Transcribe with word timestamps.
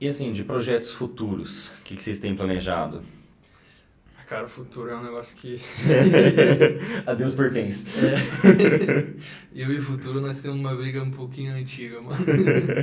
E 0.00 0.08
assim, 0.08 0.32
de 0.32 0.44
projetos 0.44 0.90
futuros, 0.92 1.68
o 1.68 1.82
que, 1.84 1.96
que 1.96 2.02
vocês 2.02 2.18
têm 2.18 2.34
planejado? 2.34 3.02
Cara, 4.28 4.44
o 4.44 4.48
futuro 4.48 4.90
é 4.90 4.96
um 4.96 5.02
negócio 5.04 5.36
que. 5.36 5.60
A 7.06 7.12
Deus 7.14 7.34
pertence. 7.34 7.86
É. 8.00 9.06
Eu 9.54 9.70
e 9.70 9.78
o 9.78 9.82
futuro 9.82 10.20
nós 10.20 10.40
temos 10.40 10.58
uma 10.58 10.74
briga 10.74 11.02
um 11.02 11.10
pouquinho 11.10 11.52
antiga, 11.54 12.00
mano. 12.00 12.24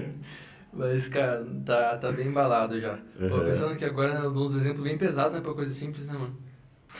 Mas, 0.71 1.09
cara, 1.09 1.43
tá, 1.65 1.97
tá 1.97 2.11
bem 2.11 2.27
embalado 2.27 2.79
já. 2.79 2.97
Pô, 3.17 3.25
Uhum. 3.37 3.45
pensando 3.45 3.75
que 3.75 3.83
agora 3.83 4.13
né, 4.13 4.25
eu 4.25 4.31
dou 4.31 4.45
uns 4.45 4.55
exemplos 4.55 4.83
bem 4.83 4.97
pesados, 4.97 5.33
né? 5.33 5.41
Pra 5.41 5.53
coisa 5.53 5.73
simples, 5.73 6.05
né, 6.07 6.13
mano? 6.13 6.37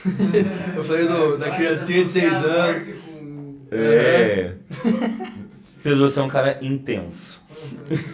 eu 0.76 0.84
falei 0.84 1.06
do, 1.06 1.38
da 1.38 1.50
criancinha 1.52 2.04
de 2.04 2.10
6 2.10 2.32
anos. 2.32 2.90
É. 3.70 4.54
Pedro, 5.82 6.00
você 6.08 6.20
é 6.20 6.22
um 6.22 6.28
cara 6.28 6.58
intenso. 6.62 7.41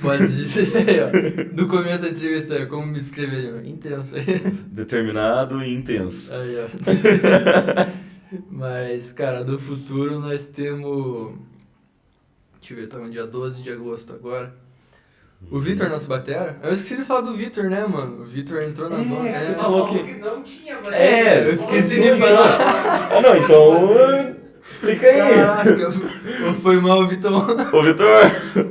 Pode 0.01 0.27
dizer, 0.27 0.69
ó. 1.05 1.55
Do 1.55 1.67
começo 1.69 2.05
da 2.05 2.11
entrevista, 2.11 2.67
como 2.67 2.87
me 2.87 2.99
escreveriam? 2.99 3.65
Intenso. 3.65 4.15
Determinado 4.67 5.63
e 5.63 5.75
intenso. 5.75 6.33
Aí, 6.35 6.57
ó. 6.65 6.69
Mas, 8.51 9.13
cara, 9.13 9.43
do 9.45 9.59
futuro 9.59 10.19
nós 10.21 10.47
temos. 10.49 11.35
Deixa 12.61 12.75
eu 12.75 12.77
ver, 12.79 12.87
tá 12.89 12.99
no 12.99 13.09
dia 13.11 13.27
12 13.27 13.63
de 13.63 13.71
agosto 13.71 14.13
agora. 14.13 14.53
O 15.51 15.61
Vitor, 15.61 15.89
nosso 15.89 16.09
batera. 16.09 16.59
Eu 16.63 16.73
esqueci 16.73 16.97
de 16.97 17.05
falar 17.05 17.21
do 17.21 17.33
Vitor, 17.37 17.71
né, 17.71 17.87
mano? 17.87 18.23
O 18.23 18.25
Vitor 18.25 18.61
entrou 18.63 18.91
na 18.91 18.97
É, 18.99 19.05
banda. 19.05 19.39
você 19.39 19.53
é. 19.53 19.55
falou 19.55 19.87
que- 19.87 20.15
não 20.15 20.43
tinha, 20.43 20.77
mas... 20.85 20.93
É, 20.93 21.47
eu 21.47 21.53
esqueci 21.53 22.01
de 22.01 22.17
falar. 22.17 22.59
Ah, 23.13 23.21
não, 23.23 23.37
então. 23.37 24.35
Explica 24.61 25.07
aí. 25.07 25.17
Caraca, 25.19 25.93
foi 26.61 26.81
mal, 26.81 27.07
Vitor. 27.07 27.33
Ô, 27.73 27.83
Vitor. 27.85 28.09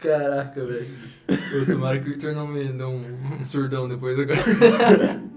Caraca, 0.00 0.64
velho. 0.64 0.86
Tomara 1.66 1.98
que 2.00 2.08
o 2.08 2.12
Vitor 2.14 2.34
não 2.34 2.46
me 2.46 2.64
dê 2.64 2.84
um, 2.84 3.38
um 3.40 3.44
surdão 3.44 3.86
depois 3.88 4.18
agora. 4.18 4.40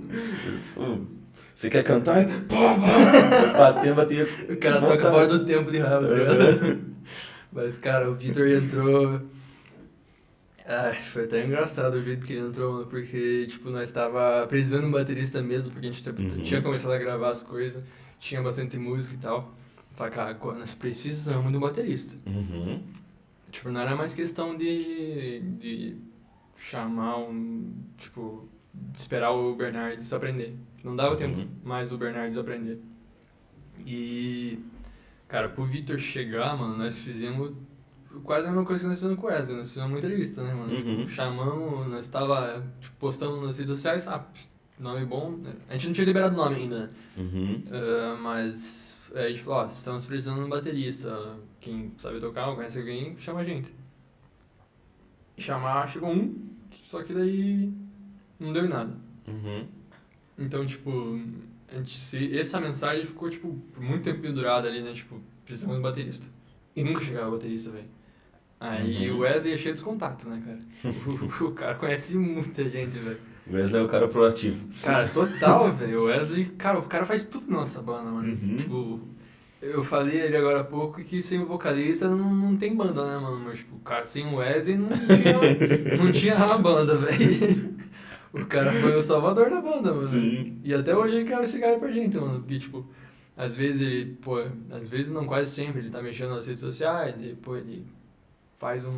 Você 1.54 1.70
quer 1.70 1.84
cantar? 1.84 2.26
Pá, 2.48 3.72
bater. 3.96 4.28
O 4.50 4.58
cara 4.58 4.80
Vontade. 4.80 4.98
toca 5.02 5.12
fora 5.12 5.28
do 5.28 5.46
tempo 5.46 5.72
de 5.72 5.78
raiva, 5.80 6.08
tá 6.08 6.14
ligado? 6.16 6.82
Mas, 7.52 7.78
cara, 7.78 8.10
o 8.10 8.16
Vitor 8.16 8.48
entrou. 8.48 9.22
Ai, 10.66 10.96
foi 11.02 11.26
até 11.26 11.46
engraçado 11.46 11.96
o 11.96 12.04
jeito 12.04 12.26
que 12.26 12.34
ele 12.34 12.48
entrou, 12.48 12.74
mano, 12.74 12.86
porque, 12.88 13.46
tipo, 13.48 13.70
nós 13.70 13.92
tava 13.92 14.48
precisando 14.48 14.82
de 14.84 14.88
um 14.88 14.92
baterista 14.92 15.42
mesmo, 15.42 15.72
porque 15.72 15.88
a 15.88 15.92
gente 15.92 16.10
Uhum. 16.10 16.42
tinha 16.42 16.62
começado 16.62 16.92
a 16.94 16.98
gravar 16.98 17.30
as 17.30 17.44
coisas, 17.44 17.84
tinha 18.20 18.42
bastante 18.42 18.78
música 18.78 19.14
e 19.14 19.18
tal. 19.18 19.54
Falei, 19.96 20.14
cara, 20.14 20.38
nós 20.58 20.74
precisamos 20.74 21.52
de 21.52 21.58
um 21.58 21.60
baterista. 21.60 22.16
Uhum. 22.26 22.82
Tipo, 23.54 23.70
não 23.70 23.82
era 23.82 23.96
mais 23.96 24.16
questão 24.16 24.58
de, 24.58 25.40
de 25.60 25.96
chamar 26.58 27.20
um. 27.20 27.72
Tipo, 27.98 28.50
esperar 28.96 29.32
o 29.32 29.56
Bernardes 29.56 30.12
aprender. 30.12 30.58
Não 30.84 30.96
dava 30.96 31.12
Uhum. 31.12 31.18
tempo 31.18 31.48
mais 31.64 31.94
o 31.94 31.98
Bernardes 31.98 32.36
aprender. 32.36 32.80
E. 33.86 34.58
Cara, 35.28 35.50
pro 35.50 35.66
Victor 35.66 36.00
chegar, 36.00 36.58
mano, 36.58 36.78
nós 36.78 36.98
fizemos 36.98 37.54
quase 38.24 38.48
a 38.48 38.50
mesma 38.52 38.66
coisa 38.66 38.82
que 38.82 38.88
nós 38.88 38.98
fizemos 39.00 39.20
com 39.20 39.28
o 39.28 39.30
Wesley. 39.30 39.56
Nós 39.58 39.70
fizemos 39.70 39.90
uma 39.92 39.98
entrevista, 40.00 40.44
né, 40.44 40.54
mano? 40.54 40.74
Uhum. 40.74 40.98
Tipo, 40.98 41.10
chamamos, 41.10 41.88
nós 41.88 42.08
tava 42.08 42.64
tipo, 42.82 42.96
postando 42.98 43.40
nas 43.40 43.58
redes 43.58 43.72
sociais, 43.72 44.08
ah, 44.08 44.26
nome 44.80 45.06
bom. 45.06 45.32
né? 45.38 45.54
A 45.70 45.74
gente 45.74 45.88
não 45.88 45.94
tinha 45.94 46.06
liberado 46.06 46.36
nome 46.36 46.56
ainda, 46.56 46.80
né? 46.88 46.90
Uhum. 47.18 47.64
Ah, 47.72 48.18
mas 48.22 48.98
aí 49.14 49.26
a 49.26 49.30
gente 49.30 49.42
falou, 49.44 49.60
ó, 49.60 49.66
estamos 49.68 50.06
precisando 50.08 50.40
de 50.40 50.46
um 50.46 50.50
baterista. 50.50 51.36
Quem 51.64 51.94
sabe 51.98 52.20
tocar 52.20 52.50
ou 52.50 52.56
conhece 52.58 52.78
alguém, 52.78 53.16
chama 53.18 53.40
a 53.40 53.44
gente. 53.46 53.74
E 55.38 55.42
chamar, 55.42 55.88
chegou 55.88 56.10
um, 56.12 56.36
só 56.84 57.02
que 57.02 57.14
daí 57.14 57.72
não 58.38 58.52
deu 58.52 58.66
em 58.66 58.70
nada. 58.70 58.94
Uhum. 59.26 59.66
Então, 60.38 60.66
tipo, 60.66 61.18
a 61.72 61.76
gente, 61.78 61.98
se, 61.98 62.38
essa 62.38 62.60
mensagem 62.60 63.06
ficou, 63.06 63.30
tipo, 63.30 63.58
muito 63.80 64.04
tempo 64.04 64.20
pendurada 64.20 64.68
ali, 64.68 64.82
né? 64.82 64.92
Tipo, 64.92 65.22
precisamos 65.46 65.78
de 65.78 65.82
baterista. 65.82 66.28
E 66.76 66.84
nunca 66.84 67.00
chegava 67.00 67.32
baterista, 67.32 67.72
velho. 67.72 67.88
Aí 68.60 69.10
Uhum. 69.10 69.18
o 69.18 69.20
Wesley 69.22 69.54
é 69.54 69.58
cheio 69.58 69.74
dos 69.74 69.84
contatos, 69.84 70.26
né, 70.26 70.44
cara? 70.46 70.94
o, 71.08 71.46
o 71.48 71.52
cara 71.54 71.76
conhece 71.76 72.18
muita 72.18 72.68
gente, 72.68 72.98
velho. 73.00 73.20
Wesley 73.50 73.82
é 73.82 73.86
o 73.86 73.90
cara 73.90 74.08
proativo. 74.10 74.68
Cara, 74.84 75.08
total, 75.08 75.72
velho. 75.72 76.02
O 76.02 76.06
Wesley, 76.06 76.46
cara, 76.58 76.78
o 76.80 76.84
cara 76.84 77.06
faz 77.06 77.24
tudo 77.24 77.50
na 77.50 77.58
nossa 77.60 77.82
banda, 77.82 78.12
mano. 78.12 78.34
Uhum. 78.34 78.58
Tipo, 78.58 79.00
eu 79.64 79.84
falei 79.84 80.22
ali 80.22 80.36
agora 80.36 80.60
há 80.60 80.64
pouco 80.64 81.02
que 81.02 81.22
sem 81.22 81.40
o 81.40 81.46
vocalista 81.46 82.10
não, 82.10 82.34
não 82.34 82.58
tem 82.58 82.76
banda, 82.76 83.06
né, 83.06 83.18
mano? 83.18 83.40
Mas, 83.46 83.60
tipo, 83.60 83.78
cara, 83.80 84.04
sem 84.04 84.26
o 84.28 84.36
Wesley 84.36 84.78
não 84.78 84.90
tinha, 84.90 85.98
não 85.98 86.12
tinha 86.12 86.36
a 86.36 86.58
banda, 86.58 86.98
velho. 86.98 87.74
O 88.34 88.48
cara 88.48 88.74
foi 88.74 88.96
o 88.96 89.02
salvador 89.02 89.52
da 89.52 89.62
banda, 89.62 89.94
mano. 89.94 90.08
Sim. 90.08 90.60
E 90.64 90.74
até 90.74 90.98
hoje 90.98 91.18
ele 91.18 91.26
quer 91.26 91.40
esse 91.44 91.60
cara 91.60 91.78
pra 91.78 91.92
gente, 91.92 92.18
mano. 92.18 92.40
Porque, 92.40 92.58
tipo, 92.58 92.84
às 93.38 93.56
vezes 93.56 93.82
ele, 93.82 94.16
pô, 94.16 94.44
às 94.72 94.90
vezes 94.90 95.12
não, 95.12 95.28
quase 95.28 95.52
sempre, 95.52 95.82
ele 95.82 95.92
tá 95.92 96.02
mexendo 96.02 96.32
nas 96.32 96.48
redes 96.48 96.60
sociais, 96.60 97.24
e, 97.24 97.36
pô, 97.36 97.56
ele 97.56 97.86
faz 98.58 98.88
um 98.88 98.98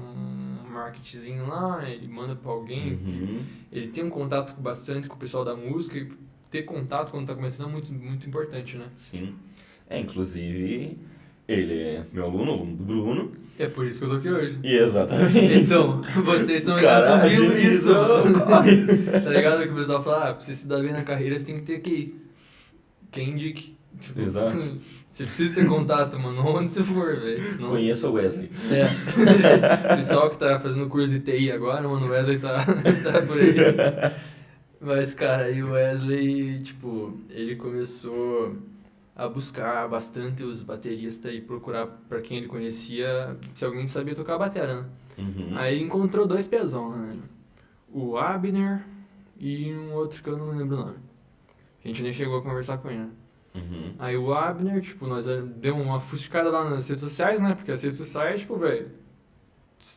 marketingzinho 0.69 1.47
lá, 1.47 1.83
ele 1.89 2.07
manda 2.07 2.33
pra 2.33 2.49
alguém. 2.49 2.93
Uhum. 2.93 3.43
ele 3.73 3.89
tem 3.89 4.05
um 4.05 4.09
contato 4.09 4.55
bastante 4.61 5.09
com 5.09 5.15
o 5.15 5.19
pessoal 5.19 5.43
da 5.43 5.53
música 5.53 5.97
e 5.97 6.09
ter 6.49 6.63
contato 6.63 7.11
quando 7.11 7.27
tá 7.27 7.35
começando 7.35 7.67
é 7.67 7.71
muito, 7.73 7.93
muito 7.93 8.25
importante, 8.27 8.77
né? 8.77 8.87
Sim. 8.95 9.35
É, 9.90 10.00
inclusive, 10.00 10.97
ele 11.47 11.73
é 11.73 12.03
meu 12.12 12.25
aluno, 12.25 12.53
aluno 12.53 12.75
do 12.75 12.84
Bruno. 12.84 13.31
É 13.57 13.68
por 13.68 13.85
isso 13.85 14.00
que 14.00 14.06
eu 14.06 14.09
tô 14.09 14.16
aqui 14.18 14.29
hoje. 14.29 14.59
E 14.63 14.75
exatamente. 14.75 15.53
Então, 15.53 16.01
vocês 16.23 16.63
são 16.63 16.78
Cara, 16.79 17.25
exemplo 17.25 17.56
disso. 17.56 17.94
tá 19.23 19.29
ligado? 19.29 19.63
Que 19.63 19.69
o 19.69 19.75
pessoal 19.75 20.03
fala, 20.03 20.29
ah, 20.29 20.34
pra 20.34 20.41
você 20.41 20.53
se 20.53 20.68
dar 20.68 20.81
bem 20.81 20.91
na 20.91 21.03
carreira, 21.03 21.38
você 21.38 21.46
tem 21.46 21.59
que 21.59 21.62
ter 21.62 21.79
QI. 21.79 22.16
Quem 23.12 23.29
indique. 23.29 23.75
Tipo, 24.01 24.22
Exato. 24.22 24.57
Você 25.16 25.23
precisa 25.23 25.56
ter 25.56 25.66
contato, 25.66 26.19
mano, 26.19 26.46
onde 26.46 26.73
você 26.73 26.84
for, 26.84 27.17
velho. 27.17 27.41
Senão... 27.41 27.69
Conheça 27.69 28.09
o 28.09 28.13
Wesley. 28.16 28.52
É. 28.69 28.84
O 29.94 29.96
pessoal 29.96 30.29
que 30.29 30.38
tá 30.38 30.59
fazendo 30.59 30.90
curso 30.90 31.07
de 31.07 31.22
TI 31.22 31.53
agora, 31.53 31.88
mano, 31.88 32.07
o 32.07 32.09
Wesley 32.09 32.38
tá, 32.38 32.66
tá 32.66 33.22
por 33.22 33.40
aí. 33.40 33.56
Mas, 34.81 35.13
cara, 35.13 35.46
aí 35.46 35.63
o 35.63 35.72
Wesley, 35.72 36.59
tipo, 36.59 37.17
ele 37.29 37.56
começou 37.56 38.57
a 39.15 39.27
buscar 39.29 39.87
bastante 39.87 40.43
os 40.43 40.61
bateristas 40.61 41.33
e 41.33 41.39
procurar 41.39 41.87
pra 42.09 42.19
quem 42.19 42.37
ele 42.37 42.47
conhecia 42.47 43.37
se 43.53 43.63
alguém 43.63 43.87
sabia 43.87 44.13
tocar 44.13 44.37
batera, 44.37 44.81
né? 44.81 44.85
Uhum. 45.17 45.57
Aí 45.57 45.81
encontrou 45.81 46.27
dois 46.27 46.47
pesão, 46.47 46.89
né? 46.89 47.17
O 47.91 48.17
Abner 48.17 48.83
e 49.39 49.73
um 49.73 49.93
outro 49.93 50.21
que 50.21 50.29
eu 50.29 50.37
não 50.37 50.49
lembro 50.49 50.75
o 50.75 50.79
nome. 50.79 50.97
A 51.83 51.87
gente 51.87 52.03
nem 52.03 52.11
chegou 52.11 52.37
a 52.37 52.41
conversar 52.41 52.77
com 52.79 52.89
ele, 52.89 52.99
né? 52.99 53.09
Uhum. 53.55 53.93
Aí 53.97 54.17
o 54.17 54.33
Abner, 54.33 54.81
tipo, 54.81 55.07
nós 55.07 55.25
demos 55.55 55.85
uma 55.85 56.01
fusticada 56.01 56.49
lá 56.49 56.69
nas 56.69 56.89
redes 56.89 57.01
sociais, 57.01 57.41
né? 57.41 57.55
Porque 57.55 57.71
as 57.71 57.83
redes 57.83 57.97
sociais, 57.97 58.41
tipo, 58.41 58.57
velho, 58.57 58.91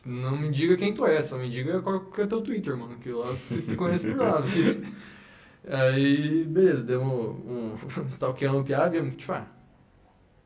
não 0.05 0.37
me 0.37 0.49
diga 0.49 0.77
quem 0.77 0.93
tu 0.93 1.05
é, 1.05 1.21
só 1.21 1.37
me 1.37 1.49
diga 1.49 1.81
qual 1.81 1.99
que 1.99 2.21
é 2.21 2.27
teu 2.27 2.41
Twitter, 2.41 2.77
mano, 2.77 2.95
que 2.97 3.11
lá 3.11 3.27
tu 3.49 3.61
te 3.61 3.75
conhece 3.75 4.09
por 4.09 4.17
lá. 4.17 4.41
Aí, 5.67 6.43
beleza, 6.45 6.85
demos 6.85 7.11
um, 7.13 7.75
um 8.01 8.05
stalkeando 8.07 8.59
o 8.59 8.63
Piab, 8.63 8.95
e 8.97 9.11
tipo, 9.11 9.31
ah, 9.33 9.45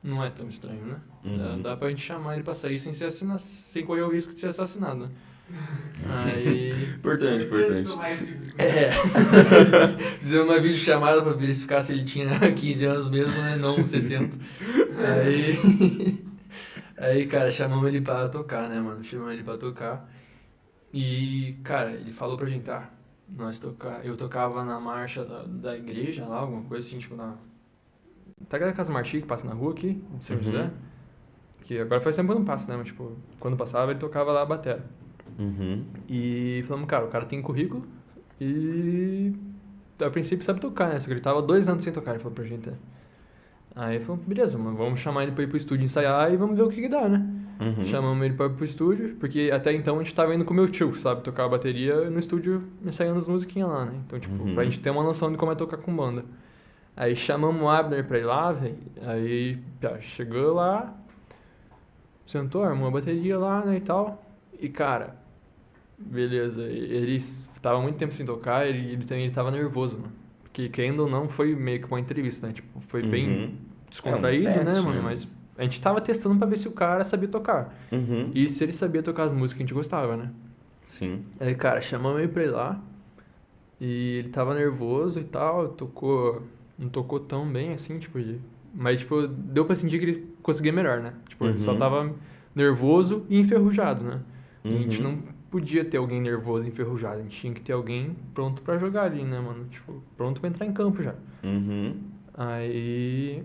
não 0.01 0.23
é 0.23 0.29
tão 0.29 0.47
estranho, 0.47 0.83
né? 0.85 0.97
Dá, 1.23 1.29
Uhum. 1.29 1.61
dá 1.61 1.77
pra 1.77 1.89
gente 1.89 2.01
chamar 2.01 2.33
ele 2.35 2.43
pra 2.43 2.53
sair 2.53 2.77
sem, 2.77 2.91
ser 2.91 3.05
assina, 3.05 3.37
sem 3.37 3.85
correr 3.85 4.01
o 4.01 4.09
risco 4.11 4.33
de 4.33 4.39
ser 4.39 4.47
assassinado, 4.47 5.05
né? 5.05 5.09
Aí... 6.33 6.71
Importante, 6.95 7.45
importante. 7.45 7.91
É. 8.57 8.91
Fizemos 10.19 10.47
uma 10.49 10.59
videochamada 10.59 11.21
pra 11.21 11.33
verificar 11.33 11.81
se 11.81 11.93
ele 11.93 12.03
tinha 12.03 12.27
15 12.51 12.85
anos 12.85 13.09
mesmo, 13.09 13.33
né? 13.33 13.55
Não 13.57 13.85
60. 13.85 14.35
Aí. 14.97 16.23
Aí, 16.97 17.25
cara, 17.27 17.49
chamamos 17.51 17.87
ele 17.87 18.01
pra 18.01 18.27
tocar, 18.29 18.69
né, 18.69 18.79
mano? 18.79 19.03
Chamamos 19.03 19.33
ele 19.33 19.43
pra 19.43 19.57
tocar. 19.57 20.09
E, 20.93 21.57
cara, 21.63 21.91
ele 21.91 22.11
falou 22.11 22.37
pra 22.37 22.47
gente, 22.47 22.69
ah, 22.69 22.89
nós 23.29 23.59
tocar. 23.59 24.05
Eu 24.05 24.15
tocava 24.17 24.63
na 24.65 24.79
marcha 24.79 25.23
da, 25.25 25.43
da 25.43 25.77
igreja 25.77 26.25
lá, 26.27 26.39
alguma 26.39 26.63
coisa 26.63 26.87
assim, 26.87 26.99
tipo 26.99 27.15
na. 27.15 27.35
Tá 28.49 28.57
ligado 28.57 28.71
a 28.71 28.73
Casa 28.73 28.91
Marti 28.91 29.21
que 29.21 29.27
passa 29.27 29.45
na 29.45 29.53
rua 29.53 29.71
aqui, 29.71 30.01
de 30.19 30.25
São 30.25 30.35
Uhum. 30.35 30.41
José? 30.41 30.71
Que 31.63 31.79
agora 31.79 32.01
faz 32.01 32.15
tempo 32.15 32.27
que 32.27 32.33
eu 32.33 32.39
não 32.39 32.45
passo, 32.45 32.69
né? 32.69 32.75
Mas, 32.77 32.87
tipo, 32.87 33.13
quando 33.39 33.57
passava 33.57 33.91
ele 33.91 33.99
tocava 33.99 34.31
lá 34.31 34.41
a 34.43 34.45
batera. 34.45 34.85
Uhum. 35.39 35.85
E 36.09 36.63
falamos, 36.67 36.87
cara, 36.89 37.05
o 37.05 37.09
cara 37.09 37.25
tem 37.25 37.41
currículo 37.41 37.87
e 38.39 39.33
a 40.01 40.09
princípio 40.09 40.45
sabe 40.45 40.59
tocar, 40.59 40.89
né? 40.93 40.99
Só 40.99 41.07
que 41.07 41.13
ele 41.13 41.21
tava 41.21 41.41
dois 41.41 41.67
anos 41.67 41.83
sem 41.83 41.93
tocar, 41.93 42.11
ele 42.11 42.19
falou 42.19 42.35
pra 42.35 42.43
gente. 42.45 42.69
né? 42.69 42.77
Aí 43.75 43.99
falamos, 44.01 44.25
beleza, 44.25 44.57
mano, 44.57 44.77
vamos 44.77 44.99
chamar 44.99 45.23
ele 45.23 45.31
pra 45.31 45.43
ir 45.43 45.47
pro 45.47 45.57
estúdio 45.57 45.85
ensaiar 45.85 46.31
e 46.31 46.37
vamos 46.37 46.55
ver 46.57 46.63
o 46.63 46.69
que 46.69 46.81
que 46.81 46.89
dá, 46.89 47.09
né? 47.09 47.32
Uhum. 47.63 47.85
Chamamos 47.85 48.25
ele 48.25 48.33
pra 48.35 48.49
pro 48.49 48.65
estúdio, 48.65 49.15
porque 49.19 49.49
até 49.53 49.73
então 49.73 49.99
a 49.99 50.03
gente 50.03 50.13
tava 50.15 50.33
indo 50.35 50.43
com 50.45 50.53
meu 50.53 50.67
tio, 50.69 50.95
sabe? 50.95 51.21
Tocar 51.21 51.45
a 51.45 51.49
bateria 51.49 52.09
no 52.09 52.19
estúdio 52.19 52.63
ensaiando 52.85 53.19
as 53.19 53.27
musiquinhas 53.27 53.69
lá, 53.69 53.85
né? 53.85 53.93
Então, 54.05 54.19
tipo, 54.19 54.43
Uhum. 54.43 54.53
pra 54.55 54.63
gente 54.65 54.79
ter 54.79 54.89
uma 54.89 55.03
noção 55.03 55.31
de 55.31 55.37
como 55.37 55.51
é 55.51 55.55
tocar 55.55 55.77
com 55.77 55.95
banda. 55.95 56.25
Aí 56.95 57.15
chamamos 57.15 57.61
o 57.61 57.67
Abner 57.69 58.05
pra 58.07 58.19
ir 58.19 58.23
lá, 58.25 58.51
velho. 58.51 58.77
Aí, 59.01 59.57
pá, 59.81 59.99
chegou 60.01 60.53
lá, 60.53 60.93
sentou, 62.25 62.63
armou 62.63 62.87
a 62.87 62.91
bateria 62.91 63.37
lá, 63.37 63.65
né, 63.65 63.77
e 63.77 63.81
tal. 63.81 64.23
E, 64.59 64.69
cara, 64.69 65.21
Beleza, 65.97 66.63
ele 66.63 67.23
tava 67.61 67.79
muito 67.81 67.97
tempo 67.97 68.13
sem 68.13 68.25
tocar, 68.25 68.67
ele, 68.67 68.91
ele 68.93 69.05
também 69.05 69.23
ele 69.25 69.33
tava 69.33 69.49
nervoso, 69.51 69.95
mano. 69.97 70.11
Porque, 70.41 70.67
querendo 70.67 71.01
ou 71.01 71.09
não, 71.09 71.29
foi 71.29 71.55
meio 71.55 71.79
que 71.79 71.85
uma 71.85 71.99
entrevista, 71.99 72.45
né? 72.45 72.51
Tipo, 72.53 72.79
foi 72.81 73.03
bem 73.03 73.27
Uhum. 73.29 73.55
descontraído, 73.89 74.47
É 74.47 74.51
um 74.51 74.53
teste, 74.55 74.65
né, 74.65 74.73
né? 74.73 74.81
mano? 74.81 75.01
Mas 75.03 75.25
a 75.57 75.63
gente 75.63 75.79
tava 75.81 76.01
testando 76.01 76.35
pra 76.37 76.47
ver 76.47 76.57
se 76.57 76.67
o 76.67 76.71
cara 76.71 77.03
sabia 77.03 77.27
tocar. 77.29 77.73
Uhum. 77.91 78.31
E 78.33 78.49
se 78.49 78.63
ele 78.63 78.73
sabia 78.73 79.03
tocar 79.03 79.23
as 79.25 79.31
músicas 79.31 79.53
que 79.57 79.63
a 79.63 79.65
gente 79.65 79.73
gostava, 79.73 80.17
né? 80.17 80.31
Sim. 80.83 81.23
Aí, 81.39 81.55
cara, 81.55 81.81
chamamos 81.81 82.19
ele 82.19 82.27
pra 82.31 82.43
ir 82.43 82.47
lá. 82.51 82.79
E 83.79 84.17
ele 84.19 84.29
tava 84.29 84.53
nervoso 84.53 85.19
e 85.19 85.23
tal, 85.23 85.69
tocou. 85.69 86.43
Não 86.77 86.89
tocou 86.89 87.19
tão 87.19 87.47
bem 87.51 87.73
assim, 87.73 87.99
tipo, 87.99 88.19
de- 88.19 88.39
mas, 88.73 88.99
tipo, 89.01 89.27
deu 89.27 89.65
pra 89.65 89.75
sentir 89.75 89.99
que 89.99 90.05
ele 90.05 90.27
conseguia 90.41 90.71
melhor, 90.73 90.99
né? 91.01 91.13
Tipo, 91.29 91.45
ele 91.45 91.59
só 91.59 91.71
Uhum. 91.73 91.79
tava 91.79 92.13
nervoso 92.55 93.25
e 93.29 93.39
enferrujado, 93.39 94.03
né? 94.03 94.19
E 94.63 94.73
a 94.73 94.77
gente 94.77 94.97
Uhum. 95.03 95.11
não 95.11 95.17
podia 95.51 95.85
ter 95.85 95.97
alguém 95.97 96.19
nervoso 96.21 96.65
e 96.65 96.69
enferrujado, 96.69 97.19
a 97.19 97.21
gente 97.23 97.39
tinha 97.39 97.53
que 97.53 97.61
ter 97.61 97.73
alguém 97.73 98.15
pronto 98.33 98.61
pra 98.63 98.77
jogar 98.77 99.03
ali, 99.03 99.23
né, 99.23 99.39
mano? 99.39 99.65
Tipo, 99.69 100.01
pronto 100.17 100.41
pra 100.41 100.49
entrar 100.49 100.65
em 100.65 100.73
campo 100.73 101.03
já. 101.03 101.13
Uhum. 101.43 101.95
Aí. 102.33 103.43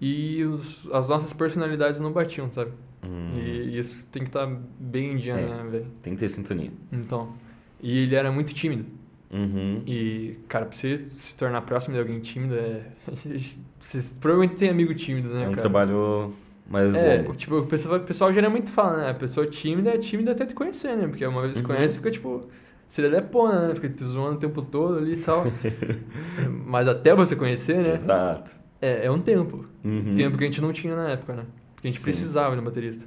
E 0.00 0.44
os- 0.44 0.88
as 0.92 1.08
nossas 1.08 1.32
personalidades 1.32 1.98
não 2.00 2.12
batiam, 2.12 2.50
sabe? 2.50 2.72
Hum. 3.02 3.30
E 3.38 3.78
isso 3.78 4.04
tem 4.12 4.22
que 4.22 4.28
estar 4.28 4.46
bem 4.78 5.12
em 5.12 5.16
dia, 5.16 5.34
É. 5.34 5.46
né, 5.48 5.64
velho? 5.70 5.86
Tem 6.02 6.14
que 6.14 6.20
ter 6.20 6.28
sintonia. 6.28 6.70
Então. 6.92 7.32
E 7.82 7.98
ele 8.04 8.14
era 8.14 8.30
muito 8.32 8.52
tímido. 8.52 8.84
Uhum. 9.30 9.82
E, 9.86 10.36
cara, 10.48 10.66
pra 10.66 10.76
você 10.76 11.04
se 11.16 11.36
tornar 11.36 11.60
próximo 11.62 11.94
de 11.94 12.00
alguém 12.00 12.20
tímido 12.20 12.54
é. 12.54 12.82
Você 13.80 14.00
provavelmente 14.20 14.58
tem 14.58 14.68
amigo 14.70 14.94
tímido, 14.94 15.28
né, 15.28 15.44
é 15.44 15.48
um 15.48 15.50
cara? 15.50 15.62
trabalho 15.62 16.32
mais 16.68 16.94
É, 16.94 17.18
longo. 17.18 17.34
tipo, 17.34 17.56
o 17.58 17.66
pessoal, 17.66 17.96
o 17.96 18.00
pessoal 18.00 18.32
geralmente 18.32 18.70
fala, 18.72 18.96
né? 18.98 19.10
A 19.10 19.14
pessoa 19.14 19.46
tímida 19.46 19.90
é 19.90 19.98
tímida 19.98 20.32
até 20.32 20.44
te 20.46 20.54
conhecer, 20.54 20.96
né? 20.96 21.06
Porque 21.06 21.24
uma 21.26 21.42
vez 21.42 21.52
que 21.54 21.60
Uhum. 21.60 21.66
conhece, 21.66 21.96
fica 21.96 22.10
tipo. 22.10 22.48
Seria 22.88 23.10
lepona, 23.10 23.68
né? 23.68 23.74
Fica 23.74 23.88
te 23.88 24.04
zoando 24.04 24.36
o 24.36 24.40
tempo 24.40 24.62
todo 24.62 24.98
ali 24.98 25.14
e 25.14 25.16
tal. 25.18 25.44
Mas 26.66 26.88
até 26.88 27.14
você 27.14 27.34
conhecer, 27.36 27.76
né? 27.78 27.94
Exato. 27.94 28.50
É, 28.80 29.06
é 29.06 29.10
um 29.10 29.20
tempo. 29.20 29.66
Uhum. 29.84 30.14
Tempo 30.14 30.36
que 30.38 30.44
a 30.44 30.46
gente 30.46 30.60
não 30.60 30.72
tinha 30.72 30.94
na 30.94 31.10
época, 31.10 31.34
né? 31.34 31.46
Porque 31.74 31.88
a 31.88 31.90
gente 31.90 32.00
Sim. 32.00 32.04
precisava 32.04 32.54
de 32.54 32.60
um 32.60 32.64
baterista. 32.64 33.04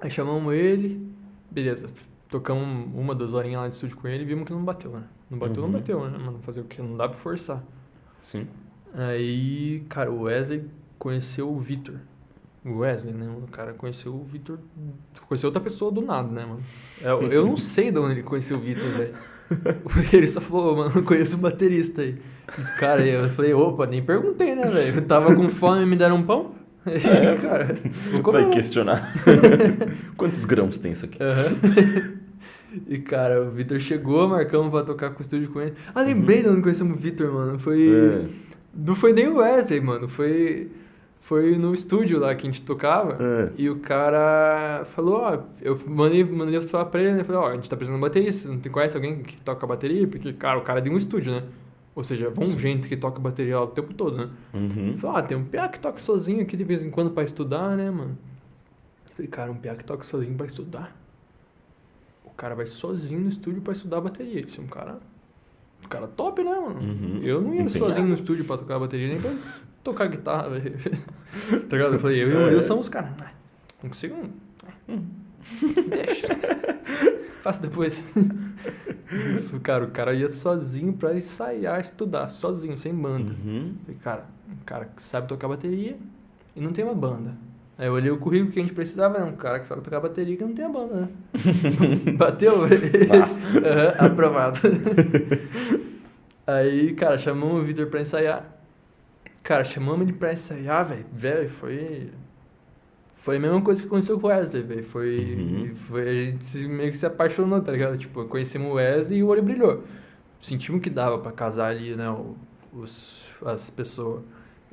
Aí 0.00 0.10
chamamos 0.10 0.54
ele, 0.54 1.06
beleza. 1.50 1.88
Tocamos 2.28 2.88
uma, 2.94 3.14
duas 3.14 3.32
horinhas 3.34 3.60
lá 3.62 3.68
de 3.68 3.74
estúdio 3.74 3.96
com 3.96 4.06
ele 4.06 4.22
e 4.22 4.26
vimos 4.26 4.44
que 4.46 4.52
não 4.52 4.64
bateu, 4.64 4.92
né? 4.92 5.02
Não 5.30 5.38
bateu, 5.38 5.62
Uhum. 5.62 5.68
não 5.70 5.78
bateu, 5.78 6.08
né? 6.08 6.18
Mano, 6.18 6.38
fazer 6.40 6.60
o 6.60 6.64
quê? 6.64 6.80
Não 6.80 6.96
dá 6.96 7.08
pra 7.08 7.18
forçar. 7.18 7.62
Sim. 8.20 8.46
Aí, 8.94 9.84
cara, 9.88 10.10
o 10.10 10.22
Wesley 10.22 10.64
conheceu 10.98 11.50
o 11.50 11.58
Victor. 11.58 11.96
O 12.64 12.78
Wesley, 12.78 13.14
né? 13.14 13.28
O 13.42 13.46
cara 13.48 13.72
conheceu 13.72 14.14
o 14.14 14.22
Victor. 14.24 14.58
Conheceu 15.28 15.48
outra 15.48 15.62
pessoa 15.62 15.90
do 15.90 16.00
nada, 16.02 16.28
né, 16.30 16.44
mano? 16.44 16.62
Eu, 17.00 17.22
eu 17.32 17.46
não 17.46 17.56
sei 17.58 17.90
de 17.90 17.98
onde 17.98 18.14
ele 18.14 18.22
conheceu 18.22 18.56
o 18.56 18.60
Victor, 18.60 18.88
velho. 18.90 19.14
Porque 19.82 20.16
ele 20.16 20.28
só 20.28 20.40
falou, 20.40 20.76
mano, 20.76 21.02
conheço 21.02 21.36
um 21.36 21.40
baterista 21.40 22.02
aí. 22.02 22.20
Cara, 22.78 23.06
eu 23.06 23.30
falei, 23.30 23.54
opa, 23.54 23.86
nem 23.86 24.02
perguntei, 24.02 24.54
né, 24.54 24.66
velho? 24.68 24.96
Eu 24.96 25.06
tava 25.06 25.34
com 25.34 25.48
fome 25.50 25.82
e 25.82 25.86
me 25.86 25.96
deram 25.96 26.16
um 26.16 26.22
pão? 26.22 26.52
Aí, 26.84 26.98
cara, 27.40 27.74
vou 28.10 28.22
comer. 28.22 28.42
Vai 28.42 28.50
questionar. 28.52 29.12
Quantos 30.16 30.44
grãos 30.44 30.78
tem 30.78 30.92
isso 30.92 31.04
aqui? 31.04 31.18
Aham. 31.22 32.20
E, 32.88 32.98
cara, 32.98 33.42
o 33.42 33.50
Victor 33.50 33.80
chegou, 33.80 34.28
marcamos 34.28 34.70
pra 34.70 34.82
tocar 34.82 35.10
com 35.10 35.18
o 35.18 35.22
estúdio 35.22 35.50
com 35.50 35.60
ele. 35.60 35.74
Ah, 35.94 36.02
lembrei 36.02 36.42
de 36.42 36.48
onde 36.48 36.62
conhecemos 36.62 36.96
o 36.96 37.00
Victor, 37.00 37.32
mano. 37.32 37.58
Foi. 37.58 37.88
É. 37.88 38.24
Não 38.74 38.94
foi 38.94 39.12
nem 39.12 39.28
o 39.28 39.38
Wesley, 39.38 39.80
mano. 39.80 40.08
Foi. 40.08 40.70
Foi 41.22 41.56
no 41.56 41.72
estúdio 41.72 42.18
lá 42.18 42.34
que 42.34 42.46
a 42.46 42.50
gente 42.50 42.62
tocava. 42.62 43.16
É. 43.20 43.50
E 43.56 43.70
o 43.70 43.76
cara 43.76 44.84
falou, 44.96 45.20
ó, 45.20 45.38
eu 45.62 45.78
mandei, 45.86 46.24
mandei 46.24 46.56
eu 46.56 46.62
falar 46.62 46.86
pra 46.86 47.00
ele, 47.00 47.12
né? 47.12 47.24
Falei, 47.24 47.40
ó, 47.40 47.48
a 47.50 47.54
gente 47.54 47.70
tá 47.70 47.76
precisando 47.76 48.00
de 48.00 48.02
baterista, 48.02 48.48
não 48.48 48.58
tem 48.58 48.72
conhece 48.72 48.96
alguém 48.96 49.22
que 49.22 49.36
toca 49.36 49.64
bateria? 49.64 50.08
Porque, 50.08 50.32
cara, 50.32 50.58
o 50.58 50.62
cara 50.62 50.80
é 50.80 50.82
de 50.82 50.90
um 50.90 50.96
estúdio, 50.96 51.32
né? 51.32 51.44
Ou 52.00 52.04
seja, 52.04 52.30
vão 52.30 52.58
gente 52.58 52.88
que 52.88 52.96
toca 52.96 53.20
bateria 53.20 53.56
lá 53.56 53.64
o 53.64 53.66
tempo 53.66 53.92
todo, 53.92 54.16
né? 54.16 54.30
Uhum. 54.54 54.96
Ah, 55.14 55.20
tem 55.22 55.36
um 55.36 55.44
piá 55.44 55.68
que 55.68 55.78
toca 55.78 55.98
sozinho 56.00 56.40
aqui 56.40 56.56
de 56.56 56.64
vez 56.64 56.82
em 56.82 56.88
quando 56.90 57.10
pra 57.10 57.22
estudar, 57.24 57.76
né, 57.76 57.90
mano? 57.90 58.16
Eu 59.10 59.14
falei, 59.16 59.30
cara, 59.30 59.52
um 59.52 59.56
piá 59.56 59.74
que 59.74 59.84
toca 59.84 60.02
sozinho 60.04 60.34
pra 60.34 60.46
estudar? 60.46 60.96
O 62.24 62.30
cara 62.30 62.54
vai 62.54 62.64
sozinho 62.66 63.20
no 63.20 63.28
estúdio 63.28 63.60
pra 63.60 63.74
estudar 63.74 64.00
bateria. 64.00 64.40
Esse 64.40 64.58
é 64.58 64.62
um 64.62 64.66
cara. 64.66 64.98
Um 65.84 65.88
cara 65.88 66.06
top, 66.08 66.42
né, 66.42 66.50
mano? 66.58 66.80
Uhum. 66.80 67.20
Eu 67.22 67.42
não 67.42 67.54
ia 67.54 67.68
sozinho 67.68 68.06
no 68.08 68.14
estúdio 68.14 68.46
pra 68.46 68.56
tocar 68.56 68.78
bateria, 68.78 69.08
nem 69.08 69.20
pra 69.20 69.34
tocar 69.84 70.06
guitarra, 70.06 70.48
velho. 70.48 70.78
tá 71.68 71.76
ligado? 71.76 71.92
Eu 71.96 72.00
falei, 72.00 72.22
eu 72.22 72.30
e 72.30 72.34
o 72.34 72.46
Will 72.48 72.60
É. 72.60 72.62
somos 72.62 72.86
os 72.86 72.88
caras. 72.88 73.10
Não 73.82 73.90
consigo. 73.90 74.16
Hum. 74.88 75.04
Deixa. 75.88 76.28
Faço 77.42 77.62
depois. 77.62 78.02
cara, 79.62 79.84
o 79.84 79.90
cara 79.90 80.14
ia 80.14 80.30
sozinho 80.30 80.92
pra 80.92 81.16
ensaiar, 81.16 81.80
estudar, 81.80 82.28
sozinho, 82.28 82.78
sem 82.78 82.94
banda. 82.94 83.32
Uhum. 83.32 83.74
Falei, 83.84 84.00
cara, 84.02 84.24
um 84.48 84.64
cara 84.64 84.84
que 84.84 85.02
sabe 85.02 85.26
tocar 85.26 85.48
bateria 85.48 85.96
e 86.54 86.60
não 86.60 86.72
tem 86.72 86.84
uma 86.84 86.94
banda. 86.94 87.34
Aí 87.78 87.86
eu 87.86 87.94
olhei 87.94 88.10
o 88.10 88.18
currículo 88.18 88.52
que 88.52 88.60
a 88.60 88.62
gente 88.62 88.74
precisava, 88.74 89.16
era 89.16 89.24
um 89.24 89.36
cara 89.36 89.58
que 89.58 89.66
sabe 89.66 89.80
tocar 89.80 90.00
bateria 90.00 90.34
e 90.34 90.36
que 90.36 90.44
não 90.44 90.52
tem 90.52 90.66
a 90.66 90.68
banda, 90.68 90.94
né? 90.94 91.08
Bateu? 92.18 92.64
Aham, 92.64 93.94
aprovado. 93.98 94.58
Aí, 96.46 96.94
cara, 96.94 97.16
chamamos 97.16 97.62
o 97.62 97.64
Vitor 97.64 97.86
pra 97.86 98.02
ensaiar. 98.02 98.44
Cara, 99.42 99.64
chamamos 99.64 100.02
ele 100.02 100.12
pra 100.12 100.34
ensaiar, 100.34 100.86
velho. 100.88 101.06
Velho, 101.10 101.48
foi. 101.48 102.10
Foi 103.20 103.36
a 103.36 103.40
mesma 103.40 103.60
coisa 103.60 103.80
que 103.82 103.86
aconteceu 103.86 104.18
com 104.18 104.26
o 104.26 104.30
Wesley, 104.30 104.62
velho. 104.62 104.84
Foi, 104.84 105.34
Uhum. 105.38 105.74
foi. 105.88 106.08
A 106.08 106.12
gente 106.30 106.58
meio 106.66 106.90
que 106.90 106.96
se 106.96 107.04
apaixonou, 107.06 107.60
tá 107.60 107.70
ligado? 107.72 107.98
Tipo, 107.98 108.24
conhecemos 108.24 108.70
o 108.70 108.74
Wesley 108.74 109.18
e 109.18 109.22
o 109.22 109.26
olho 109.28 109.42
brilhou. 109.42 109.84
Sentimos 110.40 110.80
que 110.80 110.88
dava 110.88 111.18
pra 111.18 111.30
casar 111.32 111.70
ali, 111.70 111.94
né? 111.94 112.06
Os, 112.72 113.26
as 113.44 113.68
pessoas. 113.70 114.22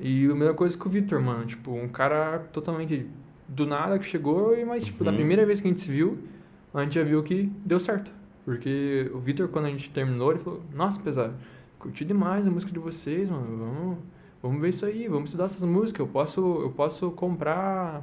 E 0.00 0.24
a 0.26 0.34
mesma 0.34 0.54
coisa 0.54 0.76
com 0.78 0.88
o 0.88 0.92
Vitor, 0.92 1.20
mano. 1.20 1.44
Tipo, 1.44 1.72
um 1.72 1.88
cara 1.88 2.38
totalmente 2.52 3.06
do 3.46 3.66
nada 3.66 3.98
que 3.98 4.06
chegou, 4.06 4.56
e 4.56 4.64
mas, 4.64 4.84
tipo, 4.84 5.04
da 5.04 5.10
Uhum. 5.10 5.16
primeira 5.16 5.44
vez 5.44 5.60
que 5.60 5.66
a 5.68 5.70
gente 5.70 5.80
se 5.82 5.90
viu, 5.90 6.18
a 6.72 6.82
gente 6.84 6.94
já 6.94 7.02
viu 7.02 7.22
que 7.22 7.50
deu 7.66 7.78
certo. 7.80 8.10
Porque 8.44 9.10
o 9.12 9.18
Vitor, 9.18 9.48
quando 9.48 9.66
a 9.66 9.70
gente 9.70 9.90
terminou, 9.90 10.30
ele 10.30 10.40
falou: 10.40 10.62
Nossa, 10.74 10.98
pesado, 11.00 11.34
curti 11.78 12.02
demais 12.04 12.46
a 12.46 12.50
música 12.50 12.72
de 12.72 12.78
vocês, 12.78 13.28
mano. 13.28 13.58
Vamos, 13.58 13.98
vamos 14.42 14.60
ver 14.62 14.70
isso 14.70 14.86
aí, 14.86 15.06
vamos 15.06 15.24
estudar 15.30 15.46
essas 15.46 15.62
músicas. 15.64 16.00
Eu 16.00 16.06
posso, 16.06 16.40
eu 16.62 16.70
posso 16.70 17.10
comprar 17.10 18.02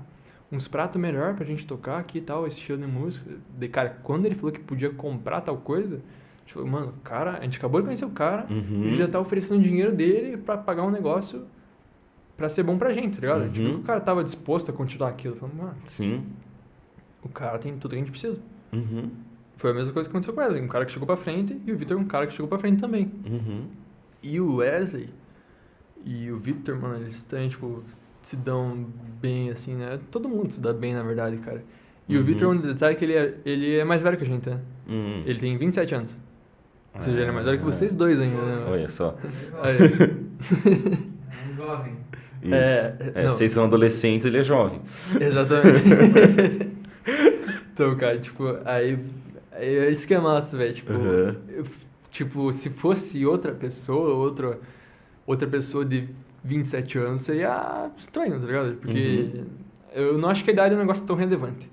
uns 0.51 0.68
pratos 0.68 1.01
melhor 1.01 1.36
pra 1.36 1.45
gente 1.45 1.65
tocar 1.65 2.00
aqui 2.00 2.19
e 2.19 2.21
tal, 2.21 2.45
esse 2.47 2.57
estilo 2.57 2.77
de 2.80 2.88
música. 2.88 3.30
De 3.57 3.68
cara, 3.68 3.97
quando 4.03 4.25
ele 4.25 4.36
falou 4.36 4.51
que 4.51 4.59
podia 4.59 4.89
comprar 4.92 5.42
tal 5.42 5.57
coisa, 5.57 5.95
a 5.95 6.39
gente 6.42 6.53
falou: 6.53 6.68
Mano, 6.69 6.94
cara, 7.03 7.38
a 7.38 7.42
gente 7.44 7.57
acabou 7.57 7.81
de 7.81 7.86
conhecer 7.88 8.05
o 8.05 8.10
cara, 8.12 8.46
Uhum. 8.50 8.84
ele 8.86 8.98
já 8.98 9.08
tá 9.08 9.19
oferecendo 9.19 9.62
dinheiro 9.62 9.93
dele 9.96 10.38
pra 10.38 10.58
pagar 10.58 10.84
um 10.84 10.91
negócio 10.91 11.46
pra 12.38 12.50
ser 12.50 12.63
bom 12.63 12.77
pra 12.77 12.93
gente, 12.93 13.15
tá 13.15 13.22
ligado? 13.22 13.41
Uhum. 13.43 13.51
Tipo, 13.51 13.77
o 13.77 13.81
cara 13.84 14.00
tava 14.01 14.24
disposto 14.24 14.69
a 14.69 14.74
continuar 14.74 15.10
aquilo. 15.10 15.36
Falando, 15.36 15.55
mano, 15.58 15.75
Sim. 15.88 16.24
o 17.24 17.29
cara 17.29 17.58
tem 17.60 17.77
tudo 17.77 17.91
que 17.91 17.96
a 17.96 18.00
gente 18.00 18.12
precisa. 18.12 18.39
Uhum. 18.74 19.10
Foi 19.58 19.72
a 19.72 19.74
mesma 19.74 19.93
coisa 19.93 20.10
que 20.10 20.12
aconteceu 20.13 20.34
com 20.34 20.41
o 20.41 20.43
Wesley. 20.43 20.62
Um 20.62 20.67
cara 20.67 20.86
que 20.86 20.91
chegou 20.91 21.08
pra 21.08 21.15
frente 21.15 21.60
e 21.65 21.72
o 21.72 21.77
Victor 21.77 21.98
um 21.98 22.03
cara 22.05 22.27
que 22.27 22.34
chegou 22.34 22.48
pra 22.50 22.60
frente 22.60 22.81
também. 22.81 23.10
Uhum. 23.25 23.67
E 24.22 24.39
o 24.39 24.55
Wesley 24.58 25.10
e 26.03 26.29
o 26.29 26.38
Victor, 26.38 26.77
mano, 26.79 26.96
eles 27.05 27.22
também, 27.24 27.48
tipo, 27.50 27.81
se 28.25 28.36
dão 28.36 28.86
bem, 29.22 29.50
assim, 29.51 29.74
né? 29.75 30.00
Todo 30.12 30.27
mundo 30.27 30.51
se 30.53 30.60
dá 30.60 30.74
bem, 30.74 30.94
na 30.94 31.01
verdade, 31.03 31.38
cara. 31.38 31.63
E 32.08 32.15
o 32.15 32.20
Uhum. 32.20 32.25
Victor, 32.25 32.55
um 32.55 32.58
detalhe 32.60 32.96
que 32.96 33.03
ele 33.05 33.13
é, 33.13 33.34
ele 33.46 33.77
é 33.77 33.84
mais 33.84 34.01
velho 34.01 34.17
que 34.17 34.24
a 34.24 34.27
gente, 34.27 34.50
né? 34.50 34.60
Uhum. 34.88 35.24
Ele 35.25 35.39
tem 35.39 35.58
27 35.58 35.96
anos. 35.96 36.17
Ou 36.94 37.01
seja, 37.01 37.17
ele 37.20 37.29
é 37.29 37.32
mais 37.32 37.46
velho 37.46 37.58
que 37.58 37.63
Ah. 37.63 37.72
vocês 37.72 37.94
dois 37.96 38.20
ainda, 38.20 38.41
né? 38.41 38.65
Olha 38.70 38.88
só. 38.89 39.17
Aí, 39.62 39.77
É 41.32 41.51
um 41.51 41.55
jovem. 41.55 41.94
Isso. 42.44 42.53
É, 42.53 42.96
É, 43.15 43.25
vocês 43.29 43.51
são 43.51 43.65
adolescentes, 43.65 44.25
ele 44.27 44.38
é 44.38 44.44
jovem. 44.44 44.82
exatamente. 45.20 45.84
então, 47.74 47.96
cara, 47.98 48.20
tipo, 48.20 48.44
aí, 48.65 49.00
aí 49.51 49.75
é 49.77 49.89
isso 49.91 50.08
que 50.08 50.13
é 50.13 50.20
massa, 50.20 50.55
velho. 50.58 50.74
Tipo, 50.74 50.94
Uhum. 50.94 51.36
eu- 51.50 51.65
tipo, 52.12 52.53
se 52.53 52.70
fosse 52.70 53.25
outra 53.25 53.51
pessoa, 53.51 54.13
outra, 54.13 54.60
outra 55.25 55.48
pessoa 55.48 55.84
de 55.84 56.08
27 56.45 56.97
anos, 56.99 57.21
seria 57.23 57.89
estranho, 57.97 58.39
tá 58.39 58.45
ligado? 58.45 58.75
Porque 58.75 59.29
Uhum. 59.33 59.45
eu 59.93 60.17
não 60.17 60.29
acho 60.29 60.43
que 60.43 60.49
a 60.51 60.53
idade 60.53 60.73
é 60.73 60.77
um 60.77 60.81
negócio 60.81 61.03
tão 61.05 61.15
relevante. 61.15 61.69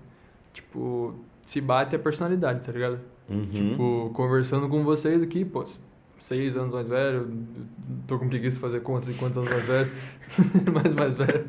Tipo, 0.52 1.14
se 1.46 1.60
bate 1.60 1.94
a 1.94 1.98
personalidade, 1.98 2.60
tá 2.64 2.72
ligado? 2.72 2.98
Uhum. 3.28 3.46
Tipo, 3.52 4.10
conversando 4.14 4.68
com 4.68 4.82
vocês 4.82 5.22
aqui, 5.22 5.44
pô, 5.44 5.64
seis 6.18 6.56
anos 6.56 6.72
mais 6.74 6.88
velho, 6.88 7.26
tô 8.06 8.18
com 8.18 8.28
preguiça 8.28 8.56
de 8.56 8.60
fazer 8.60 8.80
conta 8.80 9.10
de 9.10 9.18
quantos 9.18 9.38
anos 9.38 9.50
mais 9.50 9.64
velho, 9.66 9.90
mais 10.72 10.94
mais 10.94 11.16
velho. 11.16 11.44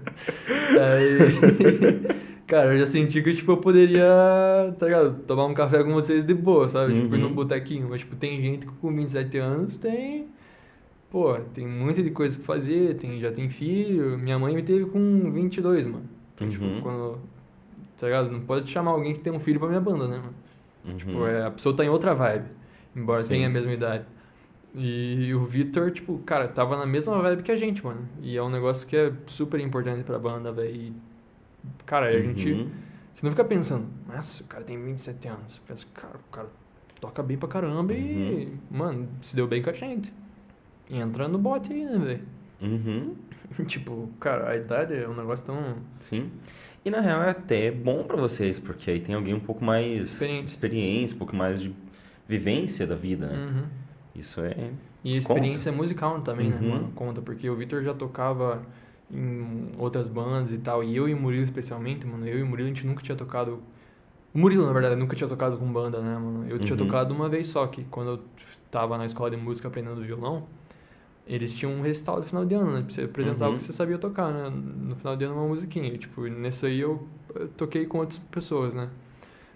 Aí, 0.82 2.16
cara, 2.48 2.74
eu 2.74 2.80
já 2.80 2.88
senti 2.88 3.22
que, 3.22 3.34
tipo, 3.36 3.52
eu 3.52 3.58
poderia, 3.58 4.06
tá 4.80 4.86
ligado, 4.86 5.24
tomar 5.24 5.46
um 5.46 5.54
café 5.54 5.84
com 5.84 5.94
vocês 5.94 6.26
de 6.26 6.34
boa, 6.34 6.70
sabe? 6.70 6.94
Tipo, 6.94 7.16
ir 7.16 7.22
Uhum. 7.22 7.30
num 7.30 7.36
botequinho, 7.36 7.88
mas, 7.90 8.00
tipo, 8.02 8.16
tem 8.16 8.42
gente 8.42 8.66
que 8.66 8.72
com 8.74 8.94
27 8.94 9.38
anos 9.38 9.78
tem, 9.78 10.28
pô, 11.14 11.36
tem 11.54 11.68
muita 11.68 12.02
de 12.02 12.10
coisa 12.10 12.36
pra 12.36 12.44
fazer, 12.44 12.96
tem, 12.98 13.20
já 13.20 13.32
tem 13.32 13.48
filho, 13.48 14.18
minha 14.18 14.40
mãe 14.40 14.56
me 14.56 14.64
teve 14.64 14.86
com 14.88 15.32
22, 15.32 15.86
mano. 15.86 16.06
Então, 16.34 16.50
tipo, 16.50 16.66
Uhum. 16.66 16.82
quando, 16.82 17.20
tá 18.00 18.08
ligado, 18.08 18.32
não 18.32 18.42
pode 18.42 18.70
chamar 18.72 18.92
alguém 18.92 19.14
que 19.14 19.20
tem 19.20 19.32
um 19.32 19.40
filho 19.40 19.60
pra 19.60 19.70
minha 19.70 19.80
banda, 19.80 20.08
né, 20.08 20.18
mano? 20.18 20.34
Uhum. 20.84 20.98
Tipo, 20.98 21.28
é, 21.28 21.46
a 21.46 21.52
pessoa 21.52 21.76
tá 21.76 21.86
em 21.86 21.90
outra 21.90 22.16
vibe, 22.16 22.46
embora 22.96 23.22
Sim. 23.22 23.30
tenha 23.30 23.48
a 23.48 23.50
mesma 23.52 23.72
idade. 23.72 24.06
E 24.76 25.32
o 25.36 25.46
Vitor, 25.46 25.92
tipo, 25.92 26.18
cara, 26.26 26.48
tava 26.48 26.76
na 26.76 26.86
mesma 26.88 27.22
vibe 27.22 27.44
que 27.44 27.52
a 27.52 27.56
gente, 27.56 27.86
mano. 27.86 28.10
E 28.20 28.36
é 28.36 28.42
um 28.42 28.50
negócio 28.50 28.88
que 28.88 28.98
é 28.98 29.14
super 29.28 29.60
importante 29.60 30.04
pra 30.04 30.18
banda, 30.18 30.52
velho. 30.52 30.76
E, 30.76 30.94
cara, 31.86 32.08
a 32.08 32.20
gente. 32.20 32.52
Uhum. 32.52 32.70
Você 33.14 33.24
não 33.24 33.30
fica 33.30 33.46
pensando, 33.46 33.86
nossa, 34.12 34.42
o 34.44 34.48
cara 34.48 34.64
tem 34.64 34.84
27 34.84 35.28
anos. 35.28 35.54
Você 35.54 35.62
pensa, 35.68 35.86
cara, 35.94 36.16
o 36.16 36.32
cara 36.32 36.48
toca 37.00 37.22
bem 37.22 37.38
pra 37.38 37.48
caramba 37.48 37.94
e, 37.94 38.52
mano, 38.72 39.08
se 39.22 39.36
deu 39.36 39.46
bem 39.46 39.62
com 39.62 39.70
a 39.70 39.74
gente. 39.74 40.12
Entra 40.90 41.28
no 41.28 41.38
bote 41.38 41.72
aí, 41.72 41.84
né, 41.86 41.98
velho? 41.98 42.22
Uhum. 42.62 43.16
tipo, 43.68 44.10
cara, 44.20 44.50
a 44.52 44.56
idade 44.58 44.94
é 44.94 45.08
um 45.08 45.16
negócio 45.16 45.46
tão. 45.46 45.78
Sim. 46.02 46.32
E 46.86 46.90
na 46.90 47.00
real 47.00 47.24
é 47.24 47.30
até 47.30 47.72
bom 47.72 48.04
pra 48.04 48.18
vocês, 48.18 48.60
porque 48.60 48.92
aí 48.92 49.00
tem 49.00 49.16
alguém 49.16 49.34
um 49.34 49.40
pouco 49.40 49.64
mais 49.64 50.08
Experiente. 50.12 50.44
de 50.46 50.50
experiência, 50.52 51.16
um 51.16 51.18
pouco 51.20 51.36
mais 51.36 51.62
de 51.62 51.74
vivência 52.28 52.86
da 52.86 52.96
vida, 52.96 53.28
né? 53.28 53.38
Uhum. 53.38 53.64
Isso 54.16 54.42
é. 54.42 54.72
E 55.04 55.16
a 55.16 55.18
experiência 55.18 55.72
musical 55.72 56.20
também, 56.22 56.50
né, 56.50 56.58
Uhum. 56.62 56.70
mano? 56.70 56.92
Conta, 56.94 57.22
porque 57.22 57.50
o 57.50 57.56
Vitor 57.56 57.84
já 57.84 57.94
tocava 57.94 58.62
em 59.12 59.70
outras 59.78 60.08
bandas 60.08 60.52
e 60.52 60.58
tal, 60.58 60.84
e 60.84 60.96
eu 60.96 61.08
e 61.08 61.14
o 61.14 61.18
Murilo 61.18 61.44
especialmente, 61.46 62.06
mano, 62.06 62.28
eu 62.28 62.40
e 62.40 62.42
o 62.42 62.46
Murilo 62.46 62.68
a 62.70 62.74
gente 62.74 62.86
nunca 62.86 63.02
tinha 63.04 63.16
tocado. 63.18 63.62
O 64.34 64.38
Murilo, 64.40 64.66
na 64.66 64.74
verdade, 64.74 64.96
nunca 64.96 65.16
tinha 65.16 65.28
tocado 65.30 65.58
com 65.58 65.72
banda, 65.72 66.02
né, 66.02 66.18
mano? 66.18 66.46
Eu 66.50 66.60
tinha 66.60 66.72
Uhum. 66.72 66.78
tocado 66.86 67.14
uma 67.14 67.30
vez 67.30 67.48
só, 67.48 67.66
que 67.68 67.84
quando 67.86 68.10
eu 68.12 68.20
tava 68.72 68.98
na 68.98 69.06
escola 69.06 69.30
de 69.32 69.38
música 69.38 69.68
aprendendo 69.68 70.02
violão, 70.02 70.48
eles 71.28 71.56
tinham 71.56 71.74
um 71.74 71.82
recital 71.82 72.20
do 72.20 72.26
final 72.28 72.46
de 72.46 72.54
ano, 72.54 72.72
né? 72.74 72.82
Pra 72.82 72.94
você 72.94 73.02
apresentar 73.04 73.48
Uhum. 73.50 73.56
o 73.56 73.58
que 73.58 73.64
você 73.64 73.74
sabia 73.74 73.98
tocar, 73.98 74.32
né? 74.32 74.50
No 74.50 74.96
final 74.96 75.16
de 75.16 75.24
ano 75.26 75.36
uma 75.36 75.48
musiquinha. 75.48 75.98
Tipo, 75.98 76.26
nisso 76.28 76.66
aí 76.66 76.80
eu, 76.82 77.08
eu 77.36 77.48
toquei 77.50 77.86
com 77.86 78.00
outras 78.00 78.20
pessoas, 78.32 78.74
né? 78.74 78.90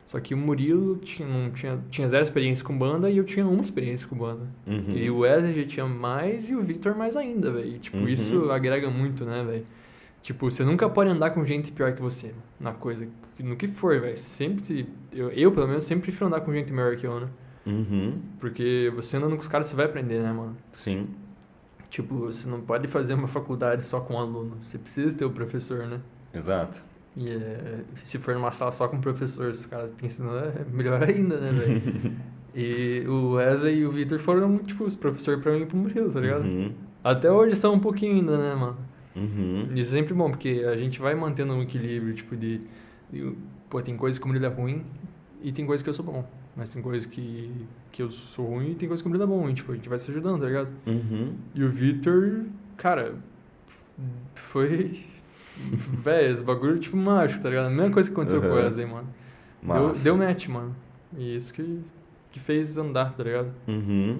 Só 0.05 0.21
que 0.21 0.33
o 0.33 0.37
Murilo 0.37 0.95
tinha, 0.99 1.27
não 1.27 1.51
tinha, 1.51 1.77
tinha 1.89 2.07
zero 2.07 2.23
experiência 2.23 2.63
com 2.63 2.77
banda 2.77 3.09
e 3.09 3.17
eu 3.17 3.25
tinha 3.25 3.45
uma 3.45 3.61
experiência 3.61 4.07
com 4.07 4.15
banda. 4.15 4.47
Uhum. 4.65 4.93
E 4.95 5.09
o 5.09 5.19
Wesley 5.19 5.61
já 5.63 5.67
tinha 5.67 5.85
mais 5.85 6.49
e 6.49 6.55
o 6.55 6.61
Victor 6.61 6.95
mais 6.95 7.17
ainda, 7.17 7.51
velho. 7.51 7.77
Tipo, 7.79 7.97
Uhum. 7.97 8.07
isso 8.07 8.49
agrega 8.49 8.89
muito, 8.89 9.25
né, 9.25 9.43
velho? 9.43 9.65
Tipo, 10.23 10.49
você 10.49 10.63
nunca 10.63 10.87
pode 10.89 11.09
andar 11.09 11.31
com 11.31 11.43
gente 11.45 11.73
pior 11.73 11.93
que 11.93 12.01
você 12.01 12.33
na 12.57 12.71
coisa. 12.71 13.05
No 13.37 13.57
que 13.57 13.67
for, 13.67 13.99
velho. 13.99 14.15
Sempre. 14.17 14.87
Eu, 15.11 15.29
eu, 15.31 15.51
pelo 15.51 15.67
menos, 15.67 15.83
sempre 15.83 16.03
prefiro 16.03 16.27
andar 16.27 16.39
com 16.39 16.53
gente 16.53 16.71
melhor 16.71 16.95
que 16.95 17.05
eu, 17.05 17.19
né? 17.19 17.27
Uhum. 17.65 18.17
Porque 18.39 18.89
você 18.95 19.17
andando 19.17 19.35
com 19.35 19.41
os 19.41 19.47
caras, 19.49 19.67
você 19.67 19.75
vai 19.75 19.85
aprender, 19.87 20.21
né, 20.21 20.31
mano? 20.31 20.55
Sim. 20.71 21.07
Tipo, 21.89 22.15
você 22.25 22.47
não 22.47 22.61
pode 22.61 22.87
fazer 22.87 23.13
uma 23.13 23.27
faculdade 23.27 23.85
só 23.85 23.99
com 23.99 24.19
aluno. 24.19 24.57
Você 24.61 24.77
precisa 24.77 25.17
ter 25.17 25.25
o 25.25 25.31
professor, 25.31 25.87
né? 25.87 25.99
Exato. 26.33 26.77
E 27.15 27.29
é, 27.29 27.79
se 28.03 28.19
for 28.19 28.35
numa 28.35 28.51
sala 28.51 28.71
só 28.71 28.87
com 28.87 28.99
professor, 29.01 29.51
os 29.51 29.65
caras 29.65 29.89
te 29.97 30.05
ensinando, 30.05 30.37
é 30.37 30.65
melhor 30.71 31.01
ainda, 31.01 31.37
né, 31.39 31.51
velho? 31.51 32.13
e 32.53 33.03
o 33.07 33.31
Wesley 33.33 33.79
e 33.79 33.85
o 33.85 33.91
Victor 33.91 34.19
foram, 34.19 34.57
tipo, 34.59 34.83
os 34.83 34.95
professores 34.95 35.41
pra 35.41 35.51
mim 35.53 35.61
e 35.61 35.65
pro 35.65 35.77
Murilo, 35.77 36.11
tá 36.11 36.19
ligado? 36.19 36.43
Uhum. 36.43 36.71
Até 37.03 37.31
hoje 37.31 37.55
são 37.55 37.73
um 37.73 37.79
pouquinho 37.79 38.15
ainda, 38.15 38.37
né, 38.37 38.53
mano? 38.53 38.77
Uhum. 39.15 39.69
Isso 39.73 39.93
é 39.95 39.97
sempre 39.97 40.13
bom, 40.13 40.29
porque 40.29 40.63
a 40.67 40.75
gente 40.77 40.99
vai 40.99 41.15
mantendo 41.15 41.53
um 41.53 41.63
equilíbrio, 41.63 42.13
tipo, 42.13 42.35
de... 42.35 42.61
de- 43.11 43.33
pô, 43.69 43.81
tem 43.81 43.97
coisas 43.97 44.19
que 44.19 44.25
o 44.25 44.27
Murilo 44.27 44.45
é 44.45 44.49
ruim 44.49 44.85
e 45.41 45.51
tem 45.51 45.65
coisas 45.65 45.81
que 45.83 45.89
eu 45.89 45.93
sou 45.93 46.05
bom. 46.05 46.23
Mas 46.57 46.69
tem 46.69 46.81
coisas 46.81 47.05
que, 47.05 47.51
que 47.91 48.01
eu 48.01 48.09
sou 48.09 48.47
ruim 48.47 48.71
e 48.71 48.75
tem 48.75 48.87
coisas 48.87 49.01
que 49.03 49.07
o 49.07 49.11
Murilo 49.11 49.31
é 49.31 49.37
bom. 49.37 49.47
E, 49.49 49.53
tipo, 49.53 49.71
a 49.71 49.75
gente 49.75 49.87
vai 49.87 49.99
se 49.99 50.09
ajudando, 50.09 50.41
tá 50.41 50.47
ligado? 50.47 50.69
Uhum. 50.87 51.35
E 51.53 51.63
o 51.63 51.69
Victor, 51.69 52.45
cara, 52.75 53.13
foi... 54.35 55.03
Véi, 56.03 56.31
esse 56.31 56.43
bagulho, 56.43 56.79
tipo, 56.79 56.97
mágico, 56.97 57.41
tá 57.43 57.49
ligado? 57.49 57.67
A 57.67 57.69
mesma 57.69 57.91
coisa 57.91 58.09
que 58.09 58.13
aconteceu 58.13 58.41
com 58.41 58.47
o 58.47 58.49
Uhum. 58.51 58.55
Wesley, 58.57 58.85
mano. 58.85 59.07
Deu, 59.61 59.93
deu 60.03 60.17
match, 60.17 60.47
mano. 60.47 60.75
E 61.17 61.35
isso 61.35 61.53
que, 61.53 61.79
que 62.31 62.39
fez 62.39 62.77
andar, 62.77 63.13
tá 63.13 63.23
ligado? 63.23 63.51
Uhum. 63.67 64.19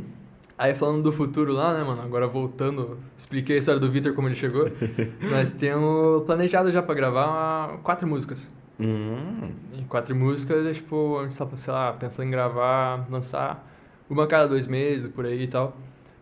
Aí 0.58 0.74
falando 0.74 1.04
do 1.04 1.12
futuro 1.12 1.54
lá, 1.54 1.74
né, 1.78 1.84
mano? 1.84 2.02
Agora 2.02 2.26
voltando, 2.28 2.98
expliquei 3.16 3.58
a 3.58 3.60
história 3.60 3.80
do 3.80 3.92
Victor 3.92 4.14
como 4.14 4.28
ele 4.28 4.36
chegou. 4.36 4.68
Nós 5.30 5.52
temos 5.54 6.24
planejado 6.26 6.72
já 6.72 6.82
pra 6.82 6.96
gravar 6.96 7.78
quatro 7.84 8.08
músicas. 8.08 8.48
Uhum. 8.80 9.52
E 9.74 9.84
quatro 9.86 10.16
músicas, 10.16 10.66
é, 10.66 10.74
tipo, 10.74 11.20
a 11.20 11.24
gente 11.24 11.36
tá, 11.36 11.48
sei 11.58 11.74
lá, 11.74 11.94
pensando 11.94 12.28
em 12.28 12.32
gravar, 12.32 13.08
lançar 13.10 13.68
uma 14.10 14.24
a 14.24 14.28
cada 14.28 14.48
dois 14.48 14.68
meses, 14.68 15.10
por 15.10 15.26
aí 15.26 15.44
e 15.44 15.48
tal. 15.48 15.76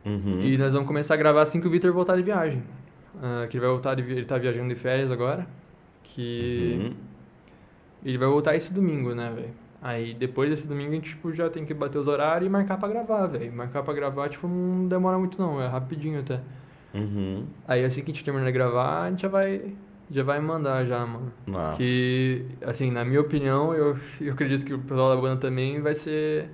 Uhum. 0.05 0.41
E 0.41 0.57
nós 0.57 0.71
vamos 0.73 0.87
começar 0.87 1.15
a 1.15 1.17
gravar 1.17 1.41
assim 1.41 1.59
que 1.59 1.67
o 1.67 1.69
Victor 1.69 1.91
voltar 1.91 2.15
de 2.15 2.23
viagem. 2.23 2.63
Ah, 3.21 3.45
que 3.49 3.57
ele 3.57 3.61
vai 3.65 3.69
voltar, 3.71 3.95
de, 3.95 4.01
ele 4.03 4.25
tá 4.25 4.37
viajando 4.37 4.69
de 4.73 4.79
férias 4.79 5.11
agora. 5.11 5.47
Que 6.03 6.79
Uhum. 6.79 6.93
ele 8.05 8.17
vai 8.17 8.27
voltar 8.27 8.55
esse 8.55 8.71
domingo, 8.71 9.13
né, 9.15 9.31
velho? 9.35 9.49
Aí 9.81 10.13
depois 10.13 10.49
desse 10.49 10.67
domingo 10.67 10.91
a 10.91 10.95
gente 10.95 11.09
tipo, 11.09 11.33
já 11.33 11.49
tem 11.49 11.65
que 11.65 11.73
bater 11.73 11.97
os 11.97 12.07
horários 12.07 12.47
e 12.47 12.49
marcar 12.49 12.77
pra 12.77 12.87
gravar, 12.87 13.27
velho. 13.27 13.51
Marcar 13.53 13.83
pra 13.83 13.93
gravar, 13.93 14.29
tipo, 14.29 14.47
não 14.47 14.87
demora 14.87 15.17
muito 15.17 15.39
não, 15.39 15.61
é 15.61 15.67
rapidinho 15.67 16.19
até. 16.19 16.39
Uhum. 16.93 17.45
Aí 17.67 17.83
assim 17.83 18.01
que 18.01 18.11
a 18.11 18.13
gente 18.13 18.23
terminar 18.23 18.45
de 18.45 18.51
gravar, 18.51 19.03
a 19.03 19.09
gente 19.09 19.21
já 19.23 19.27
vai, 19.27 19.73
já 20.11 20.23
vai 20.23 20.39
mandar 20.39 20.85
já, 20.85 21.05
mano. 21.05 21.31
Massa. 21.45 21.77
Que, 21.77 22.45
assim, 22.61 22.91
na 22.91 23.03
minha 23.03 23.21
opinião, 23.21 23.73
eu, 23.73 23.97
eu 24.21 24.33
acredito 24.33 24.65
que 24.65 24.73
o 24.73 24.79
pessoal 24.79 25.15
da 25.15 25.21
banda 25.21 25.41
também 25.41 25.81
vai 25.81 25.95
ser... 25.95 26.49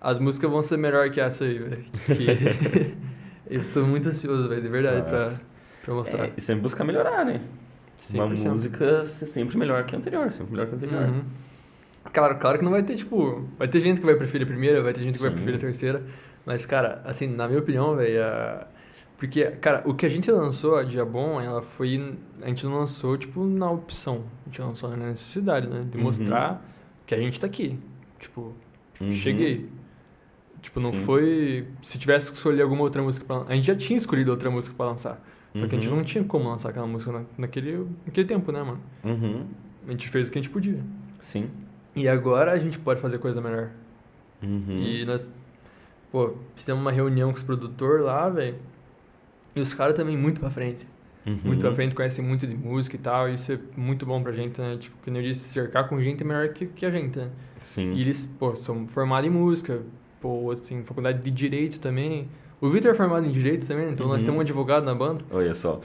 As 0.00 0.18
músicas 0.18 0.50
vão 0.50 0.62
ser 0.62 0.76
melhor 0.76 1.10
que 1.10 1.20
essa 1.20 1.44
aí, 1.44 1.58
velho. 1.58 1.84
Que 2.06 2.94
eu 3.50 3.72
tô 3.72 3.84
muito 3.84 4.08
ansioso, 4.08 4.48
velho, 4.48 4.62
de 4.62 4.68
verdade, 4.68 5.02
pra, 5.02 5.32
pra 5.84 5.94
mostrar. 5.94 6.24
É, 6.26 6.32
e 6.36 6.40
sempre 6.40 6.62
buscar 6.62 6.84
melhorar, 6.84 7.24
né? 7.24 7.40
Uma 8.14 8.28
100%. 8.28 8.48
música 8.50 9.04
ser 9.06 9.26
sempre 9.26 9.58
melhor 9.58 9.84
que 9.84 9.94
a 9.96 9.98
anterior, 9.98 10.30
sempre 10.32 10.52
melhor 10.52 10.66
que 10.68 10.74
a 10.74 10.76
anterior. 10.76 11.02
Uhum. 11.08 11.22
Claro, 12.12 12.36
claro 12.38 12.58
que 12.58 12.64
não 12.64 12.70
vai 12.70 12.82
ter, 12.84 12.94
tipo. 12.94 13.44
Vai 13.58 13.66
ter 13.68 13.80
gente 13.80 13.98
que 14.00 14.06
vai 14.06 14.14
preferir 14.14 14.46
a 14.46 14.48
primeira, 14.48 14.80
vai 14.82 14.94
ter 14.94 15.00
gente 15.00 15.16
que 15.16 15.20
vai 15.22 15.30
Sim. 15.30 15.36
preferir 15.36 15.56
a 15.58 15.60
terceira. 15.60 16.02
Mas, 16.46 16.64
cara, 16.64 17.02
assim, 17.04 17.26
na 17.26 17.48
minha 17.48 17.58
opinião, 17.60 17.96
velho. 17.96 18.22
a- 18.22 18.66
Porque, 19.18 19.44
cara, 19.60 19.82
o 19.84 19.92
que 19.94 20.06
a 20.06 20.08
gente 20.08 20.30
lançou, 20.30 20.76
a 20.76 20.84
Dia 20.84 21.04
Bom, 21.04 21.40
ela 21.40 21.60
foi. 21.60 22.16
A 22.40 22.48
gente 22.48 22.64
não 22.64 22.78
lançou, 22.78 23.18
tipo, 23.18 23.44
na 23.44 23.68
opção. 23.70 24.22
A 24.46 24.48
gente 24.48 24.62
lançou 24.62 24.88
na 24.90 24.96
necessidade, 25.08 25.66
né? 25.68 25.84
De 25.90 25.98
Uhum. 25.98 26.04
mostrar 26.04 26.64
que 27.04 27.14
a 27.14 27.18
gente 27.18 27.38
tá 27.40 27.46
aqui. 27.46 27.76
Tipo, 28.20 28.54
Uhum. 29.00 29.10
cheguei. 29.10 29.68
Tipo, 30.62 30.78
não 30.80 30.92
Sim. 30.92 31.04
foi. 31.04 31.66
Se 31.82 31.98
tivesse 31.98 32.30
que 32.30 32.36
escolher 32.36 32.62
alguma 32.62 32.82
outra 32.82 33.02
música 33.02 33.24
pra 33.26 33.38
lançar. 33.38 33.52
A 33.52 33.56
gente 33.56 33.66
já 33.66 33.74
tinha 33.74 33.96
escolhido 33.96 34.30
outra 34.30 34.50
música 34.50 34.74
pra 34.76 34.86
lançar. 34.86 35.20
Só 35.56 35.66
que 35.66 35.74
a 35.74 35.78
gente 35.78 35.88
Uhum. 35.90 35.96
não 35.96 36.04
tinha 36.04 36.22
como 36.22 36.48
lançar 36.48 36.68
aquela 36.68 36.86
música 36.86 37.10
na- 37.10 37.24
naquele, 37.36 37.86
naquele 38.06 38.26
tempo, 38.28 38.52
né, 38.52 38.62
mano? 38.62 38.80
Uhum. 39.02 39.46
A 39.88 39.90
gente 39.90 40.08
fez 40.08 40.28
o 40.28 40.32
que 40.32 40.38
a 40.38 40.42
gente 40.42 40.52
podia. 40.52 40.78
Sim. 41.20 41.50
E 41.96 42.06
agora 42.06 42.52
a 42.52 42.58
gente 42.58 42.78
pode 42.78 43.00
fazer 43.00 43.18
coisa 43.18 43.40
melhor. 43.40 43.70
Uhum. 44.42 44.78
E 44.80 45.04
nós, 45.04 45.28
pô, 46.12 46.34
fizemos 46.54 46.80
uma 46.80 46.92
reunião 46.92 47.30
com 47.30 47.36
os 47.38 47.42
produtores 47.42 48.04
lá, 48.04 48.28
velho. 48.28 48.56
E 49.54 49.60
os 49.60 49.72
caras 49.74 49.94
também 49.96 50.16
muito 50.16 50.40
pra 50.40 50.50
frente. 50.50 50.86
Uhum. 51.26 51.38
Muito 51.44 51.60
pra 51.60 51.72
frente, 51.74 51.94
conhecem 51.94 52.24
muito 52.24 52.46
de 52.46 52.56
música 52.56 52.96
e 52.96 52.98
tal. 52.98 53.28
E 53.28 53.34
isso 53.34 53.52
é 53.52 53.58
muito 53.76 54.06
bom 54.06 54.22
pra 54.22 54.32
gente, 54.32 54.60
né? 54.60 54.76
Tipo, 54.78 54.96
que 55.02 55.10
eu 55.10 55.22
disse, 55.22 55.48
cercar 55.50 55.88
com 55.88 56.00
gente 56.00 56.22
melhor 56.24 56.48
que, 56.48 56.66
que 56.66 56.86
a 56.86 56.90
gente, 56.90 57.18
né? 57.18 57.28
Sim. 57.60 57.92
E 57.92 58.00
eles, 58.00 58.28
pô, 58.38 58.54
são 58.56 58.86
formados 58.86 59.28
em 59.28 59.32
música. 59.32 59.80
Pô, 60.20 60.54
tem 60.56 60.82
faculdade 60.84 61.20
de 61.22 61.30
Direito 61.30 61.78
também. 61.80 62.28
O 62.60 62.68
Vitor 62.70 62.90
é 62.90 62.94
formado 62.94 63.24
em 63.24 63.30
Direito 63.30 63.66
também, 63.66 63.88
então 63.90 64.08
nós 64.08 64.20
Uhum. 64.20 64.26
temos 64.26 64.38
um 64.38 64.40
advogado 64.40 64.84
na 64.84 64.94
banda. 64.94 65.22
Olha 65.30 65.54
só. 65.54 65.80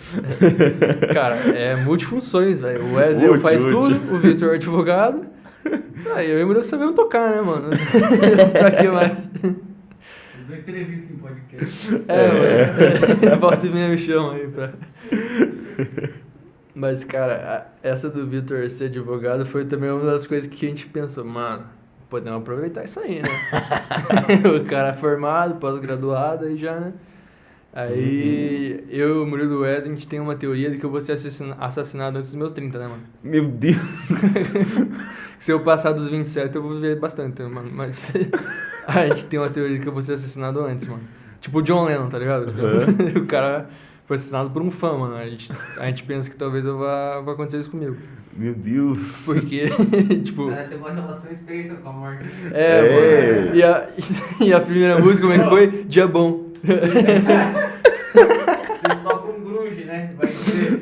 Cara, 1.14 1.36
é 1.56 1.76
multifunções, 1.76 2.60
velho. 2.60 2.86
O 2.86 2.94
Wesley 2.96 3.38
faz 3.40 3.64
tudo, 3.64 4.16
o 4.16 4.20
Vitor 4.20 4.54
é 4.54 4.56
advogado. 4.56 5.26
Aí 6.16 6.30
eu 6.32 6.40
e 6.40 6.44
o 6.44 6.48
Murilo 6.48 6.64
sabemos 6.64 6.96
tocar, 6.96 7.30
né, 7.36 7.42
mano? 7.42 7.70
pra 8.52 8.72
que 8.72 8.88
mais? 8.90 9.30
Eu 10.44 10.48
dou 10.48 10.58
entrevista 10.58 11.14
em 11.14 11.18
podcast. 11.18 12.04
É, 12.08 12.26
É. 12.26 13.30
mano. 13.30 13.40
Volta 13.40 13.66
e 13.66 13.70
meia 13.70 13.88
me 13.90 13.98
chama 13.98 14.34
aí 14.34 14.48
pra. 14.48 14.74
Mas, 16.76 17.04
cara, 17.04 17.72
essa 17.84 18.10
do 18.10 18.26
Vitor 18.28 18.70
ser 18.70 18.86
advogado 18.86 19.46
foi 19.46 19.66
também 19.66 19.90
uma 19.92 20.12
das 20.12 20.26
coisas 20.26 20.50
que 20.50 20.66
a 20.66 20.70
gente 20.70 20.88
pensou, 20.88 21.24
mano, 21.24 21.66
podemos 22.10 22.42
aproveitar 22.42 22.84
isso 22.84 23.00
aí, 23.00 23.22
né? 23.22 23.30
o 24.60 24.66
cara 24.66 24.90
é 24.90 24.94
formado, 24.94 25.56
pós-graduado 25.60 26.46
aí 26.46 26.58
já, 26.58 26.80
né? 26.80 26.94
Aí 27.76 28.84
eu 28.90 29.10
e 29.10 29.24
o 29.24 29.26
Murilo 29.26 29.62
Wesley, 29.62 29.92
a 29.92 29.96
gente 29.96 30.08
tem 30.08 30.20
uma 30.20 30.36
teoria 30.36 30.70
de 30.70 30.78
que 30.78 30.86
eu 30.86 30.92
vou 30.92 31.02
ser 31.02 31.14
assassina- 31.14 31.56
assassinado 31.60 32.18
antes 32.18 32.30
dos 32.32 32.38
meus 32.40 32.52
30, 32.52 32.78
né, 32.78 32.88
mano? 32.88 33.04
Meu 33.24 33.48
Deus. 33.48 33.78
Se 35.40 35.52
eu 35.52 35.60
passar 35.62 35.92
dos 35.92 36.08
27, 36.08 36.56
eu 36.56 36.62
vou 36.62 36.76
viver 36.76 37.00
bastante, 37.00 37.42
mano. 37.44 37.70
Mas 37.74 38.12
a 38.88 39.08
gente 39.08 39.26
tem 39.26 39.40
uma 39.40 39.50
teoria 39.50 39.76
de 39.78 39.82
que 39.84 39.88
eu 39.90 39.94
vou 39.94 40.02
ser 40.02 40.14
assassinado 40.14 40.60
antes, 40.62 40.88
mano. 40.88 41.04
Tipo 41.42 41.60
o 41.60 41.62
John 41.62 41.86
Lennon, 41.86 42.10
tá 42.10 42.18
ligado? 42.20 42.48
Uhum. 42.48 43.22
o 43.24 43.26
cara 43.26 43.68
foi 44.06 44.16
assassinado 44.18 44.50
por 44.50 44.62
um 44.62 44.72
fã, 44.72 44.98
mano. 44.98 45.16
A 45.16 45.28
gente, 45.28 45.52
a 45.78 45.86
gente 45.88 46.04
pensa 46.04 46.30
que 46.30 46.36
talvez 46.36 46.66
eu 46.66 46.78
vá, 46.78 47.20
vá 47.22 47.34
acontecer 47.34 47.58
isso 47.60 47.70
comigo. 47.70 47.98
Meu 48.36 48.54
Deus. 48.56 48.98
Porque, 49.26 49.68
tipo. 50.26 50.50
Ela 50.50 50.64
tem 50.64 50.78
uma 50.78 50.92
relação 50.92 51.32
estreita 51.32 51.76
com 51.76 51.90
a 51.90 51.94
morte. 51.94 52.26
É, 52.52 52.80
É. 52.80 53.42
mano. 53.46 53.56
E 53.56 53.64
a, 53.64 53.90
e 54.42 54.54
a 54.54 54.60
primeira 54.60 55.00
música, 55.00 55.22
como 55.28 55.34
é 55.34 55.40
que 55.44 55.50
foi? 55.50 55.84
Dia 55.84 56.08
bom. 56.08 56.50
Vocês 58.14 59.02
tocam 59.04 59.36
um 59.36 59.44
grunge, 59.44 59.86
né? 59.86 60.14
Vai 60.18 60.28
ser. 60.30 60.82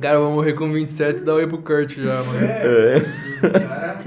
Cara, 0.00 0.16
eu 0.16 0.22
vou 0.24 0.32
morrer 0.32 0.52
com 0.54 0.72
27 0.72 1.20
e 1.20 1.24
dar 1.24 1.34
oi 1.34 1.46
pro 1.46 1.58
Kurt 1.58 1.94
já, 1.96 2.22
mano. 2.22 2.38
É. 2.46 2.98
O 3.42 3.50
cara, 3.50 3.98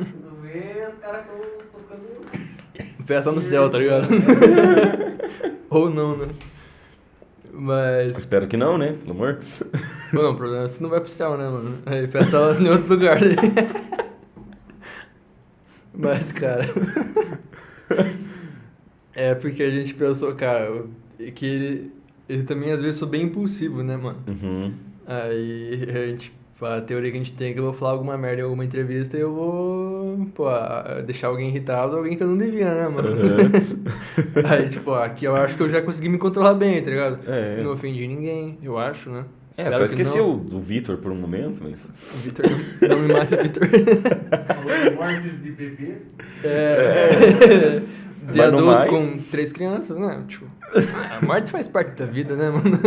Festa 3.09 3.31
no 3.31 3.41
céu, 3.41 3.67
tá 3.71 3.79
ligado? 3.79 4.07
Ou 5.67 5.89
não, 5.89 6.15
né? 6.15 6.27
Mas. 7.51 8.15
Espero 8.15 8.47
que 8.47 8.55
não, 8.55 8.77
né? 8.77 8.97
Pelo 9.03 9.13
amor. 9.13 9.39
Bom, 10.13 10.21
não, 10.21 10.33
o 10.33 10.35
problema 10.35 10.65
é 10.65 10.67
que 10.67 10.75
você 10.75 10.83
não 10.83 10.91
vai 10.91 10.99
pro 10.99 11.09
céu, 11.09 11.35
né, 11.35 11.49
mano? 11.49 11.79
Aí 11.87 12.07
festa 12.07 12.39
lá 12.39 12.53
em 12.53 12.69
outro 12.69 12.93
lugar. 12.93 13.19
Daí. 13.19 13.35
Mas, 15.91 16.31
cara. 16.31 16.69
É 19.15 19.33
porque 19.33 19.63
a 19.63 19.71
gente 19.71 19.95
pensou, 19.95 20.35
cara, 20.35 20.83
que 21.33 21.45
ele, 21.47 21.91
ele 22.29 22.43
também 22.43 22.71
às 22.71 22.79
vezes 22.79 22.99
sou 22.99 23.07
bem 23.07 23.23
impulsivo, 23.23 23.81
né, 23.81 23.97
mano? 23.97 24.19
Uhum. 24.27 24.71
Aí 25.07 25.83
a 25.89 26.07
gente, 26.09 26.31
a 26.65 26.81
teoria 26.81 27.11
que 27.11 27.17
a 27.17 27.19
gente 27.19 27.33
tem 27.33 27.51
é 27.51 27.53
que 27.53 27.59
eu 27.59 27.63
vou 27.63 27.73
falar 27.73 27.91
alguma 27.91 28.17
merda 28.17 28.41
em 28.41 28.43
alguma 28.43 28.65
entrevista 28.65 29.17
e 29.17 29.21
eu 29.21 29.33
vou, 29.33 30.27
pô, 30.35 30.45
deixar 31.05 31.27
alguém 31.27 31.49
irritado, 31.49 31.95
alguém 31.97 32.17
que 32.17 32.23
eu 32.23 32.27
não 32.27 32.37
devia, 32.37 32.73
né, 32.73 32.87
mano? 32.87 33.09
Uhum. 33.09 34.43
Aí, 34.49 34.69
tipo, 34.69 34.93
aqui 34.93 35.25
eu 35.25 35.35
acho 35.35 35.55
que 35.55 35.63
eu 35.63 35.69
já 35.69 35.81
consegui 35.81 36.09
me 36.09 36.17
controlar 36.17 36.53
bem, 36.55 36.81
tá 36.81 36.89
ligado? 36.89 37.19
É. 37.27 37.61
Não 37.63 37.73
ofendi 37.73 38.07
ninguém, 38.07 38.57
eu 38.61 38.77
acho, 38.77 39.09
né? 39.09 39.25
É, 39.57 39.63
Espero 39.63 39.71
só 39.89 39.95
que 39.95 40.01
esqueci 40.01 40.19
o 40.21 40.35
do 40.35 40.59
Vitor 40.61 40.97
por 40.97 41.11
um 41.11 41.15
momento, 41.15 41.59
mas. 41.63 41.91
Vitor, 42.23 42.45
não, 42.49 42.89
não 42.89 42.99
me 42.99 43.13
mata, 43.13 43.35
Vitor. 43.41 43.67
Falou 43.67 44.89
de 44.89 44.95
mortes 44.95 45.41
de 45.43 45.51
bebês. 45.51 45.97
É. 46.43 47.79
De 48.31 48.37
Mas 48.37 48.37
no 48.37 48.43
adulto 48.43 48.65
mais- 48.65 48.89
com 48.91 49.17
três 49.31 49.51
crianças, 49.51 49.97
né? 49.97 50.23
Tipo, 50.27 50.45
a 51.19 51.25
morte 51.25 51.51
faz 51.51 51.67
parte 51.67 51.97
da 51.97 52.05
vida, 52.05 52.35
né, 52.35 52.49
mano? 52.51 52.79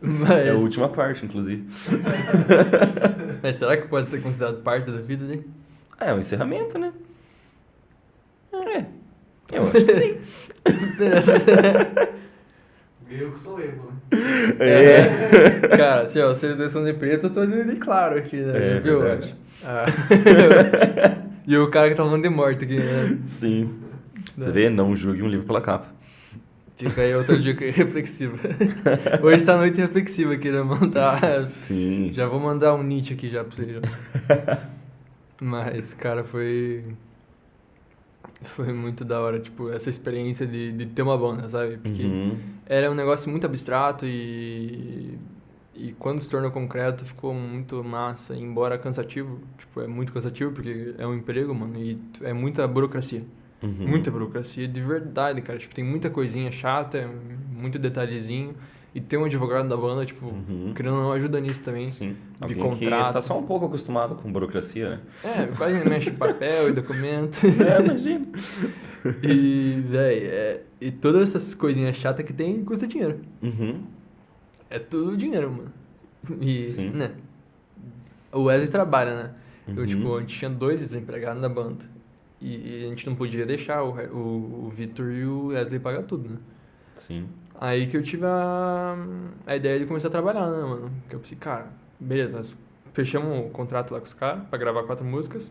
Mas, 0.00 0.46
É 0.46 0.50
a 0.50 0.54
última 0.54 0.88
parte, 0.88 1.24
inclusive. 1.24 1.66
mas 3.42 3.56
será 3.58 3.76
que 3.76 3.88
pode 3.88 4.10
ser 4.10 4.22
considerado 4.22 4.62
parte 4.62 4.90
da 4.90 5.00
vida, 5.00 5.24
né? 5.24 5.40
É, 5.98 6.12
o 6.14 6.18
encerramento, 6.18 6.78
né? 6.78 6.92
É. 8.52 8.84
Eu 9.52 9.62
acho 9.62 9.72
que 9.72 9.94
sim. 9.94 10.16
Eu 13.10 13.32
que 13.32 13.40
sou 13.40 13.58
eu, 13.60 13.72
né? 13.72 13.92
É. 14.60 15.68
Cara, 15.76 16.02
assim, 16.02 16.20
ó, 16.20 16.28
vocês 16.28 16.56
dois 16.56 16.70
são 16.70 16.84
de 16.84 16.92
preto, 16.92 17.26
eu 17.26 17.30
tô 17.30 17.44
de, 17.44 17.64
de 17.64 17.74
claro 17.76 18.16
aqui, 18.16 18.36
né? 18.36 18.76
É, 18.76 18.80
Viu? 18.80 19.00
verdade. 19.00 19.34
Ah. 19.64 19.86
e 21.44 21.56
o 21.56 21.68
cara 21.70 21.88
que 21.88 21.96
tá 21.96 22.04
falando 22.04 22.22
de 22.22 22.28
morte 22.28 22.64
aqui, 22.64 22.78
né? 22.78 23.18
Sim. 23.26 23.80
Você 24.38 24.52
vê? 24.52 24.70
Não 24.70 24.94
julgue 24.94 25.24
um 25.24 25.28
livro 25.28 25.44
pela 25.44 25.60
capa. 25.60 25.88
Fica 26.88 27.02
aí 27.02 27.14
outra 27.14 27.38
dica 27.38 27.64
reflexiva. 27.70 28.36
Hoje 29.22 29.44
tá 29.44 29.56
noite 29.56 29.76
reflexiva 29.76 30.32
mano? 30.64 30.90
Tá... 30.90 31.46
Sim. 31.46 32.10
Já 32.12 32.26
vou 32.26 32.40
mandar 32.40 32.74
um 32.74 32.82
Nietzsche 32.82 33.14
aqui 33.14 33.28
já 33.28 33.44
pra 33.44 33.54
você. 33.54 33.80
Mas, 35.40 35.94
cara, 35.94 36.24
foi. 36.24 36.84
Foi 38.56 38.72
muito 38.72 39.04
da 39.04 39.20
hora, 39.20 39.38
tipo, 39.38 39.70
essa 39.70 39.90
experiência 39.90 40.46
de, 40.46 40.72
de 40.72 40.86
ter 40.86 41.02
uma 41.02 41.16
banda, 41.16 41.48
sabe? 41.48 41.76
Porque 41.76 42.02
Uhum. 42.02 42.38
era 42.66 42.90
um 42.90 42.94
negócio 42.94 43.30
muito 43.30 43.44
abstrato 43.46 44.06
e. 44.06 45.18
E 45.74 45.92
quando 45.98 46.20
se 46.20 46.28
tornou 46.28 46.50
concreto 46.50 47.06
ficou 47.06 47.32
muito 47.32 47.82
massa, 47.82 48.34
embora 48.34 48.76
cansativo. 48.76 49.40
Tipo, 49.58 49.80
é 49.80 49.86
muito 49.86 50.12
cansativo 50.12 50.52
porque 50.52 50.94
é 50.98 51.06
um 51.06 51.14
emprego, 51.14 51.54
mano, 51.54 51.78
e 51.78 51.98
é 52.22 52.32
muita 52.34 52.66
burocracia. 52.68 53.22
Uhum. 53.62 53.88
Muita 53.88 54.10
burocracia 54.10 54.66
de 54.66 54.80
verdade, 54.80 55.42
cara. 55.42 55.58
Tipo, 55.58 55.74
tem 55.74 55.84
muita 55.84 56.08
coisinha 56.10 56.50
chata, 56.50 57.08
muito 57.52 57.78
detalhezinho. 57.78 58.54
E 58.92 59.00
ter 59.00 59.16
um 59.18 59.24
advogado 59.24 59.68
da 59.68 59.76
banda, 59.76 60.04
tipo, 60.04 60.26
Uhum. 60.26 60.72
querendo 60.74 60.96
não 60.96 61.12
ajuda 61.12 61.38
nisso 61.40 61.60
também. 61.60 61.92
Sim. 61.92 62.14
De 62.14 62.16
Alguém 62.40 62.56
que 62.56 62.62
contrato. 62.86 63.12
tá 63.12 63.20
só 63.20 63.38
um 63.38 63.44
pouco 63.44 63.66
acostumado 63.66 64.16
com 64.16 64.32
burocracia, 64.32 64.90
né? 64.90 65.00
É, 65.22 65.46
quase 65.56 65.74
mexe 65.88 66.10
papel 66.10 66.70
e 66.70 66.72
documento. 66.72 67.38
É, 67.46 67.80
imagina. 67.84 68.26
E, 69.22 69.80
véi, 69.86 70.18
é, 70.24 70.62
e 70.80 70.90
todas 70.90 71.28
essas 71.28 71.54
coisinhas 71.54 71.96
chatas 71.96 72.26
que 72.26 72.32
tem 72.32 72.64
custa 72.64 72.86
dinheiro. 72.86 73.20
Uhum. 73.40 73.82
É 74.68 74.78
tudo 74.80 75.16
dinheiro, 75.16 75.50
mano. 75.52 75.72
E, 76.40 76.64
Sim. 76.72 76.90
né? 76.90 77.12
O 78.32 78.42
Wesley 78.44 78.68
trabalha, 78.68 79.14
né? 79.22 79.30
Então, 79.68 79.84
Uhum. 79.84 79.88
tipo, 79.88 80.16
a 80.16 80.20
gente 80.20 80.36
tinha 80.36 80.50
dois 80.50 80.80
desempregados 80.80 81.40
na 81.40 81.48
banda. 81.48 81.84
E, 82.40 82.80
e 82.82 82.86
a 82.86 82.88
gente 82.88 83.06
não 83.06 83.14
podia 83.14 83.44
deixar 83.44 83.82
o, 83.82 83.90
o, 84.12 84.66
o 84.66 84.70
Victor 84.70 85.12
e 85.12 85.24
o 85.24 85.48
Wesley 85.48 85.78
pagar 85.80 86.02
tudo, 86.04 86.28
né? 86.30 86.36
Sim. 86.96 87.26
Aí 87.60 87.86
que 87.86 87.96
eu 87.96 88.02
tive 88.02 88.24
a, 88.24 88.96
a 89.46 89.56
ideia 89.56 89.78
de 89.78 89.86
começar 89.86 90.08
a 90.08 90.10
trabalhar, 90.10 90.50
né, 90.50 90.62
mano? 90.62 90.90
Que 91.08 91.16
eu 91.16 91.20
pensei, 91.20 91.36
cara, 91.36 91.66
beleza, 91.98 92.38
nós 92.38 92.54
fechamos 92.94 93.46
o 93.46 93.50
contrato 93.50 93.92
lá 93.92 94.00
com 94.00 94.06
os 94.06 94.14
caras 94.14 94.42
pra 94.48 94.58
gravar 94.58 94.84
quatro 94.84 95.04
músicas. 95.04 95.50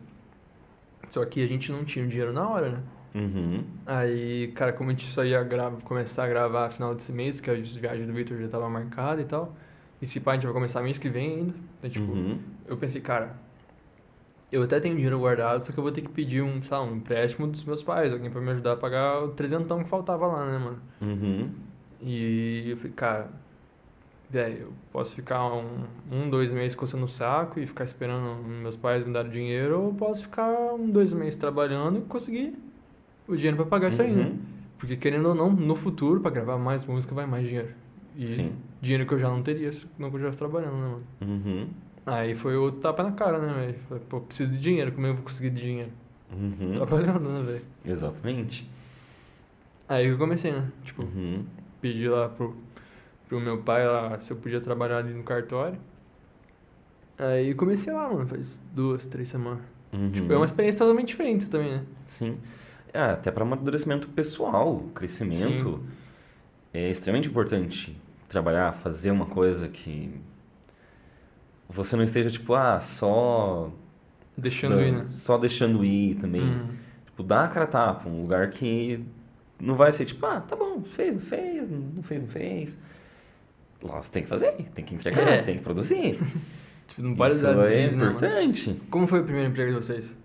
Só 1.10 1.24
que 1.26 1.44
a 1.44 1.48
gente 1.48 1.72
não 1.72 1.84
tinha 1.86 2.04
o 2.06 2.08
dinheiro 2.08 2.34
na 2.34 2.48
hora, 2.48 2.70
né? 2.70 2.80
Uhum. 3.16 3.64
Aí, 3.86 4.52
cara, 4.56 4.72
como 4.74 4.90
a 4.90 4.94
gente 4.94 5.08
só 5.12 5.24
ia 5.26 5.44
gra- 5.44 5.72
começar 5.84 6.26
a 6.26 6.28
gravar 6.28 6.70
final 6.70 6.94
desse 6.94 7.12
mês, 7.12 7.42
que 7.42 7.50
a 7.50 7.54
viagem 7.56 8.06
do 8.06 8.14
Victor 8.14 8.38
já 8.40 8.48
tava 8.48 8.70
marcada 8.70 9.20
e 9.22 9.26
tal. 9.26 9.56
E 10.02 10.06
se 10.08 10.20
pá, 10.20 10.32
a 10.32 10.34
gente 10.36 10.44
vai 10.46 10.54
começar 10.54 10.82
mês 10.82 10.98
que 10.98 11.10
vem 11.10 11.30
ainda. 11.38 11.54
Então, 11.80 11.90
tipo, 11.90 12.12
Uhum. 12.12 12.38
eu 12.68 12.78
pensei, 12.78 13.02
cara, 13.02 13.36
eu 14.52 14.64
até 14.64 14.80
tenho 14.80 14.96
dinheiro 14.96 15.20
guardado, 15.20 15.64
só 15.64 15.72
que 15.72 15.78
eu 15.78 15.84
vou 15.84 15.92
ter 15.92 16.02
que 16.02 16.10
pedir 16.10 16.42
um, 16.42 16.62
sei 16.64 16.72
lá, 16.72 16.84
um 16.84 16.96
empréstimo 16.96 17.48
dos 17.48 17.64
meus 17.64 17.84
pais, 17.84 18.12
alguém 18.12 18.32
pra 18.32 18.42
me 18.42 18.52
ajudar 18.52 18.74
a 18.74 18.78
pagar 18.78 19.24
o 19.24 19.30
trezentão 19.30 19.84
que 19.84 19.90
faltava 19.90 20.26
lá, 20.26 20.46
né, 20.46 20.58
mano? 20.58 20.80
Uhum. 21.02 21.50
E 22.02 22.70
eu 22.70 22.78
falei, 22.78 22.94
cara, 22.94 23.30
velho, 24.30 24.58
eu 24.62 24.74
posso 24.92 25.14
ficar 25.14 25.46
um, 25.54 25.84
um, 26.12 26.30
dois 26.30 26.52
meses 26.52 26.76
coçando 26.76 27.06
o 27.06 27.10
saco 27.10 27.60
e 27.60 27.68
ficar 27.68 27.84
esperando 27.84 28.44
meus 28.44 28.76
pais 28.76 29.06
me 29.06 29.14
darem 29.14 29.32
dinheiro, 29.32 29.80
ou 29.80 29.88
eu 29.88 29.94
posso 29.94 30.24
ficar 30.24 30.50
um, 30.74 30.90
dois 30.90 31.14
meses 31.14 31.38
trabalhando 31.38 32.00
e 32.00 32.02
conseguir 32.02 32.58
o 33.28 33.36
dinheiro 33.36 33.58
pra 33.58 33.66
pagar 33.66 33.90
isso 33.90 34.02
aí, 34.02 34.12
né? 34.12 34.24
Uhum. 34.24 34.40
Porque 34.80 34.96
querendo 34.96 35.30
ou 35.30 35.36
não, 35.36 35.52
no 35.52 35.76
futuro, 35.76 36.22
pra 36.22 36.32
gravar 36.32 36.58
mais 36.58 36.86
música, 36.86 37.14
vai 37.14 37.26
mais 37.26 37.46
dinheiro. 37.46 37.70
E 38.16 38.28
Sim. 38.30 38.54
dinheiro 38.82 39.06
que 39.06 39.14
eu 39.14 39.20
já 39.20 39.30
não 39.30 39.44
teria 39.44 39.72
se 39.72 39.86
não 39.98 40.10
continuasse 40.10 40.38
trabalhando, 40.38 40.74
né, 40.74 40.88
mano? 40.88 41.04
Uhum. 41.22 41.68
Aí 42.06 42.36
foi 42.36 42.56
o 42.58 42.72
tapa 42.72 43.04
na 43.04 43.12
cara, 43.12 43.38
né, 43.40 43.54
velho? 43.54 43.76
Falei, 43.88 44.04
pô, 44.10 44.22
preciso 44.22 44.52
de 44.52 44.60
dinheiro, 44.60 44.92
como 44.92 45.06
é 45.08 45.10
eu 45.10 45.16
vou 45.16 45.24
conseguir 45.24 45.50
dinheiro? 45.52 45.92
Uhum. 46.32 46.72
Trabalhando, 46.74 47.30
né, 47.30 47.44
velho? 47.44 47.66
Exatamente. 47.86 48.70
Aí 49.88 50.08
eu 50.08 50.18
comecei, 50.18 50.52
né? 50.52 50.70
Tipo, 50.84 51.04
Uhum. 51.04 51.46
pedi 51.82 52.08
lá 52.08 52.30
pro, 52.30 52.56
pro 53.28 53.40
meu 53.40 53.60
pai 53.62 53.88
lá 53.88 54.18
se 54.20 54.32
eu 54.32 54.38
podia 54.38 54.62
trabalhar 54.62 54.98
ali 54.98 55.14
no 55.14 55.24
cartório. 55.24 55.78
Aí 57.18 57.54
comecei 57.54 57.92
lá, 57.92 58.08
mano, 58.12 58.28
faz 58.28 58.60
duas, 58.74 59.06
três 59.06 59.28
semanas. 59.30 59.64
Uhum. 59.92 60.12
Tipo, 60.12 60.32
é 60.32 60.36
uma 60.38 60.46
experiência 60.46 60.80
totalmente 60.80 61.08
diferente 61.10 61.48
também, 61.48 61.72
né? 61.72 61.84
Sim. 62.08 62.38
É, 62.94 63.00
até 63.02 63.30
para 63.32 63.44
amadurecimento 63.44 64.08
pessoal, 64.10 64.80
crescimento. 64.96 65.84
É 66.74 66.90
extremamente 66.90 67.28
importante 67.28 67.96
trabalhar, 68.28 68.72
fazer 68.74 69.12
uma 69.12 69.26
coisa 69.26 69.68
que 69.68 70.14
você 71.70 71.96
não 71.96 72.04
esteja 72.04 72.30
tipo, 72.32 72.54
ah, 72.56 72.80
só 72.80 73.72
Deixando 74.38 74.80
ir, 74.82 74.92
né? 74.94 75.06
Só 75.10 75.38
deixando 75.38 75.84
ir 75.84 76.16
também. 76.16 76.42
Uhum. 76.42 76.68
Tipo, 77.06 77.24
dá 77.24 77.44
a 77.44 77.48
cara 77.50 77.66
a 77.66 77.68
tapa, 77.68 78.08
um 78.10 78.22
lugar 78.22 78.50
que 78.52 79.04
não 79.60 79.76
vai 79.76 79.92
ser 79.92 80.06
tipo, 80.06 80.26
ah, 80.26 80.40
tá 80.42 80.56
bom, 80.56 80.82
fez, 80.96 81.16
não 81.16 81.22
fez, 81.22 81.70
não 81.70 82.04
fez, 82.04 82.22
não 82.22 82.30
fez. 82.30 82.78
Lá 83.84 84.02
você 84.02 84.12
tem 84.12 84.24
que 84.24 84.30
fazer, 84.30 84.52
tem 84.74 84.84
que 84.86 84.96
entregar, 84.96 85.28
É. 85.28 85.42
tem 85.42 85.58
que 85.58 85.64
produzir. 85.64 86.20
Tipo, 86.90 87.04
não 87.04 87.16
pode 87.16 87.36
Isso 87.36 87.44
dar 87.44 87.52
é 87.52 87.56
deslize, 87.86 87.96
né, 87.96 88.06
importante. 88.08 88.82
Como 88.90 89.06
foi 89.06 89.20
o 89.20 89.24
primeiro 89.24 89.48
emprego 89.52 89.70
de 89.70 89.76
vocês? 89.86 90.16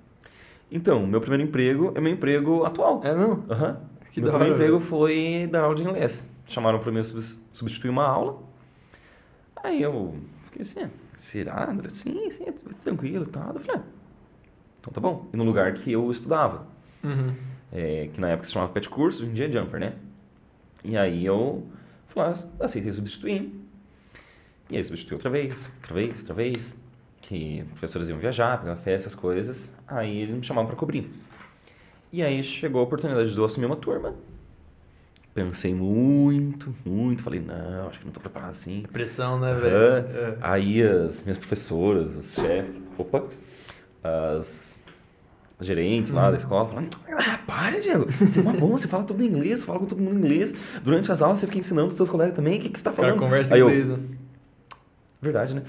Então, 0.73 1.07
meu 1.07 1.21
primeiro 1.21 1.43
emprego 1.45 1.93
é 1.95 2.01
meu 2.01 2.11
emprego 2.11 2.65
atual. 2.65 3.03
É 3.05 3.15
mesmo? 3.15 3.45
Aham. 3.51 3.81
Que 4.11 4.19
meu 4.23 4.31
primeiro 4.31 4.55
emprego 4.55 4.81
foi 4.81 5.47
dar 5.53 5.65
aula 5.65 5.75
de 5.75 5.83
inglês. 5.83 6.27
Chamaram 6.47 6.79
pra 6.79 6.91
mim 6.91 7.03
subs- 7.03 7.39
substituir 7.53 7.91
uma 7.91 8.07
aula. 8.07 8.39
Aí 9.63 9.83
eu 9.83 10.15
fiquei 10.47 10.63
assim, 10.63 10.81
"Ah, 10.85 10.89
será, 11.17 11.71
André? 11.71 11.89
Sim, 11.91 12.31
sim, 12.31 12.45
tranquilo 12.83 13.25
e 13.25 13.29
tal. 13.29 13.55
Eu 13.55 13.61
falei, 13.61 13.81
ah, 13.81 13.85
então 14.81 14.93
tá 14.93 15.01
bom. 15.01 15.29
E 15.33 15.37
no 15.37 15.45
lugar 15.45 15.73
que 15.75 15.91
eu 15.93 16.11
estudava, 16.11 16.67
Uhum. 17.03 17.35
é, 17.73 18.09
que 18.13 18.21
na 18.21 18.29
época 18.31 18.47
se 18.47 18.53
chamava 18.53 18.73
Pet 18.73 18.89
Curso, 18.89 19.23
hoje 19.23 19.31
em 19.31 19.35
dia 19.35 19.47
é 19.47 19.51
Jumper, 19.51 19.81
né? 19.81 19.95
E 20.83 20.97
aí 20.97 21.25
eu 21.25 21.67
falei, 22.09 22.33
ah, 22.61 22.65
aceitei 22.65 22.93
substituir. 22.93 23.53
E 24.71 24.77
aí 24.77 24.85
substituí 24.85 25.15
outra 25.15 25.31
vez, 25.31 25.69
outra 25.83 25.95
vez, 25.95 26.19
outra 26.21 26.35
vez. 26.35 26.85
Que 27.23 27.65
professores 27.71 28.09
iam 28.11 28.19
viajar, 28.19 28.61
pegar 28.61 28.77
férias, 28.77 29.03
essas 29.07 29.15
coisas. 29.15 29.75
Aí 29.89 30.19
eles 30.19 30.35
me 30.37 30.43
chamavam 30.43 30.67
pra 30.69 30.77
cobrir. 30.77 31.11
E 32.13 32.23
aí 32.23 32.43
chegou 32.45 32.81
a 32.81 32.85
oportunidade 32.85 33.33
de 33.33 33.39
eu 33.39 33.45
assumir 33.45 33.65
uma 33.67 33.77
turma. 33.77 34.15
Pensei 35.35 35.75
muito, 35.75 36.73
muito. 36.85 37.23
Falei, 37.23 37.41
não, 37.41 37.89
acho 37.89 37.99
que 37.99 38.05
não 38.05 38.13
tô 38.13 38.21
preparado 38.21 38.53
assim. 38.53 38.85
Pressão, 38.93 39.41
né, 39.41 39.53
velho? 39.55 39.77
É. 39.77 40.39
Aí 40.41 40.81
as 40.81 41.21
minhas 41.23 41.37
professoras, 41.37 42.17
as 42.17 42.35
chefes, 42.35 42.81
opa, 42.97 43.25
as 44.03 44.79
gerentes 45.61 46.13
lá 46.13 46.31
da 46.31 46.37
escola 46.37 46.69
falando, 46.69 46.97
ah, 47.09 47.39
para, 47.47 47.81
Diego, 47.81 48.07
você 48.13 48.39
é 48.39 48.43
uma 48.43 48.53
bom, 48.53 48.69
você 48.77 48.87
fala 48.87 49.03
todo 49.05 49.23
em 49.23 49.27
inglês, 49.27 49.65
fala 49.65 49.81
com 49.81 49.87
todo 49.87 50.01
mundo 50.01 50.15
em 50.17 50.19
inglês. 50.19 50.55
Durante 50.83 51.11
as 51.11 51.21
aulas 51.21 51.41
você 51.41 51.47
fica 51.47 51.59
ensinando 51.59 51.89
os 51.89 51.95
teus 51.95 52.09
colegas 52.09 52.37
também, 52.37 52.59
o 52.59 52.63
que, 52.63 52.69
que 52.69 52.79
você 52.79 52.85
tá 52.85 52.91
O 52.93 52.95
cara 52.95 53.09
falando? 53.09 53.21
conversa 53.21 53.55
Aí 53.55 53.61
em 53.61 53.63
eu, 53.63 53.71
inglês, 53.71 53.89
né? 53.89 53.99
Verdade, 55.21 55.55
né? 55.55 55.63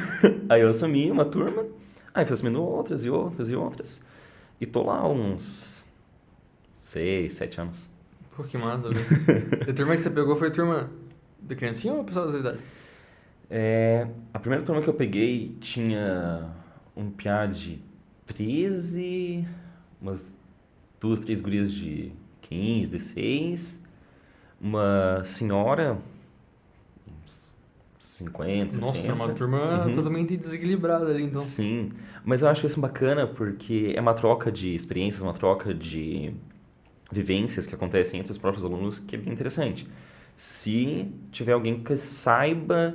aí 0.48 0.62
eu 0.62 0.70
assumi 0.70 1.10
uma 1.10 1.24
turma, 1.24 1.64
aí 2.12 2.24
fui 2.24 2.34
assumindo 2.34 2.60
outras 2.60 3.04
e 3.04 3.10
outras 3.10 3.48
e 3.50 3.54
outras. 3.54 4.02
E 4.60 4.66
tô 4.66 4.82
lá 4.82 5.06
uns 5.08 5.84
seis, 6.72 7.34
sete 7.34 7.60
anos. 7.60 7.91
Pô, 8.36 8.44
que 8.44 8.56
massa, 8.56 8.88
velho. 8.88 9.06
E 9.66 9.70
a 9.70 9.74
turma 9.74 9.94
que 9.94 10.02
você 10.02 10.10
pegou 10.10 10.36
foi 10.36 10.50
turma 10.50 10.90
de 11.40 11.54
criancinha 11.54 11.94
ou 11.94 12.04
pessoal 12.04 12.26
da 12.26 12.30
sua 12.32 12.40
idade? 12.40 12.58
É, 13.50 14.08
a 14.32 14.38
primeira 14.38 14.64
turma 14.64 14.80
que 14.82 14.88
eu 14.88 14.94
peguei 14.94 15.54
tinha 15.60 16.48
um 16.96 17.10
piá 17.10 17.44
de 17.46 17.78
13, 18.26 19.46
umas 20.00 20.24
duas, 21.00 21.20
três 21.20 21.40
gurias 21.40 21.70
de 21.70 22.12
15, 22.42 22.90
16, 22.92 23.82
uma 24.60 25.22
senhora, 25.24 25.98
uns 27.06 27.52
50, 28.00 28.78
Nossa, 28.78 28.96
60. 28.98 29.14
uma 29.14 29.34
turma 29.34 29.86
Uhum. 29.86 29.94
totalmente 29.94 30.36
desequilibrada 30.36 31.06
ali, 31.06 31.24
então. 31.24 31.42
Sim, 31.42 31.92
mas 32.24 32.40
eu 32.40 32.48
acho 32.48 32.64
isso 32.64 32.80
bacana 32.80 33.26
porque 33.26 33.92
é 33.94 34.00
uma 34.00 34.14
troca 34.14 34.50
de 34.50 34.74
experiências, 34.74 35.22
uma 35.22 35.34
troca 35.34 35.74
de 35.74 36.32
vivências 37.12 37.66
que 37.66 37.74
acontecem 37.74 38.18
entre 38.18 38.32
os 38.32 38.38
próprios 38.38 38.64
alunos 38.64 38.98
que 38.98 39.14
é 39.14 39.18
bem 39.18 39.32
interessante. 39.32 39.86
Se 40.36 41.06
tiver 41.30 41.52
alguém 41.52 41.82
que 41.82 41.96
saiba 41.96 42.94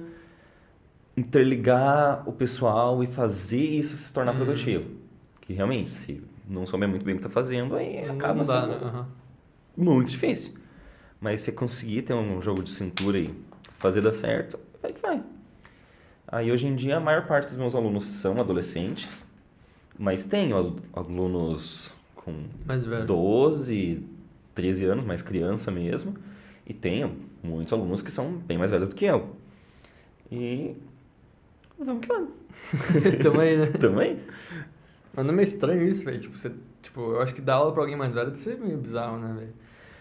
interligar 1.15 2.27
o 2.27 2.33
pessoal 2.33 3.03
e 3.03 3.07
fazer 3.07 3.61
isso 3.61 3.95
se 3.95 4.11
tornar 4.13 4.33
Hum. 4.33 4.37
produtivo. 4.37 4.89
Que 5.41 5.53
realmente, 5.53 5.89
se 5.89 6.21
não 6.47 6.65
souber 6.67 6.87
muito 6.87 7.03
bem 7.05 7.15
o 7.15 7.17
que 7.17 7.25
está 7.25 7.33
fazendo, 7.33 7.75
aí 7.75 8.05
Não 8.05 8.15
acaba 8.15 8.43
dá, 8.43 8.61
sendo 8.61 8.67
né? 8.73 8.79
Aham. 8.83 9.07
muito 9.75 10.11
difícil. 10.11 10.53
Mas 11.19 11.41
se 11.41 11.51
conseguir 11.51 12.03
ter 12.03 12.13
um 12.13 12.41
jogo 12.41 12.61
de 12.61 12.69
cintura 12.69 13.17
e 13.19 13.33
fazer 13.79 14.01
dar 14.01 14.13
certo, 14.13 14.59
vai 14.81 14.93
que 14.93 15.01
vai. 15.01 15.23
Aí 16.27 16.51
hoje 16.51 16.67
em 16.67 16.75
dia 16.75 16.97
a 16.97 16.99
maior 16.99 17.25
parte 17.25 17.49
dos 17.49 17.57
meus 17.57 17.73
alunos 17.73 18.05
são 18.05 18.39
adolescentes, 18.39 19.25
mas 19.97 20.23
tenho 20.25 20.55
al- 20.55 20.75
alunos 20.93 21.91
com 22.27 22.43
Mais 22.65 22.85
velho. 22.85 23.05
12, 23.05 24.03
13 24.53 24.85
anos, 24.85 25.05
mais 25.05 25.21
criança 25.21 25.71
mesmo, 25.71 26.13
e 26.65 26.73
tenho 26.73 27.15
muitos 27.41 27.71
alunos 27.71 28.01
que 28.01 28.11
são 28.11 28.33
bem 28.33 28.57
mais 28.57 28.69
velhos 28.69 28.89
do 28.89 28.95
que 28.95 29.05
eu. 29.05 29.35
E 30.29 30.75
vamos 31.79 32.01
que 32.01 32.07
vamos. 32.09 32.29
Tamo 33.23 33.39
aí, 33.39 33.57
né? 33.57 33.67
Também? 33.79 34.19
Mas 35.13 35.25
não 35.25 35.33
é 35.33 35.37
meio 35.37 35.47
estranho 35.47 35.87
isso, 35.87 36.03
velho. 36.03 36.19
Tipo, 36.19 36.37
você, 36.37 36.51
tipo, 36.81 37.01
eu 37.13 37.21
acho 37.21 37.33
que 37.33 37.41
dar 37.41 37.55
aula 37.55 37.71
pra 37.71 37.83
alguém 37.83 37.95
mais 37.95 38.13
velho 38.13 38.31
deve 38.31 38.41
ser 38.41 38.59
meio 38.59 38.77
bizarro, 38.77 39.17
né, 39.17 39.33
velho? 39.39 39.53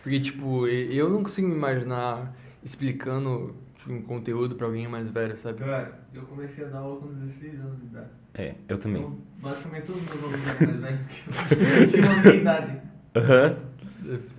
Porque, 0.02 0.18
tipo, 0.18 0.66
eu 0.66 1.08
não 1.08 1.22
consigo 1.22 1.46
me 1.46 1.54
imaginar 1.54 2.34
explicando 2.64 3.54
tipo, 3.87 3.92
um 3.92 4.03
conteúdo 4.03 4.57
pra 4.57 4.66
alguém 4.66 4.88
mais 4.88 5.09
velho, 5.11 5.37
sabe? 5.38 5.61
Cara, 5.61 6.01
eu 6.12 6.22
comecei 6.22 6.64
a 6.64 6.68
dar 6.68 6.79
aula 6.79 7.01
com 7.01 7.07
16 7.14 7.61
anos 7.61 7.79
de 7.81 7.87
idade. 7.87 8.09
É, 8.35 8.55
eu 8.68 8.79
também. 8.79 9.03
Então, 9.03 9.18
basicamente 9.38 9.87
todos 9.87 10.03
os 10.03 10.09
meus 10.09 10.22
alunos 10.25 10.46
eram 10.61 10.66
mais 10.66 10.81
velhos 10.81 11.07
que 11.07 11.55
eu. 11.57 11.88
Tinham 11.90 12.12
a 12.12 12.16
minha 12.22 12.35
idade. 12.35 12.81
Aham. 13.14 13.57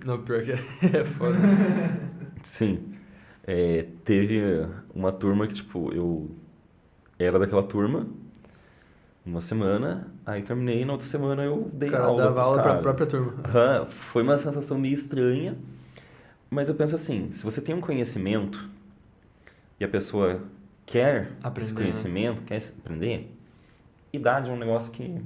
Não, 0.04 0.22
pior 0.22 0.42
que 0.44 0.52
é, 0.52 0.56
é 1.00 1.04
foda. 1.04 1.36
Sim. 2.44 2.94
É, 3.46 3.86
teve 4.04 4.40
uma 4.94 5.10
turma 5.12 5.46
que, 5.46 5.54
tipo, 5.54 5.92
eu 5.92 6.30
era 7.18 7.38
daquela 7.38 7.62
turma 7.62 8.06
uma 9.26 9.40
semana, 9.42 10.08
aí 10.24 10.40
terminei, 10.42 10.86
na 10.86 10.92
outra 10.92 11.06
semana 11.06 11.44
eu 11.44 11.70
dei 11.74 11.90
O 11.90 11.92
cara 11.92 12.04
aula 12.04 12.22
dava 12.24 12.40
aula 12.42 12.54
pra 12.56 12.64
caras. 12.64 12.82
própria 12.82 13.06
turma. 13.06 13.34
Aham, 13.44 13.86
foi 13.86 14.22
uma 14.22 14.38
sensação 14.38 14.78
meio 14.78 14.94
estranha, 14.94 15.54
mas 16.48 16.68
eu 16.70 16.74
penso 16.74 16.94
assim, 16.94 17.30
se 17.32 17.42
você 17.44 17.60
tem 17.60 17.74
um 17.74 17.80
conhecimento 17.80 18.58
e 19.80 19.84
a 19.84 19.88
pessoa 19.88 20.42
quer 20.86 21.32
Aprender, 21.42 21.60
esse 21.66 21.72
né? 21.74 21.80
conhecimento, 21.82 22.42
quer 22.42 22.62
aprender, 22.78 23.34
idade 24.12 24.48
é 24.48 24.52
um 24.52 24.58
negócio 24.58 24.90
que 24.90 25.20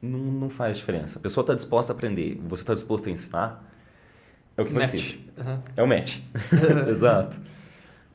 não, 0.00 0.18
não 0.18 0.50
faz 0.50 0.76
diferença. 0.78 1.18
A 1.18 1.22
pessoa 1.22 1.42
está 1.42 1.54
disposta 1.54 1.92
a 1.92 1.94
aprender, 1.96 2.40
você 2.48 2.62
está 2.62 2.74
disposto 2.74 3.08
a 3.08 3.12
ensinar, 3.12 3.64
é 4.56 4.62
o 4.62 4.66
que 4.66 4.72
vai 4.72 4.86
Match. 4.86 5.00
ser. 5.12 5.30
Aham. 5.38 5.62
É 5.76 5.82
o 5.82 5.86
match. 5.86 6.18
Exato. 6.90 7.38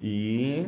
E 0.02 0.67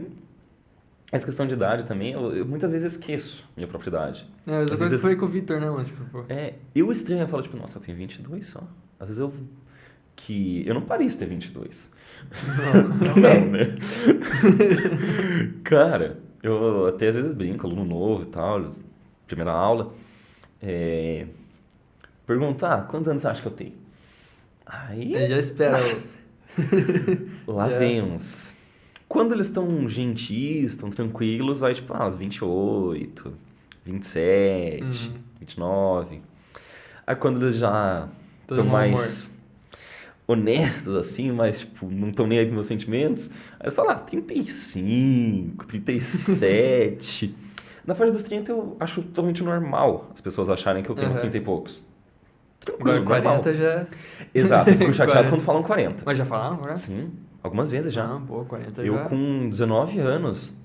essa 1.12 1.26
questão 1.26 1.46
de 1.46 1.54
idade 1.54 1.86
também, 1.86 2.14
eu, 2.14 2.36
eu 2.36 2.46
muitas 2.46 2.72
vezes 2.72 2.94
esqueço 2.94 3.44
minha 3.56 3.68
própria 3.68 3.90
idade. 3.90 4.26
É, 4.48 4.62
Às 4.64 4.80
vezes- 4.80 5.02
foi 5.02 5.16
com 5.16 5.26
o 5.26 5.30
Victor, 5.30 5.60
né, 5.60 5.70
mano? 5.70 5.86
Tipo. 5.86 6.26
É, 6.30 6.56
eu 6.74 6.92
estranho, 6.92 7.22
eu 7.22 7.28
falo, 7.28 7.44
tipo, 7.44 7.58
nossa, 7.58 7.78
eu 7.78 7.82
tenho 7.84 7.98
22 7.98 8.48
só. 8.48 8.64
Às 9.00 9.08
vezes 9.08 9.20
eu... 9.20 9.34
Que 10.16 10.68
eu 10.68 10.74
não 10.74 10.82
pareço 10.82 11.18
ter 11.18 11.26
22. 11.28 11.90
Não. 12.58 12.88
Não, 13.16 13.46
né? 13.52 13.76
Cara, 15.64 16.20
eu 16.44 16.88
até 16.88 17.08
às 17.08 17.16
vezes 17.16 17.34
brinco, 17.34 17.66
aluno 17.68 17.86
novo 17.86 18.24
e 18.24 18.28
tal, 18.28 18.72
primeira 19.28 19.52
aula. 19.52 19.94
É, 20.62 21.26
perguntar, 22.26 22.88
quantos 22.88 23.08
anos 23.10 23.22
você 23.22 23.28
acha 23.28 23.42
que 23.42 23.48
eu 23.48 23.52
tenho? 23.52 23.74
Aí... 24.66 25.14
Ele 25.16 25.28
já 25.30 25.38
espera. 25.40 25.80
o- 27.48 27.52
Lá 27.52 27.70
É. 27.72 27.80
vem 27.80 28.02
uns. 28.02 28.56
Quando 29.08 29.34
eles 29.34 29.48
estão 29.48 29.90
gentis, 29.90 30.72
estão 30.72 30.90
tranquilos, 30.92 31.60
vai 31.60 31.74
tipo, 31.74 31.94
ah, 31.94 32.06
uns 32.06 32.16
28, 32.16 33.34
27, 33.86 34.84
Uhum. 34.84 35.14
29. 35.40 36.22
Aí 37.08 37.16
quando 37.16 37.42
eles 37.42 37.56
já 37.58 38.08
estão 38.42 38.64
mais 38.66 39.28
honestos, 40.32 40.96
assim, 40.96 41.32
mas 41.32 41.60
tipo, 41.60 41.90
não 41.90 42.10
estão 42.10 42.28
nem 42.28 42.40
aí 42.40 42.46
com 42.48 42.54
meus 42.54 42.68
sentimentos, 42.68 43.30
aí 43.60 43.68
eu 43.68 43.72
falo, 43.72 43.90
ah, 43.90 43.96
35, 43.96 45.66
37. 45.66 47.36
Na 47.86 47.96
faixa 47.96 48.12
dos 48.12 48.24
30 48.24 48.52
eu 48.52 48.78
acho 48.80 49.02
totalmente 49.02 49.44
normal 49.44 50.10
as 50.14 50.22
pessoas 50.22 50.50
acharem 50.50 50.84
que 50.84 50.90
eu 50.90 50.96
tenho 50.96 51.10
uns 51.10 51.16
Uhum. 51.16 51.22
30 51.22 51.38
e 51.38 51.42
poucos. 51.42 51.82
Tranquilo, 52.60 52.98
Agora 52.98 53.22
normal. 53.22 53.42
40 53.42 53.54
já. 53.58 53.88
Exato, 54.36 54.70
eu 54.70 54.78
fico 54.78 54.94
chateado 54.94 55.12
40. 55.30 55.30
quando 55.30 55.42
falam 55.42 55.64
40. 55.64 56.04
Mas 56.06 56.18
já 56.18 56.26
falaram 56.26 56.56
agora? 56.56 56.76
Sim, 56.76 57.10
algumas 57.42 57.72
vezes 57.72 57.92
já. 57.94 58.06
Ah, 58.06 58.22
pô, 58.28 58.44
40 58.46 58.84
Eu 58.84 58.96
já. 58.96 59.06
com 59.06 59.50
19 59.50 60.00
anos 60.00 60.56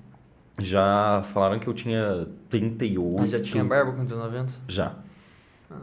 já 0.59 1.23
falaram 1.33 1.57
que 1.59 1.67
eu 1.67 1.73
tinha 1.73 2.27
38. 2.49 3.23
Ah, 3.23 3.27
já 3.27 3.39
tinha 3.41 3.63
barba 3.63 3.91
com 3.93 4.03
19 4.03 4.37
anos? 4.37 4.57
Já. 4.67 4.93
Ah, 5.71 5.75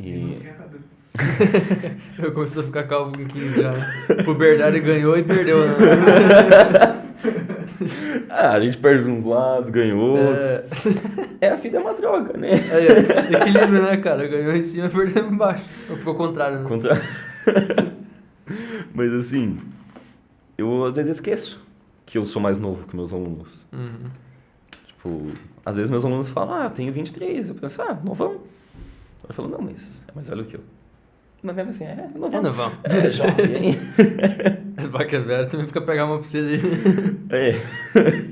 E 0.00 0.12
não 0.16 0.28
E 0.30 0.36
tinha 0.40 0.54
cabelo. 0.54 0.82
eu 2.18 2.32
comecei 2.32 2.62
a 2.62 2.64
ficar 2.64 2.84
calvo 2.84 3.16
com 3.16 3.24
15 3.26 3.62
já. 3.62 4.24
Puberdade 4.24 4.80
ganhou 4.80 5.16
e 5.18 5.22
perdeu, 5.22 5.66
né? 5.66 5.74
ah, 8.30 8.52
a 8.52 8.60
gente 8.60 8.76
perde 8.78 9.08
uns 9.08 9.24
lados, 9.24 9.70
ganha 9.70 9.94
outros. 9.94 10.44
É, 10.44 10.66
É, 11.40 11.50
a 11.50 11.56
vida 11.56 11.76
é 11.78 11.80
uma 11.80 11.94
droga, 11.94 12.36
né? 12.36 12.54
aí, 12.72 12.86
ó, 12.88 13.38
equilíbrio, 13.38 13.82
né, 13.82 13.96
cara? 13.98 14.26
Ganhou 14.26 14.54
em 14.54 14.62
cima 14.62 14.88
perdeu 14.88 15.30
embaixo. 15.30 15.64
Ou 15.90 15.96
ficou 15.96 16.14
contrário, 16.14 16.60
né? 16.60 16.68
Contra... 16.68 17.00
Mas 18.94 19.12
assim, 19.12 19.58
eu 20.56 20.84
às 20.84 20.94
vezes 20.94 21.16
esqueço 21.16 21.60
que 22.04 22.16
eu 22.16 22.24
sou 22.24 22.40
mais 22.40 22.58
novo 22.58 22.86
que 22.86 22.96
meus 22.96 23.12
alunos. 23.12 23.66
Uhum. 23.72 24.10
Tipo, 24.86 25.32
às 25.64 25.76
vezes 25.76 25.90
meus 25.90 26.04
alunos 26.04 26.28
falam, 26.28 26.54
ah, 26.54 26.64
eu 26.64 26.70
tenho 26.70 26.92
23. 26.92 27.48
Eu 27.48 27.54
penso, 27.54 27.82
ah, 27.82 27.98
novão. 28.02 28.40
Eu 29.28 29.34
falo, 29.34 29.48
não, 29.48 29.60
mas 29.60 30.02
é 30.08 30.12
mais 30.14 30.28
velho 30.28 30.44
que 30.44 30.54
eu. 30.54 30.60
Mas 31.46 31.54
mesmo 31.56 31.70
assim, 31.70 31.84
é 31.84 32.08
novão. 32.16 32.38
É 32.38 32.42
novão. 32.42 32.72
É, 32.82 33.10
jovem. 33.12 33.78
As 34.76 34.88
vacas 34.88 35.24
velhas 35.24 35.48
também 35.50 35.66
fica 35.68 35.80
pegar 35.80 36.06
uma 36.06 36.18
pra 36.18 36.28
você. 36.28 36.40
É. 37.30 38.26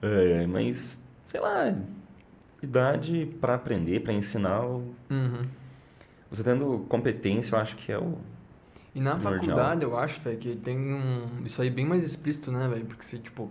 É, 0.00 0.42
é, 0.42 0.46
mas, 0.46 0.98
sei 1.26 1.40
lá, 1.40 1.74
idade 2.62 3.28
pra 3.40 3.54
aprender, 3.54 4.00
pra 4.00 4.12
ensinar, 4.12 4.64
Uhum. 4.64 5.44
você 6.30 6.42
tendo 6.44 6.86
competência, 6.88 7.54
eu 7.54 7.58
acho 7.60 7.76
que 7.76 7.90
é 7.92 7.98
o. 7.98 8.16
E 8.94 9.00
na 9.00 9.16
Primordial. 9.16 9.40
faculdade, 9.56 9.82
eu 9.84 9.98
acho, 9.98 10.20
velho, 10.22 10.38
que 10.38 10.56
tem 10.56 10.76
um, 10.78 11.26
isso 11.44 11.60
aí 11.60 11.68
bem 11.70 11.84
mais 11.84 12.02
explícito, 12.04 12.50
né, 12.50 12.66
velho? 12.68 12.86
Porque 12.86 13.04
você, 13.04 13.18
tipo, 13.18 13.50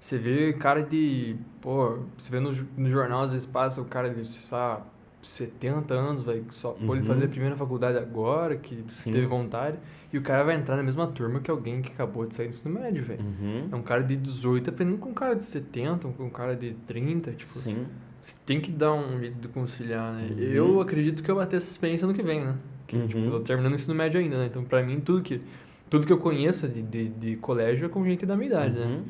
você 0.00 0.16
vê 0.16 0.52
cara 0.54 0.82
de, 0.82 1.36
pô, 1.60 1.98
você 2.16 2.30
vê 2.30 2.40
no, 2.40 2.52
no 2.76 2.90
jornal, 2.90 3.22
às 3.22 3.32
vezes 3.32 3.46
passa 3.46 3.80
o 3.80 3.84
cara 3.84 4.08
de, 4.10 4.24
sei 4.26 4.48
lá, 4.50 4.86
70 5.22 5.94
anos, 5.94 6.24
que 6.24 6.54
só 6.54 6.76
Uhum. 6.80 7.02
fazer 7.04 7.24
a 7.24 7.28
primeira 7.28 7.56
faculdade 7.56 7.98
agora, 7.98 8.56
que 8.56 8.84
Sim. 8.88 9.12
teve 9.12 9.26
vontade, 9.26 9.76
e 10.12 10.18
o 10.18 10.22
cara 10.22 10.42
vai 10.44 10.56
entrar 10.56 10.76
na 10.76 10.82
mesma 10.82 11.06
turma 11.06 11.40
que 11.40 11.50
alguém 11.50 11.82
que 11.82 11.92
acabou 11.92 12.26
de 12.26 12.34
sair 12.34 12.48
do 12.48 12.54
ensino 12.54 12.74
médio, 12.80 13.04
velho. 13.04 13.20
Uhum. 13.22 13.68
É 13.70 13.76
um 13.76 13.82
cara 13.82 14.02
de 14.02 14.16
18 14.16 14.70
aprendendo 14.70 14.98
com 14.98 15.10
um 15.10 15.14
cara 15.14 15.34
de 15.36 15.44
70, 15.44 16.08
com 16.08 16.24
um 16.24 16.30
cara 16.30 16.54
de 16.56 16.74
30, 16.86 17.32
tipo, 17.32 17.58
Sim. 17.58 17.86
você 18.20 18.34
tem 18.46 18.60
que 18.60 18.70
dar 18.70 18.92
um 18.94 19.18
jeito 19.20 19.38
de 19.40 19.48
conciliar, 19.48 20.12
né? 20.14 20.28
Uhum. 20.30 20.38
Eu 20.38 20.80
acredito 20.80 21.22
que 21.22 21.30
eu 21.30 21.34
vou 21.34 21.46
ter 21.46 21.56
essa 21.56 21.70
experiência 21.70 22.06
no 22.06 22.14
que 22.14 22.22
vem, 22.22 22.40
né? 22.44 22.54
Que, 22.86 22.98
tipo, 23.06 23.18
Uhum. 23.18 23.26
eu 23.26 23.30
tô 23.32 23.40
terminando 23.40 23.72
o 23.72 23.76
ensino 23.76 23.94
médio 23.94 24.18
ainda, 24.18 24.36
né? 24.38 24.46
Então, 24.46 24.64
pra 24.64 24.82
mim, 24.82 25.00
tudo 25.00 25.22
que, 25.22 25.40
tudo 25.88 26.06
que 26.06 26.12
eu 26.12 26.18
conheço 26.18 26.66
de, 26.68 26.82
de, 26.82 27.08
de 27.08 27.36
colégio 27.36 27.86
é 27.86 27.88
com 27.88 28.04
gente 28.04 28.26
da 28.26 28.36
minha 28.36 28.48
idade, 28.48 28.78
né? 28.78 28.86
Uhum. 28.86 29.02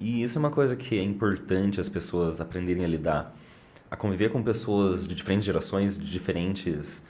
E 0.00 0.22
isso 0.24 0.36
é 0.36 0.40
uma 0.40 0.50
coisa 0.50 0.74
que 0.74 0.98
é 0.98 1.02
importante 1.02 1.80
as 1.80 1.88
pessoas 1.88 2.40
aprenderem 2.40 2.84
a 2.84 2.88
lidar. 2.88 3.36
A 3.94 3.96
conviver 3.96 4.32
com 4.32 4.42
pessoas 4.42 5.06
de 5.06 5.14
diferentes 5.14 5.44
gerações, 5.44 5.96
de 5.96 6.10
diferentes 6.10 7.00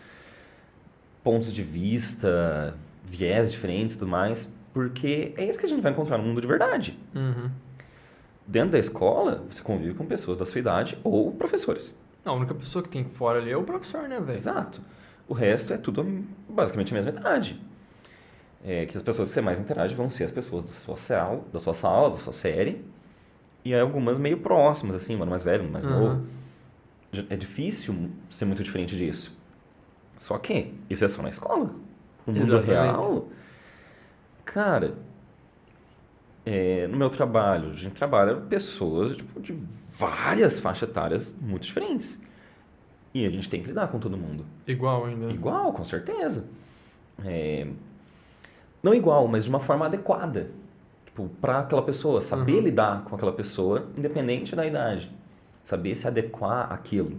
pontos 1.23 1.51
de 1.51 1.63
vista, 1.63 2.77
viés 3.03 3.51
diferentes 3.51 3.97
e 3.97 3.99
tudo 3.99 4.11
mais, 4.11 4.53
porque 4.75 5.33
é 5.39 5.47
isso 5.47 5.59
que 5.59 5.65
a 5.65 5.69
gente 5.69 5.81
vai 5.81 5.93
encontrar 5.93 6.19
no 6.19 6.25
mundo 6.25 6.43
de 6.43 6.47
verdade. 6.47 6.99
Uhum. 7.15 7.51
Dentro 8.47 8.73
da 8.73 8.79
escola, 8.79 9.43
você 9.51 9.63
convive 9.63 9.95
com 9.95 10.05
pessoas 10.05 10.37
da 10.37 10.45
sua 10.45 10.59
idade 10.59 10.99
ou 11.03 11.33
professores. 11.33 11.97
A 12.23 12.33
única 12.35 12.55
pessoa 12.55 12.83
que 12.83 12.91
tem 12.91 13.05
fora 13.05 13.39
ali 13.39 13.51
é 13.51 13.57
o 13.57 13.63
professor, 13.63 14.07
né, 14.07 14.21
velho? 14.21 14.37
Exato. 14.37 14.83
O 15.27 15.33
resto 15.33 15.73
é 15.73 15.79
tudo 15.79 16.05
basicamente 16.47 16.93
a 16.93 16.97
mesma 16.97 17.19
idade. 17.19 17.59
É, 18.63 18.85
que 18.85 18.95
as 18.95 19.03
pessoas 19.03 19.29
que 19.29 19.35
você 19.35 19.41
mais 19.41 19.59
interage 19.59 19.95
vão 19.95 20.11
ser 20.11 20.25
as 20.25 20.31
pessoas 20.31 20.63
da 20.65 20.73
sua 20.73 20.99
sala, 20.99 21.43
da 21.51 21.61
sua 21.61 21.73
sala, 21.73 22.11
da 22.11 22.19
sua 22.19 22.35
série. 22.35 22.85
E 23.65 23.75
algumas 23.75 24.19
meio 24.19 24.37
próximas, 24.41 24.97
assim, 24.97 25.17
mano 25.17 25.31
mais 25.31 25.43
velho, 25.43 25.65
mais 25.65 25.87
Aham. 25.87 25.99
novo. 25.99 26.44
É 27.29 27.37
difícil 27.37 28.11
ser 28.31 28.45
muito 28.45 28.63
diferente 28.63 28.97
disso. 28.97 29.37
Só 30.19 30.39
que 30.39 30.73
isso 30.89 31.05
é 31.05 31.09
só 31.09 31.23
na 31.23 31.29
escola. 31.29 31.71
No 32.27 32.33
mundo 32.33 32.57
Exatamente. 32.57 32.71
real, 32.71 33.29
cara, 34.45 34.95
é, 36.47 36.87
no 36.87 36.97
meu 36.97 37.11
trabalho, 37.11 37.71
a 37.71 37.75
gente 37.75 37.95
trabalha 37.95 38.37
pessoas 38.37 39.17
tipo, 39.17 39.41
de 39.41 39.59
várias 39.99 40.59
faixas 40.59 40.89
etárias 40.89 41.35
muito 41.41 41.63
diferentes. 41.65 42.21
E 43.13 43.25
a 43.25 43.31
gente 43.31 43.49
tem 43.49 43.61
que 43.63 43.69
lidar 43.69 43.89
com 43.89 43.99
todo 43.99 44.17
mundo. 44.17 44.45
Igual 44.67 45.07
ainda. 45.07 45.31
Igual, 45.31 45.73
com 45.73 45.85
certeza. 45.85 46.47
É, 47.25 47.67
não 48.83 48.93
igual, 48.95 49.29
mas 49.29 49.45
de 49.45 49.51
uma 49.51 49.61
forma 49.61 49.87
adequada. 49.87 50.51
Tipo, 51.07 51.29
para 51.41 51.61
aquela 51.61 51.83
pessoa, 51.83 52.21
saber 52.21 52.55
Uhum. 52.57 52.61
lidar 52.63 53.05
com 53.05 53.15
aquela 53.15 53.33
pessoa, 53.33 53.87
independente 53.97 54.57
da 54.57 54.67
idade. 54.67 55.11
Saber 55.65 55.95
se 55.97 56.07
adequar 56.07 56.73
àquilo. 56.73 57.13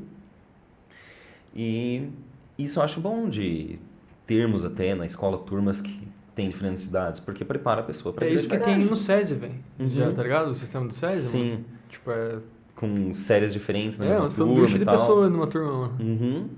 E 1.55 2.09
isso 2.57 2.79
eu 2.79 2.83
acho 2.83 2.99
bom 2.99 3.29
de 3.29 3.79
termos 4.27 4.65
até 4.65 4.93
na 4.95 5.05
escola 5.05 5.37
turmas 5.39 5.81
que 5.81 6.07
têm 6.35 6.49
diferentes 6.49 6.85
idades, 6.85 7.19
porque 7.19 7.45
prepara 7.45 7.81
a 7.81 7.83
pessoa 7.83 8.13
para 8.13 8.25
É 8.25 8.29
isso 8.33 8.49
que 8.49 8.57
tem 8.57 8.77
no 8.85 8.95
SESI, 8.95 9.35
velho. 9.35 9.55
Uhum. 9.79 9.87
Já, 9.87 10.11
tá 10.11 10.23
ligado? 10.23 10.49
O 10.51 10.55
sistema 10.55 10.85
do 10.87 10.93
SESI, 10.93 11.37
mano? 11.37 11.55
Sim, 11.57 11.65
Tipo, 11.89 12.11
é. 12.11 12.39
com 12.75 13.13
séries 13.13 13.53
diferentes 13.53 13.97
na 13.97 14.05
É, 14.05 14.09
mesma 14.19 14.29
turma 14.29 14.67
e 14.69 14.79
de 14.79 14.85
tal. 14.85 14.97
pessoa 14.97 15.29
numa 15.29 15.47
turma, 15.47 15.71
mano. 15.87 15.95
Uhum. 15.99 16.49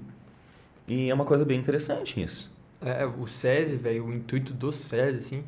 E 0.88 1.10
é 1.10 1.14
uma 1.14 1.26
coisa 1.26 1.46
bem 1.46 1.60
interessante 1.60 2.22
isso. 2.22 2.52
É, 2.82 3.06
o 3.06 3.28
SESI, 3.28 3.76
velho, 3.76 4.06
o 4.06 4.14
intuito 4.14 4.54
do 4.54 4.72
SESI, 4.72 5.18
assim, 5.18 5.44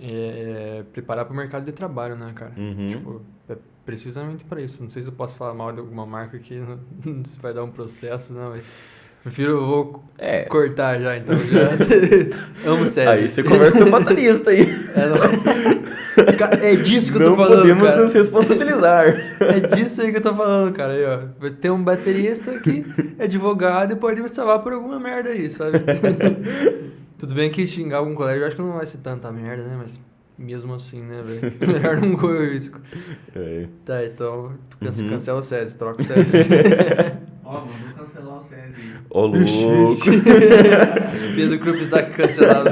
é, 0.00 0.78
é 0.80 0.84
preparar 0.92 1.24
pro 1.24 1.34
mercado 1.36 1.64
de 1.64 1.72
trabalho, 1.72 2.16
né, 2.16 2.32
cara? 2.34 2.52
Uhum. 2.56 2.88
Tipo, 2.88 3.22
é 3.48 3.56
precisamente 3.84 4.44
pra 4.44 4.60
isso. 4.60 4.82
Não 4.82 4.90
sei 4.90 5.02
se 5.02 5.08
eu 5.08 5.12
posso 5.14 5.36
falar 5.36 5.54
mal 5.54 5.72
de 5.72 5.80
alguma 5.80 6.06
marca 6.06 6.36
aqui, 6.36 6.54
não, 7.04 7.24
se 7.24 7.38
vai 7.40 7.52
dar 7.52 7.64
um 7.64 7.70
processo, 7.70 8.32
não, 8.32 8.50
mas 8.50 8.64
prefiro, 9.22 9.52
eu 9.52 9.66
vou 9.66 10.04
É. 10.18 10.42
cortar 10.44 10.98
já, 11.00 11.16
então, 11.16 11.36
já. 11.46 11.70
Amo 12.70 12.86
SESI. 12.88 13.00
Aí 13.08 13.28
você 13.28 13.42
conversa 13.42 13.78
com 13.78 13.84
o 13.84 13.90
motorista 13.90 14.50
aí. 14.50 14.62
É, 14.94 15.06
não- 15.08 16.62
é 16.62 16.76
disso 16.76 17.10
que 17.12 17.18
eu 17.18 17.22
Não 17.22 17.30
tô 17.30 17.36
falando, 17.36 17.60
podemos 17.62 17.86
cara. 17.86 18.02
nos 18.02 18.12
responsabilizar. 18.12 19.06
É 19.40 19.60
disso 19.60 20.02
aí 20.02 20.10
que 20.10 20.18
eu 20.18 20.22
tô 20.22 20.34
falando, 20.34 20.74
cara. 20.74 20.92
Aí, 20.92 21.04
ó. 21.04 21.20
Vai 21.40 21.50
ter 21.50 21.70
um 21.70 21.82
baterista 21.82 22.58
que 22.58 22.84
é 23.18 23.24
advogado 23.24 23.92
e 23.92 23.96
pode 23.96 24.20
me 24.20 24.28
salvar 24.28 24.58
por 24.60 24.72
alguma 24.72 24.98
merda 25.00 25.30
aí, 25.30 25.48
sabe? 25.50 25.78
Tudo 27.18 27.34
bem 27.34 27.50
que 27.50 27.66
xingar 27.66 27.98
algum 27.98 28.14
colégio 28.14 28.42
eu 28.42 28.46
acho 28.48 28.56
que 28.56 28.62
não 28.62 28.72
vai 28.72 28.86
ser 28.86 28.98
tanta 28.98 29.30
merda, 29.30 29.62
né? 29.62 29.76
Mas 29.80 29.98
mesmo 30.38 30.74
assim, 30.74 31.02
né, 31.02 31.22
velho? 31.22 31.52
Melhor 31.72 32.00
não 32.00 32.16
correr 32.16 32.38
o 32.48 32.52
risco. 32.52 32.80
É. 33.34 33.66
Tá, 33.84 34.04
então 34.04 34.52
Uhum. 34.80 35.08
cancela 35.10 35.38
o 35.40 35.42
SESI, 35.42 35.76
troca 35.78 36.02
o 36.02 36.04
SESI. 36.04 36.38
Ó, 37.44 37.64
mandou 37.66 38.06
cancelar 38.06 38.40
o 38.40 38.44
SESI. 38.48 38.94
Ô, 39.10 39.26
louco. 39.26 40.04
Pedro 41.36 41.58
Krupizak 41.60 42.12
cancelado. 42.16 42.70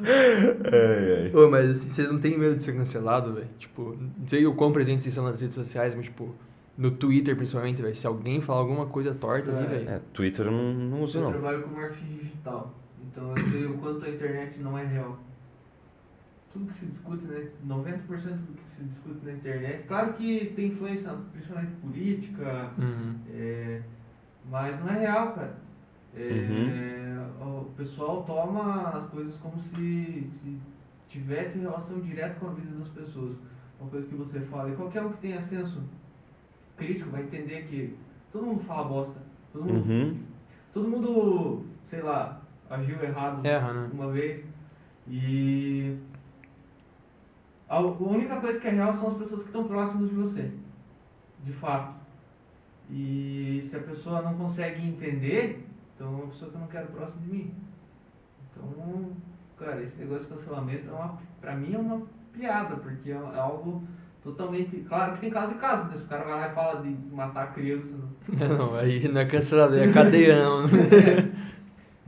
Ai, 0.00 1.22
ai. 1.24 1.32
Ô, 1.34 1.50
mas 1.50 1.70
assim, 1.70 1.90
vocês 1.90 2.10
não 2.10 2.18
têm 2.18 2.38
medo 2.38 2.56
de 2.56 2.62
ser 2.62 2.74
cancelado, 2.74 3.34
velho? 3.34 3.46
Tipo, 3.58 3.96
não 3.98 4.26
sei 4.26 4.46
o 4.46 4.54
quão 4.54 4.72
presentes 4.72 5.02
vocês 5.04 5.14
são 5.14 5.24
nas 5.24 5.40
redes 5.40 5.54
sociais, 5.54 5.94
mas 5.94 6.04
tipo, 6.06 6.34
no 6.76 6.90
Twitter 6.90 7.36
principalmente, 7.36 7.82
velho. 7.82 7.94
Se 7.94 8.06
alguém 8.06 8.40
falar 8.40 8.60
alguma 8.60 8.86
coisa 8.86 9.14
torta 9.14 9.50
ali, 9.50 9.64
É. 9.66 9.68
velho. 9.68 9.90
É, 9.90 10.00
Twitter 10.12 10.46
eu 10.46 10.52
não, 10.52 10.72
não 10.74 11.02
uso, 11.02 11.18
Eu 11.18 11.22
não. 11.24 11.30
trabalho 11.32 11.62
com 11.62 11.74
marketing 11.74 12.16
digital, 12.22 12.74
então 13.10 13.34
eu 13.36 13.50
sei 13.50 13.66
o 13.66 13.74
quanto 13.78 14.04
a 14.04 14.08
internet 14.08 14.58
não 14.60 14.78
é 14.78 14.84
real. 14.84 15.18
Tudo 16.58 16.72
que 16.72 16.78
se 16.80 16.86
discute, 16.86 17.24
né? 17.26 17.48
90% 17.66 18.08
do 18.08 18.52
que 18.54 18.76
se 18.76 18.82
discute 18.84 19.24
na 19.24 19.32
internet, 19.32 19.86
claro 19.86 20.12
que 20.14 20.52
tem 20.56 20.66
influência, 20.72 21.12
principalmente 21.32 21.72
política, 21.76 22.72
Uhum. 22.78 23.14
é, 23.32 23.82
mas 24.50 24.80
não 24.80 24.88
é 24.88 24.98
real, 24.98 25.32
cara. 25.34 25.54
É, 26.16 27.16
O 27.40 27.64
pessoal 27.76 28.24
toma 28.24 28.88
as 28.90 29.06
coisas 29.10 29.36
como 29.36 29.56
se, 29.60 30.28
se 30.42 30.58
tivesse 31.08 31.58
relação 31.58 32.00
direta 32.00 32.34
com 32.40 32.48
a 32.48 32.52
vida 32.54 32.76
das 32.76 32.88
pessoas. 32.88 33.36
Uma 33.80 33.88
coisa 33.90 34.06
que 34.08 34.14
você 34.16 34.40
fala, 34.40 34.70
e 34.70 34.74
qualquer 34.76 35.02
um 35.02 35.12
que 35.12 35.18
tenha 35.18 35.40
senso 35.42 35.80
crítico 36.76 37.10
vai 37.10 37.22
entender 37.22 37.66
que 37.68 37.96
todo 38.32 38.46
mundo 38.46 38.64
fala 38.64 38.88
bosta. 38.88 39.20
Todo 39.52 39.64
mundo 39.64 39.88
Uhum. 39.88 40.18
todo 40.74 40.88
mundo, 40.88 41.64
sei 41.88 42.02
lá, 42.02 42.40
agiu 42.68 43.00
errado 43.02 43.46
Erra, 43.46 43.72
né? 43.72 43.90
uma 43.92 44.10
vez. 44.10 44.44
E 45.06 45.96
a 47.68 47.80
única 47.80 48.40
coisa 48.40 48.58
que 48.58 48.66
é 48.66 48.70
real 48.70 48.94
são 48.94 49.08
as 49.08 49.18
pessoas 49.18 49.42
que 49.42 49.48
estão 49.48 49.64
próximas 49.64 50.08
de 50.08 50.14
você. 50.14 50.50
De 51.44 51.52
fato. 51.52 51.94
E 52.90 53.66
se 53.68 53.76
a 53.76 53.80
pessoa 53.80 54.22
não 54.22 54.34
consegue 54.34 54.86
entender, 54.86 55.66
então 55.94 56.08
é 56.08 56.10
uma 56.10 56.26
pessoa 56.28 56.50
que 56.50 56.56
eu 56.56 56.60
não 56.60 56.68
quero 56.68 56.86
próximo 56.88 57.20
de 57.22 57.28
mim. 57.28 57.54
Então, 58.50 59.10
cara, 59.58 59.82
esse 59.82 59.98
negócio 59.98 60.24
de 60.24 60.34
cancelamento 60.34 60.88
é 60.88 60.92
uma, 60.92 61.18
pra 61.40 61.54
mim 61.54 61.74
é 61.74 61.78
uma 61.78 62.02
piada, 62.32 62.76
porque 62.76 63.10
é 63.10 63.14
é 63.14 63.38
algo 63.38 63.82
totalmente. 64.22 64.76
Claro 64.88 65.14
que 65.14 65.20
tem 65.20 65.30
caso 65.30 65.52
e 65.52 65.56
caso, 65.56 65.84
né? 65.90 65.98
Se 65.98 66.04
o 66.04 66.08
cara 66.08 66.24
vai 66.24 66.34
lá 66.34 66.48
e 66.48 66.54
fala 66.54 66.82
de 66.82 66.96
matar 67.12 67.44
a 67.44 67.46
criança. 67.48 67.88
Não, 68.28 68.48
Não, 68.58 68.74
aí 68.74 69.06
não 69.08 69.20
é 69.20 69.26
cancelado, 69.26 69.74
aí 69.74 69.88
é 69.88 69.92
cadeia, 69.92 70.42
não. 70.42 70.68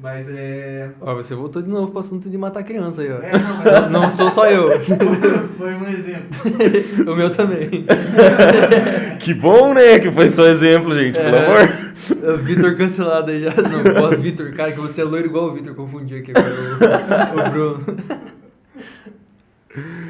Mas 0.03 0.27
é. 0.31 0.91
Ó, 1.01 1.15
você 1.15 1.35
voltou 1.35 1.61
de 1.61 1.69
novo 1.69 1.91
pro 1.91 2.01
assunto 2.01 2.31
de 2.31 2.39
matar 2.39 2.63
criança 2.65 3.03
aí, 3.03 3.13
ó. 3.13 3.19
É, 3.21 3.33
não, 3.39 3.57
mas 3.59 3.91
Não 3.91 4.11
sou 4.11 4.31
só 4.31 4.47
eu. 4.51 4.71
foi 5.59 5.75
um 5.75 5.89
exemplo. 5.89 6.29
o 7.13 7.17
meu 7.17 7.31
também. 7.31 7.69
Que 9.21 9.35
bom, 9.35 9.75
né? 9.75 9.99
Que 9.99 10.11
foi 10.11 10.31
só 10.31 10.47
exemplo, 10.49 10.95
gente, 10.95 11.19
pelo 11.19 11.37
É. 11.37 11.45
amor. 11.47 12.35
O 12.35 12.39
Vitor 12.39 12.75
cancelado 12.77 13.31
aí 13.31 13.43
já. 13.45 13.51
Não, 13.51 14.19
Vitor, 14.19 14.51
cara, 14.55 14.73
que 14.73 14.81
você 14.81 15.03
é 15.03 15.05
loiro 15.05 15.27
igual 15.27 15.49
o 15.49 15.53
Vitor, 15.53 15.75
confundi 15.75 16.15
aqui 16.17 16.33
com 16.33 16.41
o, 16.41 17.47
o 17.47 17.51
Bruno. 17.51 17.85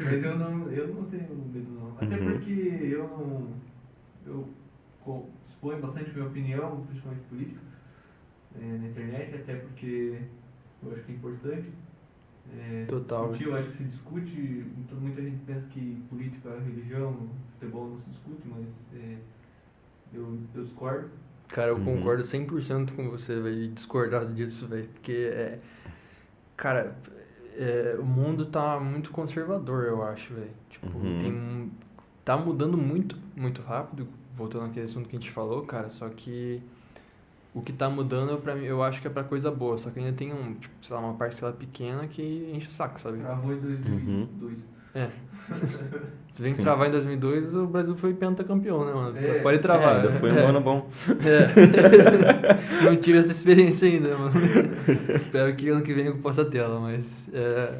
Mas 0.05 0.23
eu 0.23 0.37
não, 0.37 0.71
eu 0.71 0.87
não 0.87 1.03
tenho 1.03 1.27
medo 1.53 1.67
não. 1.77 1.91
Até 1.99 2.15
Uhum. 2.15 2.31
porque 2.31 2.79
eu 2.91 3.03
não. 3.03 3.47
Eu 4.25 4.47
exponho 5.49 5.79
bastante 5.81 6.11
minha 6.13 6.25
opinião, 6.27 6.83
principalmente 6.89 7.23
política, 7.29 7.59
eh, 8.59 8.77
na 8.79 8.87
internet, 8.87 9.35
até 9.35 9.55
porque 9.55 10.17
eu 10.83 10.91
acho 10.93 11.03
que 11.03 11.11
é 11.11 11.15
importante. 11.15 11.67
se 12.49 12.85
Total. 12.87 13.27
Discutir, 13.29 13.49
eu 13.49 13.55
acho 13.55 13.69
que 13.71 13.77
se 13.77 13.83
discute, 13.85 14.65
muita, 14.75 14.95
muita 14.95 15.21
gente 15.21 15.43
pensa 15.45 15.67
que 15.67 16.01
política, 16.09 16.59
religião, 16.59 17.29
futebol 17.53 17.89
não 17.89 17.99
se 18.01 18.09
discute, 18.09 18.41
mas 18.47 18.65
eh, 18.95 19.17
eu, 20.13 20.37
eu 20.55 20.63
discordo. 20.63 21.09
Cara, 21.49 21.69
eu 21.71 21.75
Uhum. 21.77 21.83
concordo 21.97 22.23
100% 22.23 22.93
com 22.95 23.09
você, 23.09 23.39
velho, 23.39 23.69
discordar 23.71 24.25
disso, 24.25 24.67
velho, 24.67 24.87
porque 24.89 25.11
é. 25.33 25.59
Cara, 26.55 26.95
é, 27.57 27.95
o 27.99 28.05
mundo 28.05 28.45
tá 28.45 28.79
muito 28.79 29.11
conservador, 29.11 29.85
eu 29.85 30.03
acho, 30.03 30.33
velho. 30.33 30.51
Tipo, 30.69 30.97
Uhum. 30.97 31.19
tem. 31.19 31.71
Tá 32.23 32.37
mudando 32.37 32.77
muito, 32.77 33.17
muito 33.35 33.61
rápido, 33.61 34.07
voltando 34.35 34.65
àquele 34.65 34.85
assunto 34.85 35.09
que 35.09 35.15
a 35.15 35.19
gente 35.19 35.31
falou, 35.31 35.63
cara, 35.65 35.89
só 35.89 36.07
que. 36.09 36.61
O 37.53 37.61
que 37.61 37.73
tá 37.73 37.89
mudando, 37.89 38.37
pra 38.41 38.55
mim, 38.55 38.63
eu 38.65 38.81
acho 38.81 39.01
que 39.01 39.07
é 39.07 39.09
pra 39.09 39.23
coisa 39.25 39.51
boa, 39.51 39.77
só 39.77 39.89
que 39.89 39.99
ainda 39.99 40.13
tem 40.13 40.31
um, 40.33 40.53
tipo, 40.53 40.73
sei 40.81 40.95
lá, 40.95 41.01
uma 41.01 41.15
parcela 41.15 41.51
pequena 41.51 42.07
que 42.07 42.49
enche 42.55 42.67
o 42.67 42.71
saco, 42.71 43.01
sabe? 43.01 43.17
Travou 43.19 43.51
em 43.53 43.59
2002. 43.59 44.57
É. 44.95 45.07
Se 46.33 46.41
bem 46.41 46.51
que 46.51 46.57
Sim. 46.57 46.63
travar 46.63 46.87
em 46.87 46.91
2002, 46.91 47.53
o 47.55 47.67
Brasil 47.67 47.93
foi 47.95 48.13
pentacampeão, 48.13 48.85
né, 48.85 48.93
mano? 48.93 49.17
É. 49.17 49.39
Pode 49.39 49.59
travar. 49.59 49.95
É, 49.95 49.97
ainda 49.97 50.11
foi 50.13 50.31
um 50.31 50.37
É. 50.37 50.45
ano 50.45 50.61
bom. 50.61 50.89
É. 51.25 52.83
Não 52.85 52.95
tive 52.95 53.17
essa 53.17 53.31
experiência 53.31 53.85
ainda, 53.89 54.17
mano. 54.17 54.33
Espero 55.13 55.53
que 55.55 55.67
ano 55.67 55.81
que 55.81 55.93
vem 55.93 56.05
eu 56.05 56.17
possa 56.19 56.45
tê-la, 56.45 56.79
mas. 56.79 57.27
É. 57.33 57.79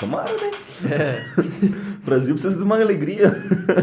Tomara, 0.00 0.30
né? 0.32 0.50
é. 0.90 1.24
O 2.00 2.04
Brasil 2.04 2.34
precisa 2.34 2.56
de 2.56 2.62
uma 2.62 2.80
alegria. 2.80 3.32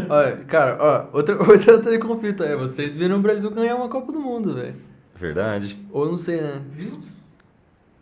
Olha, 0.08 0.36
cara, 0.44 0.76
ó, 0.80 1.16
outra, 1.16 1.36
outra, 1.42 1.74
outra 1.74 1.98
conflito 1.98 2.42
é: 2.42 2.56
vocês 2.56 2.96
viram 2.96 3.18
o 3.18 3.22
Brasil 3.22 3.50
ganhar 3.50 3.76
uma 3.76 3.88
Copa 3.88 4.12
do 4.12 4.20
Mundo, 4.20 4.54
velho. 4.54 4.74
Verdade. 5.16 5.78
Ou 5.90 6.06
não 6.06 6.18
sei, 6.18 6.40
né? 6.40 6.62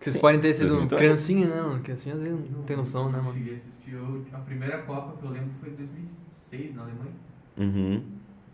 Vocês 0.00 0.14
Sim, 0.14 0.20
podem 0.20 0.40
ter 0.40 0.54
sido 0.54 0.68
2002. 0.68 0.98
criancinha, 0.98 1.46
né, 1.48 1.60
mano? 1.60 1.80
Criancinha 1.82 2.14
às 2.14 2.22
vezes 2.22 2.50
não 2.50 2.62
tem 2.62 2.76
noção, 2.76 3.10
né, 3.12 3.18
mano? 3.18 3.30
a 3.30 3.32
assistir 3.32 3.92
eu- 3.92 4.24
a 4.32 4.38
primeira 4.38 4.78
Copa 4.78 5.14
que 5.20 5.26
eu 5.26 5.30
lembro 5.30 5.50
foi 5.60 5.68
em 5.70 5.74
2006 5.74 6.74
na 6.74 6.82
Alemanha. 6.82 7.12
Uhum. 7.58 8.02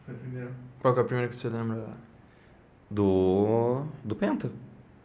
Foi 0.04 0.14
a 0.14 0.18
primeira. 0.18 0.50
Qual 0.80 0.92
que 0.94 1.00
é 1.00 1.02
a 1.02 1.06
primeira 1.06 1.28
que 1.30 1.36
você 1.36 1.48
lembra? 1.48 1.84
Do. 2.90 3.82
Do 4.04 4.14
Penta. 4.16 4.50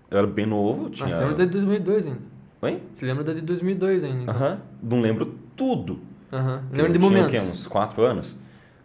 Eu 0.10 0.18
era 0.18 0.28
bem 0.28 0.46
novo, 0.46 0.90
tinha. 0.90 1.08
Ah, 1.08 1.10
você 1.10 1.18
lembra 1.20 1.36
da 1.38 1.46
de 1.46 1.52
2002 1.52 2.06
ainda? 2.08 2.31
Oi? 2.62 2.80
Você 2.93 3.06
lembra 3.06 3.24
da 3.24 3.34
de 3.34 3.41
2002 3.41 4.04
ainda? 4.04 4.21
então? 4.24 4.36
Aham. 4.36 4.62
Não 4.84 5.02
lembro 5.02 5.34
tudo. 5.56 6.00
Aham. 6.32 6.63
Eu 6.71 6.78
Lembra 6.78 6.93
de 6.93 7.00
tinha, 7.00 7.10
momentos? 7.10 7.32
quê? 7.32 7.39
Uns 7.39 7.67
4 7.67 8.04
anos. 8.04 8.38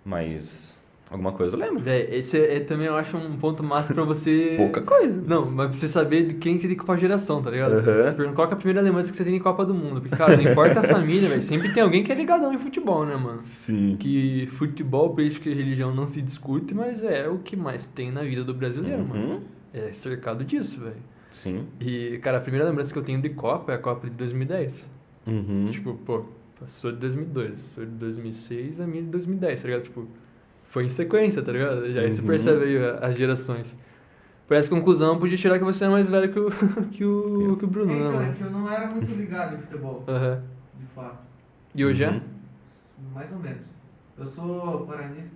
Mas. 0.04 0.74
Alguma 1.08 1.30
coisa 1.32 1.54
eu 1.54 1.60
lembro. 1.60 1.78
Véi, 1.80 2.08
esse 2.10 2.36
é, 2.36 2.56
é 2.56 2.60
também 2.60 2.86
eu 2.88 2.96
acho 2.96 3.16
um 3.16 3.36
ponto 3.36 3.62
massa 3.62 3.94
pra 3.94 4.02
você. 4.02 4.54
Pouca 4.58 4.80
coisa. 4.82 5.22
Não, 5.24 5.42
mas 5.52 5.68
pra 5.68 5.76
você 5.78 5.88
saber 5.88 6.26
de 6.26 6.34
quem 6.34 6.58
que 6.58 6.66
tem 6.66 6.76
qual 6.76 6.98
geração, 6.98 7.40
tá 7.42 7.50
ligado? 7.50 7.74
Aham. 7.74 8.08
Você 8.08 8.14
pergunta 8.16 8.34
qual 8.34 8.48
que 8.48 8.54
é 8.54 8.56
a 8.56 8.58
primeira 8.58 8.80
lembrança 8.80 9.10
que 9.12 9.16
você 9.16 9.24
tem 9.24 9.36
em 9.36 9.38
Copa 9.38 9.64
do 9.64 9.72
Mundo. 9.74 10.00
Porque, 10.00 10.16
cara, 10.16 10.36
não 10.36 10.42
importa 10.50 10.80
a 10.80 10.82
família, 10.82 11.28
velho. 11.28 11.42
Sempre 11.42 11.72
tem 11.72 11.82
alguém 11.82 12.02
que 12.02 12.10
é 12.10 12.14
ligadão 12.14 12.52
em 12.52 12.58
futebol, 12.58 13.04
né, 13.06 13.14
mano? 13.14 13.42
Sim. 13.44 13.96
Que 14.00 14.48
futebol, 14.52 15.10
política 15.14 15.48
e 15.48 15.54
religião 15.54 15.94
não 15.94 16.08
se 16.08 16.20
discute, 16.22 16.74
mas 16.74 17.04
é 17.04 17.28
o 17.28 17.38
que 17.38 17.54
mais 17.54 17.86
tem 17.86 18.10
na 18.10 18.22
vida 18.22 18.42
do 18.42 18.54
brasileiro, 18.54 19.04
mano. 19.06 19.22
Uhum. 19.34 19.40
É 19.72 19.92
cercado 19.92 20.44
disso, 20.44 20.80
velho. 20.80 20.96
Sim. 21.37 21.66
E, 21.81 22.18
cara, 22.22 22.38
a 22.38 22.40
primeira 22.40 22.66
lembrança 22.68 22.92
que 22.92 22.99
eu 22.99 23.03
tenho 23.05 23.20
de 23.20 23.31
Copa 23.31 23.72
é 23.72 23.75
a 23.75 23.79
Copa 23.79 24.09
de 24.09 24.14
2010. 24.16 24.88
Uhum. 25.27 25.66
Tipo, 25.70 25.94
pô, 25.94 26.25
passou 26.59 26.90
de 26.92 26.99
2002, 26.99 27.59
sou 27.75 27.85
de 27.85 27.90
2006, 27.92 28.81
a 28.81 28.87
minha 28.87 29.03
de 29.03 29.09
2010, 29.11 29.61
tá 29.61 29.66
ligado? 29.68 29.83
Tipo, 29.83 30.07
foi 30.64 30.85
em 30.85 30.88
sequência, 30.88 31.42
tá 31.42 31.53
ligado? 31.53 31.90
Já 31.92 32.01
aí 32.01 32.11
você 32.11 32.20
Uhum. 32.20 32.27
percebe 32.27 32.64
aí 32.64 32.77
as 33.03 33.16
gerações. 33.16 33.77
Parece 34.49 34.70
conclusão, 34.70 35.14
eu 35.14 35.18
podia 35.20 35.37
tirar 35.37 35.59
que 35.59 35.64
você 35.64 35.85
é 35.85 35.88
mais 35.88 36.09
velho 36.09 36.33
que 36.33 36.38
o, 36.38 36.51
que 36.92 37.05
o, 37.05 37.57
que 37.59 37.64
o 37.64 37.68
Bruno, 37.68 37.92
né, 37.92 38.01
Então, 38.01 38.20
é 38.20 38.25
mano? 38.25 38.35
que 38.35 38.42
eu 38.42 38.51
não 38.51 38.70
era 38.70 38.87
muito 38.87 39.12
ligado 39.12 39.57
em 39.57 39.59
futebol, 39.59 40.05
Aham. 40.09 40.42
de 40.79 40.87
fato. 40.94 41.18
E 41.75 41.85
hoje 41.85 42.05
é? 42.05 42.11
Uhum. 42.11 42.20
Mais 43.12 43.31
ou 43.33 43.38
menos. 43.38 43.61
Eu 44.18 44.27
sou 44.29 44.87
paranista? 44.87 45.36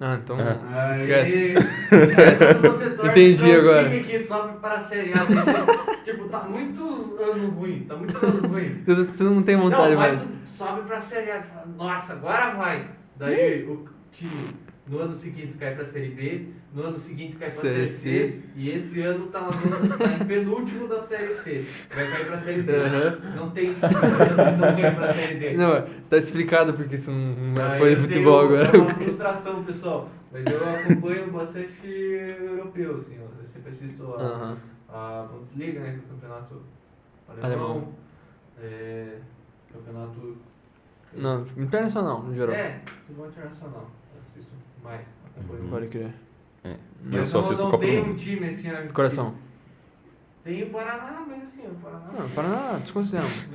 Ah, 0.00 0.18
então 0.22 0.36
Ah. 0.38 0.92
esquece. 0.92 1.34
Aí, 1.34 1.54
Esquece. 2.02 2.54
você 2.54 2.90
torce 2.90 3.10
Entendi 3.10 3.38
pra 3.42 3.48
um 3.48 3.58
agora. 3.60 3.90
time 3.90 4.04
que 4.04 4.18
sobe 4.20 4.58
para 4.60 4.74
a 4.74 4.80
Série 4.80 5.12
A. 5.12 5.24
você- 5.24 5.96
tipo, 6.12 6.28
tá 6.28 6.40
muito 6.44 7.16
ano 7.20 7.48
ruim, 7.50 7.84
tá 7.88 7.96
muito 7.96 8.16
ano 8.24 8.48
ruim. 8.48 8.82
Você- 8.86 9.24
não 9.24 9.42
tem 9.42 9.56
vontade 9.56 9.92
Não, 9.94 9.98
mas 10.00 10.16
mais. 10.18 10.28
sobe 10.56 10.82
pra 10.82 11.00
Série 11.00 11.30
A. 11.32 11.42
Nossa, 11.76 12.12
agora 12.12 12.50
vai. 12.54 12.84
Daí 13.16 13.64
o 13.64 13.84
time 14.12 14.54
no 14.88 14.98
ano 15.00 15.14
seguinte 15.16 15.54
cai 15.58 15.74
pra 15.74 15.84
Série 15.86 16.08
B, 16.10 16.46
no 16.74 16.82
ano 16.82 16.98
seguinte 16.98 17.36
cai 17.36 17.50
pra 17.50 17.60
Série 17.60 17.88
Série 17.88 18.32
C, 18.32 18.40
e 18.56 18.70
esse 18.70 19.00
ano 19.02 19.26
tá, 19.28 19.50
zona- 19.50 19.96
tá 19.98 20.12
em 20.12 20.26
penúltimo 20.26 20.88
da 20.88 21.00
Série 21.02 21.34
C. 21.42 21.64
Vai 21.94 22.10
cair 22.10 22.26
pra 22.26 22.38
Série 22.38 22.62
D. 22.62 22.72
Aham. 22.74 23.18
Não 23.36 23.50
tem 23.50 23.68
não 23.70 23.78
cai 24.76 24.94
pra 24.94 25.14
Série 25.14 25.34
D. 25.38 25.56
Não, 25.56 25.86
tá 26.08 26.16
explicado 26.16 26.74
porque 26.74 26.94
isso 26.96 27.10
não 27.10 27.62
Aí 27.64 27.78
foi 27.78 27.96
futebol 27.96 28.48
tenho- 28.48 28.60
agora. 28.62 28.76
É 28.76 28.80
uma 28.80 28.94
frustração, 28.94 29.64
pessoal. 29.64 30.08
Mas 30.32 30.44
eu 30.46 30.68
acompanho 30.68 31.30
bastante 31.30 31.86
europeu, 31.86 32.98
assim. 32.98 33.16
Eu 33.16 33.48
sempre 33.52 33.70
assisto 33.72 34.14
a, 34.14 34.22
Aham. 34.22 34.56
a 34.88 35.28
Bundesliga, 35.32 35.80
né? 35.80 35.90
Que 35.92 35.96
é 35.96 36.00
o 36.00 36.14
campeonato 36.14 36.62
alemão. 37.28 37.46
Alemão. 37.46 37.88
É, 38.62 39.16
campeonato... 39.72 40.36
Não, 41.16 41.46
internacional, 41.56 42.22
no 42.22 42.34
geral. 42.34 42.54
É, 42.54 42.80
futebol 43.06 43.28
internacional. 43.28 43.90
Mais. 44.88 45.00
Uhum. 45.50 45.68
Pode 45.70 45.86
crer. 45.88 46.10
É. 46.64 46.74
Mas 47.04 47.14
Eu 47.14 47.26
só 47.26 47.38
não- 47.38 47.44
assisto 47.46 47.64
não 47.64 47.70
Copa 47.70 47.84
do 47.84 47.90
tem 47.90 48.00
um 48.02 48.06
Mundo. 48.06 48.18
time 48.18 48.48
assim... 48.48 48.70
ó, 48.72 48.92
Coração. 48.92 49.34
Tem 50.44 50.62
o 50.62 50.70
Paraná, 50.70 51.24
mas 51.28 51.42
assim, 51.44 51.62
o 51.66 51.74
Paraná... 51.74 52.04
Não, 52.18 52.28
Paraná, 52.30 52.78
desconsideramos. 52.82 53.46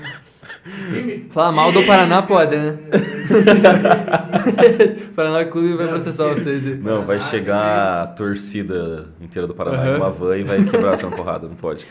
Falar 1.31 1.51
mal 1.51 1.71
do 1.71 1.85
Paraná 1.87 2.21
pode, 2.21 2.55
né? 2.55 2.77
Paraná 5.15 5.45
Clube 5.45 5.73
vai 5.75 5.87
processar 5.87 6.27
vocês 6.33 6.65
aí. 6.65 6.75
Não, 6.77 7.03
vai 7.03 7.19
chegar 7.19 8.03
a 8.03 8.07
torcida 8.07 9.07
inteira 9.19 9.47
do 9.47 9.55
Paraná 9.55 9.85
em 9.85 9.89
Aham. 9.89 9.97
uma 9.97 10.11
van 10.11 10.37
e 10.37 10.43
vai 10.43 10.63
quebrar 10.63 10.93
essa 10.93 11.09
porrada, 11.09 11.47
não 11.47 11.55
pode. 11.55 11.85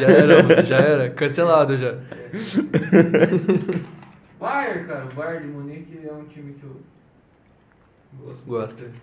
Já 0.00 0.06
era, 0.08 0.42
mano, 0.42 0.62
já 0.64 0.76
era. 0.76 1.10
Cancelado 1.10 1.76
já. 1.76 1.94
Bayern, 4.40 4.84
cara, 4.86 5.06
o 5.10 5.14
Bayern 5.14 5.46
de 5.46 5.52
Munique 5.52 6.00
é 6.06 6.12
um 6.12 6.24
time 6.24 6.54
que 6.54 6.64
eu 6.64 6.76
gosto. 8.24 8.42
Gosta. 8.46 8.84
bastante. 8.84 9.02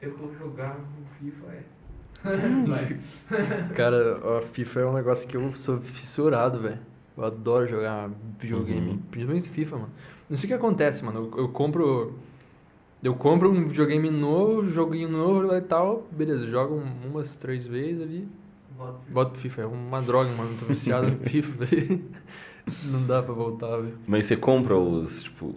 Se 0.00 0.06
eu 0.06 0.12
for 0.18 0.32
jogar 0.38 0.78
no 0.78 1.06
FIFA, 1.18 1.46
é. 1.52 1.62
Vai. 2.66 2.98
Cara, 3.74 4.38
a 4.38 4.42
FIFA 4.42 4.80
é 4.80 4.86
um 4.86 4.94
negócio 4.94 5.26
que 5.28 5.36
eu 5.36 5.52
sou 5.54 5.80
fissurado, 5.80 6.60
velho. 6.60 6.78
Eu 7.16 7.24
adoro 7.24 7.66
jogar 7.66 8.10
videogame, 8.38 8.90
Uhum. 8.90 8.98
principalmente 9.10 9.48
FIFA, 9.48 9.76
mano. 9.76 9.90
Não 10.28 10.36
sei 10.36 10.46
o 10.46 10.48
que 10.48 10.54
acontece, 10.54 11.04
mano. 11.04 11.30
Eu, 11.34 11.38
eu 11.44 11.48
compro. 11.48 12.14
Eu 13.02 13.14
compro 13.14 13.50
um 13.50 13.66
videogame 13.68 14.10
novo, 14.10 14.68
joguinho 14.70 15.08
novo 15.08 15.42
lá 15.42 15.58
e 15.58 15.62
tal. 15.62 16.06
Beleza, 16.10 16.46
jogo 16.48 16.74
um- 16.74 17.08
umas 17.10 17.36
três 17.36 17.66
vezes 17.66 18.02
ali. 18.02 18.28
Boto 19.08 19.30
pro 19.32 19.40
FIFA. 19.40 19.62
É 19.62 19.66
uma 19.66 20.02
droga, 20.02 20.30
mano. 20.32 20.56
Tô 20.58 20.66
viciado 20.66 21.06
no 21.10 21.16
FIFA, 21.24 21.64
velho. 21.66 22.04
Não 22.84 23.06
dá 23.06 23.22
pra 23.22 23.32
voltar, 23.32 23.76
velho. 23.76 23.96
Mas 24.06 24.26
você 24.26 24.36
compra 24.36 24.76
os, 24.76 25.22
tipo, 25.22 25.54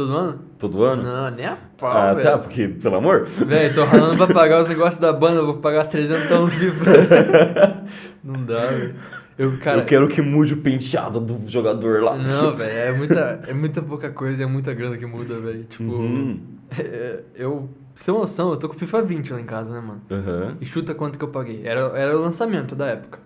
Todo 0.00 0.16
ano? 0.16 0.38
todo 0.58 0.82
ano? 0.84 1.02
Não, 1.02 1.30
nem 1.30 1.44
a 1.46 1.58
pau, 1.76 1.90
ah, 1.92 2.14
velho. 2.14 2.30
tá, 2.30 2.38
porque, 2.38 2.68
pelo 2.68 2.96
amor. 2.96 3.26
Velho, 3.26 3.74
tô 3.74 3.84
ralando 3.84 4.16
pra 4.16 4.34
pagar 4.34 4.62
os 4.62 4.68
negócios 4.70 4.98
da 4.98 5.12
banda, 5.12 5.36
eu 5.40 5.46
vou 5.46 5.56
pagar 5.58 5.84
300 5.88 6.30
no 6.30 6.46
FIFA. 6.48 7.84
Não 8.24 8.44
dá, 8.44 8.66
velho. 8.66 8.94
Eu, 9.36 9.58
cara, 9.58 9.80
eu 9.80 9.84
quero 9.86 10.08
que 10.08 10.20
mude 10.22 10.54
o 10.54 10.56
penteado 10.58 11.20
do 11.20 11.50
jogador 11.50 12.02
lá. 12.02 12.16
Não, 12.16 12.56
velho, 12.56 12.78
é 12.78 12.92
muita, 12.92 13.44
é 13.46 13.52
muita 13.54 13.82
pouca 13.82 14.10
coisa, 14.10 14.42
é 14.42 14.46
muita 14.46 14.72
grana 14.74 14.96
que 14.96 15.04
muda, 15.06 15.38
velho. 15.38 15.64
Tipo, 15.64 15.84
Uhum. 15.84 16.40
é, 16.78 17.20
eu, 17.34 17.68
sem 17.94 18.12
noção, 18.14 18.50
eu 18.50 18.56
tô 18.56 18.68
com 18.68 18.74
FIFA 18.74 19.02
20 19.02 19.32
lá 19.34 19.40
em 19.40 19.44
casa, 19.46 19.72
né, 19.72 19.80
mano? 19.80 20.00
Aham. 20.10 20.56
E 20.60 20.66
chuta 20.66 20.94
quanto 20.94 21.18
que 21.18 21.24
eu 21.24 21.28
paguei. 21.28 21.62
Era, 21.64 21.80
era 21.98 22.16
o 22.18 22.22
lançamento 22.22 22.74
da 22.74 22.86
época. 22.86 23.18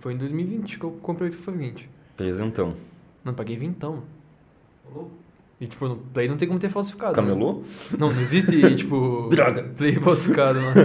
Foi 0.00 0.14
em 0.14 0.18
2020 0.18 0.78
que 0.78 0.84
eu 0.84 0.90
comprei 1.02 1.30
o 1.30 1.32
FIFA 1.32 1.52
20. 1.52 1.90
Presentão. 2.16 2.74
Não, 3.24 3.34
paguei 3.34 3.56
20, 3.56 3.80
mano. 3.82 4.02
E, 5.62 5.66
tipo, 5.68 5.86
no 5.86 5.96
Play 5.96 6.26
não 6.26 6.36
tem 6.36 6.48
como 6.48 6.58
ter 6.58 6.70
falsificado. 6.70 7.12
né? 7.12 7.28
Camelô? 7.28 7.62
Não, 7.96 8.10
não 8.10 8.20
existe, 8.20 8.50
tipo. 8.74 9.28
Droga. 9.30 9.62
Play 9.76 9.94
falsificado, 9.94 10.60
mano. 10.60 10.80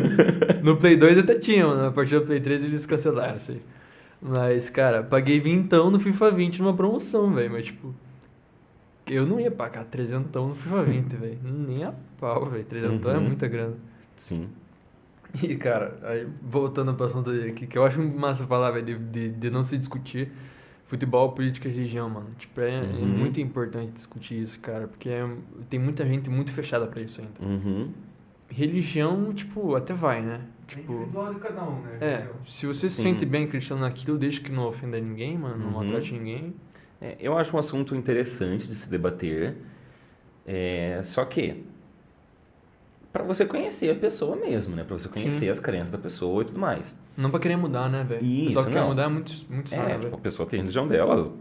No 0.62 0.78
Play 0.78 0.96
2 0.96 1.18
até 1.18 1.34
tinha, 1.36 1.66
mano. 1.66 1.88
A 1.88 1.92
partir 1.92 2.20
do 2.20 2.26
Play 2.28 2.40
3 2.40 2.64
eles 2.64 2.86
cancelaram 2.86 3.38
isso 3.38 3.52
aí. 3.54 3.62
Mas, 4.22 4.70
cara, 4.70 5.02
paguei 5.02 5.40
vintão 5.40 5.90
no 5.90 6.00
FIFA 6.00 6.30
20 6.32 6.60
numa 6.62 6.76
promoção, 6.76 7.34
velho. 7.34 7.52
Mas, 7.52 7.66
tipo. 7.66 7.92
Eu 9.08 9.26
não 9.26 9.40
ia 9.40 9.50
pagar 9.50 9.86
300 9.86 10.30
no 10.48 10.54
FIFA 10.54 10.84
20, 10.84 11.14
velho. 11.18 11.38
Nem 11.44 11.84
a 11.84 11.94
pau, 12.20 12.46
velho. 12.46 12.64
300 12.64 13.04
é 13.06 13.18
Uhum. 13.18 13.24
muita 13.24 13.48
grana. 13.48 13.74
Sim. 14.18 14.48
E, 15.42 15.56
cara, 15.56 15.98
aí 16.04 16.28
voltando 16.42 16.94
pro 16.94 17.06
assunto 17.08 17.30
aí, 17.32 17.52
que, 17.52 17.66
que 17.68 17.78
eu 17.78 17.84
acho 17.84 18.00
massa 18.02 18.46
falar, 18.46 18.72
velho, 18.72 18.86
de, 18.86 18.96
de, 18.98 19.30
de 19.30 19.50
não 19.50 19.64
se 19.64 19.78
discutir 19.78 20.32
futebol, 20.88 21.32
política 21.34 21.68
e 21.68 21.72
religião, 21.72 22.10
mano. 22.10 22.28
Tipo, 22.40 22.62
é, 22.62 22.76
é 22.78 22.82
Uhum. 22.82 23.08
muito 23.08 23.40
importante 23.40 23.92
discutir 23.92 24.42
isso, 24.42 24.60
cara, 24.60 24.88
porque 24.88 25.10
é- 25.10 25.30
tem 25.70 25.80
muita 25.80 26.06
gente 26.06 26.30
muito 26.30 26.52
fechada 26.52 26.88
pra 26.88 27.02
isso 27.02 27.22
ainda. 27.22 27.34
Uhum. 27.42 27.92
Religião, 28.50 29.34
tipo, 29.34 29.76
até 29.76 29.94
vai, 29.94 30.22
né? 30.22 30.42
é 30.42 30.72
Tipo, 30.76 30.94
individual 30.94 31.34
de 31.34 31.40
cada 31.40 31.64
um, 31.64 31.82
né? 31.82 31.98
é, 32.02 32.28
se 32.46 32.66
você 32.66 32.90
se 32.90 32.96
Sim. 32.96 33.04
sente 33.04 33.26
bem 33.26 33.46
acreditando 33.46 33.82
naquilo, 33.82 34.18
desde 34.18 34.42
que 34.42 34.52
não 34.52 34.66
ofenda 34.68 35.00
ninguém, 35.00 35.38
mano, 35.38 35.58
não 35.58 35.66
Uhum. 35.68 35.72
maltrate 35.74 36.14
ninguém. 36.14 36.54
É, 37.02 37.16
eu 37.20 37.38
acho 37.38 37.56
um 37.56 37.60
assunto 37.60 37.96
interessante 37.96 38.68
de 38.68 38.76
se 38.76 38.90
debater. 38.90 39.56
É, 40.46 41.02
só 41.04 41.24
que 41.26 41.64
para 43.12 43.24
você 43.24 43.46
conhecer 43.46 43.90
a 43.90 43.96
pessoa 43.96 44.36
mesmo, 44.36 44.76
né? 44.76 44.84
Para 44.84 44.98
você 44.98 45.08
conhecer 45.10 45.40
Sim. 45.46 45.50
as 45.50 45.60
crenças 45.60 45.92
da 45.92 45.98
pessoa 45.98 46.42
e 46.44 46.46
tudo 46.46 46.60
mais. 46.60 46.96
Não 47.16 47.32
pra 47.32 47.40
querer 47.40 47.56
mudar, 47.56 47.90
né, 47.90 48.04
velho? 48.04 48.24
Isso, 48.26 48.48
pessoal 48.48 48.66
que 48.66 48.72
quer 48.72 48.84
mudar 48.86 49.04
é 49.04 49.08
muito, 49.08 49.34
muito 49.50 49.74
É, 49.74 49.78
sábio, 49.78 50.00
tipo, 50.02 50.16
a 50.16 50.20
pessoa 50.20 50.48
tem 50.48 50.60
a 50.60 50.62
religião 50.62 50.88
dela, 50.88 51.32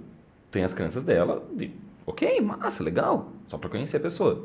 tem 0.51 0.65
as 0.65 0.73
crenças 0.73 1.05
dela, 1.05 1.43
ok, 2.07 2.41
massa, 2.41 2.83
legal, 2.83 3.31
só 3.49 3.59
para 3.59 3.69
conhecer 3.69 3.99
a 3.99 4.01
pessoa. 4.01 4.45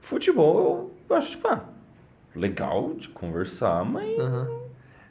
Futebol, 0.00 0.92
eu 1.08 1.16
acho, 1.16 1.30
tipo, 1.32 1.48
ah, 1.48 1.64
legal 2.34 2.94
de 2.94 3.08
conversar, 3.08 3.84
mas. 3.84 4.16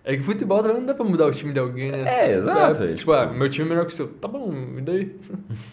É 0.03 0.15
que 0.15 0.23
futebol 0.23 0.61
também 0.63 0.77
não 0.79 0.85
dá 0.85 0.93
pra 0.93 1.03
mudar 1.05 1.27
o 1.27 1.31
time 1.31 1.51
de 1.53 1.59
alguém, 1.59 1.91
né? 1.91 2.03
É, 2.07 2.31
exato, 2.31 2.75
Sabe? 2.75 2.85
é, 2.85 2.87
Tipo, 2.87 2.97
tipo- 2.99 3.11
ah, 3.13 3.25
meu 3.27 3.49
time 3.49 3.65
é 3.65 3.69
melhor 3.69 3.85
que 3.85 3.93
o 3.93 3.95
seu. 3.95 4.07
Tá 4.07 4.27
bom, 4.27 4.51
e 4.77 4.81
daí? 4.81 5.15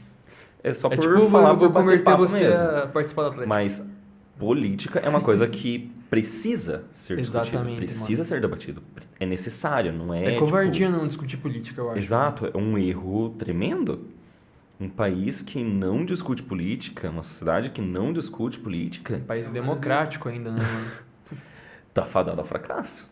é 0.64 0.72
só 0.74 0.88
é 0.88 0.96
por 0.96 1.00
tipo, 1.02 1.30
falar 1.30 1.50
eu 1.50 1.56
vou 1.56 1.68
bater 1.70 2.02
converter 2.02 2.16
você 2.16 2.40
mesmo. 2.40 2.62
a 2.64 2.86
participar 2.88 3.22
do 3.22 3.28
Atlético. 3.28 3.48
Mas 3.48 3.95
política 4.38 4.98
é 5.00 5.08
uma 5.08 5.20
coisa 5.20 5.46
que 5.46 5.90
precisa 6.08 6.84
ser 6.94 7.16
discutida, 7.16 7.58
Exatamente, 7.58 7.86
precisa 7.86 8.24
ser 8.24 8.40
debatido, 8.40 8.82
é 9.18 9.26
necessário, 9.26 9.92
não 9.92 10.12
é? 10.14 10.24
É, 10.24 10.28
tipo, 10.32 10.40
covardia 10.40 10.88
não 10.88 11.06
discutir 11.06 11.36
política, 11.36 11.80
eu 11.80 11.90
acho. 11.90 11.98
Exato, 11.98 12.46
é 12.46 12.56
um 12.56 12.78
erro 12.78 13.30
tremendo. 13.30 14.06
Um 14.78 14.90
país 14.90 15.40
que 15.40 15.64
não 15.64 16.04
discute 16.04 16.42
política, 16.42 17.08
uma 17.08 17.22
sociedade 17.22 17.70
que 17.70 17.80
não 17.80 18.12
discute 18.12 18.58
política, 18.58 19.22
País 19.26 19.50
democrático 19.50 20.28
ainda, 20.28 20.50
né, 20.50 20.62
mano? 20.62 20.90
tá 21.94 22.04
fadado 22.04 22.40
ao 22.40 22.46
fracasso. 22.46 23.10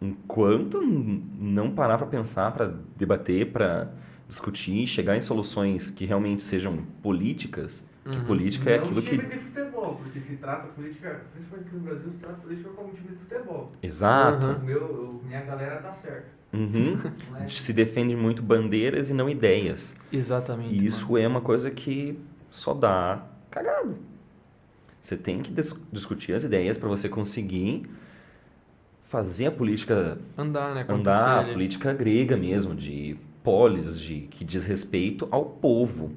Enquanto 0.00 0.82
não 0.82 1.70
parar 1.70 1.96
para 1.96 2.06
pensar, 2.06 2.52
para 2.52 2.74
debater, 2.94 3.50
para 3.50 3.90
discutir, 4.28 4.86
chegar 4.86 5.16
em 5.16 5.22
soluções 5.22 5.90
que 5.90 6.04
realmente 6.04 6.42
sejam 6.42 6.84
políticas, 7.02 7.82
que 8.10 8.18
Uhum. 8.18 8.24
política 8.24 8.70
é 8.70 8.76
Não 8.78 8.84
aquilo 8.84 9.02
time 9.02 9.22
que 9.22 9.26
de 9.26 9.38
futebol, 9.38 9.96
porque 9.96 10.20
se 10.20 10.36
trata 10.36 10.68
política, 10.68 11.22
principalmente 11.32 11.68
aqui 11.68 11.76
no 11.76 11.82
Brasil, 11.82 12.10
se 12.12 12.18
trata 12.18 12.34
política 12.40 12.68
como 12.70 12.88
um 12.90 12.94
time 12.94 13.08
de 13.10 13.16
futebol. 13.16 13.72
exato, 13.82 14.46
Uhum. 14.48 14.58
Meu, 14.64 15.20
minha 15.24 15.40
galera 15.42 15.76
tá 15.82 15.92
certa. 15.94 16.28
uhum, 16.52 16.96
Não 17.38 17.46
é? 17.46 17.50
se 17.50 17.72
defende 17.72 18.14
muito 18.16 18.42
bandeiras 18.42 19.10
e 19.10 19.14
não 19.14 19.28
ideias. 19.28 19.94
Exatamente. 20.12 20.74
E 20.74 20.86
isso 20.86 21.16
é 21.16 21.26
uma 21.26 21.40
coisa 21.40 21.70
que 21.70 22.18
só 22.50 22.72
dá 22.74 23.26
cagada. 23.50 23.94
Você 25.02 25.16
tem 25.16 25.40
que 25.42 25.52
dis- 25.52 25.74
discutir 25.92 26.32
as 26.32 26.44
ideias 26.44 26.76
para 26.76 26.88
você 26.88 27.08
conseguir 27.08 27.88
fazer 29.08 29.46
a 29.46 29.50
política 29.52 30.18
Andar, 30.36 30.74
né? 30.74 30.80
acontecer 30.82 31.00
andar, 31.10 31.38
a 31.38 31.40
ali. 31.40 31.52
política 31.52 31.92
grega 31.92 32.36
mesmo, 32.36 32.74
de 32.74 33.16
polis, 33.42 33.98
de 34.00 34.22
que 34.22 34.44
diz 34.44 34.64
respeito 34.64 35.28
ao 35.30 35.44
povo. 35.44 36.12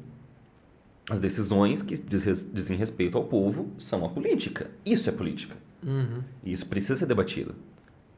As 1.10 1.20
decisões 1.20 1.82
que 1.82 1.98
diz 1.98 2.48
dizem 2.54 2.78
respeito 2.78 3.18
ao 3.18 3.24
povo 3.26 3.70
são 3.78 4.06
a 4.06 4.10
política. 4.10 4.70
Isso 4.86 5.10
é 5.10 5.12
política. 5.12 5.56
Uhum. 5.86 6.22
E 6.44 6.54
isso 6.54 6.66
precisa 6.68 6.96
ser 6.98 7.06
debatido 7.06 7.56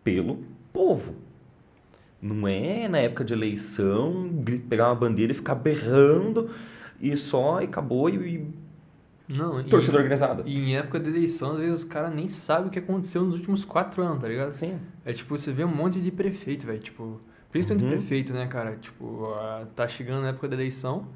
pelo 0.04 0.44
povo. 0.74 1.16
Não 2.22 2.48
é 2.48 2.88
na 2.88 3.00
época 3.00 3.24
de 3.24 3.34
eleição 3.34 4.30
pegar 4.70 4.90
uma 4.90 4.96
bandeira 4.96 5.32
e 5.32 5.36
ficar 5.36 5.56
berrando 5.56 6.50
e 7.00 7.16
só 7.18 7.62
e 7.62 7.66
acabou 7.66 8.10
e, 8.10 8.46
Não, 9.28 9.64
torcida 9.64 9.98
organizada. 9.98 10.44
e 10.46 10.56
em 10.56 10.76
época 10.76 11.00
de 11.00 11.10
eleição, 11.10 11.54
às 11.54 11.58
vezes 11.60 11.80
os 11.80 11.84
caras 11.84 12.14
nem 12.14 12.30
sabem 12.30 12.68
o 12.68 12.70
que 12.70 12.78
aconteceu 12.80 13.24
nos 13.24 13.36
últimos 13.36 13.66
quatro 13.66 14.04
anos, 14.04 14.22
tá 14.22 14.28
ligado? 14.28 14.52
Sim. 14.52 14.78
É 15.04 15.14
tipo, 15.14 15.36
você 15.38 15.52
vê 15.52 15.64
um 15.64 15.76
monte 15.76 16.00
de 16.00 16.12
prefeito, 16.12 16.66
velho. 16.68 16.80
Tipo, 16.80 17.20
principalmente 17.52 17.86
Uhum. 17.86 17.92
prefeito, 17.98 18.34
né, 18.34 18.46
cara? 18.48 18.76
Tipo, 18.76 19.34
tá 19.76 19.88
chegando 19.88 20.22
na 20.22 20.30
época 20.30 20.48
da 20.48 20.56
eleição, 20.56 21.08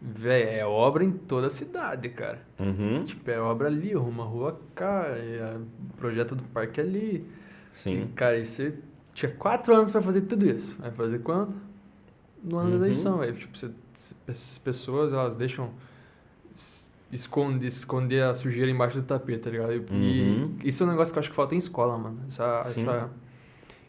velho, 0.00 0.48
é 0.50 0.64
obra 0.66 1.04
em 1.04 1.10
toda 1.12 1.48
a 1.48 1.50
cidade, 1.50 2.08
cara. 2.10 2.40
Uhum. 2.58 3.04
Tipo, 3.04 3.30
é 3.30 3.38
obra 3.40 3.68
ali, 3.68 3.94
uma 3.96 4.24
rua 4.24 4.60
cá, 4.74 5.04
é 5.08 5.56
projeto 5.98 6.34
do 6.34 6.42
parque 6.44 6.80
ali. 6.80 7.24
Sim. 7.72 8.02
E, 8.02 8.06
cara, 8.08 8.38
e 8.38 8.46
você 8.46 8.74
tinha 9.14 9.30
quatro 9.32 9.74
anos 9.74 9.90
pra 9.90 10.00
fazer 10.02 10.22
tudo 10.22 10.46
isso. 10.48 10.76
Vai 10.80 10.90
fazer 10.90 11.18
quando? 11.20 11.54
No 12.42 12.56
ano 12.58 12.70
Uhum. 12.72 12.78
da 12.80 12.86
eleição, 12.86 13.18
velho. 13.18 13.34
Tipo, 13.36 13.56
você- 13.58 13.70
essas 14.26 14.58
pessoas, 14.58 15.12
elas 15.12 15.36
deixam 15.36 15.70
es- 16.56 16.90
esconde, 17.12 17.66
esconder 17.66 18.22
a 18.22 18.34
sujeira 18.34 18.70
embaixo 18.70 18.96
do 19.00 19.06
tapete, 19.06 19.42
tá 19.42 19.50
ligado? 19.50 19.72
E, 19.74 19.78
Uhum. 19.78 20.56
e 20.64 20.68
isso 20.70 20.82
é 20.82 20.86
um 20.86 20.90
negócio 20.90 21.12
que 21.12 21.18
eu 21.18 21.20
acho 21.20 21.30
que 21.30 21.36
falta 21.36 21.54
em 21.54 21.58
escola, 21.58 21.98
mano. 21.98 22.20
Essa, 22.28 22.62
essa- 22.64 23.10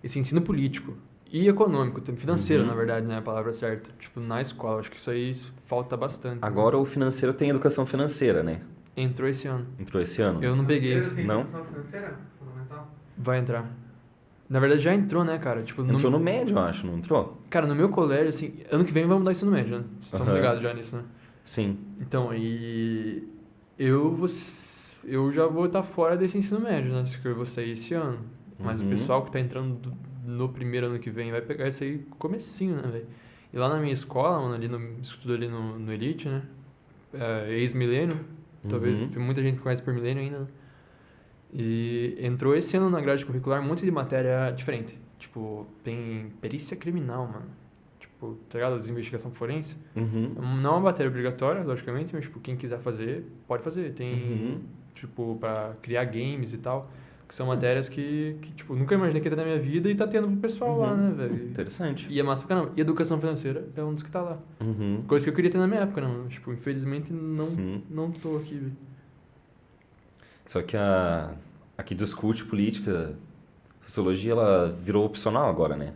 esse 0.04 0.20
ensino 0.20 0.42
político. 0.42 0.94
E 1.32 1.48
econômico, 1.48 2.02
também, 2.02 2.20
financeiro, 2.20 2.64
Uhum. 2.64 2.70
na 2.70 2.76
verdade, 2.76 3.08
né? 3.08 3.18
A 3.18 3.22
palavra 3.22 3.54
certa. 3.54 3.90
Tipo, 4.00 4.20
na 4.20 4.42
escola. 4.42 4.80
Acho 4.82 4.92
que 4.92 4.98
isso 4.98 5.10
aí 5.10 5.34
falta 5.66 5.96
bastante. 5.96 6.40
Agora 6.42 6.78
o 6.78 6.84
financeiro 6.86 7.34
tem 7.34 7.50
educação 7.50 7.86
financeira, 7.86 8.44
né? 8.44 8.62
Entrou 8.98 9.30
esse 9.30 9.48
ano. 9.48 9.66
Entrou 9.80 10.02
esse 10.04 10.22
ano. 10.22 10.44
Eu 10.44 10.56
não 10.56 10.66
peguei 10.66 10.98
isso. 10.98 11.16
Não? 11.22 11.42
educação 11.42 11.64
financeira? 11.66 12.20
Fundamental? 12.38 12.92
Vai 13.18 13.40
entrar. 13.40 13.66
Na 14.50 14.60
verdade, 14.60 14.82
já 14.82 14.94
entrou, 14.94 15.24
né, 15.24 15.38
cara? 15.40 15.64
Tipo, 15.64 15.82
Entrou 15.84 16.12
no 16.12 16.20
médio, 16.20 16.56
eu 16.56 16.60
acho, 16.60 16.86
não 16.86 16.98
entrou? 16.98 17.42
Cara, 17.50 17.66
no 17.66 17.74
meu 17.74 17.88
colégio, 17.88 18.28
assim, 18.30 18.54
ano 18.70 18.84
que 18.84 18.92
vem 18.92 19.06
vai 19.08 19.18
mudar 19.18 19.32
isso 19.32 19.46
no 19.46 19.52
médio, 19.54 19.78
né? 19.78 19.84
Vocês 20.02 20.06
estão 20.14 20.26
Aham. 20.28 20.36
ligados 20.36 20.62
já 20.62 20.74
nisso, 20.74 20.98
né? 20.98 21.04
Sim. 21.46 21.78
Então, 22.02 22.34
e 22.34 23.24
eu 23.80 24.14
vou, 24.14 24.30
eu 25.06 25.32
já 25.32 25.48
vou 25.48 25.68
estar 25.68 25.84
fora 25.84 26.18
desse 26.18 26.38
ensino 26.38 26.60
médio, 26.60 26.92
né? 26.92 27.06
Que 27.22 27.26
eu 27.30 27.36
vou 27.36 27.46
sair 27.46 27.72
esse 27.72 27.94
ano. 27.94 28.20
Mas 28.60 28.82
Uhum. 28.82 28.88
o 28.88 28.90
pessoal 28.90 29.24
que 29.24 29.32
tá 29.32 29.40
entrando 29.40 29.76
do- 29.76 29.94
no 30.26 30.50
primeiro 30.50 30.88
ano 30.88 31.00
que 31.00 31.10
vem 31.10 31.32
vai 31.32 31.42
pegar 31.42 31.68
isso 31.68 31.84
aí 31.84 32.00
comecinho, 32.20 32.76
né, 32.76 32.84
velho? 32.92 33.08
E 33.54 33.58
lá 33.58 33.68
na 33.70 33.80
minha 33.80 33.94
escola, 33.94 34.40
mano, 34.42 34.54
ali 34.56 34.68
no 34.68 34.80
estudo 35.02 35.34
ali 35.34 35.48
no, 35.48 35.78
no 35.80 35.92
Elite, 35.94 36.28
né? 36.30 36.42
É, 37.14 37.54
Ex-milênio, 37.60 38.20
talvez 38.70 38.98
Uhum. 38.98 39.10
tem 39.10 39.22
muita 39.22 39.42
gente 39.42 39.58
que 39.58 39.62
conhece 39.62 39.82
por 39.84 39.94
milênio 39.94 40.24
ainda, 40.24 40.40
né? 40.40 40.48
E 41.54 42.16
entrou 42.22 42.56
esse 42.56 42.76
ano 42.78 42.90
na 42.90 43.02
grade 43.02 43.26
curricular 43.26 43.62
um 43.62 43.66
monte 43.68 43.84
de 43.84 43.92
matéria 43.92 44.52
diferente. 44.52 44.98
Tipo, 45.20 45.68
tem 45.84 46.32
perícia 46.40 46.78
criminal, 46.78 47.28
mano. 47.28 47.46
Tipo, 48.00 48.38
tá 48.50 48.58
ligado? 48.58 48.76
As 48.76 48.88
investigação 48.88 49.32
forense. 49.32 49.76
Uhum. 49.96 50.34
Não 50.62 50.70
é 50.70 50.74
uma 50.76 50.80
matéria 50.80 51.10
obrigatória, 51.10 51.62
logicamente, 51.64 52.14
mas 52.16 52.24
tipo, 52.24 52.40
quem 52.40 52.56
quiser 52.56 52.80
fazer, 52.80 53.26
pode 53.48 53.64
fazer. 53.64 53.94
Tem, 53.94 54.14
Uhum. 54.14 54.62
tipo, 54.96 55.38
pra 55.40 55.76
criar 55.82 56.06
games 56.06 56.54
e 56.54 56.58
tal, 56.58 56.90
que 57.32 57.36
são 57.38 57.48
matérias 57.48 57.88
que, 57.88 58.36
que 58.42 58.52
tipo, 58.52 58.76
nunca 58.76 58.94
imaginei 58.94 59.22
que 59.22 59.30
ia 59.30 59.32
ter 59.34 59.38
na 59.38 59.46
minha 59.46 59.58
vida 59.58 59.90
e 59.90 59.96
tá 59.96 60.06
tendo 60.06 60.28
pro 60.28 60.36
pessoal 60.36 60.78
lá, 60.78 60.92
Uhum. 60.92 60.98
né, 60.98 61.12
velho? 61.16 61.46
Interessante. 61.52 62.06
E 62.10 62.20
é 62.20 62.24
massa 62.24 62.42
pra 62.46 62.50
caramba. 62.58 62.74
E 62.76 62.82
educação 62.82 63.18
financeira 63.22 63.70
é 63.74 63.82
um 63.82 63.94
dos 63.94 64.04
que 64.04 64.12
tá 64.12 64.22
lá. 64.22 64.38
Uhum. 64.60 65.02
Coisa 65.08 65.24
que 65.24 65.30
eu 65.30 65.34
queria 65.34 65.50
ter 65.50 65.58
na 65.58 65.66
minha 65.66 65.80
época, 65.80 66.02
não. 66.02 66.28
Tipo, 66.28 66.52
infelizmente 66.52 67.14
não, 67.14 67.46
Sim. 67.46 67.84
não 67.90 68.12
tô 68.12 68.36
aqui, 68.36 68.56
velho. 68.56 68.76
Só 70.48 70.62
que 70.62 70.76
a, 70.76 71.32
a 71.78 71.84
que 71.84 71.96
discute 71.96 72.44
política, 72.44 73.14
sociologia, 73.86 74.34
ela 74.34 74.70
virou 74.84 75.06
opcional 75.06 75.50
agora, 75.50 75.78
né? 75.78 75.94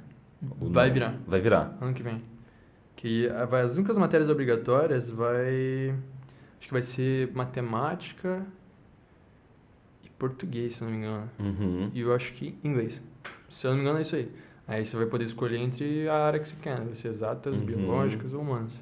Ou 0.61 0.69
Vai 0.69 0.89
virar. 0.89 1.15
Vai 1.27 1.41
virar. 1.41 1.77
Ano 1.81 1.93
que 1.93 2.01
vem. 2.01 2.21
Que 2.95 3.27
vai, 3.49 3.63
as 3.63 3.75
únicas 3.75 3.97
matérias 3.97 4.29
obrigatórias 4.29 5.09
vai. 5.11 5.93
Acho 6.59 6.67
que 6.67 6.71
vai 6.73 6.81
ser 6.81 7.29
matemática 7.33 8.41
português, 10.17 10.75
se 10.75 10.83
não 10.83 10.91
me 10.91 10.97
engano. 10.97 11.29
Uhum. 11.39 11.91
E 11.93 11.99
eu 12.01 12.13
acho 12.13 12.31
que 12.33 12.57
inglês. 12.63 13.01
Se 13.49 13.65
eu 13.67 13.71
não 13.71 13.77
me 13.77 13.83
engano, 13.83 13.99
é 13.99 14.01
isso 14.01 14.15
aí. 14.15 14.31
Aí 14.67 14.85
você 14.85 14.97
vai 14.97 15.05
poder 15.05 15.25
escolher 15.25 15.57
entre 15.57 16.07
a 16.09 16.15
área 16.25 16.39
que 16.39 16.49
você 16.49 16.55
quer, 16.61 16.79
né? 16.79 16.85
Vai 16.85 16.95
ser 16.95 17.09
exatas, 17.09 17.55
Uhum. 17.55 17.65
biológicas 17.65 18.33
ou 18.33 18.41
humanas. 18.41 18.79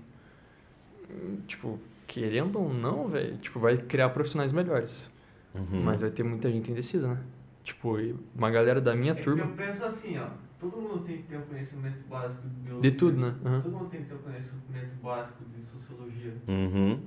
Hum, 1.10 1.38
Tipo, 1.48 1.80
querendo 2.08 2.60
ou 2.60 2.74
não, 2.74 3.08
velho, 3.08 3.38
tipo, 3.38 3.60
vai 3.60 3.78
criar 3.78 4.10
profissionais 4.10 4.52
melhores. 4.52 5.10
Uhum. 5.54 5.84
Mas 5.84 6.02
vai 6.02 6.10
ter 6.10 6.24
muita 6.24 6.50
gente 6.52 6.72
indecisa, 6.72 7.08
né? 7.08 7.20
Tipo, 7.64 7.98
uma 8.36 8.50
galera 8.50 8.82
da 8.82 8.96
minha 8.96 9.12
É 9.14 9.16
que 9.16 9.22
turma. 9.24 9.46
eu 9.46 9.50
penso 9.52 9.84
assim, 9.84 10.18
ó. 10.20 10.28
Todo 10.60 10.78
mundo 10.78 11.00
tem 11.04 11.18
que 11.18 11.24
ter 11.24 11.38
um 11.38 11.42
conhecimento 11.42 12.08
básico 12.10 12.42
de 12.48 12.56
biologia. 12.62 12.92
De 12.92 12.98
tudo, 12.98 13.18
né? 13.20 13.36
Aham. 13.46 13.62
Todo 13.62 13.72
mundo 13.74 13.90
tem 13.90 14.02
que 14.04 14.08
ter 14.08 14.16
um 14.16 14.18
conhecimento 14.20 15.02
básico 15.04 15.44
de 15.46 15.64
sociologia. 15.66 16.34
Uhum. 16.48 17.00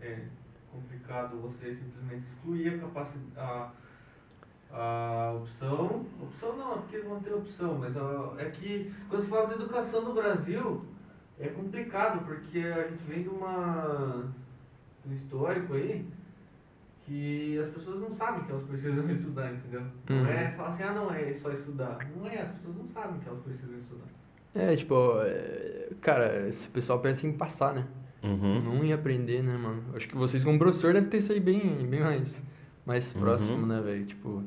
É 0.00 0.20
complicado 1.06 1.36
você 1.40 1.74
simplesmente 1.76 2.26
excluir 2.28 2.80
a. 3.36 3.70
A, 4.72 5.28
a 5.28 5.32
opção. 5.34 6.04
Opção 6.20 6.56
não, 6.56 6.72
é 6.72 6.76
porque 6.78 6.98
não 6.98 7.20
tem 7.20 7.32
opção, 7.32 7.78
mas 7.78 7.96
a- 7.96 8.34
é 8.38 8.50
que 8.50 8.92
quando 9.08 9.22
se 9.22 9.28
fala 9.28 9.46
de 9.46 9.54
educação 9.54 10.02
no 10.02 10.14
Brasil, 10.14 10.84
é 11.38 11.48
complicado, 11.48 12.24
porque 12.24 12.58
a 12.58 12.88
gente 12.88 13.04
vem 13.04 13.22
de 13.22 13.28
uma. 13.28 14.24
um 15.08 15.12
histórico 15.14 15.74
aí 15.74 16.04
que 17.04 17.56
as 17.60 17.70
pessoas 17.70 18.00
não 18.00 18.10
sabem 18.10 18.42
que 18.44 18.50
elas 18.50 18.64
precisam 18.66 19.08
estudar, 19.10 19.52
entendeu? 19.52 19.82
Não 20.08 20.16
Uhum. 20.16 20.26
é 20.26 20.50
falar 20.52 20.70
assim, 20.74 20.82
ah 20.82 20.92
não, 20.92 21.14
é 21.14 21.34
só 21.34 21.50
estudar. 21.52 21.98
Não 22.16 22.26
é, 22.26 22.42
as 22.42 22.50
pessoas 22.56 22.76
não 22.76 22.88
sabem 22.88 23.20
que 23.20 23.28
elas 23.28 23.42
precisam 23.44 23.78
estudar. 23.78 24.06
É, 24.56 24.74
tipo, 24.74 24.94
é, 25.22 25.90
cara, 26.00 26.48
esse 26.48 26.66
pessoal 26.68 26.98
pensa 26.98 27.24
em 27.26 27.32
passar, 27.32 27.74
né? 27.74 27.86
Uhum. 28.26 28.62
Não 28.62 28.84
ia 28.84 28.94
aprender, 28.96 29.42
né, 29.42 29.56
mano? 29.56 29.82
Acho 29.94 30.08
que 30.08 30.16
vocês 30.16 30.42
como 30.42 30.58
professor 30.58 30.92
devem 30.92 31.08
ter 31.08 31.18
isso 31.18 31.32
aí 31.32 31.40
bem, 31.40 31.86
bem 31.86 32.00
mais, 32.00 32.42
mais 32.84 33.14
Uhum. 33.14 33.20
próximo, 33.20 33.66
né, 33.66 33.80
velho? 33.80 34.04
Tipo, 34.06 34.42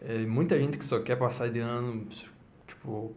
é, 0.00 0.18
muita 0.26 0.58
gente 0.58 0.76
que 0.78 0.84
só 0.84 1.00
quer 1.00 1.16
passar 1.16 1.48
de 1.50 1.60
ano, 1.60 2.06
tipo, 2.66 3.14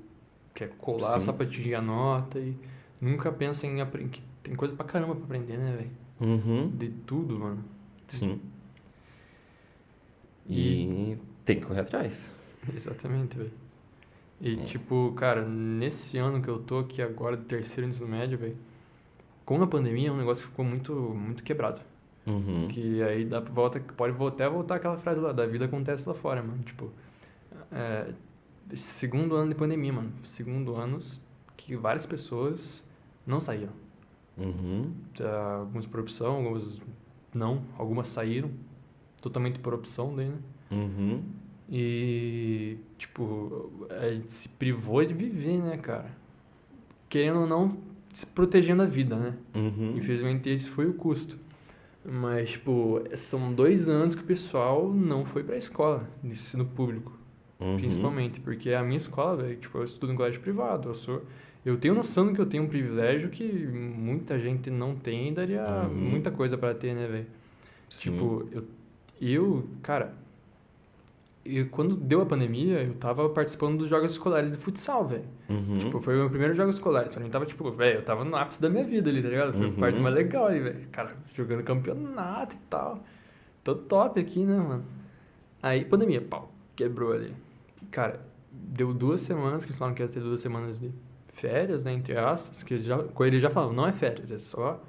quer 0.53 0.69
colar 0.77 1.19
Sim. 1.19 1.25
só 1.25 1.33
pra 1.33 1.45
atingir 1.45 1.75
a 1.75 1.81
nota 1.81 2.39
e 2.39 2.55
nunca 3.01 3.31
pensa 3.31 3.65
em 3.65 3.81
aprender. 3.81 4.19
Tem 4.43 4.55
coisa 4.55 4.75
pra 4.75 4.85
caramba 4.85 5.15
pra 5.15 5.23
aprender, 5.25 5.57
né, 5.57 5.75
velho? 5.77 5.91
Uhum. 6.31 6.69
De 6.69 6.89
tudo, 7.05 7.37
mano. 7.39 7.63
Sim. 8.07 8.39
E 10.49 11.17
tem 11.45 11.59
que 11.59 11.65
correr 11.65 11.81
atrás. 11.81 12.31
Exatamente, 12.73 13.37
velho. 13.37 13.51
E, 14.39 14.53
É. 14.53 14.63
tipo, 14.65 15.13
cara, 15.15 15.45
nesse 15.47 16.17
ano 16.17 16.41
que 16.41 16.47
eu 16.47 16.59
tô 16.59 16.79
aqui 16.79 17.01
agora, 17.01 17.35
do 17.35 17.43
terceiro 17.45 17.89
ensino 17.89 18.07
médio, 18.07 18.37
velho, 18.37 18.55
com 19.47 19.63
a 19.63 19.65
pandemia 19.65 20.09
é 20.09 20.11
um 20.11 20.17
negócio 20.17 20.43
que 20.43 20.49
ficou 20.49 20.65
muito, 20.65 20.93
muito 20.93 21.41
quebrado. 21.41 21.79
Uhum. 22.25 22.67
Que 22.67 23.01
aí 23.01 23.23
dá 23.23 23.39
volta, 23.39 23.79
pode 23.79 24.13
até 24.27 24.49
voltar 24.49 24.75
aquela 24.75 24.97
frase 24.97 25.21
lá, 25.21 25.31
da 25.31 25.45
vida 25.45 25.63
acontece 25.63 26.07
lá 26.07 26.13
fora, 26.13 26.43
mano. 26.43 26.61
Tipo, 26.63 26.91
é, 27.71 28.11
segundo 28.75 29.35
ano 29.35 29.47
de 29.47 29.55
pandemia, 29.55 29.93
mano. 29.93 30.11
Segundo 30.25 30.75
ano 30.75 30.99
que 31.55 31.77
várias 31.77 32.05
pessoas 32.05 32.83
não 33.25 33.39
saíram. 33.39 33.71
Uhum. 34.37 34.91
Alguns 35.61 35.85
por 35.85 36.01
opção, 36.01 36.35
algumas 36.35 36.81
não. 37.33 37.63
Algumas 37.77 38.09
saíram 38.09 38.51
totalmente 39.21 39.59
por 39.59 39.73
opção 39.73 40.13
daí, 40.13 40.27
né? 40.27 40.37
Uhum. 40.71 41.23
E, 41.69 42.77
tipo, 42.97 43.71
a 43.89 44.09
gente 44.09 44.33
se 44.33 44.49
privou 44.49 45.05
de 45.05 45.13
viver, 45.13 45.61
né, 45.61 45.77
cara? 45.77 46.11
Querendo 47.07 47.39
ou 47.39 47.47
não, 47.47 47.86
protegendo 48.25 48.81
a 48.83 48.85
vida, 48.85 49.15
né? 49.15 49.33
Uhum. 49.55 49.93
Infelizmente 49.97 50.49
esse 50.49 50.69
foi 50.69 50.85
o 50.87 50.93
custo. 50.93 51.37
Mas, 52.09 52.51
tipo, 52.51 53.01
são 53.15 53.53
dois 53.53 53.89
anos 53.89 54.15
que 54.15 54.21
o 54.21 54.25
pessoal 54.25 54.91
não 54.93 55.25
foi 55.25 55.43
pra 55.43 55.57
escola, 55.57 56.07
de 56.23 56.31
ensino 56.31 56.65
público, 56.65 57.11
Uhum. 57.59 57.75
principalmente. 57.77 58.39
Porque 58.39 58.71
a 58.71 58.81
minha 58.83 58.97
escola, 58.97 59.35
velho, 59.43 59.57
tipo, 59.57 59.77
eu 59.77 59.83
estudo 59.83 60.13
em 60.13 60.15
colégio 60.15 60.39
privado. 60.39 60.89
Eu 60.89 60.95
sou. 60.95 61.23
Eu 61.65 61.75
tenho 61.77 61.93
noção 61.93 62.33
que 62.33 62.39
eu 62.39 62.45
tenho 62.45 62.63
um 62.63 62.67
privilégio 62.67 63.29
que 63.29 63.43
muita 63.43 64.39
gente 64.39 64.69
não 64.69 64.95
tem 64.95 65.29
e 65.29 65.31
daria 65.33 65.65
Uhum. 65.85 65.93
muita 65.93 66.31
coisa 66.31 66.57
pra 66.57 66.73
ter, 66.73 66.93
né, 66.95 67.07
velho? 67.07 67.25
Tipo, 67.89 68.47
eu, 68.53 68.63
eu 69.19 69.67
cara, 69.83 70.13
eu, 71.47 71.69
quando 71.69 71.95
deu 71.95 72.21
a 72.21 72.25
pandemia, 72.25 72.81
eu 72.83 72.93
tava 72.95 73.29
participando 73.29 73.77
dos 73.79 73.89
jogos 73.89 74.11
escolares 74.11 74.51
de 74.51 74.57
futsal, 74.57 75.05
velho. 75.07 75.23
Uhum. 75.49 75.77
Tipo, 75.79 76.01
foi 76.01 76.15
o 76.15 76.19
meu 76.19 76.29
primeiro 76.29 76.53
jogo 76.53 76.69
escolar. 76.69 77.09
Pra 77.09 77.19
mim 77.21 77.29
tava, 77.29 77.45
tipo, 77.45 77.69
velho, 77.71 77.99
eu 77.99 78.03
tava 78.05 78.23
no 78.25 78.35
ápice 78.35 78.61
da 78.61 78.69
minha 78.69 78.83
vida 78.83 79.09
ali, 79.09 79.21
tá 79.21 79.29
ligado? 79.29 79.53
Foi 79.53 79.67
Uhum. 79.67 79.75
parte 79.75 79.99
mais 79.99 80.13
legal 80.15 80.47
ali, 80.47 80.59
velho. 80.59 80.87
Cara, 80.91 81.15
jogando 81.33 81.63
campeonato 81.63 82.55
e 82.55 82.59
tal. 82.69 83.03
tô 83.63 83.75
top 83.75 84.19
aqui, 84.19 84.43
né, 84.45 84.57
mano? 84.57 84.85
Aí, 85.61 85.83
pandemia, 85.83 86.21
pau, 86.21 86.51
quebrou 86.75 87.11
ali. 87.13 87.33
Cara, 87.91 88.19
deu 88.51 88.93
duas 88.93 89.21
semanas, 89.21 89.63
que 89.65 89.69
eles 89.71 89.77
falaram 89.77 89.95
que 89.95 90.01
ia 90.01 90.07
ter 90.07 90.19
duas 90.21 90.39
semanas 90.41 90.79
de 90.79 90.89
férias, 91.33 91.83
né, 91.83 91.93
entre 91.93 92.17
aspas, 92.17 92.63
que 92.63 92.73
eles 92.75 92.85
já, 92.85 92.97
com 92.97 93.25
ele 93.25 93.39
já 93.39 93.49
falaram, 93.49 93.73
não 93.73 93.85
é 93.87 93.91
férias, 93.91 94.31
é 94.31 94.37
só 94.37 94.81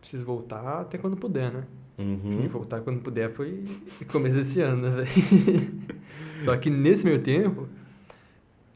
preciso 0.00 0.24
voltar 0.26 0.80
até 0.82 0.98
quando 0.98 1.16
puder, 1.16 1.50
né? 1.52 1.64
E 1.98 2.02
Uhum. 2.02 2.46
voltar 2.48 2.80
quando 2.82 3.00
puder 3.00 3.30
foi 3.30 3.64
começo 4.08 4.36
desse 4.36 4.60
ano, 4.60 4.82
né, 4.82 4.90
velho? 4.90 5.08
Só 6.44 6.56
que 6.56 6.70
nesse 6.70 7.04
meio 7.04 7.22
tempo, 7.22 7.68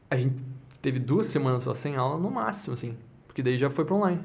a 0.09 0.15
gente 0.17 0.35
teve 0.81 0.99
duas 0.99 1.27
semanas 1.27 1.63
só 1.63 1.73
sem 1.73 1.95
aula 1.95 2.17
no 2.19 2.29
máximo, 2.31 2.73
assim. 2.73 2.95
Porque 3.27 3.41
daí 3.43 3.57
já 3.57 3.69
foi 3.69 3.85
pra 3.85 3.95
online. 3.95 4.21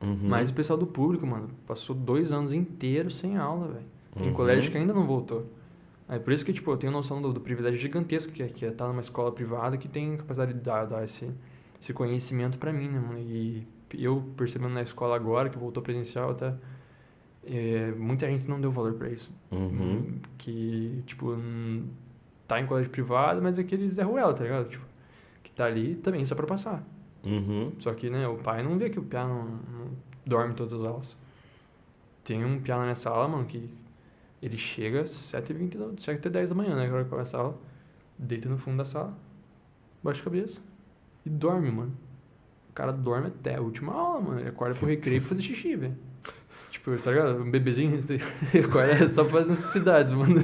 Uhum. 0.00 0.18
Mas 0.22 0.50
o 0.50 0.54
pessoal 0.54 0.78
do 0.78 0.86
público, 0.86 1.26
mano, 1.26 1.48
passou 1.66 1.94
dois 1.94 2.32
anos 2.32 2.52
inteiros 2.52 3.18
sem 3.18 3.36
aula, 3.36 3.68
velho. 3.68 3.84
Tem 4.16 4.28
Uhum. 4.28 4.34
colégio 4.34 4.70
que 4.70 4.76
ainda 4.78 4.92
não 4.94 5.06
voltou. 5.06 5.46
Aí 6.08 6.18
por 6.18 6.32
isso 6.32 6.44
que, 6.44 6.52
tipo, 6.52 6.70
eu 6.70 6.76
tenho 6.76 6.92
noção 6.92 7.20
do, 7.20 7.32
do 7.32 7.40
privilégio 7.40 7.78
gigantesco 7.78 8.32
que 8.32 8.42
é, 8.42 8.46
que 8.46 8.64
é 8.64 8.68
estar 8.68 8.88
numa 8.88 9.00
escola 9.02 9.30
privada 9.30 9.76
que 9.76 9.86
tem 9.88 10.16
capacidade 10.16 10.54
de 10.54 10.60
dar, 10.60 10.86
dar 10.86 11.04
esse, 11.04 11.28
esse 11.80 11.92
conhecimento 11.92 12.58
pra 12.58 12.72
mim, 12.72 12.88
né, 12.88 12.98
mano? 12.98 13.18
E 13.20 13.66
eu 13.92 14.22
percebendo 14.36 14.72
na 14.72 14.82
escola 14.82 15.14
agora, 15.16 15.50
que 15.50 15.58
voltou 15.58 15.82
presencial 15.82 16.30
até, 16.30 16.54
é, 17.44 17.92
muita 17.92 18.26
gente 18.26 18.48
não 18.48 18.60
deu 18.60 18.70
valor 18.70 18.94
pra 18.94 19.08
isso. 19.10 19.30
Uhum. 19.52 20.18
Que, 20.38 21.02
tipo, 21.06 21.36
tá 22.48 22.58
em 22.60 22.66
colégio 22.66 22.90
privado, 22.90 23.40
mas 23.42 23.58
é 23.58 23.62
aquele 23.62 23.88
Zé 23.90 24.02
Ruela, 24.02 24.34
tá 24.34 24.42
ligado? 24.42 24.68
Tipo, 24.68 24.84
que 25.44 25.52
tá 25.52 25.66
ali 25.66 25.94
também 25.96 26.24
só 26.26 26.34
pra 26.34 26.46
passar. 26.46 26.82
Uhum. 27.24 27.72
Só 27.78 27.92
que, 27.94 28.08
né, 28.10 28.26
o 28.26 28.36
pai 28.38 28.62
não 28.62 28.76
vê 28.78 28.88
que 28.90 28.98
o 28.98 29.02
piá 29.02 29.24
não, 29.26 29.44
não 29.44 29.90
dorme 30.26 30.54
todas 30.54 30.72
as 30.72 30.82
aulas. 30.84 31.16
Tem 32.24 32.44
um 32.44 32.58
piá 32.60 32.76
na 32.78 32.82
minha 32.84 32.96
sala, 32.96 33.28
mano, 33.28 33.44
que 33.44 33.68
ele 34.42 34.56
chega 34.56 35.02
às 35.02 35.10
7h20, 35.10 35.76
da- 35.76 35.90
chega 36.00 36.18
até 36.18 36.30
10 36.30 36.48
da 36.48 36.54
manhã, 36.54 36.74
né, 36.76 36.86
agora 36.86 37.04
que 37.04 37.10
começa 37.10 37.36
a 37.36 37.40
aula, 37.40 37.58
deita 38.18 38.48
no 38.48 38.56
fundo 38.58 38.78
da 38.78 38.84
sala, 38.84 39.12
baixa 40.02 40.20
a 40.20 40.24
cabeça 40.24 40.60
e 41.26 41.30
dorme, 41.30 41.70
mano. 41.70 41.92
O 42.70 42.72
cara 42.72 42.92
dorme 42.92 43.26
até 43.28 43.56
a 43.56 43.60
última 43.60 43.92
aula, 43.92 44.20
mano. 44.20 44.40
Ele 44.40 44.48
acorda 44.50 44.74
pro 44.76 44.86
recreio 44.86 45.20
pra 45.20 45.30
fazer 45.30 45.42
xixi, 45.42 45.74
velho. 45.76 45.96
Tipo, 46.70 46.96
tá 46.98 47.10
ligado? 47.10 47.42
Um 47.42 47.50
bebezinho, 47.50 47.96
ele 48.54 48.64
acorda 48.64 49.08
só 49.12 49.24
pra 49.24 49.32
fazer 49.40 49.50
necessidades, 49.50 50.12
mano. 50.12 50.36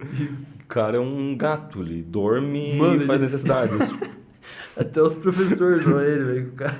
O 0.00 0.46
cara 0.72 0.96
é 0.96 1.00
um 1.00 1.36
gato, 1.36 1.80
ele 1.82 2.02
dorme 2.02 2.76
Mano, 2.76 2.96
e 3.02 3.06
faz 3.06 3.20
ele- 3.20 3.30
necessidades. 3.30 3.94
Até 4.76 5.02
os 5.02 5.14
professores 5.14 5.84
zoam 5.84 6.00
ele, 6.00 6.24
velho. 6.24 6.48
O 6.48 6.52
cara, 6.52 6.76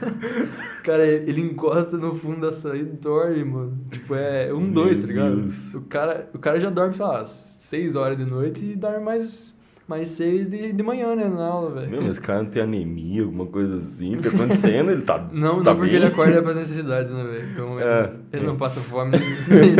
o 0.78 0.82
cara, 0.82 1.06
ele 1.06 1.40
encosta 1.42 1.96
no 1.98 2.14
fundo 2.14 2.40
da 2.40 2.52
sala 2.52 2.76
e 2.76 2.84
dorme, 2.84 3.44
mano. 3.44 3.78
Tipo, 3.90 4.14
é 4.14 4.52
um, 4.54 4.60
Meu 4.60 4.72
dois, 4.72 5.00
tá 5.02 5.06
ligado? 5.06 5.36
Deus. 5.42 5.74
O 5.74 5.80
cara, 5.82 6.30
o 6.32 6.38
cara 6.38 6.58
já 6.60 6.70
dorme, 6.70 6.94
sei 6.94 7.04
lá, 7.04 7.24
seis 7.26 7.94
horas 7.96 8.16
de 8.16 8.24
noite 8.24 8.64
e 8.64 8.74
dorme 8.76 9.04
mais, 9.04 9.54
mais 9.86 10.08
seis 10.10 10.48
de, 10.48 10.72
de 10.72 10.82
manhã, 10.82 11.14
né, 11.14 11.28
na 11.28 11.44
aula, 11.44 11.72
velho. 11.74 11.90
Meu, 11.90 12.00
mas 12.02 12.12
esse 12.12 12.20
cara 12.20 12.42
não 12.44 12.50
tem 12.50 12.62
anemia, 12.62 13.22
alguma 13.22 13.46
coisa 13.46 13.74
assim, 13.76 14.16
o 14.16 14.22
que 14.22 14.30
tá 14.30 14.36
acontecendo? 14.36 14.90
Ele 14.92 15.02
tá. 15.02 15.18
Não, 15.32 15.62
tá 15.62 15.70
não 15.72 15.76
porque 15.76 15.92
bem? 15.92 15.96
ele 15.96 16.06
acorda 16.06 16.40
para 16.42 16.52
as 16.52 16.56
necessidades, 16.58 17.12
né, 17.12 17.22
velho? 17.24 17.50
Então 17.52 17.78
ele, 17.80 17.88
É, 17.88 18.12
ele 18.32 18.44
é. 18.44 18.46
não 18.46 18.56
passa 18.56 18.80
fome 18.80 19.18
nem, 19.18 19.20
nem, 19.20 19.74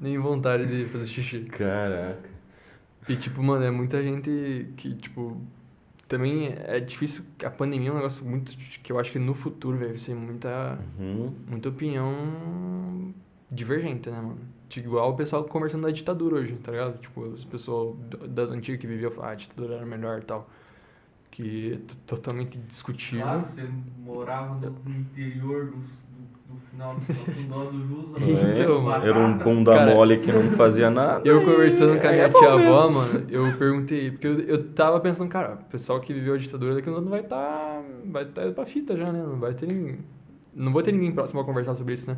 nem 0.00 0.18
vontade 0.18 0.66
de 0.66 0.86
fazer 0.90 1.04
xixi. 1.06 1.40
Caraca. 1.40 2.31
E, 3.08 3.16
tipo, 3.16 3.42
mano, 3.42 3.64
é 3.64 3.70
muita 3.70 4.02
gente 4.02 4.68
que, 4.76 4.94
tipo, 4.94 5.40
também 6.08 6.54
é 6.56 6.78
difícil. 6.80 7.24
A 7.44 7.50
pandemia 7.50 7.88
é 7.88 7.92
um 7.92 7.96
negócio 7.96 8.24
muito. 8.24 8.56
que 8.82 8.92
eu 8.92 8.98
acho 8.98 9.10
que 9.10 9.18
no 9.18 9.34
futuro, 9.34 9.76
velho, 9.76 9.90
vai 9.90 9.98
ser 9.98 10.14
muita, 10.14 10.78
Uhum. 10.98 11.32
muita 11.48 11.68
opinião 11.68 13.12
divergente, 13.50 14.08
né, 14.10 14.16
mano? 14.20 14.38
Tipo, 14.68 14.88
igual 14.88 15.10
o 15.12 15.16
pessoal 15.16 15.44
conversando 15.44 15.82
da 15.82 15.90
ditadura 15.90 16.36
hoje, 16.36 16.54
tá 16.62 16.70
ligado? 16.72 16.98
Tipo, 16.98 17.20
os 17.22 17.44
pessoal 17.44 17.94
d- 17.94 18.28
das 18.28 18.50
antigas 18.50 18.80
que 18.80 18.86
viviam 18.86 19.10
falam, 19.10 19.30
ah, 19.30 19.32
a 19.32 19.36
ditadura 19.36 19.74
era 19.76 19.86
melhor 19.86 20.20
e 20.20 20.24
tal. 20.24 20.48
Que 21.30 21.74
é 21.74 21.78
totalmente 22.06 22.56
discutível. 22.58 23.24
Claro, 23.24 23.46
você 23.46 23.68
morava 23.98 24.54
no 24.54 24.70
no 24.84 24.96
interior 25.00 25.66
do, 25.66 25.76
do 26.54 26.60
final 26.70 26.94
do 26.94 27.00
fundó 27.02 27.64
do 27.64 27.86
Jus. 27.86 28.22
É, 28.22 28.62
Então, 28.62 28.92
era 28.94 29.18
um 29.18 29.38
bunda 29.38 29.74
Cara, 29.74 29.94
mole 29.94 30.18
que 30.18 30.32
não 30.32 30.50
fazia 30.52 30.90
nada. 30.90 31.26
Eu 31.28 31.44
conversando 31.44 32.00
com 32.00 32.06
a 32.06 32.10
Aí 32.10 32.16
minha 32.16 32.26
é 32.26 32.30
tia-avó, 32.30 32.88
mesmo. 32.88 32.90
mano, 33.00 33.26
eu 33.30 33.56
perguntei, 33.58 34.10
porque 34.10 34.26
eu, 34.26 34.40
eu 34.40 34.72
tava 34.72 35.00
pensando, 35.00 35.28
cara, 35.28 35.54
o 35.54 35.64
pessoal 35.70 36.00
que 36.00 36.12
viveu 36.12 36.34
a 36.34 36.38
ditadura 36.38 36.74
daqui 36.74 36.88
a 36.88 36.92
uns 36.92 36.98
anos 36.98 37.10
vai 37.10 37.22
tá, 37.22 37.82
vai 38.06 38.24
tá 38.26 38.44
indo 38.44 38.54
pra 38.54 38.66
fita 38.66 38.96
já, 38.96 39.12
né? 39.12 39.22
Não 39.22 39.38
vai 39.38 39.54
ter 39.54 39.66
ninguém, 39.66 39.98
não 40.54 40.72
vou 40.72 40.82
ter 40.82 40.92
ninguém 40.92 41.12
próximo 41.12 41.40
a 41.40 41.44
conversar 41.44 41.74
sobre 41.74 41.94
isso, 41.94 42.08
né? 42.10 42.16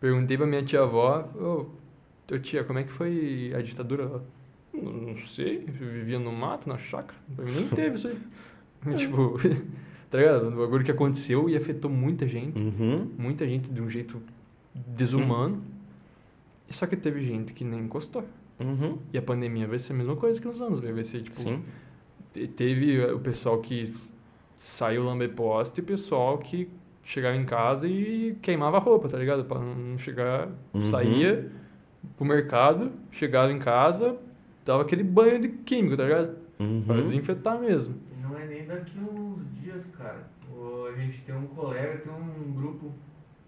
Perguntei 0.00 0.36
pra 0.36 0.46
minha 0.46 0.62
tia-avó, 0.62 1.28
ô, 1.34 1.66
ô, 2.34 2.38
tia, 2.38 2.64
como 2.64 2.78
é 2.78 2.82
que 2.84 2.92
foi 2.92 3.52
a 3.56 3.62
ditadura? 3.62 4.22
"Não- 4.72 4.92
não 4.92 5.16
sei, 5.18 5.64
eu 5.80 5.88
vivia 5.88 6.18
no 6.18 6.32
mato, 6.32 6.68
na 6.68 6.76
chácara, 6.76 7.14
pra 7.36 7.44
mim 7.44 7.52
nem 7.52 7.68
teve 7.68 7.94
isso 7.96 8.08
aí. 8.08 8.18
tipo, 8.96 9.38
tá 10.14 10.18
ligado? 10.20 10.46
O 10.48 10.56
bagulho 10.58 10.84
que 10.84 10.92
aconteceu 10.92 11.48
e 11.50 11.56
afetou 11.56 11.90
muita 11.90 12.28
gente 12.28 12.56
Uhum. 12.56 13.10
muita 13.18 13.44
gente 13.48 13.68
de 13.68 13.82
um 13.82 13.90
jeito 13.90 14.22
desumano. 14.74 15.60
Só 16.68 16.86
que 16.86 16.96
teve 16.96 17.24
gente 17.24 17.52
que 17.52 17.64
nem 17.64 17.80
encostou. 17.80 18.24
Uhum. 18.60 18.98
E 19.12 19.18
a 19.18 19.22
pandemia 19.22 19.66
vai 19.66 19.78
ser 19.80 19.92
a 19.92 19.96
mesma 19.96 20.14
coisa 20.16 20.40
que 20.40 20.46
nos 20.46 20.60
anos. 20.60 20.78
Vai 20.80 21.02
ser 21.04 21.22
tipo. 21.22 21.36
Sim. 21.36 21.62
te- 22.32 22.46
Teve 22.46 23.00
eh, 23.00 23.12
o 23.12 23.18
pessoal 23.18 23.58
que 23.60 23.92
saiu 24.56 25.02
lamber 25.04 25.30
poste 25.34 25.80
e 25.80 25.82
o 25.82 25.84
pessoal 25.86 26.38
que 26.38 26.68
chegava 27.02 27.36
em 27.36 27.44
casa 27.44 27.86
e 27.88 28.36
queimava 28.40 28.76
a 28.76 28.80
roupa, 28.80 29.08
tá 29.08 29.18
ligado? 29.18 29.44
Pra 29.44 29.58
não 29.58 29.98
chegar. 29.98 30.48
Uhum. 30.72 30.86
Saía 30.90 31.50
pro 32.16 32.24
mercado, 32.24 32.92
chegava 33.10 33.52
em 33.52 33.58
casa, 33.58 34.16
dava 34.64 34.82
aquele 34.82 35.02
banho 35.02 35.40
de 35.40 35.48
químico, 35.48 35.96
tá 35.96 36.04
ligado? 36.04 36.36
Pra 36.56 36.64
Uhum. 36.96 37.02
desinfetar 37.02 37.60
mesmo. 37.60 37.94
Não 38.22 38.38
é 38.38 38.46
nem 38.46 38.64
daqui 38.64 38.96
uns 38.98 39.40
dias, 39.74 39.86
cara. 39.96 40.26
O- 40.50 40.86
A 40.86 40.92
gente 40.96 41.22
tem 41.22 41.34
um 41.34 41.46
colega, 41.48 41.98
tem 41.98 42.12
um 42.12 42.52
grupo 42.52 42.92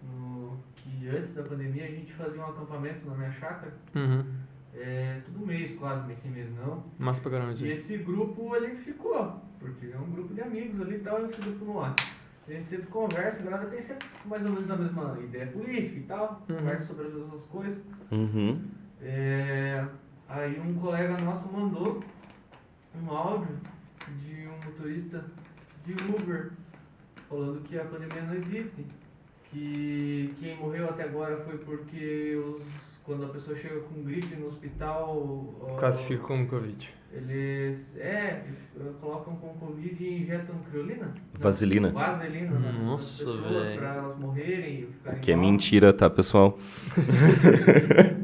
no- 0.03 0.57
que 0.75 1.07
antes 1.07 1.33
da 1.33 1.43
pandemia 1.43 1.85
a 1.85 1.89
gente 1.91 2.13
fazia 2.13 2.41
um 2.41 2.49
acampamento 2.49 3.07
na 3.07 3.15
minha 3.15 3.31
chácara. 3.31 3.73
Uhum. 3.95 4.25
É, 4.73 5.21
todo 5.25 5.45
mês, 5.45 5.77
quase, 5.79 6.05
mês 6.07 6.19
sim, 6.21 6.29
mês 6.29 6.49
não. 6.55 6.83
Massa 6.99 7.21
pra 7.21 7.31
caramba 7.31 7.53
E 7.53 7.71
esse 7.71 7.97
grupo 7.97 8.55
ele 8.55 8.75
ficou, 8.77 9.41
porque 9.59 9.87
é 9.87 9.97
um 9.97 10.11
grupo 10.11 10.33
de 10.33 10.41
amigos 10.41 10.81
ali 10.81 10.95
e 10.95 10.99
tal, 10.99 11.25
esse 11.25 11.41
grupo 11.41 11.65
no 11.65 11.81
ar. 11.81 11.95
A 12.47 12.51
gente 12.51 12.69
sempre 12.69 12.87
conversa, 12.87 13.39
a 13.39 13.43
galera 13.43 13.69
tem 13.69 13.81
sempre 13.81 14.07
mais 14.25 14.45
ou 14.45 14.51
menos 14.51 14.69
a 14.69 14.75
mesma 14.77 15.19
ideia 15.19 15.47
política 15.47 15.99
e 15.99 16.03
tal, 16.03 16.45
Uhum. 16.49 16.57
conversa 16.57 16.85
sobre 16.85 17.07
as 17.07 17.13
mesmas 17.13 17.43
coisas. 17.45 17.83
Uhum. 18.11 18.61
É, 19.01 19.85
aí 20.29 20.59
um 20.59 20.75
colega 20.75 21.17
nosso 21.19 21.51
mandou 21.51 22.03
um 22.95 23.11
áudio 23.11 23.55
de 24.21 24.47
um 24.47 24.65
motorista 24.65 25.25
de 25.93 26.03
Uber 26.13 26.51
falando 27.29 27.61
que 27.63 27.77
a 27.79 27.85
pandemia 27.85 28.21
não 28.23 28.35
existe. 28.35 28.85
Que 29.51 30.33
quem 30.39 30.57
morreu 30.57 30.89
até 30.89 31.03
agora 31.03 31.37
foi 31.45 31.57
porque 31.59 32.35
os, 32.35 32.61
quando 33.05 33.25
a 33.25 33.29
pessoa 33.29 33.55
chega 33.57 33.79
com 33.81 34.03
gripe 34.03 34.35
no 34.35 34.47
hospital. 34.47 35.75
Classifica 35.79 36.21
como 36.23 36.45
Covid. 36.47 36.93
Eles 37.13 37.85
é, 37.95 38.43
colocam 38.99 39.37
com 39.37 39.47
Covid 39.53 40.03
e 40.03 40.23
injetam 40.23 40.55
criolina? 40.69 41.05
Não, 41.33 41.39
Vaselina. 41.39 41.89
Vaselina 41.91 42.51
nas- 42.51 42.61
nas 42.73 42.81
Nossa, 42.83 43.05
pessoas 43.25 43.49
velho. 43.63 43.77
pra 43.79 43.95
elas 43.95 44.19
morrerem 44.19 44.79
e 44.81 44.85
ficarem 44.87 45.19
Que 45.21 45.31
é 45.31 45.35
mal. 45.37 45.45
mentira, 45.45 45.93
tá, 45.93 46.09
pessoal? 46.09 46.59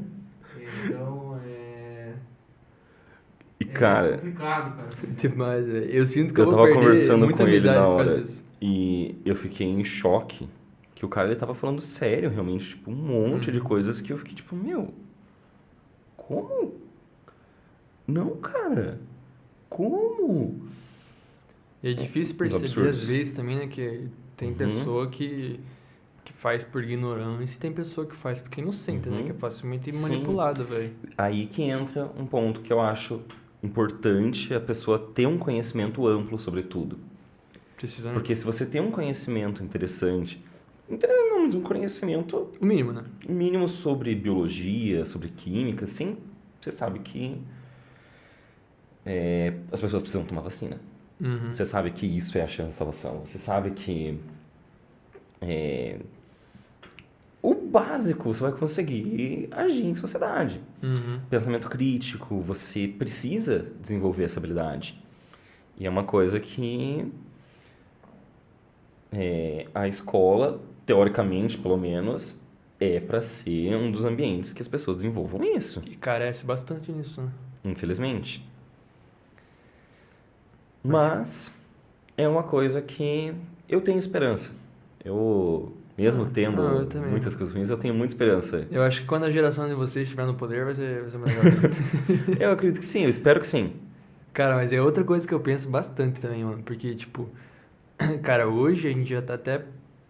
cara, 3.73 4.17
complicado, 4.17 4.75
cara. 4.77 4.89
Demais, 5.21 5.65
velho. 5.65 5.85
Eu 5.91 6.07
sinto 6.07 6.33
que 6.33 6.39
eu, 6.39 6.45
Eu 6.45 6.51
tava 6.51 6.73
conversando 6.73 7.25
muita 7.25 7.43
com 7.43 7.49
ele 7.49 7.67
na 7.67 7.87
hora. 7.87 8.23
E 8.61 9.15
eu 9.25 9.35
fiquei 9.35 9.67
em 9.67 9.83
choque 9.83 10.47
que 10.95 11.05
o 11.05 11.09
cara 11.09 11.27
ele 11.27 11.35
tava 11.35 11.53
falando 11.53 11.81
sério, 11.81 12.29
realmente, 12.29 12.69
tipo, 12.69 12.89
um 12.91 12.95
monte 12.95 13.51
de 13.51 13.57
Uhum. 13.59 13.63
coisas 13.65 13.99
que 13.99 14.13
eu 14.13 14.17
fiquei 14.17 14.35
tipo, 14.35 14.55
meu, 14.55 14.93
como? 16.15 16.75
Não, 18.07 18.37
cara. 18.37 18.99
Como? 19.69 20.61
E 21.81 21.89
é 21.89 21.93
difícil 21.93 22.35
perceber 22.35 22.89
às 22.89 23.03
vezes 23.03 23.33
também, 23.33 23.57
né, 23.57 23.67
que 23.67 24.07
tem 24.37 24.49
Uhum. 24.49 24.55
pessoa 24.55 25.07
que, 25.09 25.59
que 26.23 26.31
faz 26.33 26.63
por 26.63 26.83
ignorância 26.83 27.55
e 27.55 27.59
tem 27.59 27.73
pessoa 27.73 28.07
que 28.07 28.15
faz 28.15 28.39
porque 28.39 28.61
é 28.61 28.63
inocente, 28.63 29.09
né, 29.09 29.17
Uhum. 29.17 29.23
que 29.25 29.31
é 29.31 29.33
facilmente 29.33 29.91
Sim. 29.91 30.01
manipulada, 30.01 30.63
velho. 30.63 30.93
Aí 31.17 31.47
que 31.47 31.63
entra 31.63 32.09
um 32.17 32.25
ponto 32.25 32.61
que 32.61 32.71
eu 32.71 32.79
acho 32.79 33.19
importante 33.63 34.53
a 34.53 34.59
pessoa 34.59 34.99
ter 34.99 35.25
um 35.27 35.37
conhecimento 35.37 36.05
amplo 36.07 36.37
sobre 36.37 36.63
tudo. 36.63 36.97
Precisa, 37.77 38.09
né? 38.09 38.13
Porque 38.13 38.35
se 38.35 38.43
você 38.43 38.65
tem 38.65 38.81
um 38.81 38.91
conhecimento 38.91 39.63
interessante, 39.63 40.43
inter- 40.89 41.09
não, 41.09 41.43
mas 41.43 41.55
um 41.55 41.61
conhecimento 41.61 42.49
O 42.59 42.65
mínimo, 42.65 42.91
né? 42.93 43.03
mínimo 43.27 43.67
sobre 43.67 44.13
biologia, 44.15 45.05
sobre 45.05 45.29
química, 45.29 45.87
sim, 45.87 46.17
você 46.61 46.71
sabe 46.71 46.99
que 46.99 47.37
é, 49.05 49.53
as 49.71 49.79
pessoas 49.81 50.01
precisam 50.01 50.25
tomar 50.25 50.41
vacina. 50.41 50.79
Uhum. 51.19 51.53
Você 51.53 51.65
sabe 51.65 51.91
que 51.91 52.05
isso 52.05 52.37
é 52.37 52.41
a 52.41 52.47
chance 52.47 52.71
de 52.71 52.77
salvação. 52.77 53.21
Você 53.25 53.37
sabe 53.37 53.71
que 53.71 54.17
é, 55.41 55.99
o 57.43 57.53
básico 57.53 58.33
você 58.33 58.39
vai 58.39 58.53
conseguir 58.53 59.49
agir 59.51 59.85
em 59.85 59.95
sociedade. 59.95 60.61
Uhum. 60.81 61.19
Pensamento 61.29 61.69
crítico, 61.69 62.39
você 62.39 62.87
precisa 62.87 63.67
desenvolver 63.81 64.23
essa 64.23 64.39
habilidade. 64.39 64.97
E 65.77 65.85
é 65.85 65.89
uma 65.89 66.05
coisa 66.05 66.39
que 66.39 67.11
é, 69.11 69.67
a 69.75 69.89
escola, 69.89 70.61
teoricamente, 70.85 71.57
pelo 71.57 71.77
menos, 71.77 72.39
é 72.79 73.01
para 73.01 73.21
ser 73.21 73.75
um 73.75 73.91
dos 73.91 74.05
ambientes 74.05 74.53
que 74.53 74.61
as 74.61 74.67
pessoas 74.67 74.97
desenvolvam 74.97 75.43
isso, 75.43 75.83
E 75.85 75.95
carece 75.97 76.45
bastante 76.45 76.91
nisso, 76.91 77.21
né? 77.21 77.29
infelizmente. 77.65 78.45
Mas 80.81 81.51
é 82.17 82.27
uma 82.27 82.43
coisa 82.43 82.81
que 82.81 83.33
eu 83.67 83.81
tenho 83.81 83.99
esperança. 83.99 84.51
Eu, 85.03 85.73
mesmo 85.97 86.23
Ah, 86.23 86.29
tendo 86.33 86.61
não, 86.61 87.09
muitas 87.09 87.35
coisas 87.35 87.53
ruins, 87.53 87.69
eu 87.69 87.77
tenho 87.77 87.93
muita 87.93 88.13
esperança. 88.13 88.67
Eu 88.71 88.81
acho 88.83 89.01
que 89.01 89.07
quando 89.07 89.23
a 89.25 89.31
geração 89.31 89.67
de 89.67 89.75
vocês 89.75 90.03
estiver 90.05 90.25
no 90.25 90.33
poder, 90.35 90.65
vai 90.65 90.73
ser, 90.75 91.01
vai 91.01 91.09
ser 91.09 91.17
melhor. 91.19 91.43
Eu 92.39 92.51
acredito 92.51 92.79
que 92.79 92.85
sim, 92.85 93.03
eu 93.03 93.09
espero 93.09 93.39
que 93.39 93.47
sim. 93.47 93.73
Cara, 94.33 94.55
mas 94.55 94.71
é 94.73 94.81
outra 94.81 95.03
coisa 95.03 95.27
que 95.27 95.33
eu 95.33 95.39
penso 95.39 95.69
bastante 95.69 96.19
também, 96.19 96.43
mano. 96.43 96.63
Porque, 96.63 96.95
tipo, 96.95 97.29
cara, 98.23 98.47
hoje 98.47 98.87
a 98.87 98.91
gente 98.91 99.07
já 99.09 99.21
tá 99.21 99.35
até, 99.35 99.63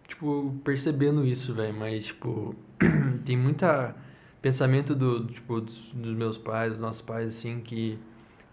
tipo, 0.08 0.54
percebendo 0.64 1.26
isso, 1.26 1.52
velho. 1.54 1.74
Mas, 1.74 2.06
tipo, 2.06 2.54
tem 3.26 3.36
muita 3.36 3.94
pensamento 4.40 4.94
do, 4.94 5.26
tipo, 5.26 5.60
dos, 5.60 5.92
dos 5.94 6.14
meus 6.16 6.38
pais, 6.38 6.72
dos 6.72 6.80
nossos 6.80 7.02
pais, 7.02 7.28
assim, 7.36 7.60
que, 7.60 7.98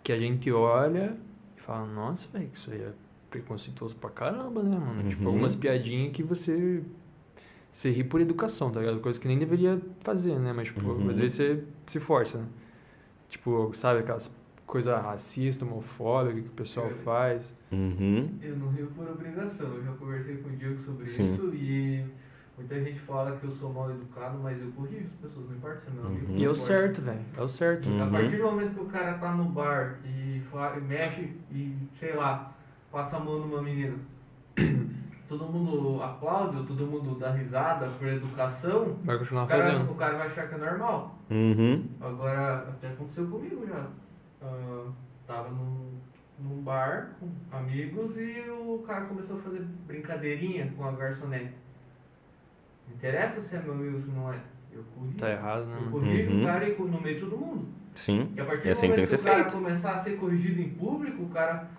que 0.03 0.11
a 0.11 0.19
gente 0.19 0.51
olha 0.51 1.15
e 1.57 1.61
fala, 1.61 1.85
nossa, 1.87 2.27
velho, 2.33 2.49
que 2.49 2.57
isso 2.57 2.69
aí 2.71 2.81
é 2.81 2.91
preconceituoso 3.29 3.95
pra 3.95 4.09
caramba, 4.09 4.61
né, 4.63 4.77
mano? 4.77 5.09
Tipo, 5.09 5.23
Uhum. 5.23 5.29
algumas 5.29 5.55
piadinhas 5.55 6.11
que 6.11 6.21
você. 6.23 6.83
Você 7.71 7.89
ri 7.89 8.03
por 8.03 8.19
educação, 8.21 8.69
tá 8.71 8.79
ligado? 8.81 8.99
Coisa 8.99 9.19
que 9.19 9.27
nem 9.27 9.39
deveria 9.39 9.81
fazer, 10.01 10.37
né? 10.37 10.51
Mas, 10.53 10.67
tipo, 10.67 10.81
Uhum. 10.81 11.09
às 11.09 11.17
vezes 11.17 11.37
você 11.37 11.63
se 11.87 11.99
força, 11.99 12.37
né? 12.39 12.45
Tipo, 13.29 13.71
sabe 13.73 13.99
aquelas 14.01 14.29
coisa 14.67 14.97
racista, 14.99 15.65
homofóbica 15.65 16.39
que 16.41 16.47
o 16.47 16.51
pessoal 16.51 16.87
Eu- 16.89 16.97
faz. 16.97 17.53
Uhum. 17.71 18.29
Eu 18.41 18.55
não 18.57 18.69
rio 18.69 18.87
por 18.95 19.05
obrigação. 19.09 19.67
Eu 19.67 19.83
já 19.83 19.91
conversei 19.93 20.37
com 20.37 20.49
o 20.49 20.51
Diego 20.55 20.77
sobre 20.83 21.05
Sim. 21.05 21.33
isso 21.33 21.51
e 21.55 22.05
muita 22.57 22.81
gente 22.81 22.99
fala 23.01 23.35
que 23.37 23.43
eu 23.45 23.51
sou 23.51 23.71
mal 23.73 23.89
educado, 23.91 24.37
mas 24.41 24.61
eu 24.61 24.71
corrijo 24.71 25.05
as 25.07 25.27
pessoas, 25.29 25.49
não 25.49 25.55
importa 25.57 25.81
se 25.81 25.87
é 25.87 25.93
meu 25.93 26.05
amigo. 26.05 26.31
Uhum. 26.31 26.37
E 26.37 26.43
é 26.45 26.49
o 26.49 26.55
certo, 26.55 27.01
velho. 27.01 27.19
É 27.37 27.41
o 27.41 27.47
certo. 27.49 27.89
Uhum. 27.89 28.03
A 28.03 28.07
partir 28.07 28.37
do 28.37 28.43
momento 28.43 28.73
que 28.75 28.81
o 28.81 28.85
cara 28.87 29.13
tá 29.17 29.33
no 29.35 29.45
bar 29.45 29.99
e, 30.05 30.41
fala, 30.51 30.77
e 30.77 30.81
mexe 30.81 31.29
e, 31.51 31.75
sei 31.99 32.15
lá, 32.15 32.55
passa 32.91 33.17
a 33.17 33.19
mão 33.19 33.39
numa 33.39 33.61
menina, 33.61 33.95
todo 35.37 35.45
mundo 35.45 36.03
aplaude, 36.03 36.57
ou 36.57 36.65
todo 36.65 36.85
mundo 36.85 37.17
dá 37.17 37.31
risada 37.31 37.87
por 37.97 38.05
educação, 38.07 38.97
Vai 39.05 39.17
continuar 39.17 39.45
o 39.45 39.47
cara, 39.47 39.63
fazendo. 39.63 39.91
o 39.91 39.95
cara 39.95 40.17
vai 40.17 40.27
achar 40.27 40.49
que 40.49 40.55
é 40.55 40.57
normal. 40.57 41.15
Uhum. 41.29 41.85
Agora, 42.01 42.57
até 42.69 42.89
aconteceu 42.89 43.25
comigo 43.27 43.65
já. 43.65 43.87
Ah, 44.41 44.87
tava 45.25 45.49
num, 45.51 45.93
num 46.37 46.61
bar 46.61 47.11
com 47.19 47.29
amigos 47.55 48.17
e 48.17 48.41
o 48.49 48.83
cara 48.85 49.05
começou 49.05 49.37
a 49.37 49.41
fazer 49.41 49.61
brincadeirinha 49.87 50.73
com 50.75 50.83
a 50.83 50.91
garçonete. 50.91 51.53
Não 52.89 52.95
interessa 52.95 53.41
se 53.41 53.55
é 53.55 53.61
meu 53.61 53.71
amigo 53.73 53.95
ou 53.97 54.01
se 54.03 54.09
não 54.09 54.33
é. 54.33 54.39
Eu 54.73 54.83
corri. 54.95 55.13
Tá 55.13 55.29
errado, 55.29 55.65
né? 55.65 55.77
Eu 55.85 55.91
corrijo 55.91 56.31
Uhum. 56.31 56.43
o 56.43 56.45
cara 56.45 56.67
e 56.69 56.77
no 56.77 57.01
meio 57.01 57.15
de 57.15 57.21
todo 57.21 57.37
mundo. 57.37 57.67
Sim. 57.95 58.31
E 58.35 58.41
a 58.41 58.45
partir 58.45 58.67
E 58.67 58.71
assim 58.71 58.87
do 58.87 58.95
tem 58.95 59.05
momento 59.05 59.09
que 59.09 59.15
que, 59.17 59.21
ser 59.23 59.29
o 59.29 59.31
cara 59.31 59.43
feito. 59.43 59.51
começar 59.53 59.91
a 59.93 60.03
ser 60.03 60.17
corrigido 60.17 60.61
em 60.61 60.69
público, 60.71 61.23
o 61.23 61.29
cara 61.29 61.69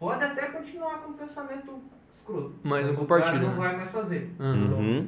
pode 0.00 0.24
até 0.24 0.46
continuar 0.46 0.98
com 1.02 1.10
o 1.12 1.14
pensamento 1.14 1.80
escroto. 2.24 2.54
Mas 2.62 2.86
não 2.86 2.94
o 2.94 2.96
compartilha, 2.96 3.32
cara 3.32 3.42
não 3.44 3.50
né? 3.52 3.58
vai 3.58 3.76
mais 3.76 3.90
fazer. 3.90 4.30
Uhum. 4.40 4.72
Uhum. 4.78 5.06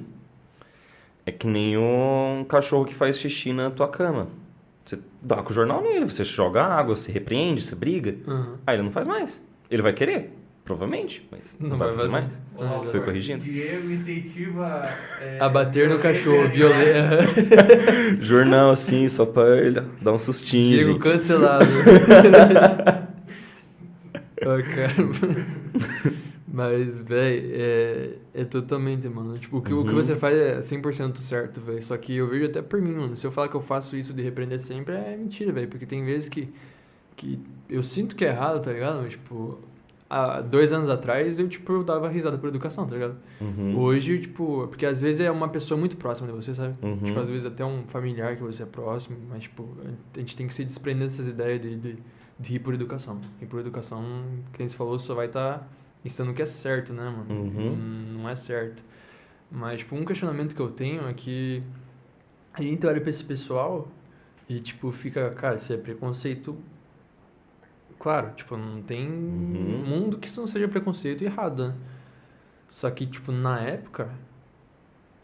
É 1.24 1.32
que 1.32 1.46
nem 1.46 1.76
um 1.76 2.44
cachorro 2.48 2.84
que 2.84 2.94
faz 2.94 3.18
xixi 3.18 3.52
na 3.52 3.70
tua 3.70 3.88
cama. 3.88 4.28
Você 4.84 4.98
dá 5.20 5.42
com 5.42 5.50
o 5.50 5.54
jornal 5.54 5.82
nele, 5.82 6.04
você 6.04 6.22
joga 6.24 6.62
água, 6.62 6.94
você 6.94 7.10
repreende, 7.10 7.64
você 7.64 7.74
briga. 7.74 8.14
Uhum. 8.30 8.54
Aí 8.66 8.76
ele 8.76 8.84
não 8.84 8.92
faz 8.92 9.08
mais. 9.08 9.42
Ele 9.68 9.82
vai 9.82 9.92
querer, 9.92 10.30
provavelmente, 10.64 11.26
mas 11.32 11.56
não, 11.58 11.70
Não 11.70 11.76
vai 11.76 11.88
vai 11.88 11.96
fazer 11.96 12.10
fazer. 12.10 12.22
mais. 12.22 12.42
Ah, 12.60 12.80
foi 12.88 13.00
o 13.00 13.02
corrigindo. 13.04 13.42
Diego 13.42 13.90
incentiva. 13.90 14.88
é, 15.20 15.38
A 15.40 15.48
bater 15.48 15.88
no 15.88 15.98
cachorro, 15.98 16.46
violência. 16.54 17.02
violência. 17.32 18.22
Jornal 18.22 18.70
assim, 18.70 19.08
só 19.08 19.26
pra 19.26 19.56
ele 19.58 19.80
dar 20.00 20.12
um 20.12 20.18
sustinho, 20.20 20.76
Diego 20.76 20.92
gente. 20.92 21.02
cancelado. 21.02 21.66
Ó, 24.46 24.62
cara. 24.62 24.94
Mas, 26.56 26.98
velho, 27.02 27.50
é, 27.52 28.10
é 28.32 28.44
totalmente, 28.46 29.06
mano. 29.10 29.36
Tipo, 29.38 29.58
o 29.58 29.60
que, 29.60 29.74
o 29.74 29.82
que 29.84 29.90
Uhum. 29.90 29.94
você 29.96 30.16
faz 30.16 30.34
é 30.38 30.58
100% 30.62 31.18
certo, 31.18 31.60
velho. 31.60 31.82
Só 31.82 31.94
que 31.98 32.16
eu 32.16 32.26
vejo 32.26 32.46
até 32.46 32.62
por 32.62 32.80
mim, 32.80 32.92
mano. 32.94 33.14
Se 33.14 33.26
eu 33.26 33.30
falar 33.30 33.48
que 33.48 33.54
eu 33.56 33.60
faço 33.60 33.94
isso 33.94 34.14
de 34.14 34.22
repreender 34.22 34.58
sempre, 34.60 34.94
é 34.94 35.14
mentira, 35.18 35.52
velho. 35.52 35.68
Porque 35.68 35.84
tem 35.84 36.02
vezes 36.02 36.30
que, 36.30 36.48
que 37.14 37.38
eu 37.68 37.82
sinto 37.82 38.16
que 38.16 38.24
é 38.24 38.28
errado, 38.28 38.62
tá 38.64 38.72
ligado? 38.72 39.02
Mas, 39.02 39.10
tipo, 39.10 39.58
há 40.08 40.40
dois 40.40 40.72
anos 40.72 40.88
atrás 40.88 41.38
eu, 41.38 41.46
tipo, 41.46 41.70
eu 41.74 41.84
dava 41.84 42.08
risada 42.08 42.38
por 42.38 42.48
educação, 42.48 42.86
tá 42.86 42.94
ligado? 42.94 43.16
Uhum. 43.38 43.78
Hoje, 43.78 44.18
tipo, 44.20 44.66
porque 44.68 44.86
às 44.86 44.98
vezes 44.98 45.20
é 45.20 45.30
uma 45.30 45.50
pessoa 45.50 45.78
muito 45.78 45.98
próxima 45.98 46.26
de 46.26 46.32
você, 46.34 46.54
sabe? 46.54 46.74
Uhum. 46.82 46.96
Tipo, 47.04 47.20
às 47.20 47.28
vezes 47.28 47.44
até 47.44 47.66
um 47.66 47.82
familiar 47.88 48.34
que 48.34 48.42
você 48.42 48.62
é 48.62 48.66
próximo, 48.66 49.18
mas, 49.28 49.42
tipo, 49.42 49.68
a 50.14 50.18
gente 50.18 50.34
tem 50.34 50.46
que 50.46 50.54
se 50.54 50.64
desprender 50.64 51.06
dessas 51.06 51.28
ideias 51.28 51.60
de, 51.60 51.76
de, 51.76 51.98
de 52.40 52.48
rir 52.50 52.60
por 52.60 52.72
educação. 52.72 53.20
Rir 53.38 53.46
por 53.46 53.60
educação, 53.60 54.02
que 54.54 54.60
nem 54.60 54.68
você 54.70 54.74
falou, 54.74 54.98
só 54.98 55.14
vai 55.14 55.26
estar 55.26 55.46
ensinando 55.58 55.76
o 56.30 56.34
que 56.34 56.42
é 56.42 56.46
certo, 56.46 56.92
né, 56.92 57.04
mano? 57.04 57.26
Uhum. 57.30 57.76
Não- 58.20 58.28
é 58.28 58.36
certo. 58.36 58.82
Mas, 59.50 59.78
tipo, 59.80 59.94
um 59.94 60.04
questionamento 60.04 60.54
que 60.54 60.60
eu 60.60 60.70
tenho 60.70 61.08
é 61.08 61.12
que 61.14 61.62
a 62.52 62.60
gente 62.62 62.84
olha 62.86 63.00
pra 63.00 63.10
esse 63.10 63.22
pessoal 63.24 63.88
e, 64.48 64.60
tipo, 64.60 64.90
fica, 64.92 65.30
cara, 65.30 65.56
isso 65.56 65.72
é 65.72 65.76
preconceito. 65.76 66.56
Claro, 67.98 68.32
tipo, 68.36 68.56
não 68.56 68.82
tem 68.82 69.06
Uhum. 69.08 69.84
mundo 69.86 70.18
que 70.18 70.28
isso 70.28 70.40
não 70.40 70.46
seja 70.46 70.68
preconceito 70.68 71.22
errado, 71.24 71.68
né? 71.68 71.74
Só 72.68 72.90
que, 72.90 73.06
tipo, 73.06 73.32
na 73.32 73.60
época, 73.60 74.08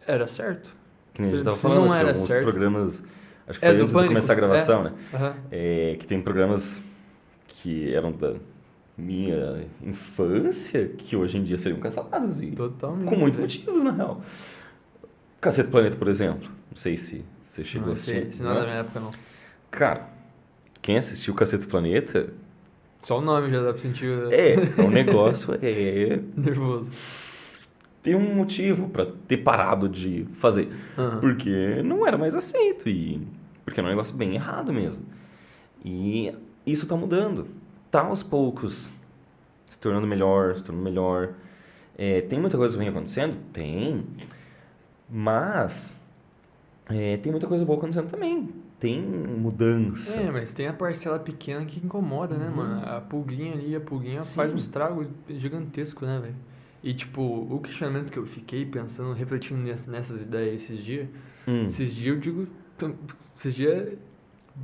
era 0.07 0.27
certo. 0.29 0.75
Que 1.13 1.21
nem 1.21 1.31
a 1.33 1.35
gente 1.35 1.45
tava 1.45 1.57
falando 1.57 1.85
não 1.87 1.95
era 1.95 2.11
alguns 2.13 2.29
certo- 2.29 2.45
programas. 2.45 3.03
Acho 3.47 3.59
que 3.59 3.65
É, 3.67 3.69
foi 3.71 3.77
do 3.79 3.83
antes 3.83 3.95
de 3.95 4.07
começar 4.09 4.33
a 4.33 4.37
gravação, 4.37 4.85
né? 4.85 4.93
Aham. 5.13 5.35
É, 5.51 5.97
que 5.99 6.07
tem 6.07 6.23
programas 6.23 6.81
que 7.49 7.93
eram 7.93 8.13
da 8.13 8.35
minha 9.03 9.65
infância 9.83 10.89
que 10.89 11.17
hoje 11.17 11.37
em 11.39 11.43
dia 11.45 11.59
seriam 11.59 11.81
cancelados 11.81 12.41
e 12.43 12.53
Totalmente. 12.53 13.09
com 13.09 13.17
muitos 13.17 13.39
velho. 13.41 13.51
motivos, 13.51 13.85
na 13.85 13.91
real. 13.93 14.23
Cacete 15.41 15.71
Planeta, 15.71 15.97
por 15.97 16.09
exemplo. 16.09 16.49
Não 16.71 16.77
sei 16.77 16.97
se 16.97 17.25
você 17.45 17.65
chegou 17.65 17.87
Não, 17.89 17.93
a 17.95 17.97
assistir. 17.97 18.33
se 18.35 18.43
não 18.43 18.51
é 18.51 18.55
da 18.55 18.61
né? 18.61 18.67
minha 18.67 18.79
época, 18.81 19.01
não. 19.01 19.11
Cara, 19.71 20.09
quem 20.81 20.97
assistiu 20.97 21.35
Cacete 21.35 21.67
Planeta 21.67 22.33
Só 23.03 23.19
o 23.19 23.21
nome 23.23 23.51
já 23.51 23.61
dá 23.63 23.73
pra 23.73 23.83
sentir 23.83 24.07
uh, 24.07 24.31
é, 24.33 24.55
o 24.83 24.89
negócio 24.91 25.55
é 25.61 26.21
nervoso. 26.37 26.91
tem 28.03 28.15
um 28.15 28.35
motivo 28.35 28.89
pra 28.89 29.07
ter 29.27 29.39
parado 29.39 29.89
de 29.89 30.27
fazer. 30.35 30.69
Aham. 30.97 31.21
Porque 31.21 31.83
não 31.83 32.07
era 32.07 32.17
mais 32.17 32.35
aceito 32.35 32.89
e 32.89 33.21
porque 33.65 33.81
era 33.81 33.87
um 33.87 33.91
negócio 33.91 34.15
bem 34.15 34.35
errado 34.35 34.73
mesmo. 34.73 35.05
E 35.85 36.33
isso 36.67 36.87
tá 36.87 36.97
mudando. 36.97 37.47
Tá 37.93 38.01
aos 38.01 38.23
poucos 38.25 38.91
se 39.71 39.79
tornando 39.79 40.07
melhor, 40.07 40.57
se 40.57 40.65
tornando 40.65 40.83
melhor. 40.85 41.35
É, 41.97 42.23
tem 42.23 42.41
muita 42.41 42.57
coisa 42.57 42.77
vem 42.77 42.89
acontecendo? 42.89 43.37
Tem. 43.53 44.05
Mas 45.09 45.95
é, 46.89 47.17
tem 47.19 47.31
muita 47.31 47.47
coisa 47.47 47.65
boa 47.65 47.79
acontecendo 47.79 48.09
também. 48.11 48.49
Tem 48.81 49.01
mudança. 49.01 50.11
É, 50.13 50.31
mas 50.31 50.53
tem 50.53 50.67
a 50.67 50.73
parcela 50.73 51.19
pequena 51.19 51.65
que 51.65 51.79
incomoda, 51.85 52.37
né, 52.37 52.49
Uhum. 52.49 52.57
mano? 52.57 52.83
A 52.85 53.01
pulguinha 53.01 53.53
ali, 53.53 53.77
a 53.77 53.81
pulguinha 53.81 54.23
Sim. 54.25 54.35
faz 54.35 54.53
um 54.53 54.57
estrago 54.57 55.07
gigantesco, 55.29 56.05
né, 56.05 56.19
velho? 56.19 56.35
E, 56.83 56.93
tipo, 56.93 57.21
o 57.23 57.61
questionamento 57.61 58.11
que 58.11 58.19
eu 58.19 58.27
fiquei 58.27 58.65
pensando, 58.67 59.13
refletindo 59.13 59.61
ness- 59.61 59.87
nessas 59.87 60.21
ideias 60.21 60.63
esses 60.63 60.83
dias, 60.85 61.09
Hum. 61.47 61.67
esses 61.67 61.95
dias 61.95 62.17
eu 62.17 62.21
digo, 62.21 62.49
esses 63.37 63.55
dias 63.55 63.97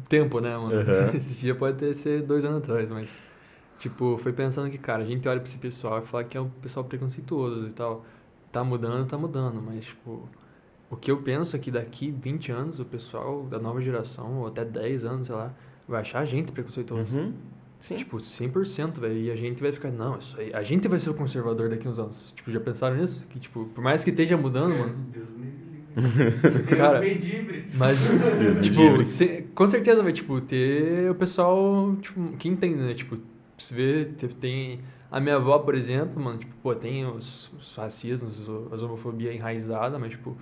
tempo, 0.08 0.40
né, 0.40 0.56
mano? 0.56 0.74
Uhum. 0.74 1.10
Esses 1.16 1.38
dias 1.38 1.56
pode 1.56 1.78
ter 1.78 1.94
ser 1.94 2.22
dois 2.22 2.44
anos 2.44 2.58
atrás, 2.62 2.88
mas, 2.88 3.08
tipo, 3.78 4.18
foi 4.18 4.32
pensando 4.32 4.70
que, 4.70 4.78
cara, 4.78 5.02
a 5.02 5.06
gente 5.06 5.28
olha 5.28 5.40
pra 5.40 5.48
esse 5.48 5.58
pessoal 5.58 5.98
e 6.00 6.06
fala 6.06 6.24
que 6.24 6.36
é 6.36 6.40
um 6.40 6.48
pessoal 6.48 6.84
preconceituoso 6.84 7.66
e 7.66 7.70
tal. 7.70 8.04
Tá 8.52 8.64
mudando, 8.64 9.06
tá 9.08 9.18
mudando, 9.18 9.60
mas, 9.62 9.84
tipo, 9.84 10.28
o 10.90 10.96
que 10.96 11.10
eu 11.10 11.18
penso 11.18 11.54
é 11.54 11.58
que 11.58 11.70
daqui 11.70 12.10
20 12.10 12.50
anos 12.50 12.80
o 12.80 12.84
pessoal 12.84 13.44
da 13.44 13.58
nova 13.58 13.80
geração, 13.80 14.40
ou 14.40 14.46
até 14.46 14.64
10 14.64 15.04
anos, 15.04 15.26
sei 15.26 15.36
lá, 15.36 15.52
vai 15.86 16.00
achar 16.00 16.20
a 16.20 16.24
gente 16.24 16.50
preconceituoso. 16.52 17.14
Uhum. 17.14 17.34
Sim. 17.80 17.96
Tipo, 17.96 18.16
100%, 18.16 18.98
velho. 18.98 19.16
E 19.16 19.30
a 19.30 19.36
gente 19.36 19.62
vai 19.62 19.70
ficar, 19.70 19.90
não, 19.90 20.18
isso 20.18 20.38
aí. 20.38 20.52
A 20.52 20.62
gente 20.62 20.88
vai 20.88 20.98
ser 20.98 21.10
o 21.10 21.14
conservador 21.14 21.68
daqui 21.68 21.86
uns 21.86 21.98
anos. 21.98 22.32
Tipo, 22.34 22.50
já 22.50 22.60
pensaram 22.60 22.96
nisso? 22.96 23.24
Que, 23.30 23.38
tipo, 23.38 23.66
por 23.66 23.82
mais 23.82 24.02
que 24.02 24.10
esteja 24.10 24.36
mudando, 24.36 24.74
É, 24.74 24.78
mano. 24.78 24.96
Deus 25.12 25.28
me 25.30 25.67
Cara. 26.76 27.00
Mas, 27.74 27.98
tipo, 28.62 29.04
se- 29.06 29.44
com 29.54 29.66
certeza 29.66 30.02
vai, 30.02 30.12
tipo, 30.12 30.40
ter 30.40 31.10
o 31.10 31.14
pessoal, 31.14 31.94
tipo, 32.00 32.32
que 32.36 32.48
entende, 32.48 32.76
né? 32.76 32.94
Tipo, 32.94 33.18
você 33.56 33.74
vê, 33.74 34.04
te- 34.16 34.28
tem... 34.34 34.80
A 35.10 35.18
minha 35.20 35.36
avó, 35.36 35.58
por 35.58 35.74
exemplo, 35.74 36.22
mano, 36.22 36.38
tipo, 36.38 36.52
pô, 36.62 36.74
tem 36.74 37.06
os, 37.06 37.50
os 37.58 37.74
racismos, 37.76 38.46
as 38.70 38.82
homofobia 38.82 39.32
enraizada, 39.32 39.98
mas, 39.98 40.10
tipo, 40.10 40.36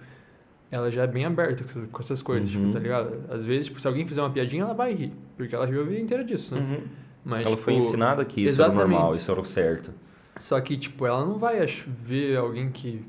ela 0.73 0.91
já 0.91 1.05
é 1.05 1.07
bem 1.07 1.25
aberta 1.25 1.63
com 1.93 2.01
essas, 2.03 2.21
coisas, 2.21 2.53
Uhum. 2.53 2.63
tipo, 2.63 2.73
tá 2.73 2.79
ligado? 2.81 3.15
Às 3.31 3.47
vezes, 3.47 3.67
tipo, 3.67 3.81
se 3.81 3.87
alguém 3.87 4.05
fizer 4.09 4.21
uma 4.23 4.31
piadinha, 4.31 4.65
ela 4.65 4.75
vai 4.75 4.93
rir, 4.93 5.13
porque 5.37 5.55
ela 5.55 5.67
viu 5.69 5.83
a 5.83 5.85
vida 5.85 6.01
inteira 6.01 6.25
disso, 6.25 6.53
né? 6.55 6.61
Uhum. 6.61 6.81
Mas, 7.25 7.47
Ela 7.47 7.51
tipo, 7.57 7.63
foi 7.63 7.75
ensinada 7.75 8.25
que 8.25 8.41
isso 8.41 8.61
era 8.61 8.71
exatamente. 8.73 8.91
normal, 8.93 9.15
isso 9.15 9.31
era 9.31 9.41
o 9.41 9.45
certo. 9.45 9.91
Só 10.39 10.61
que, 10.61 10.77
tipo, 10.77 11.07
ela 11.07 11.25
não 11.25 11.39
vai 11.39 11.65
ver 11.87 12.37
alguém 12.37 12.69
que... 12.71 13.03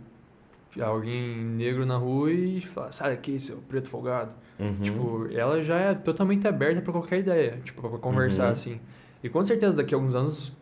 Alguém 0.82 1.36
negro 1.38 1.86
na 1.86 1.98
rua 1.98 2.32
e 2.32 2.62
falar, 2.62 2.92
sai 2.92 3.12
daqui, 3.12 3.40
seu 3.40 3.58
preto 3.58 3.90
folgado. 3.90 4.32
Uhum. 4.60 4.76
Tipo, 4.82 5.28
ela 5.34 5.64
já 5.64 5.78
é 5.78 5.94
totalmente 5.94 6.48
aberta 6.48 6.82
pra 6.82 6.92
qualquer 6.92 7.20
ideia, 7.20 7.60
tipo, 7.64 7.82
pra 7.88 7.98
conversar, 8.00 8.46
Uhum. 8.48 8.52
assim. 8.52 8.80
E 9.24 9.30
com 9.30 9.44
certeza 9.46 9.76
daqui 9.76 9.94
a 9.94 9.98
alguns 9.98 10.16
anos, 10.16 10.54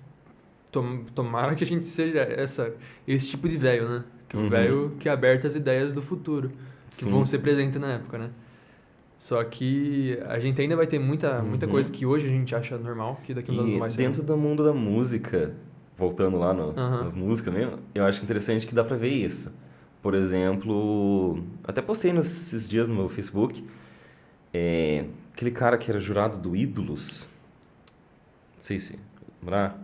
tom, 0.72 1.04
tomara 1.14 1.56
que 1.56 1.64
a 1.64 1.68
gente 1.68 1.86
seja 1.86 2.20
essa, 2.22 2.74
esse 3.08 3.28
tipo 3.30 3.48
de 3.50 3.58
velho, 3.58 3.88
né? 3.90 4.04
Que 4.30 4.38
Uhum. 4.38 4.48
o 4.48 4.50
velho 4.50 4.92
que 5.00 5.08
é 5.08 5.12
aberto 5.12 5.48
às 5.48 5.56
ideias 5.56 5.94
do 5.94 6.02
futuro, 6.02 6.52
que 6.92 7.04
Sim. 7.04 7.10
vão 7.10 7.26
ser 7.26 7.40
presentes 7.40 7.80
na 7.80 7.94
época, 7.94 8.18
né? 8.18 8.30
Só 9.18 9.44
que 9.44 10.20
a 10.28 10.40
gente 10.40 10.62
ainda 10.62 10.76
vai 10.76 10.86
ter 10.88 11.00
muita, 11.00 11.42
muita 11.42 11.66
Uhum. 11.66 11.72
coisa 11.72 11.92
que 11.92 12.06
hoje 12.06 12.28
a 12.28 12.30
gente 12.30 12.54
acha 12.56 12.78
normal, 12.78 13.20
que 13.24 13.34
daqui 13.34 13.50
a 13.50 13.54
uns 13.54 13.60
anos 13.60 13.70
E 13.70 13.74
não 13.74 13.80
vai 13.80 13.90
ser. 13.92 13.98
dentro 13.98 14.22
do 14.24 14.38
mundo 14.38 14.64
da 14.64 14.74
música, 14.74 15.54
voltando 15.98 16.38
lá 16.38 16.54
no- 16.54 16.74
nas 16.74 17.14
músicas 17.14 17.54
mesmo, 17.54 17.80
eu 17.94 18.04
acho 18.06 18.22
interessante 18.24 18.68
que 18.68 18.76
dá 18.76 18.84
pra 18.84 18.98
ver 18.98 19.10
isso. 19.10 19.52
Por 20.06 20.14
exemplo, 20.14 21.44
até 21.64 21.82
postei 21.82 22.14
nesses 22.14 22.70
dias 22.70 22.88
no 22.88 22.94
meu 22.94 23.10
Facebook, 23.10 23.66
é, 24.54 25.06
aquele 25.34 25.50
cara 25.50 25.80
que 25.80 25.90
era 25.90 26.00
jurado 26.00 26.38
do 26.38 26.56
Ídolos, 26.56 27.28
não 28.56 28.62
sei 28.64 28.78
se 28.78 29.00
lembrar, 29.42 29.76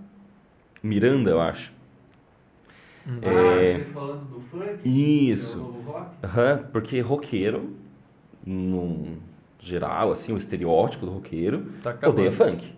Miranda, 0.84 1.32
eu 1.32 1.42
acho. 1.42 1.74
Ah, 3.08 3.12
É. 3.24 3.72
ele 3.74 3.86
falando 3.86 4.26
do 4.30 4.42
funk? 4.42 4.88
Isso. 5.32 5.58
Do 5.58 5.82
rock? 5.92 6.10
Aham, 6.24 6.66
porque 6.72 7.00
roqueiro, 7.02 7.76
num 8.46 9.18
geral, 9.60 10.12
assim, 10.12 10.34
o 10.34 10.38
estereótipo 10.38 11.04
do 11.08 11.14
roqueiro, 11.14 11.66
Tá 11.82 11.98
odeia 12.08 12.32
funk. 12.32 12.72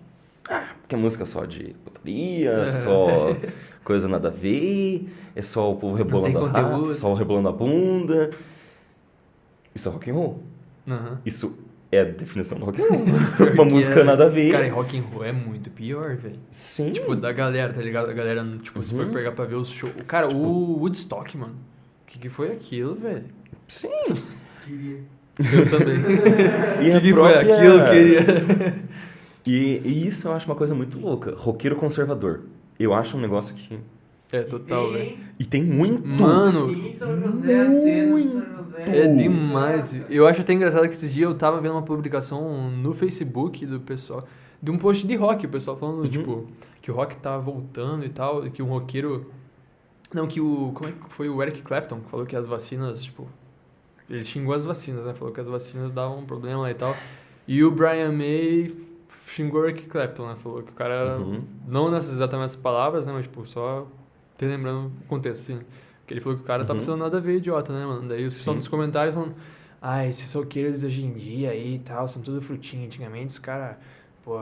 Ah, 0.50 0.76
porque 0.80 0.96
é 0.96 0.98
música 0.98 1.26
só 1.26 1.44
de 1.44 1.76
putaria, 1.84 2.52
É. 2.52 2.72
só 2.84 3.36
coisa 3.84 4.08
nada 4.08 4.30
a 4.30 4.32
ver, 4.32 5.08
é 5.36 5.42
só 5.42 5.72
o 5.72 5.76
povo 5.76 5.96
rebolando 5.96 6.40
a 6.46 6.50
raba, 6.50 6.94
só 6.94 7.14
rebolando 7.14 7.50
a 7.50 7.52
bunda. 7.52 8.30
Isso 9.76 9.90
é 9.90 9.92
rock 9.92 10.10
and 10.10 10.14
roll. 10.14 10.44
Aham. 10.88 11.20
Isso 11.26 11.54
é 11.92 12.02
a 12.02 12.04
definição 12.04 12.58
do 12.58 12.66
rock 12.66 12.82
and 12.82 12.86
roll. 13.40 13.54
Uma 13.54 13.66
música 13.66 14.00
é- 14.00 14.04
nada 14.04 14.26
a 14.26 14.30
ver. 14.30 14.52
Cara, 14.52 14.68
e 14.68 14.70
rock 14.70 14.98
and 14.98 15.02
roll 15.02 15.24
é 15.24 15.32
muito 15.32 15.70
pior, 15.72 16.16
velho. 16.16 16.36
Sim. 16.52 16.92
Tipo, 16.92 17.16
da 17.16 17.32
galera, 17.32 17.74
tá 17.74 17.82
ligado? 17.82 18.10
A 18.10 18.14
galera, 18.14 18.46
tipo, 18.62 18.84
se 18.84 18.94
for 18.94 19.06
Uhum. 19.06 19.12
pegar 19.14 19.32
pra 19.32 19.46
ver 19.46 19.56
os 19.56 19.70
shows. 19.70 19.94
Cara, 20.08 20.28
o 20.28 20.80
Woodstock, 20.80 21.36
mano. 21.38 21.54
O 21.54 22.06
que, 22.12 22.20
que 22.20 22.30
foi 22.30 22.52
aquilo, 22.52 22.96
velho? 22.96 23.26
Sim. 23.68 23.90
Eu 25.40 25.70
também. 25.70 25.96
E 26.86 26.90
O 26.92 26.98
a 26.98 27.02
que, 27.02 27.08
que 27.08 27.14
própria- 27.14 27.44
foi 27.44 27.54
aquilo, 27.54 27.86
queria. 27.86 28.84
E, 29.46 29.82
e 29.84 30.08
isso 30.08 30.28
eu 30.28 30.32
acho 30.34 30.46
uma 30.46 30.56
coisa 30.56 30.76
muito 30.76 30.98
louca. 31.00 31.34
Roqueiro 31.36 31.76
conservador. 31.76 32.42
Eu 32.80 32.94
acho 32.94 33.16
um 33.18 33.22
negócio 33.22 33.54
que... 33.56 33.80
É, 34.32 34.42
total, 34.42 34.88
E 34.88 34.92
tem- 34.92 34.98
velho. 34.98 35.18
E 35.40 35.46
tem 35.46 35.64
muito. 35.64 36.08
Mano, 36.08 36.72
E 36.72 36.88
em 36.90 36.94
São 36.94 37.16
José, 37.22 37.60
a 37.60 37.66
cena 37.70 38.22
de 38.22 38.28
São 38.30 38.42
José. 38.66 38.98
é 39.04 39.08
demais. 39.08 39.96
Eu 40.10 40.26
acho 40.28 40.42
até 40.42 40.54
engraçado 40.54 40.88
que 40.88 40.96
esses 40.96 41.14
dias 41.14 41.30
eu 41.30 41.38
tava 41.38 41.62
vendo 41.62 41.74
uma 41.74 41.84
publicação 41.84 42.72
no 42.72 42.94
Facebook 42.96 43.64
do 43.68 43.80
pessoal, 43.80 44.28
de 44.62 44.72
um 44.72 44.78
post 44.80 45.06
de 45.06 45.16
rock, 45.16 45.46
o 45.46 45.50
pessoal 45.50 45.78
falando, 45.78 46.02
Uhum. 46.02 46.10
tipo, 46.10 46.48
que 46.82 46.90
o 46.90 46.96
rock 46.96 47.16
tava 47.18 47.40
voltando 47.44 48.04
e 48.06 48.10
tal, 48.10 48.46
e 48.48 48.50
que 48.50 48.64
um 48.64 48.68
roqueiro. 48.70 49.30
Não, 50.12 50.26
que 50.26 50.42
o. 50.42 50.72
Como 50.74 50.90
é 50.90 50.94
que 50.94 51.14
foi 51.14 51.30
o 51.30 51.42
Eric 51.44 51.62
Clapton 51.62 52.00
que 52.00 52.10
falou 52.10 52.26
que 52.26 52.36
as 52.36 52.48
vacinas, 52.48 53.04
tipo. 53.04 53.28
Ele 54.10 54.24
xingou 54.24 54.54
as 54.56 54.66
vacinas, 54.66 55.06
né? 55.06 55.14
Falou 55.14 55.32
que 55.34 55.40
as 55.42 55.48
vacinas 55.48 55.92
davam 55.92 56.20
um 56.20 56.26
problema 56.26 56.62
lá 56.62 56.72
e 56.72 56.76
tal. 56.76 56.96
E 57.48 57.64
o 57.64 57.70
Brian 57.72 58.12
May 58.12 58.72
xingou 59.34 59.64
Eric 59.66 59.84
Clapton, 59.88 60.28
né? 60.28 60.36
Falou 60.36 60.64
que 60.64 60.72
o 60.72 60.76
cara 60.76 60.94
era. 60.94 61.18
Uhum. 61.20 61.44
Não 61.68 61.90
nessas 61.92 62.12
exatamente 62.12 62.52
essas 62.52 62.62
palavras, 62.62 63.06
né? 63.06 63.12
Mas, 63.14 63.24
tipo, 63.24 63.46
só 63.46 63.88
te 64.38 64.46
lembrando 64.46 64.88
o 65.04 65.08
contexto, 65.08 65.42
assim. 65.42 65.62
Que 66.06 66.14
ele 66.14 66.22
falou 66.22 66.38
que 66.38 66.44
o 66.44 66.48
cara 66.48 66.66
tava 66.66 66.80
Uhum. 66.80 66.86
sendo 66.86 66.98
nada 66.98 67.18
a 67.18 67.22
ver 67.22 67.38
idiota, 67.38 67.72
né, 67.72 67.86
mano? 67.86 68.08
Daí 68.08 68.26
os 68.26 68.36
Sim. 68.36 68.56
nos 68.56 68.68
comentários 68.68 69.16
falando, 69.16 69.36
ai, 69.82 70.10
esses 70.10 70.30
soqueiros 70.30 70.84
hoje 70.84 71.06
em 71.06 71.14
dia 71.14 71.52
aí 71.52 71.76
e 71.76 71.80
tal, 71.80 72.08
são 72.08 72.22
tudo 72.22 72.42
frutinha. 72.42 72.86
Antigamente 72.86 73.28
os 73.32 73.40
caras, 73.40 73.78
pô, 74.24 74.40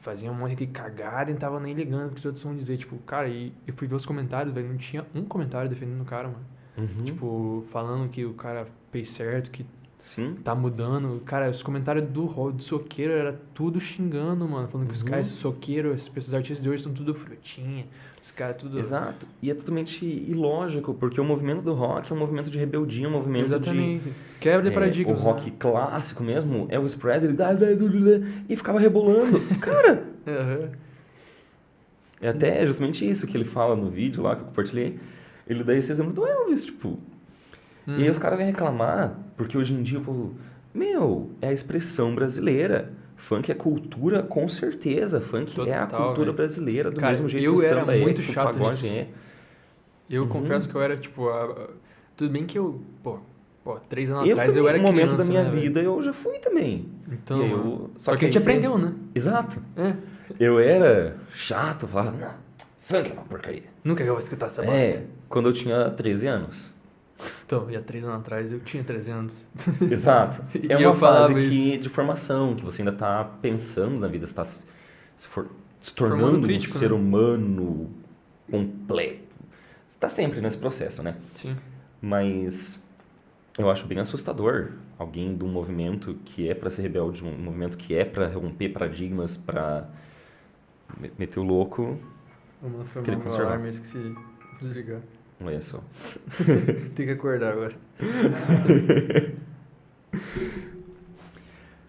faziam 0.00 0.32
um 0.32 0.36
monte 0.36 0.54
de 0.56 0.66
cagada 0.68 1.30
e 1.30 1.32
não 1.34 1.40
tava 1.40 1.58
nem 1.60 1.74
ligando 1.74 2.08
o 2.08 2.10
que 2.12 2.18
os 2.18 2.24
outros 2.24 2.42
vão 2.44 2.54
dizer. 2.56 2.76
Tipo, 2.76 2.96
cara, 2.98 3.28
e 3.28 3.52
eu 3.66 3.74
fui 3.74 3.86
ver 3.88 3.94
os 3.96 4.06
comentários, 4.06 4.54
velho, 4.54 4.68
não 4.68 4.76
tinha 4.76 5.04
um 5.14 5.24
comentário 5.24 5.68
defendendo 5.68 6.02
o 6.02 6.04
cara, 6.04 6.28
mano. 6.28 6.44
Uhum. 6.78 7.04
Tipo, 7.04 7.64
falando 7.70 8.08
que 8.08 8.24
o 8.24 8.32
cara 8.34 8.66
fez 8.90 9.10
certo, 9.10 9.50
que 9.50 9.66
Sim. 10.02 10.34
tá 10.44 10.54
mudando. 10.54 11.20
Cara, 11.24 11.48
os 11.48 11.62
comentários 11.62 12.06
do, 12.06 12.26
do 12.52 12.62
soqueiro 12.62 13.12
era 13.12 13.40
tudo 13.54 13.80
xingando, 13.80 14.46
mano. 14.48 14.66
Falando 14.68 14.88
que 14.88 14.94
os 14.94 15.00
Uhum. 15.02 15.08
caras, 15.08 15.28
esses 15.28 15.38
soqueiros, 15.38 16.10
esses 16.16 16.34
artistas 16.34 16.60
de 16.62 16.68
hoje 16.68 16.82
são 16.82 16.92
tudo 16.92 17.14
frutinha. 17.14 17.86
Os 18.22 18.30
caras 18.30 18.56
tudo. 18.56 18.78
Exato. 18.78 19.26
E 19.40 19.50
é 19.50 19.54
totalmente 19.54 20.04
ilógico, 20.04 20.92
porque 20.94 21.20
o 21.20 21.24
movimento 21.24 21.62
do 21.62 21.72
rock 21.72 22.10
é 22.12 22.14
um 22.14 22.18
movimento 22.18 22.50
de 22.50 22.58
rebeldia, 22.58 23.08
um 23.08 23.12
movimento 23.12 23.46
Exatamente. 23.46 24.12
Quebra 24.40 24.62
de... 24.62 24.68
de 24.68 24.74
é, 24.74 24.78
paradigmas. 24.78 25.18
o 25.18 25.22
rock 25.22 25.50
né? 25.50 25.56
clássico 25.58 26.22
mesmo, 26.22 26.66
Elvis 26.68 26.94
Presley, 26.94 27.34
e 28.48 28.56
ficava 28.56 28.78
rebolando. 28.78 29.40
Cara, 29.60 30.04
Aham. 30.26 30.70
é 32.20 32.28
até 32.28 32.64
justamente 32.66 33.08
isso 33.08 33.26
que 33.26 33.36
ele 33.36 33.44
fala 33.44 33.74
no 33.74 33.90
vídeo 33.90 34.22
lá 34.22 34.36
que 34.36 34.42
eu 34.42 34.46
compartilhei. 34.46 34.98
Ele 35.46 35.64
dá 35.64 35.74
esse 35.74 35.90
exemplo 35.90 36.12
do 36.12 36.24
Elvis, 36.26 36.64
tipo. 36.64 36.98
E 37.86 38.02
aí 38.04 38.10
os 38.10 38.18
caras 38.18 38.38
vêm 38.38 38.46
reclamar, 38.46 39.14
porque 39.36 39.56
hoje 39.58 39.74
em 39.74 39.82
dia 39.82 39.98
o 39.98 40.02
povo, 40.02 40.36
meu, 40.72 41.30
é 41.40 41.48
a 41.48 41.52
expressão 41.52 42.14
brasileira. 42.14 42.90
Funk 43.16 43.50
é 43.52 43.54
cultura, 43.54 44.22
com 44.22 44.48
certeza. 44.48 45.20
Funk 45.20 45.52
é 45.68 45.74
a 45.74 45.86
Total, 45.86 46.06
cultura 46.06 46.24
velho. 46.26 46.36
brasileira, 46.36 46.90
do 46.90 46.98
Cara, 47.00 47.12
mesmo 47.12 47.28
jeito 47.28 47.44
eu 47.44 47.54
que 47.54 47.60
o 47.60 47.64
era 47.64 47.80
samba 47.80 47.92
muito 47.96 48.20
é, 48.20 48.24
chato 48.24 48.52
pagode 48.52 48.82
nisso. 48.82 48.94
é. 48.96 49.06
Eu 50.10 50.22
Uhum. 50.24 50.28
confesso 50.28 50.68
que 50.68 50.74
eu 50.74 50.82
era, 50.82 50.96
tipo, 50.96 51.28
a- 51.28 51.68
tudo 52.16 52.30
bem 52.32 52.44
que 52.44 52.58
eu, 52.58 52.82
pô, 53.02 53.18
pô 53.62 53.76
três 53.88 54.10
anos 54.10 54.26
Eu 54.26 54.32
atrás 54.32 54.48
também, 54.48 54.62
eu 54.62 54.68
era 54.68 54.78
no 54.78 54.84
momento 54.84 55.02
criança, 55.14 55.16
da 55.18 55.24
minha 55.24 55.44
né, 55.44 55.50
vida, 55.60 55.80
eu 55.80 56.02
já 56.02 56.12
fui 56.12 56.38
também. 56.40 56.88
Então, 57.10 57.40
eu- 57.40 57.90
só 57.96 58.10
só, 58.10 58.12
que 58.12 58.18
que 58.18 58.24
a 58.24 58.28
gente 58.28 58.38
aprendeu, 58.38 58.76
né? 58.76 58.92
Exato. 59.14 59.62
É. 59.76 59.94
Eu 60.40 60.58
era 60.58 61.16
chato, 61.34 61.86
falava, 61.86 62.16
não, 62.16 62.30
funk 62.80 63.08
é 63.10 63.12
uma 63.12 63.22
porcaria. 63.22 63.62
Nunca 63.84 64.02
eu 64.02 64.14
vou 64.14 64.18
escutar 64.22 64.46
essa 64.46 64.62
bosta. 64.62 64.80
É, 64.80 65.04
quando 65.28 65.48
eu 65.48 65.52
tinha 65.52 65.90
13 65.90 66.26
anos. 66.26 66.71
Então, 67.46 67.70
e 67.70 67.76
há 67.76 67.80
três 67.82 68.04
anos 68.04 68.20
atrás 68.20 68.50
eu 68.52 68.60
tinha 68.60 68.82
13 68.84 69.10
anos. 69.10 69.44
Exato. 69.90 70.42
É 70.68 70.76
uma 70.76 70.94
fase 70.94 71.34
que, 71.34 71.78
de 71.78 71.88
formação, 71.88 72.54
que 72.56 72.64
você 72.64 72.82
ainda 72.82 72.92
está 72.92 73.24
pensando 73.24 73.98
na 73.98 74.08
vida, 74.08 74.26
você 74.26 74.32
está 74.32 74.44
se, 74.44 75.28
for- 75.28 75.48
se 75.80 75.92
Formando 75.96 76.20
tornando 76.20 76.46
crítico, 76.46 76.76
um 76.76 76.80
ser 76.80 76.90
né? 76.90 76.96
humano 76.96 77.90
completo. 78.50 79.22
Você 79.88 79.94
está 79.96 80.08
sempre 80.08 80.40
nesse 80.40 80.56
processo, 80.56 81.02
né? 81.02 81.16
Sim. 81.34 81.56
Mas 82.00 82.80
eu 83.58 83.70
acho 83.70 83.86
bem 83.86 83.98
assustador 83.98 84.72
alguém 84.98 85.36
de 85.36 85.44
um 85.44 85.48
movimento 85.48 86.14
que 86.24 86.48
é 86.48 86.54
para 86.54 86.70
ser 86.70 86.82
rebelde, 86.82 87.22
um 87.24 87.36
movimento 87.38 87.76
que 87.76 87.94
é 87.94 88.04
para 88.04 88.28
romper 88.28 88.70
paradigmas, 88.70 89.36
para 89.36 89.88
meter 91.18 91.38
o 91.40 91.42
louco. 91.42 91.98
Vamos 92.60 92.88
foi 92.88 93.02
conservar. 93.02 93.46
alarme, 93.46 93.70
esqueci 93.70 93.98
de 93.98 94.14
desligar. 94.60 95.00
Olha 95.40 95.60
só. 95.62 95.80
Tem 96.94 97.06
que 97.06 97.12
acordar 97.12 97.52
agora. 97.52 97.74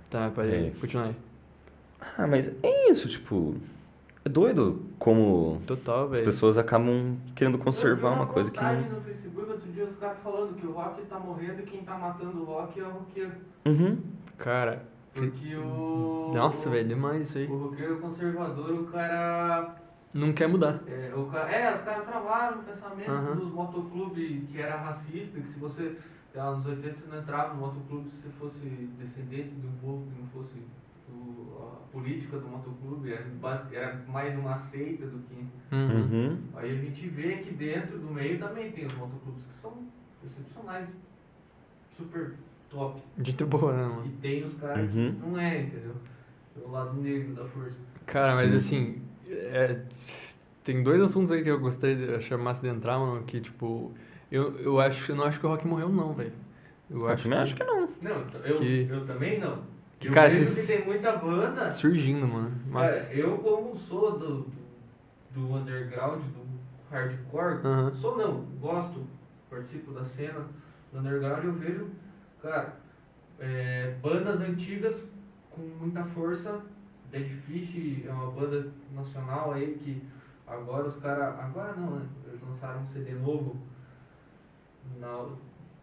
tá, 0.10 0.30
parei. 0.32 0.68
É. 0.68 0.72
Continua 0.80 1.06
aí. 1.08 1.16
Ah, 2.18 2.28
mas 2.28 2.52
é 2.62 2.91
isso, 2.91 3.08
tipo. 3.08 3.56
É 4.26 4.30
doido 4.30 4.82
como 4.98 5.62
Total, 5.68 6.10
as 6.14 6.22
pessoas 6.22 6.58
acabam 6.58 7.18
querendo 7.36 7.58
conservar 7.58 8.10
Eu 8.12 8.14
uma 8.16 8.28
coisa 8.28 8.50
que 8.50 8.62
não. 8.62 8.82
no 8.82 9.02
Facebook 9.02 9.52
outro 9.52 9.70
dia 9.74 9.84
os 9.84 9.98
caras 9.98 10.18
falando 10.24 10.56
que 10.56 10.66
o 10.66 10.72
rock 10.72 11.02
tá 11.08 11.20
morrendo 11.20 11.60
e 11.60 11.64
quem 11.64 11.82
tá 11.84 11.98
matando 11.98 12.41
o 12.41 12.46
rock 12.46 12.80
é 12.80 12.84
o 12.84 12.89
roqueiro. 12.89 13.32
Uhum. 13.66 13.98
Cara, 14.38 14.86
Porque 15.14 15.54
o. 15.58 16.32
nossa, 16.34 16.70
velho, 16.70 16.88
demais 16.88 17.28
isso 17.28 17.38
aí. 17.38 17.48
O 17.48 17.58
roqueiro 17.68 17.98
conservador, 18.00 18.72
o 18.72 18.86
cara. 18.86 19.76
Não 20.14 20.32
quer 20.34 20.47
mudar. 20.47 20.82
É, 20.88 21.11
o 21.16 21.36
é, 21.36 21.76
os 21.76 21.82
caras 21.82 22.05
travaram 22.05 22.59
o 22.59 22.64
pensamento 22.64 23.09
Aham. 23.09 23.36
dos 23.36 23.51
motoclubes 23.51 24.43
que 24.51 24.59
era 24.59 24.76
racista, 24.78 25.39
que 25.39 25.47
se 25.47 25.59
você. 25.59 25.97
Lá 26.36 26.55
nos 26.55 26.66
80 26.66 26.95
você 26.97 27.07
não 27.11 27.20
entrava 27.20 27.53
no 27.53 27.59
motoclube 27.61 28.09
se 28.09 28.18
você 28.24 28.30
fosse 28.39 28.59
descendente 28.99 29.49
de 29.49 29.68
um 29.68 29.72
povo 29.82 30.03
que 30.07 30.20
não 30.20 30.28
fosse 30.30 30.57
o- 31.09 31.61
a 31.61 31.91
política 31.91 32.38
do 32.39 32.47
motoclube, 32.47 33.11
era, 33.14 33.26
era 33.72 34.01
mais 34.07 34.36
uma 34.38 34.57
seita 34.57 35.05
do 35.05 35.20
que. 35.20 35.36
Uhum. 35.72 36.01
Uhum. 36.01 36.38
Aí 36.55 36.72
a 36.72 36.82
gente 36.82 37.07
vê 37.09 37.38
que 37.38 37.53
dentro 37.53 37.99
do 37.99 38.11
meio 38.11 38.39
também 38.39 38.72
tem 38.72 38.86
os 38.88 38.93
motoclubes 38.95 39.43
que 39.53 39.59
são 39.59 39.74
excepcionais, 40.26 40.88
super 41.97 42.34
top. 42.70 42.99
Gente 43.20 43.45
boa, 43.45 43.74
né, 43.74 43.84
E 43.84 43.95
mano? 43.95 44.11
tem 44.22 44.43
os 44.43 44.53
caras 44.55 44.89
Uhum. 44.91 45.14
que 45.14 45.20
não 45.28 45.39
é, 45.39 45.61
entendeu? 45.61 45.95
É 46.57 46.68
o 46.68 46.72
lado 46.72 46.93
negro 46.99 47.36
da 47.36 47.45
força. 47.45 47.78
Cara, 48.07 48.36
mas 48.36 48.49
Sim. 48.49 48.57
assim, 48.57 49.01
é, 49.34 49.82
tem 50.64 50.84
dois 50.84 51.02
assuntos 51.02 51.32
aí 51.32 51.44
que 51.44 51.50
eu 51.50 51.60
gostaria 51.60 51.96
de 52.20 52.22
chamar 52.24 52.54
de 52.56 52.68
entrar, 52.68 52.98
mano, 53.00 53.24
que 53.24 53.42
tipo, 53.42 53.92
eu, 54.32 54.58
eu 54.60 54.80
acho, 54.80 55.12
eu 55.12 55.16
não 55.16 55.26
acho 55.26 55.40
que 55.40 55.46
o 55.46 55.50
rock 55.50 55.68
morreu 55.68 55.90
não, 55.90 56.14
velho. 56.14 56.34
Eu 56.90 57.02
Eu 57.02 57.08
acho 57.10 57.24
também 57.24 57.38
que, 57.40 57.44
acho 57.44 57.56
que 57.56 57.64
não. 57.64 57.90
Não, 58.02 58.26
eu, 58.46 58.58
Que- 58.60 58.88
eu 58.90 59.06
também 59.06 59.40
não. 59.40 59.64
que, 60.00 60.08
eu 60.10 60.14
cara, 60.14 60.30
vejo 60.30 60.54
que 60.56 60.68
tem 60.68 60.86
muita 60.86 61.12
banda. 61.18 61.72
surgindo, 61.72 62.28
mano. 62.28 62.52
Mas. 62.70 62.92
Cara, 62.92 63.14
eu 63.14 63.38
como 63.40 63.76
sou 63.78 64.18
do, 64.20 64.48
do 65.32 65.54
underground, 65.56 66.22
do 66.22 66.44
hardcore, 66.92 67.60
Aham. 67.66 67.94
sou 67.96 68.18
não, 68.18 68.42
gosto, 68.60 69.02
participo 69.50 69.92
da 69.94 70.06
cena 70.06 70.46
do 70.92 71.00
underground, 71.00 71.44
eu 71.46 71.54
vejo, 71.54 71.88
cara, 72.42 72.76
é, 73.40 73.96
bandas 74.02 74.40
antigas 74.42 74.96
com 75.50 75.62
muita 75.62 76.04
força. 76.06 76.62
Dead 77.14 77.30
Fish 77.45 78.05
é 78.05 78.11
uma 78.11 78.32
banda 78.32 78.72
nacional 78.93 79.51
aí 79.53 79.76
que 79.82 80.01
agora 80.47 80.88
os 80.88 80.95
caras. 80.97 81.39
Agora 81.39 81.74
não, 81.76 81.91
né? 81.99 82.05
Eles 82.28 82.41
lançaram 82.41 82.82
um 82.82 82.88
CD 82.88 83.11
novo. 83.14 83.55
Na, 84.99 85.28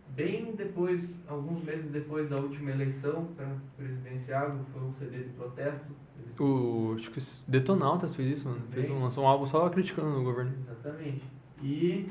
bem 0.09 0.53
depois, 0.57 1.01
alguns 1.29 1.63
meses 1.65 1.91
depois 1.91 2.29
da 2.29 2.37
última 2.37 2.71
eleição 2.73 3.27
pra 3.37 3.47
presidenciável, 3.77 4.59
foi 4.73 4.83
um 4.83 4.93
CD 4.95 5.23
de 5.23 5.31
protesto. 5.31 5.93
Eles 6.19 6.39
O, 6.41 6.95
acho 6.97 7.11
que 7.13 7.19
o 7.21 7.23
Detonautas 7.49 8.15
fez 8.17 8.39
isso, 8.39 8.49
mano. 8.49 8.63
Fez 8.73 8.91
um, 8.91 9.03
lançou 9.03 9.25
um 9.25 9.29
álbum 9.29 9.47
só 9.47 9.69
criticando 9.71 10.21
o 10.21 10.25
governo. 10.25 10.53
Exatamente. 10.69 11.25
E 11.63 12.07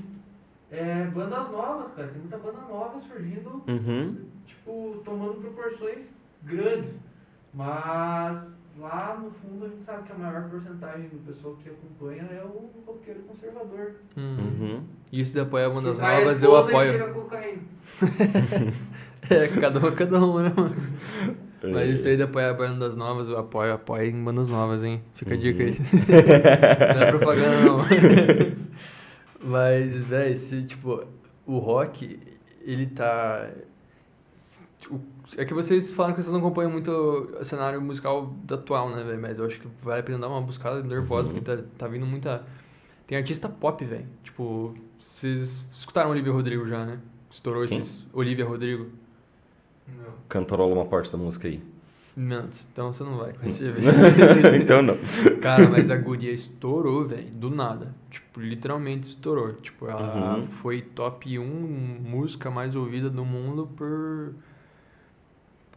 é, 0.72 1.06
bandas 1.08 1.52
novas, 1.52 1.92
cara. 1.92 2.08
Tem 2.08 2.20
muita 2.22 2.38
banda 2.38 2.62
nova 2.62 3.00
surgindo, 3.02 3.62
Uhum. 3.68 4.26
tipo, 4.48 5.02
tomando 5.04 5.42
proporções 5.42 6.06
grandes. 6.44 6.96
Mas 7.54 8.48
lá 8.80 9.20
no 9.22 9.32
fundo 9.32 9.66
a 9.66 9.70
gente 9.70 9.84
sabe 9.86 10.04
que 10.04 10.12
a 10.12 10.16
maior 10.16 10.50
porcentagem 10.50 11.10
do 11.10 11.18
pessoal 11.26 11.56
que 11.64 11.70
acompanha 11.70 12.24
é 12.32 12.44
o 12.44 12.70
roqueiro 12.86 13.20
conservador. 13.22 13.94
Hum. 14.18 14.38
Uhum. 14.40 14.84
E 15.12 15.22
isso 15.22 15.34
de 15.34 15.40
apoiar 15.40 15.70
bandas 15.70 15.96
Que 15.96 16.02
vai 16.02 16.16
à 16.16 16.20
novas, 16.22 16.44
eu 16.44 16.56
apoio. 16.56 17.14
cocaína. 17.14 17.62
É, 19.30 19.48
cada 19.48 19.78
uma, 19.80 19.92
cada 19.92 20.18
uma, 20.18 20.42
né, 20.44 20.54
mano? 20.56 20.76
É. 21.62 21.68
Mas 21.68 22.00
isso 22.00 22.08
aí 22.08 22.16
de 22.16 22.24
apoiar 22.24 22.54
bandas 22.54 22.96
novas, 22.96 23.28
eu 23.30 23.38
apoio, 23.38 23.74
apoio 23.74 24.10
em 24.10 24.24
bandas 24.24 24.50
novas, 24.50 24.84
hein? 24.84 25.02
Fica 25.14 25.34
a 25.34 25.38
Uhum. 25.38 25.42
dica 25.44 25.64
aí. 25.66 25.78
não 26.96 27.02
é 27.04 27.12
propaganda, 27.12 27.62
não. 27.62 27.86
Mas, 29.44 29.94
velho, 29.94 30.36
se, 30.38 30.64
tipo, 30.64 31.04
o 31.46 31.58
rock, 31.60 32.20
ele 32.62 32.88
tá... 32.88 33.48
tipo, 34.80 35.00
É 35.38 35.46
que 35.46 35.54
vocês 35.54 35.92
falam 35.94 36.14
que 36.14 36.22
vocês 36.22 36.32
não 36.32 36.40
acompanham 36.40 36.72
muito 36.72 36.90
o 36.92 37.44
cenário 37.46 37.82
musical 37.82 38.34
atual, 38.52 38.90
né, 38.90 39.04
velho? 39.04 39.22
Mas 39.22 39.38
eu 39.40 39.46
acho 39.46 39.60
que 39.60 39.68
vale 39.82 40.02
a 40.02 40.04
pena 40.04 40.18
dar 40.20 40.28
uma 40.30 40.42
buscada 40.42 40.82
nervosa, 40.84 41.28
Uhum. 41.30 41.36
porque 41.36 41.46
tá, 41.58 41.64
tá 41.78 41.88
vindo 41.88 42.06
muita... 42.06 42.44
Tem 43.08 43.18
artista 43.18 43.48
pop, 43.50 43.84
velho. 43.86 44.06
Tipo, 44.24 44.76
vocês 45.00 45.62
escutaram 45.76 46.10
Olivia 46.12 46.32
Rodrigo 46.34 46.68
já, 46.68 46.86
né? 46.86 47.00
Estourou 47.32 47.66
Quem? 47.68 47.80
esses... 47.80 48.06
Olivia 48.14 48.46
Rodrigo. 48.46 48.88
Não. 49.88 50.14
Cantarola 50.28 50.74
uma 50.76 50.86
parte 50.86 51.12
da 51.12 51.18
música 51.18 51.48
aí. 51.48 51.62
Não, 52.16 52.50
então 52.72 52.92
você 52.92 53.04
não 53.04 53.18
vai 53.18 53.32
conhecer, 53.34 53.72
velho. 53.74 54.56
então 54.62 54.82
não. 54.82 54.98
Cara, 55.42 55.70
mas 55.70 55.90
a 55.90 55.96
guria 55.96 56.32
estourou, 56.34 57.06
velho, 57.06 57.30
do 57.32 57.50
nada. 57.50 57.94
Tipo, 58.12 58.42
literalmente 58.42 59.10
estourou. 59.10 59.54
Tipo, 59.54 59.88
ela 59.88 60.36
Uhum. 60.38 60.48
foi 60.48 60.82
top 60.82 61.40
1 61.40 61.44
música 62.04 62.52
mais 62.52 62.76
ouvida 62.76 63.10
do 63.10 63.24
mundo 63.24 63.68
por. 63.78 64.34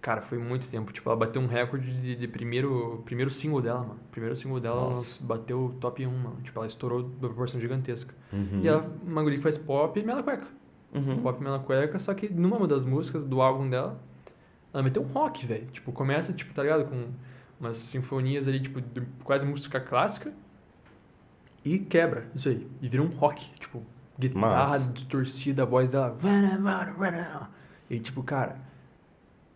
Cara, 0.02 0.20
foi 0.20 0.36
muito 0.36 0.66
tempo. 0.66 0.92
Tipo, 0.92 1.08
ela 1.08 1.16
bateu 1.16 1.40
um 1.40 1.46
recorde 1.46 1.88
de, 2.02 2.16
de 2.16 2.26
primeiro, 2.26 3.00
primeiro 3.04 3.30
single 3.30 3.62
dela, 3.62 3.82
mano. 3.82 4.00
Primeiro 4.10 4.34
single 4.34 4.58
dela 4.58 4.80
Nossa. 4.90 5.16
ela 5.20 5.28
bateu 5.28 5.76
top 5.80 6.04
1, 6.04 6.10
mano. 6.10 6.36
Tipo, 6.42 6.58
ela 6.58 6.66
estourou 6.66 7.02
de 7.04 7.08
uma 7.20 7.28
proporção 7.28 7.60
gigantesca. 7.60 8.12
Uhum. 8.32 8.60
E 8.64 8.66
ela, 8.66 8.92
uma 9.06 9.22
guria 9.22 9.38
que 9.38 9.44
faz 9.44 9.56
pop 9.56 9.98
e 9.98 10.02
mela 10.02 10.20
cueca. 10.24 10.48
Uhum. 10.92 11.22
Pop 11.22 11.40
mela 11.40 11.60
cueca, 11.60 12.00
só 12.00 12.12
que 12.14 12.28
numa 12.28 12.66
das 12.66 12.84
músicas 12.84 13.24
do 13.24 13.40
álbum 13.40 13.70
dela, 13.70 13.96
ela 14.74 14.82
meteu 14.82 15.02
um 15.02 15.06
rock, 15.06 15.46
velho. 15.46 15.66
Tipo, 15.68 15.92
começa, 15.92 16.32
tipo, 16.32 16.52
tá 16.52 16.64
ligado? 16.64 16.84
Com 16.86 17.10
umas 17.60 17.76
sinfonias 17.76 18.48
ali, 18.48 18.58
tipo, 18.58 18.80
de 18.80 19.02
quase 19.22 19.46
música 19.46 19.80
clássica. 19.80 20.32
E 21.64 21.78
quebra, 21.78 22.26
isso 22.34 22.48
aí. 22.48 22.66
E 22.80 22.88
vira 22.88 23.04
um 23.04 23.06
rock. 23.06 23.48
Tipo, 23.60 23.80
guitarra 24.18 24.72
Massa. 24.72 24.92
distorcida, 24.92 25.62
a 25.62 25.66
voz 25.66 25.90
dela. 25.90 26.10
E 27.88 28.00
tipo, 28.00 28.20
cara. 28.24 28.71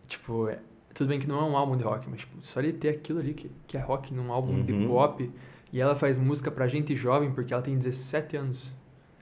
Tipo, 0.07 0.47
é, 0.47 0.59
tudo 0.93 1.07
bem 1.09 1.19
que 1.19 1.27
não 1.27 1.39
é 1.39 1.43
um 1.43 1.57
álbum 1.57 1.75
de 1.77 1.83
rock, 1.83 2.09
mas 2.09 2.21
tipo, 2.21 2.37
só 2.41 2.59
ele 2.59 2.73
ter 2.73 2.89
aquilo 2.89 3.19
ali 3.19 3.33
que, 3.33 3.51
que 3.67 3.77
é 3.77 3.79
rock 3.79 4.13
num 4.13 4.31
álbum 4.31 4.63
de 4.63 4.71
Uhum. 4.73 4.87
pop. 4.87 5.29
E 5.71 5.81
ela 5.81 5.95
faz 5.95 6.17
música 6.17 6.49
pra 6.49 6.67
gente 6.67 6.95
jovem 6.95 7.31
porque 7.31 7.53
ela 7.53 7.61
tem 7.61 7.77
17 7.77 8.37
anos. 8.37 8.73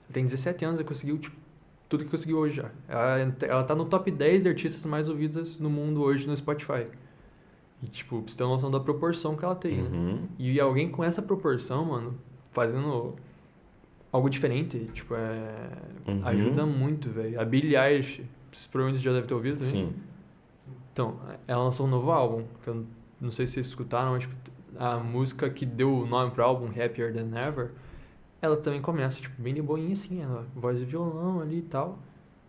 Ela 0.06 0.14
tem 0.14 0.24
17 0.26 0.64
anos 0.64 0.80
e 0.80 0.84
conseguiu, 0.84 1.18
tipo, 1.18 1.36
tudo 1.90 2.04
que 2.06 2.12
conseguiu 2.12 2.38
hoje 2.38 2.58
já. 2.58 2.70
Ela, 2.88 3.36
ela 3.42 3.64
tá 3.64 3.74
no 3.76 3.86
top 3.86 4.12
10 4.12 4.44
de 4.44 4.50
artistas 4.50 4.86
mais 4.86 5.10
ouvidas 5.10 5.60
no 5.60 5.70
mundo 5.70 6.02
hoje 6.04 6.28
no 6.28 6.38
Spotify. 6.38 6.86
E, 7.82 7.88
tipo, 7.88 8.22
pra 8.22 8.32
você 8.32 8.38
ter 8.38 8.44
uma 8.44 8.56
noção 8.56 8.70
da 8.72 8.80
proporção 8.80 9.36
que 9.36 9.44
ela 9.44 9.56
tem, 9.56 9.82
né? 9.82 9.90
Uhum. 9.92 10.20
E 10.40 10.60
alguém 10.60 10.90
com 10.90 11.04
essa 11.04 11.22
proporção, 11.22 11.84
mano, 11.86 12.16
fazendo 12.52 13.16
algo 14.12 14.30
diferente, 14.30 14.80
tipo, 14.94 15.14
é... 15.16 15.72
Uhum. 16.08 16.22
ajuda 16.26 16.66
muito, 16.66 17.10
velho. 17.10 17.40
A 17.42 17.44
Billie 17.44 17.76
Eilish, 17.76 18.24
provavelmente 18.72 19.04
já 19.04 19.12
devem 19.12 19.28
ter 19.28 19.34
ouvido 19.34 19.58
também. 19.58 19.72
Sim. 19.88 19.94
Então, 20.96 21.20
ela 21.46 21.62
lançou 21.62 21.86
um 21.86 21.89
novo 21.89 22.10
álbum, 22.10 22.46
que 22.64 22.70
eu 22.70 22.86
não 23.20 23.30
sei 23.30 23.46
se 23.46 23.56
vocês 23.56 23.68
escutaram, 23.68 24.14
mas, 24.14 24.22
tipo, 24.22 24.34
a 24.78 24.96
música 24.96 25.50
que 25.50 25.66
deu 25.66 25.93
o 25.93 26.08
nome 26.08 26.32
pro 26.32 26.41
álbum, 26.41 26.68
Happier 26.68 27.14
Than 27.14 27.38
Ever, 27.38 27.72
ela 28.41 28.56
também 28.56 28.82
começa, 28.82 29.20
tipo, 29.20 29.41
bem 29.41 29.54
de 29.54 29.62
boinha, 29.62 29.91
assim, 29.91 30.22
ela, 30.22 30.48
voz 30.56 30.80
de 30.80 30.86
violão 30.86 31.41
ali 31.41 31.58
e 31.58 31.64
tal. 31.64 32.00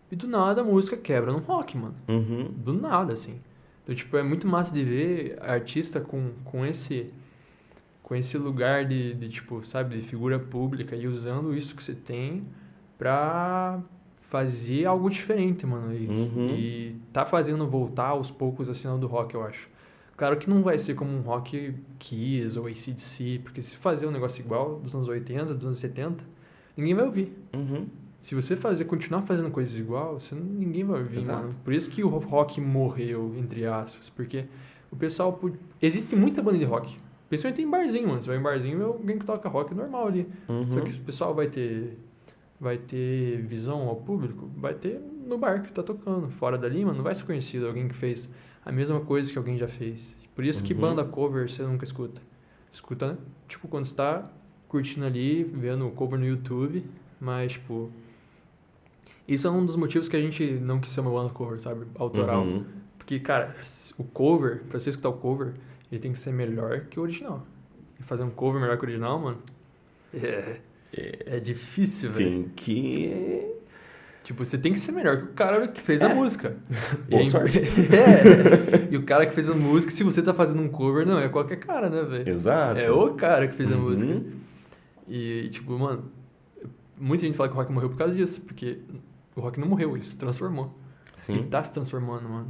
E 0.09 0.15
do 0.15 0.29
nada 0.29 0.61
a 0.61 0.63
música 0.63 0.95
quebra 0.95 1.33
no 1.33 1.39
rock, 1.39 1.77
mano. 1.77 1.95
Uhum. 2.07 2.49
Do 2.55 2.71
nada, 2.71 3.11
assim. 3.11 3.37
Então, 3.83 3.93
tipo, 3.93 4.15
é 4.15 4.23
muito 4.23 4.47
massa 4.47 4.71
de 4.71 4.81
ver 4.81 5.37
artista 5.41 5.99
com, 5.99 6.31
com 6.45 6.65
esse 6.65 7.13
com 8.01 8.15
esse 8.15 8.37
lugar 8.37 8.85
de, 8.85 9.13
de, 9.13 9.27
tipo, 9.27 9.65
sabe, 9.65 9.97
de 9.97 10.07
figura 10.07 10.39
pública 10.39 10.95
e 10.95 11.05
usando 11.05 11.53
isso 11.53 11.75
que 11.75 11.83
você 11.83 11.93
tem 11.93 12.47
pra 12.97 13.81
fazer 14.29 14.85
algo 14.85 15.09
diferente, 15.09 15.65
mano. 15.65 15.93
E, 15.93 16.07
Uhum. 16.07 16.49
e 16.55 16.95
tá 17.13 17.25
fazendo 17.25 17.65
voltar 17.67 18.07
aos 18.09 18.29
poucos 18.31 18.69
a 18.69 18.73
cena 18.73 18.97
do 18.97 19.07
rock, 19.07 19.35
eu 19.35 19.43
acho. 19.43 19.69
Claro 20.15 20.37
que 20.37 20.49
não 20.49 20.63
vai 20.63 20.77
ser 20.79 20.95
como 20.95 21.11
um 21.15 21.21
rock 21.21 21.75
Kiss 21.99 22.57
ou 22.57 22.65
ACDC, 22.67 23.39
porque 23.43 23.61
se 23.61 23.75
fazer 23.77 24.07
um 24.07 24.11
negócio 24.11 24.41
igual 24.41 24.79
dos 24.79 24.93
anos 24.95 25.07
80, 25.07 25.53
dos 25.53 25.65
anos 25.65 25.77
70, 25.77 26.23
ninguém 26.75 26.95
vai 26.95 27.05
ouvir. 27.05 27.31
Uhum. 27.53 27.85
Se 28.21 28.33
você 28.33 28.55
fazer, 28.55 28.85
continuar 28.85 29.21
fazendo 29.21 29.49
coisas 29.51 29.77
igual, 29.77 30.19
você 30.19 30.33
ninguém 30.35 30.83
vai 30.83 30.99
ouvir, 31.01 31.19
Exato. 31.19 31.43
mano. 31.43 31.55
Por 31.63 31.71
isso 31.71 31.89
que 31.89 32.03
o 32.03 32.09
rock 32.09 32.59
morreu, 32.59 33.33
entre 33.37 33.65
aspas. 33.65 34.09
Porque 34.09 34.45
o 34.91 34.95
pessoal. 34.95 35.39
Existe 35.81 36.15
muita 36.15 36.41
banda 36.41 36.57
de 36.57 36.65
rock. 36.65 36.97
Principalmente 37.29 37.61
em 37.61 37.69
barzinho, 37.69 38.07
mano. 38.07 38.21
Você 38.21 38.27
vai 38.29 38.37
em 38.39 38.41
barzinho, 38.41 38.83
alguém 38.85 39.19
que 39.19 39.25
toca 39.25 39.47
rock 39.47 39.73
normal 39.75 40.07
ali. 40.07 40.27
Uhum. 40.49 40.71
Só 40.71 40.81
que 40.81 40.91
o 40.93 40.99
pessoal 41.01 41.33
vai 41.35 41.47
ter. 41.47 41.97
Vai 42.59 42.77
ter 42.77 43.37
visão 43.43 43.87
ao 43.87 43.97
público? 43.97 44.49
Vai 44.57 44.73
ter 44.73 44.99
no 44.99 45.37
bar 45.37 45.61
que 45.61 45.71
tá 45.71 45.83
tocando. 45.83 46.29
Fora 46.29 46.57
dali, 46.57 46.83
mano, 46.83 46.97
não 46.97 47.03
vai 47.03 47.13
ser 47.13 47.23
conhecido 47.23 47.67
alguém 47.67 47.87
que 47.87 47.93
fez 47.95 48.27
a 48.65 48.71
mesma 48.71 48.99
coisa 49.01 49.31
que 49.31 49.37
alguém 49.37 49.57
já 49.57 49.67
fez. 49.67 50.15
Por 50.35 50.43
isso 50.43 50.63
que 50.63 50.73
Uhum. 50.73 50.79
banda 50.79 51.03
cover 51.05 51.49
você 51.49 51.61
nunca 51.63 51.83
escuta. 51.85 52.21
Escuta, 52.71 53.13
né? 53.13 53.17
Tipo, 53.47 53.67
quando 53.67 53.85
você 53.85 53.95
tá 53.95 54.29
curtindo 54.67 55.05
ali, 55.05 55.43
vendo 55.43 55.87
o 55.87 55.91
cover 55.91 56.19
no 56.19 56.25
YouTube, 56.25 56.83
mas, 57.19 57.53
tipo. 57.53 57.91
Isso 59.27 59.45
é 59.47 59.51
um 59.51 59.65
dos 59.65 59.75
motivos 59.75 60.07
que 60.07 60.15
a 60.15 60.21
gente 60.21 60.43
não 60.53 60.79
quis 60.79 60.91
ser 60.91 61.01
uma 61.01 61.11
banda 61.11 61.29
cover, 61.33 61.59
sabe? 61.59 61.85
Autoral. 61.95 62.43
Uhum. 62.43 62.65
Porque, 62.97 63.19
cara, 63.19 63.55
o 63.97 64.03
cover, 64.03 64.63
pra 64.69 64.79
você 64.79 64.89
escutar 64.89 65.09
o 65.09 65.13
cover, 65.13 65.53
ele 65.91 65.99
tem 66.01 66.11
que 66.13 66.19
ser 66.19 66.31
melhor 66.31 66.81
que 66.81 66.99
o 66.99 67.03
original. 67.03 67.45
E 67.99 68.03
fazer 68.03 68.23
um 68.23 68.29
cover 68.29 68.59
melhor 68.61 68.77
que 68.77 68.83
o 68.83 68.87
original, 68.87 69.19
mano. 69.19 69.37
É. 70.13 70.59
É 70.93 71.39
difícil, 71.39 72.11
velho. 72.11 72.29
Tem 72.43 72.43
que. 72.55 73.53
Tipo, 74.23 74.45
você 74.45 74.57
tem 74.57 74.73
que 74.73 74.79
ser 74.79 74.91
melhor 74.91 75.17
que 75.17 75.23
o 75.23 75.33
cara 75.33 75.67
que 75.69 75.79
fez 75.81 76.01
a 76.01 76.09
É. 76.09 76.13
música. 76.13 76.57
Boa 77.09 77.23
E- 77.23 77.29
sorte. 77.29 77.59
é. 77.93 78.87
E 78.91 78.97
o 78.97 79.03
cara 79.03 79.25
que 79.25 79.33
fez 79.35 79.49
a 79.49 79.53
música, 79.53 79.91
se 79.91 80.03
você 80.03 80.21
tá 80.21 80.33
fazendo 80.33 80.61
um 80.61 80.69
cover, 80.69 81.05
não, 81.05 81.19
é 81.19 81.27
qualquer 81.29 81.57
cara, 81.57 81.89
né, 81.89 82.01
velho? 82.03 82.29
Exato. 82.29 82.79
É 82.79 82.89
o 82.91 83.13
cara 83.15 83.47
que 83.47 83.55
fez 83.55 83.71
a 83.71 83.75
Uhum. 83.75 83.81
música. 83.81 84.21
E, 85.07 85.49
tipo, 85.51 85.77
mano, 85.77 86.05
muita 86.97 87.25
gente 87.25 87.35
fala 87.37 87.49
que 87.49 87.55
o 87.55 87.57
rock 87.57 87.71
morreu 87.71 87.89
por 87.89 87.97
causa 87.97 88.13
disso, 88.15 88.41
porque 88.41 88.79
o 89.35 89.41
rock 89.41 89.59
não 89.59 89.67
morreu, 89.67 89.95
ele 89.95 90.05
se 90.05 90.15
transformou. 90.15 90.73
Sim. 91.15 91.33
Ele 91.35 91.43
tá 91.47 91.63
se 91.63 91.71
transformando, 91.71 92.27
mano. 92.29 92.47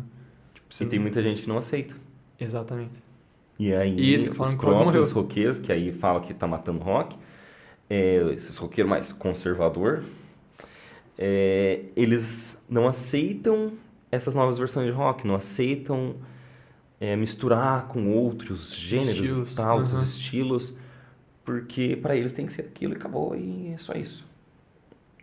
Tipo, 0.53 0.67
E 0.83 0.85
tem 0.87 0.99
não- 0.99 1.03
muita 1.03 1.21
gente 1.21 1.41
que 1.41 1.47
não 1.49 1.57
aceita. 1.57 1.95
Exatamente. 2.39 2.91
E 3.59 3.73
aí, 3.73 4.13
Isso, 4.15 4.31
os 4.31 4.53
o 4.53 4.57
próprios 4.57 5.11
roqueiros, 5.11 5.59
que 5.59 5.71
aí 5.71 5.91
falam 5.91 6.21
que 6.21 6.33
tá 6.33 6.47
matando 6.47 6.79
rock, 6.79 7.15
é, 7.89 8.17
esses 8.33 8.57
roqueiros 8.57 8.89
mais 8.89 9.13
conservador, 9.13 10.03
é, 11.17 11.85
eles 11.95 12.61
não 12.69 12.87
aceitam 12.87 13.73
essas 14.11 14.35
novas 14.35 14.57
versões 14.57 14.87
de 14.87 14.91
rock, 14.91 15.27
não 15.27 15.35
aceitam 15.35 16.15
é, 16.99 17.15
misturar 17.15 17.87
com 17.87 18.11
outros 18.13 18.73
gêneros 18.73 19.19
Estilos, 19.19 19.55
tal, 19.55 19.79
outros 19.79 19.97
uhum. 19.97 20.03
estilos, 20.03 20.77
porque 21.43 21.97
pra 22.01 22.15
eles 22.15 22.33
tem 22.33 22.45
que 22.45 22.53
ser 22.53 22.63
aquilo 22.63 22.93
e 22.93 22.97
acabou, 22.97 23.35
e 23.35 23.73
é 23.73 23.77
só 23.77 23.93
isso. 23.93 24.25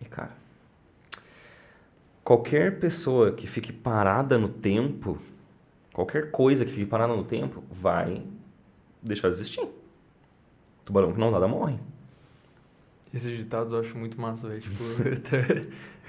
E 0.01 0.05
cara, 0.05 0.33
qualquer 2.23 2.79
pessoa 2.79 3.33
que 3.33 3.47
fique 3.47 3.73
parada 3.73 4.39
no 4.39 4.49
tempo, 4.49 5.19
qualquer 5.93 6.31
coisa 6.31 6.65
que 6.65 6.73
fique 6.73 6.87
parada 6.87 7.15
no 7.15 7.25
tempo, 7.25 7.63
vai 7.71 8.23
deixar 9.03 9.29
de 9.29 9.35
existir. 9.35 9.67
Tubarão 10.85 11.13
que 11.13 11.21
não 11.21 11.31
nada 11.31 11.49
morre. 11.49 11.79
Esses 13.15 13.37
ditados 13.37 13.73
eu 13.73 13.79
acho 13.81 13.97
muito 13.97 14.21
massa, 14.21 14.49
velho. 14.49 14.61
Tipo, 14.61 14.83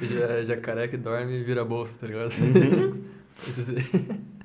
ja- 0.01 0.43
jacaré 0.43 0.87
que 0.87 0.97
dorme 0.97 1.43
vira 1.43 1.63
bolsa, 1.63 1.93
tá 1.99 2.07
ligado? 2.07 2.31
Uhum. 2.41 3.03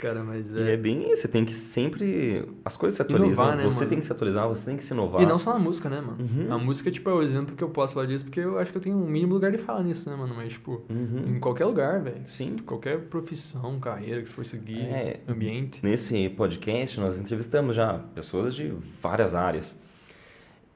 Cara, 0.00 0.22
mas 0.22 0.44
E 0.54 0.58
é 0.60 0.72
é. 0.74 0.76
bem 0.76 1.10
isso, 1.12 1.22
você 1.22 1.28
tem 1.28 1.44
que 1.46 1.54
sempre. 1.54 2.46
As 2.62 2.76
coisas 2.76 2.94
se 2.96 3.00
atualizam, 3.02 3.28
Inovar, 3.32 3.56
né, 3.56 3.64
você 3.64 3.76
mano? 3.78 3.88
tem 3.88 4.00
que 4.00 4.04
se 4.04 4.12
atualizar, 4.12 4.46
você 4.48 4.64
tem 4.66 4.76
que 4.76 4.84
se 4.84 4.92
inovar. 4.92 5.22
E 5.22 5.26
não 5.26 5.38
só 5.38 5.54
na 5.54 5.58
música, 5.58 5.88
né, 5.88 5.98
mano? 6.00 6.18
Uhum. 6.20 6.52
A 6.52 6.58
música, 6.58 6.90
tipo, 6.90 7.08
é 7.08 7.14
o 7.14 7.22
exemplo 7.22 7.56
que 7.56 7.64
eu 7.64 7.70
posso 7.70 7.94
falar 7.94 8.04
disso, 8.06 8.22
porque 8.24 8.40
eu 8.40 8.58
acho 8.58 8.70
que 8.70 8.76
eu 8.76 8.82
tenho 8.82 8.96
um 8.98 9.06
mínimo 9.06 9.32
lugar 9.32 9.50
de 9.50 9.56
fala 9.58 9.82
nisso, 9.82 10.10
né, 10.10 10.14
mano? 10.16 10.34
Mas, 10.34 10.52
tipo, 10.52 10.84
Uhum. 10.90 11.36
em 11.36 11.40
qualquer 11.40 11.64
lugar, 11.64 12.02
velho. 12.02 12.20
Sim. 12.26 12.56
Qualquer 12.66 12.98
profissão, 13.06 13.78
carreira 13.80 14.20
que 14.20 14.28
você 14.28 14.34
for 14.34 14.44
seguir, 14.44 14.80
É. 14.82 15.20
ambiente. 15.26 15.80
Nesse 15.82 16.28
podcast, 16.30 17.00
nós 17.00 17.18
entrevistamos 17.18 17.74
já 17.74 17.94
pessoas 18.14 18.54
de 18.54 18.74
várias 19.00 19.34
áreas. 19.34 19.80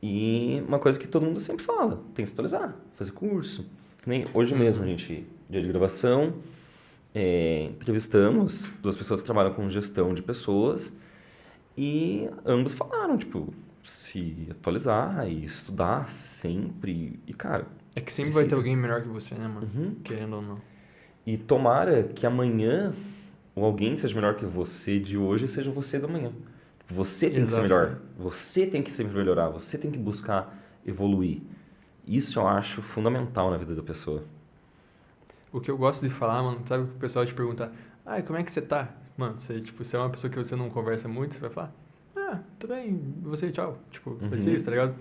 E 0.02 0.62
uma 0.66 0.78
coisa 0.78 0.98
que 0.98 1.08
todo 1.08 1.24
mundo 1.26 1.40
sempre 1.40 1.64
fala, 1.64 1.96
tem 2.14 2.24
que 2.24 2.26
se 2.26 2.32
atualizar, 2.32 2.74
fazer 2.96 3.10
curso. 3.12 3.66
Nem 4.06 4.26
hoje 4.32 4.52
Uhum. 4.52 4.60
mesmo, 4.60 4.84
a 4.84 4.86
gente, 4.86 5.26
dia 5.50 5.60
de 5.60 5.68
gravação, 5.68 6.34
é, 7.14 7.64
entrevistamos 7.64 8.70
duas 8.80 8.96
pessoas 8.96 9.20
que 9.20 9.26
trabalham 9.26 9.52
com 9.54 9.68
gestão 9.68 10.14
de 10.14 10.22
pessoas 10.22 10.94
e 11.76 12.28
ambos 12.46 12.72
falaram, 12.74 13.16
tipo, 13.18 13.52
se 13.84 14.46
atualizar 14.50 15.28
e 15.28 15.44
estudar 15.44 16.10
sempre. 16.12 17.18
E, 17.26 17.32
cara, 17.34 17.66
É 17.96 18.00
que 18.00 18.12
sempre 18.12 18.30
vai 18.32 18.44
ter 18.44 18.50
Precisa. 18.50 18.56
alguém 18.60 18.76
melhor 18.76 19.02
que 19.02 19.08
você, 19.08 19.34
né, 19.34 19.48
mano? 19.48 19.68
uhum. 19.74 19.94
Querendo 20.04 20.36
ou 20.36 20.42
não. 20.42 20.60
E 21.26 21.36
tomara 21.36 22.04
que 22.04 22.24
amanhã 22.26 22.94
ou 23.54 23.64
alguém 23.64 23.98
seja 23.98 24.14
melhor 24.14 24.36
que 24.36 24.46
você 24.46 25.00
de 25.00 25.18
hoje 25.18 25.48
seja 25.48 25.70
você 25.70 25.98
da 25.98 26.06
manhã. 26.06 26.30
Você 26.90 27.30
tem 27.30 27.44
que 27.44 27.52
ser 27.52 27.60
Exato. 27.60 27.62
melhor. 27.62 27.98
Você 28.18 28.66
tem 28.66 28.82
que 28.82 28.92
sempre 28.92 29.14
melhorar. 29.16 29.48
Você 29.50 29.76
tem 29.76 29.90
que 29.90 29.98
buscar 29.98 30.54
evoluir. 30.86 31.42
Isso 32.06 32.38
eu 32.38 32.48
acho 32.48 32.80
fundamental 32.80 33.50
na 33.50 33.56
vida 33.58 33.74
da 33.74 33.82
pessoa. 33.82 34.24
O 35.52 35.60
que 35.60 35.70
eu 35.70 35.76
gosto 35.76 36.06
de 36.06 36.12
falar, 36.12 36.42
mano, 36.42 36.60
sabe 36.66 36.84
o 36.84 36.86
pessoal 36.98 37.24
te 37.26 37.34
pergunta, 37.34 37.72
ah, 38.04 38.20
como 38.22 38.38
é 38.38 38.42
que 38.42 38.52
você 38.52 38.62
tá? 38.62 38.88
Mano, 39.16 39.38
você, 39.38 39.60
tipo, 39.60 39.84
você 39.84 39.96
é 39.96 39.98
uma 39.98 40.10
pessoa 40.10 40.30
que 40.30 40.38
você 40.38 40.54
não 40.56 40.70
conversa 40.70 41.08
muito, 41.08 41.34
você 41.34 41.40
vai 41.40 41.50
falar, 41.50 41.72
ah, 42.16 42.38
tudo 42.58 42.74
bem, 42.74 42.98
você, 43.22 43.50
tchau. 43.50 43.78
Tipo, 43.90 44.14
vai 44.28 44.38
ser 44.38 44.50
Uhum. 44.50 44.56
isso, 44.56 44.64
tá 44.64 44.70
ligado? 44.70 44.94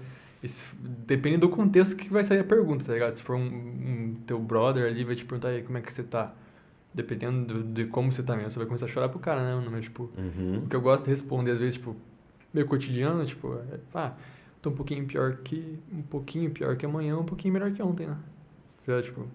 Depende 0.80 1.38
do 1.38 1.50
contexto 1.50 1.96
que 1.96 2.10
vai 2.10 2.24
sair 2.24 2.40
a 2.40 2.44
pergunta, 2.44 2.86
tá 2.86 2.94
ligado? 2.94 3.16
Se 3.16 3.24
for 3.24 3.36
um, 3.36 3.42
um 3.46 4.16
teu 4.26 4.40
brother 4.40 4.86
ali, 4.86 5.04
vai 5.04 5.16
te 5.16 5.26
perguntar, 5.26 5.50
aí, 5.50 5.62
como 5.64 5.78
é 5.78 5.82
que 5.82 5.92
você 5.92 6.04
tá? 6.04 6.34
Dependendo 6.98 7.46
do- 7.54 7.64
de 7.64 7.86
como 7.86 8.12
você 8.12 8.24
tá 8.24 8.36
mesmo, 8.36 8.50
você 8.50 8.58
vai 8.58 8.66
começar 8.68 8.86
a 8.88 8.90
chorar 8.90 9.10
pro 9.10 9.20
cara, 9.20 9.42
né? 9.62 9.68
Mas, 9.72 9.84
tipo, 9.84 10.10
Uhum. 10.18 10.64
o 10.66 10.68
que 10.68 10.76
eu 10.76 10.82
gosto 10.82 11.04
de 11.04 11.12
responder, 11.12 11.52
às 11.52 11.60
vezes, 11.60 11.76
tipo, 11.76 11.96
meio 12.52 12.66
cotidiano, 12.66 13.24
tipo, 13.24 13.54
é, 13.54 13.80
ah, 13.94 14.14
tô 14.64 14.72
um 14.72 14.74
pouquinho 14.76 15.06
pior 15.06 15.38
que. 15.38 15.78
Um 15.94 16.02
pouquinho 16.02 16.50
pior 16.50 16.76
que 16.76 16.86
amanhã, 16.88 17.16
um 17.18 17.24
pouquinho 17.24 17.54
melhor 17.54 17.72
que 17.72 17.84
ontem, 17.84 18.08
né? 18.08 18.18
Já, 18.88 19.00
tipo. 19.02 19.28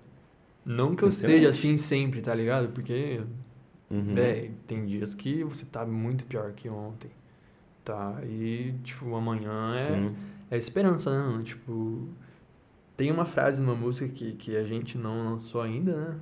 Não 0.66 0.94
que 0.96 1.04
eu 1.04 1.08
Excelente. 1.08 1.36
esteja 1.44 1.50
assim 1.50 1.78
sempre, 1.78 2.20
tá 2.20 2.34
ligado? 2.34 2.68
Porque, 2.72 3.20
Uhum. 3.90 4.14
véi, 4.14 4.50
tem 4.66 4.84
dias 4.86 5.14
que 5.14 5.44
você 5.44 5.64
tá 5.64 5.86
muito 5.86 6.24
pior 6.24 6.52
que 6.52 6.68
ontem. 6.68 7.10
Tá? 7.84 8.18
E, 8.24 8.74
tipo, 8.84 9.14
amanhã 9.14 9.68
é, 9.74 9.84
Sim. 9.86 10.16
é 10.50 10.56
esperança, 10.58 11.10
né? 11.10 11.42
Tipo. 11.44 12.08
Tem 12.96 13.10
uma 13.10 13.24
frase 13.24 13.60
numa 13.60 13.74
música 13.74 14.08
que, 14.08 14.32
que 14.32 14.56
a 14.56 14.64
gente 14.64 14.96
não 14.98 15.32
lançou 15.34 15.60
ainda, 15.62 15.96
né? 15.96 16.16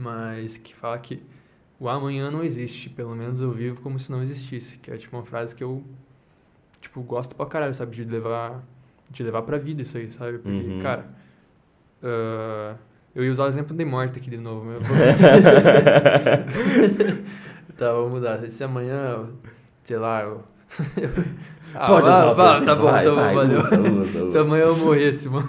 Mas 0.00 0.56
que 0.56 0.72
fala 0.76 0.96
que 0.98 1.20
o 1.80 1.88
amanhã 1.88 2.30
não 2.30 2.44
existe, 2.44 2.88
pelo 2.88 3.16
menos 3.16 3.40
eu 3.40 3.50
vivo 3.50 3.80
como 3.80 3.98
se 3.98 4.10
não 4.12 4.22
existisse. 4.22 4.78
Que 4.78 4.92
é 4.92 4.96
tipo 4.96 5.16
uma 5.16 5.24
frase 5.24 5.54
que 5.56 5.64
eu, 5.64 5.82
tipo, 6.80 7.00
gosto 7.02 7.34
pra 7.34 7.46
caralho, 7.46 7.74
sabe? 7.74 7.96
De 7.96 8.04
levar, 8.04 8.62
de 9.10 9.22
levar 9.24 9.42
pra 9.42 9.58
vida 9.58 9.82
isso 9.82 9.96
aí, 9.98 10.12
sabe? 10.12 10.38
Porque, 10.38 10.68
Uhum. 10.68 10.80
cara, 10.80 11.06
ah, 12.02 12.74
eu 13.14 13.24
ia 13.24 13.32
usar 13.32 13.44
o 13.44 13.48
exemplo 13.48 13.76
de 13.76 13.84
morte 13.84 14.18
aqui 14.20 14.30
de 14.30 14.36
novo. 14.38 14.64
Mas 14.66 14.76
eu 14.76 14.82
tá, 17.76 17.92
vou 17.92 18.08
mudar. 18.10 18.48
Se 18.50 18.62
amanhã, 18.62 19.26
sei 19.84 19.96
lá, 19.96 20.22
eu... 20.22 20.42
Ah, 21.74 21.86
Pode 21.86 22.08
usar 22.08 22.32
vá, 22.32 22.56
teu 22.56 22.64
tá 22.66 22.74
bom, 22.76 22.82
vai, 22.84 23.04
tá 23.04 23.10
bom, 23.10 23.16
vai, 23.16 23.34
valeu. 23.34 23.60
usa, 23.60 23.78
usa, 23.80 24.12
Se 24.12 24.18
usa. 24.22 24.40
amanhã 24.40 24.64
eu 24.64 24.76
morresse, 24.76 25.28
mano. 25.28 25.48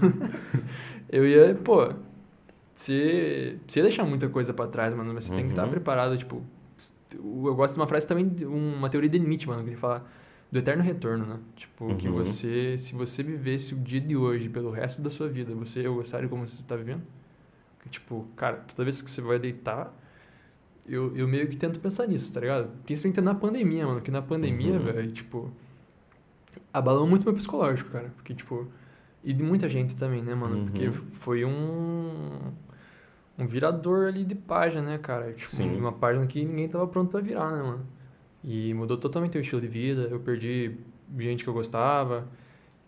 Eu 1.09 1.25
ia, 1.25 1.55
pô, 1.63 1.93
você, 2.83 3.57
você 3.67 3.79
ia 3.79 3.83
deixar 3.83 4.03
muita 4.05 4.29
coisa 4.29 4.53
pra 4.53 4.67
trás, 4.67 4.93
mano, 4.95 5.13
mas 5.13 5.25
você 5.25 5.33
tem 5.33 5.45
que 5.45 5.51
estar 5.51 5.63
Uhum. 5.65 5.69
preparado, 5.71 6.17
tipo. 6.17 6.41
Eu 7.13 7.55
gosto 7.55 7.73
de 7.73 7.79
uma 7.79 7.87
frase 7.87 8.07
também, 8.07 8.25
uma 8.45 8.89
teoria 8.89 9.09
de 9.09 9.17
Nietzsche, 9.19 9.47
mano, 9.47 9.63
que 9.63 9.69
ele 9.69 9.75
fala 9.77 10.05
do 10.51 10.59
eterno 10.59 10.83
retorno, 10.83 11.25
né? 11.25 11.39
Tipo, 11.55 11.95
que 11.95 12.07
Uhum. 12.07 12.13
você, 12.23 12.77
se 12.77 12.93
você 12.93 13.21
vivesse 13.23 13.73
o 13.73 13.77
dia 13.77 13.99
de 13.99 14.15
hoje 14.15 14.47
pelo 14.47 14.69
resto 14.71 15.01
da 15.01 15.09
sua 15.09 15.27
vida, 15.27 15.53
você 15.55 15.81
ia 15.81 15.89
gostar 15.89 16.21
de 16.21 16.27
como 16.27 16.47
você 16.47 16.61
tá 16.63 16.75
vivendo? 16.75 17.01
Que, 17.83 17.89
tipo, 17.89 18.27
cara, 18.35 18.57
toda 18.57 18.83
vez 18.83 19.01
que 19.01 19.09
você 19.09 19.21
vai 19.21 19.39
deitar, 19.39 19.91
eu, 20.87 21.15
eu 21.17 21.27
meio 21.27 21.47
que 21.47 21.55
tento 21.57 21.79
pensar 21.79 22.07
nisso, 22.07 22.31
tá 22.31 22.39
ligado? 22.39 22.69
Principalmente 22.85 23.21
na 23.21 23.33
pandemia, 23.35 23.85
mano, 23.87 24.01
que 24.01 24.11
na 24.11 24.21
pandemia, 24.21 24.73
Uhum. 24.73 24.79
velho, 24.79 25.11
tipo, 25.11 25.51
abalou 26.73 27.07
muito 27.07 27.23
meu 27.25 27.33
psicológico, 27.33 27.89
cara, 27.89 28.11
porque, 28.15 28.33
tipo, 28.33 28.67
e 29.23 29.33
de 29.33 29.43
muita 29.43 29.67
gente 29.69 29.95
também, 29.95 30.21
né, 30.21 30.33
mano? 30.35 30.57
Uhum. 30.57 30.65
Porque 30.65 30.91
foi 31.19 31.43
um 31.45 32.51
um 33.39 33.47
virador 33.47 34.07
ali 34.07 34.23
de 34.23 34.35
página, 34.35 34.81
né, 34.81 34.97
cara? 34.97 35.31
Tipo, 35.33 35.49
Sim. 35.55 35.77
uma 35.77 35.91
página 35.93 36.27
que 36.27 36.43
ninguém 36.43 36.67
tava 36.67 36.85
pronto 36.87 37.09
pra 37.09 37.21
virar, 37.21 37.49
né, 37.51 37.63
mano? 37.63 37.85
E 38.43 38.73
mudou 38.73 38.97
totalmente 38.97 39.37
o 39.37 39.41
estilo 39.41 39.61
de 39.61 39.67
vida, 39.67 40.03
eu 40.11 40.19
perdi 40.19 40.75
gente 41.17 41.43
que 41.43 41.49
eu 41.49 41.53
gostava 41.53 42.27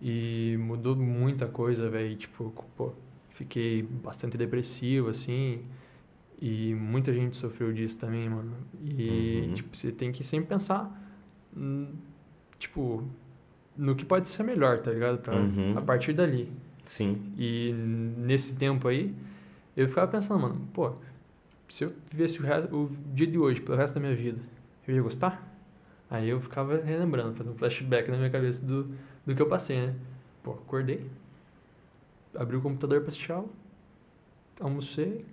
e 0.01 0.55
mudou 0.59 0.95
muita 0.95 1.47
coisa, 1.47 1.89
velho, 1.89 2.15
tipo, 2.15 2.53
pô, 2.75 2.91
fiquei 3.29 3.81
bastante 3.83 4.37
depressivo 4.37 5.09
assim. 5.09 5.63
E 6.41 6.73
muita 6.73 7.13
gente 7.13 7.37
sofreu 7.37 7.71
disso 7.71 7.97
também, 7.99 8.27
mano. 8.27 8.55
E 8.83 9.45
Uhum. 9.47 9.53
tipo, 9.53 9.77
você 9.77 9.91
tem 9.91 10.11
que 10.11 10.23
sempre 10.23 10.47
pensar 10.49 10.89
hum, 11.55 11.89
tipo 12.57 13.03
no 13.77 13.95
que 13.95 14.03
pode 14.03 14.27
ser 14.27 14.43
melhor, 14.43 14.79
tá 14.79 14.91
ligado? 14.91 15.19
Pra, 15.19 15.35
Uhum. 15.35 15.77
A 15.77 15.81
partir 15.81 16.13
dali. 16.13 16.51
Sim. 16.85 17.31
E 17.37 17.71
nesse 18.17 18.53
tempo 18.55 18.87
aí, 18.87 19.13
eu 19.75 19.87
ficava 19.87 20.11
pensando, 20.11 20.39
mano, 20.39 20.67
pô, 20.73 20.93
se 21.69 21.85
eu 21.85 21.93
vivesse 22.09 22.39
o, 22.39 22.43
resto, 22.43 22.75
o 22.75 22.89
dia 23.13 23.27
de 23.27 23.37
hoje 23.37 23.61
pelo 23.61 23.77
resto 23.77 23.95
da 23.95 24.01
minha 24.01 24.15
vida, 24.15 24.41
eu 24.87 24.95
ia 24.95 25.01
gostar? 25.01 25.47
Aí 26.09 26.27
eu 26.29 26.41
ficava 26.41 26.77
relembrando, 26.77 27.33
fazendo 27.35 27.53
um 27.53 27.57
flashback 27.57 28.11
na 28.11 28.17
minha 28.17 28.29
cabeça 28.29 28.63
do, 28.65 28.91
do 29.25 29.33
que 29.33 29.41
eu 29.41 29.47
passei, 29.47 29.87
né? 29.87 29.95
Pô, 30.43 30.51
acordei, 30.51 31.09
abri 32.35 32.57
o 32.57 32.61
computador 32.61 32.99
pra 33.01 33.09
assistir 33.09 33.31
aula, 33.31 33.47
almocei, 34.59 35.25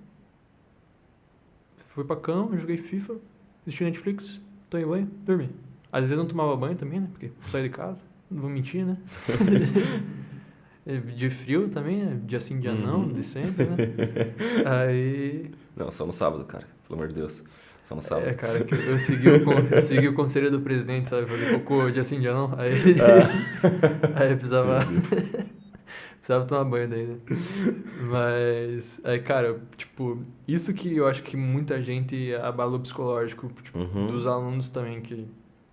fui 1.88 2.04
pra 2.04 2.14
cama, 2.14 2.56
joguei 2.56 2.76
FIFA, 2.76 3.16
assisti 3.62 3.82
Netflix, 3.82 4.40
tomei 4.70 4.86
banho, 4.86 5.10
dormi. 5.24 5.50
Às 5.90 6.02
vezes 6.02 6.12
eu 6.12 6.18
não 6.18 6.26
tomava 6.26 6.54
banho 6.56 6.76
também, 6.76 7.00
né? 7.00 7.08
Porque 7.10 7.32
saí 7.50 7.64
de 7.64 7.70
casa, 7.70 8.04
não 8.30 8.42
vou 8.42 8.50
mentir, 8.50 8.86
né? 8.86 8.96
De 11.16 11.28
frio 11.30 11.68
também, 11.68 12.02
né? 12.04 12.18
Dia 12.24 12.40
sim, 12.40 12.58
dia 12.58 12.72
não, 12.72 13.00
Uhum. 13.00 13.12
de 13.12 13.22
sempre, 13.24 13.64
né? 13.66 13.76
Aí. 14.64 15.50
Não, 15.76 15.90
só 15.92 16.06
no 16.06 16.12
sábado, 16.12 16.44
cara. 16.44 16.64
Pelo 16.86 16.98
amor 16.98 17.08
de 17.08 17.14
Deus. 17.14 17.42
Só 17.84 17.94
no 17.94 18.02
sábado. 18.02 18.28
É, 18.28 18.34
cara, 18.34 18.64
que 18.64 18.74
eu 18.74 18.98
segui 18.98 19.28
o, 19.28 19.50
eu 19.74 19.80
segui 19.82 20.08
o 20.08 20.14
conselho 20.14 20.50
do 20.50 20.60
presidente, 20.60 21.08
sabe? 21.08 21.26
Falei, 21.26 21.52
cocô, 21.54 21.90
dia 21.90 22.04
sim, 22.04 22.20
dia 22.20 22.32
não. 22.32 22.52
Aí. 22.58 22.72
aí 24.16 24.30
eu 24.30 24.36
precisava. 24.36 24.80
Precisava 26.18 26.44
tomar 26.46 26.64
banho 26.64 26.88
daí, 26.88 27.06
né? 27.06 27.16
Mas. 28.10 29.00
Aí, 29.04 29.18
cara, 29.20 29.60
tipo, 29.76 30.18
isso 30.46 30.74
que 30.74 30.94
eu 30.96 31.06
acho 31.06 31.22
que 31.22 31.36
muita 31.36 31.82
gente 31.82 32.34
abalou 32.42 32.76
o 32.78 32.80
psicológico, 32.82 33.50
tipo, 33.62 33.78
Uhum. 33.78 34.06
dos 34.08 34.26
alunos 34.26 34.68
também, 34.68 35.00
que. 35.00 35.26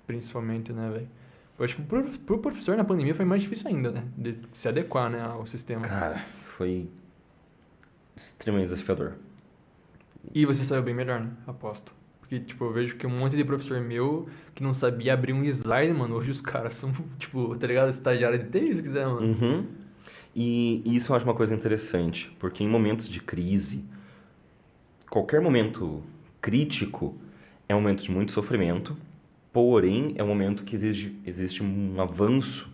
Principalmente, 0.07 0.71
né, 0.71 0.89
velho? 0.93 1.07
Eu 1.57 1.65
acho 1.65 1.75
que 1.75 1.81
pro, 1.81 2.03
pro 2.19 2.39
professor 2.39 2.75
na 2.75 2.83
pandemia 2.83 3.15
foi 3.15 3.25
mais 3.25 3.41
difícil 3.41 3.67
ainda, 3.67 3.91
né? 3.91 4.03
De 4.17 4.37
se 4.53 4.67
adequar, 4.67 5.09
né, 5.09 5.21
ao 5.21 5.47
sistema. 5.47 5.87
Cara, 5.87 6.25
foi 6.57 6.87
extremamente 8.15 8.69
desafiador. 8.69 9.13
E 10.33 10.45
você 10.45 10.65
saiu 10.65 10.83
bem 10.83 10.93
melhor, 10.93 11.21
né? 11.21 11.31
Aposto. 11.47 11.93
Porque, 12.19 12.39
tipo, 12.39 12.65
eu 12.65 12.73
vejo 12.73 12.95
que 12.95 13.05
um 13.05 13.11
monte 13.11 13.37
de 13.37 13.43
professor 13.43 13.79
meu 13.79 14.27
que 14.53 14.63
não 14.63 14.73
sabia 14.73 15.13
abrir 15.13 15.31
um 15.31 15.43
slide, 15.45 15.93
mano, 15.93 16.15
hoje 16.15 16.31
os 16.31 16.41
caras 16.41 16.73
são, 16.73 16.91
tipo, 17.19 17.55
tá 17.57 17.67
ligado? 17.67 17.89
Estagiário 17.89 18.39
de 18.39 18.49
TI, 18.49 18.75
se 18.75 18.83
quiser, 18.83 19.05
mano. 19.05 19.27
Uhum. 19.27 19.65
E 20.35 20.81
isso 20.85 21.11
eu 21.11 21.15
acho 21.15 21.23
uma 21.23 21.35
coisa 21.35 21.53
interessante, 21.53 22.35
porque 22.39 22.63
em 22.63 22.67
momentos 22.67 23.07
de 23.07 23.21
crise, 23.21 23.85
qualquer 25.09 25.39
momento 25.39 26.03
crítico 26.41 27.15
é 27.69 27.75
um 27.75 27.79
momento 27.79 28.03
de 28.03 28.11
muito 28.11 28.33
sofrimento, 28.33 28.97
porém 29.55 30.13
é 30.17 30.21
um 30.23 30.27
momento 30.27 30.65
que 30.65 30.75
exige, 30.75 31.15
existe 31.25 31.63
um 31.63 31.95
avanço 32.01 32.69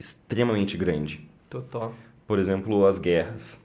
extremamente 0.00 0.78
grande. 0.78 1.28
Total. 1.50 1.92
Por 2.26 2.38
exemplo, 2.38 2.86
as 2.86 2.98
guerras. 2.98 3.60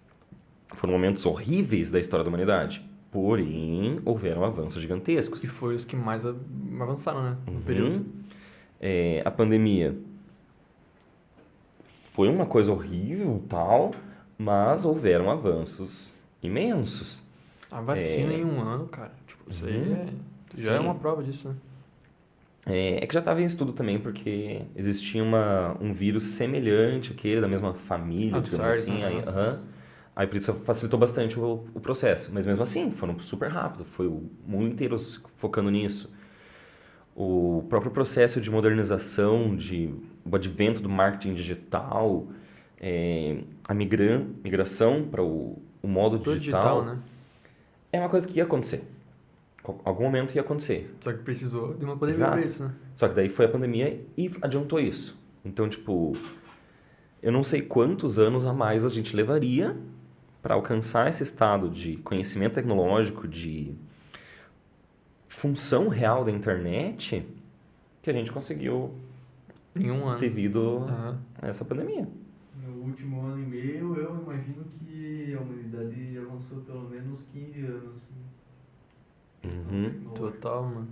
Foram 0.75 0.91
momentos 0.91 1.25
horríveis 1.25 1.89
da 1.89 2.01
história 2.01 2.21
da 2.25 2.27
humanidade. 2.27 2.85
Porém, 3.09 4.01
houveram 4.03 4.43
avanços 4.43 4.81
gigantescos. 4.81 5.45
E 5.45 5.47
foi 5.47 5.75
os 5.75 5.85
que 5.85 5.95
mais 5.95 6.25
avançaram, 6.25 7.23
né? 7.23 7.37
No 7.47 7.53
Uhum. 7.53 7.61
período. 7.61 8.05
É, 8.81 9.21
a 9.23 9.31
pandemia 9.31 9.95
foi 12.11 12.27
uma 12.27 12.45
coisa 12.45 12.69
horrível 12.73 13.41
tal, 13.47 13.93
mas 14.37 14.83
houveram 14.83 15.31
avanços 15.31 16.13
imensos. 16.41 17.23
A 17.71 17.79
vacina 17.79 18.33
É. 18.33 18.37
em 18.39 18.43
um 18.43 18.59
ano, 18.59 18.87
cara. 18.89 19.13
Tipo, 19.25 19.49
isso 19.49 19.65
aí 19.65 19.77
Uhum. 19.77 19.93
é, 19.95 20.07
já 20.61 20.73
é 20.73 20.77
Sim. 20.79 20.83
uma 20.83 20.95
prova 20.95 21.23
disso, 21.23 21.47
né? 21.47 21.55
É, 22.65 23.03
é 23.03 23.07
que 23.07 23.13
já 23.13 23.19
estava 23.19 23.41
em 23.41 23.45
estudo 23.45 23.73
também, 23.73 23.99
porque 23.99 24.61
existia 24.75 25.21
uma, 25.21 25.75
um 25.81 25.93
vírus 25.93 26.23
semelhante 26.35 27.11
àquele, 27.11 27.41
da 27.41 27.47
mesma 27.47 27.73
família, 27.73 28.37
Ah, 28.37 28.41
digamos 28.41 28.65
SARS, 28.65 28.79
assim. 28.83 28.99
né? 28.99 29.05
Aí, 29.05 29.19
aham. 29.27 29.59
aí 30.15 30.27
por 30.27 30.37
isso 30.37 30.53
facilitou 30.65 30.97
bastante 30.99 31.37
o, 31.37 31.65
o 31.73 31.79
processo. 31.81 32.31
Mas 32.33 32.45
mesmo 32.45 32.63
assim, 32.63 32.91
foram 32.91 33.19
super 33.19 33.49
rápido. 33.49 33.83
Foi 33.85 34.07
o 34.07 34.29
mundo 34.45 34.67
inteiro 34.67 34.97
focando 35.37 35.69
nisso. 35.69 36.09
O 37.15 37.65
próprio 37.69 37.91
processo 37.91 38.41
de 38.41 38.49
modernização, 38.49 39.55
de, 39.55 39.93
o 40.25 40.35
advento 40.35 40.81
do 40.81 40.89
marketing 40.89 41.35
digital, 41.35 42.27
é, 42.79 43.37
a 43.67 43.73
migran, 43.73 44.25
migração 44.43 45.03
para 45.11 45.21
o, 45.21 45.61
o 45.81 45.87
modo 45.87 46.17
digital, 46.17 46.39
digital, 46.39 46.83
né? 46.85 46.99
é 47.91 47.99
uma 47.99 48.09
coisa 48.09 48.25
que 48.25 48.37
ia 48.37 48.43
acontecer. 48.43 48.83
Em 49.67 49.75
algum 49.85 50.03
momento 50.03 50.35
ia 50.35 50.41
acontecer. 50.41 50.93
Só 51.01 51.11
que 51.13 51.19
precisou 51.19 51.73
de 51.73 51.85
uma 51.85 51.95
pandemia 51.97 52.27
pra 52.27 52.41
isso, 52.41 52.63
né? 52.63 52.73
Só 52.95 53.07
que 53.07 53.15
daí 53.15 53.29
foi 53.29 53.45
a 53.45 53.49
pandemia 53.49 54.01
e 54.17 54.29
adiantou 54.41 54.79
isso. 54.79 55.17
Então, 55.45 55.69
tipo, 55.69 56.13
eu 57.21 57.31
não 57.31 57.43
sei 57.43 57.61
quantos 57.61 58.19
anos 58.19 58.45
a 58.45 58.51
mais 58.53 58.83
a 58.83 58.89
gente 58.89 59.15
levaria 59.15 59.75
para 60.41 60.55
alcançar 60.55 61.07
esse 61.09 61.23
estado 61.23 61.69
de 61.69 61.95
conhecimento 61.97 62.55
tecnológico, 62.55 63.25
de 63.27 63.73
função 65.29 65.87
real 65.87 66.23
da 66.25 66.31
internet 66.31 67.25
que 68.01 68.09
a 68.09 68.13
gente 68.13 68.31
conseguiu 68.31 68.93
Em 69.75 69.89
um 69.89 70.05
ano. 70.07 70.19
devido 70.19 70.79
Aham. 70.89 71.19
a 71.41 71.47
essa 71.47 71.63
pandemia. 71.63 72.07
No 72.61 72.83
último 72.83 73.21
ano 73.25 73.41
e 73.41 73.45
meio, 73.45 73.95
eu 73.95 74.21
imagino 74.21 74.63
que 74.79 75.33
a 75.33 75.39
humanidade 75.41 76.17
avançou 76.17 76.59
pelo 76.61 76.89
menos 76.89 77.23
15 77.33 77.59
anos. 77.65 78.02
Uhum, 79.43 79.91
Total, 80.15 80.63
mano. 80.63 80.87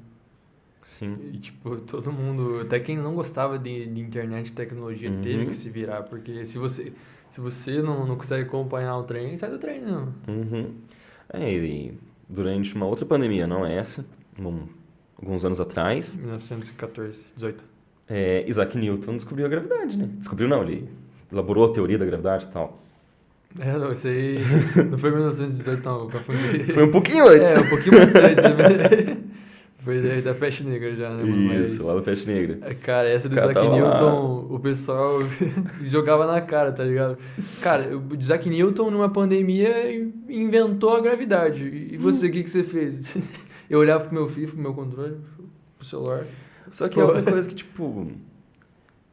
sim. 0.84 1.18
E, 1.34 1.38
tipo, 1.38 1.78
todo 1.78 2.12
mundo, 2.12 2.60
até 2.62 2.80
quem 2.80 2.98
não 2.98 3.14
gostava 3.16 3.58
de, 3.58 3.86
de 3.86 4.02
internet 4.02 4.48
e 4.48 4.52
tecnologia, 4.52 5.10
Uhum. 5.10 5.22
teve 5.22 5.46
que 5.48 5.56
se 5.56 5.70
virar. 5.70 6.04
Porque 6.04 6.46
se 6.46 6.58
você, 6.58 6.92
se 7.32 7.40
você 7.40 7.82
não, 7.82 8.06
não 8.06 8.16
consegue 8.18 8.44
acompanhar 8.44 8.98
o 8.98 9.04
trem, 9.04 9.38
sai 9.38 9.50
do 9.52 9.58
trem, 9.58 9.82
não. 9.82 10.14
Uhum. 10.28 10.74
É, 11.34 11.54
e 11.54 11.94
durante 12.28 12.76
uma 12.76 12.86
outra 12.86 13.06
pandemia, 13.06 13.48
não 13.48 13.66
essa, 13.66 14.06
um- 14.38 14.68
alguns 15.18 15.46
anos 15.46 15.62
atrás, 15.62 16.16
1914, 16.16 17.24
18. 17.36 17.64
É, 18.10 18.44
Isaac 18.50 18.78
Newton 18.78 19.16
descobriu 19.16 19.46
a 19.46 19.50
gravidade, 19.50 19.96
né? 19.98 20.10
Descobriu 20.18 20.50
não, 20.50 20.64
ele 20.64 20.90
elaborou 21.32 21.70
a 21.70 21.74
teoria 21.74 21.98
da 21.98 22.06
gravidade 22.06 22.46
e 22.46 22.50
tal. 22.50 22.82
É, 23.60 23.78
não, 23.78 23.92
isso 23.92 24.08
aí 24.08 24.38
não 24.90 24.98
foi 24.98 25.12
1918, 25.12 25.84
não, 25.86 26.10
confundi. 26.10 26.72
Foi 26.74 26.84
um 26.86 26.92
pouquinho 26.92 27.28
antes. 27.28 27.52
É, 27.52 27.60
um 27.60 27.70
pouquinho 27.70 27.98
mais 27.98 28.10
antes. 28.16 28.44
né? 29.08 29.18
Foi 29.84 30.00
da, 30.00 30.32
da 30.32 30.36
peste 30.40 30.64
negra 30.64 30.96
já, 30.96 31.10
né, 31.10 31.24
mano? 31.24 31.48
Mas- 31.48 31.72
Isso, 31.74 31.84
lá 31.86 31.96
da 31.96 32.02
peste 32.02 32.28
negra. 32.28 32.60
É, 32.62 32.74
Cara, 32.76 33.10
essa 33.10 33.28
do 33.28 33.36
Isaac 33.36 33.54
tava 33.56 33.68
lá. 33.70 33.76
Newton, 33.76 34.48
o 34.52 34.60
pessoal 34.60 35.20
jogava 35.82 36.28
na 36.28 36.40
cara, 36.40 36.72
tá 36.72 36.84
ligado? 36.84 37.18
Cara, 37.62 37.98
o 37.98 38.04
Isaac 38.18 38.48
Newton, 38.48 38.92
numa 38.92 39.10
pandemia, 39.10 39.92
in- 39.92 40.14
inventou 40.30 40.96
a 40.96 41.02
gravidade. 41.02 41.64
E 41.92 41.98
você, 41.98 42.28
o 42.28 42.32
que, 42.32 42.44
que 42.44 42.50
você 42.52 42.64
fez? 42.64 43.18
Eu 43.68 43.80
olhava 43.80 44.04
pro 44.06 44.14
meu 44.14 44.28
filho, 44.30 44.50
pro 44.50 44.60
meu 44.62 44.74
controle, 44.74 45.16
pro 45.80 45.88
celular. 45.88 46.26
Só 46.74 46.88
que 46.88 47.00
é 47.00 47.04
Pô. 47.04 47.08
outra 47.08 47.24
coisa 47.32 47.50
que, 47.50 47.56
tipo, 47.56 48.08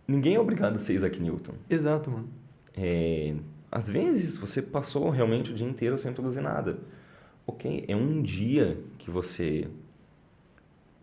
ninguém 0.06 0.34
é 0.34 0.40
obrigado 0.40 0.76
a 0.76 0.80
ser 0.80 0.94
Isaac 0.94 1.18
Newton. 1.20 1.54
Exato, 1.70 2.10
mano. 2.10 2.28
É, 2.76 3.32
às 3.70 3.88
vezes 3.88 4.36
você 4.36 4.62
passou 4.62 5.10
realmente 5.10 5.50
o 5.50 5.54
dia 5.54 5.66
inteiro 5.66 5.98
sem 5.98 6.12
produzir 6.12 6.40
nada. 6.40 6.78
Ok, 7.46 7.84
é 7.88 7.96
um 7.96 8.22
dia 8.22 8.78
que 8.98 9.10
você 9.10 9.68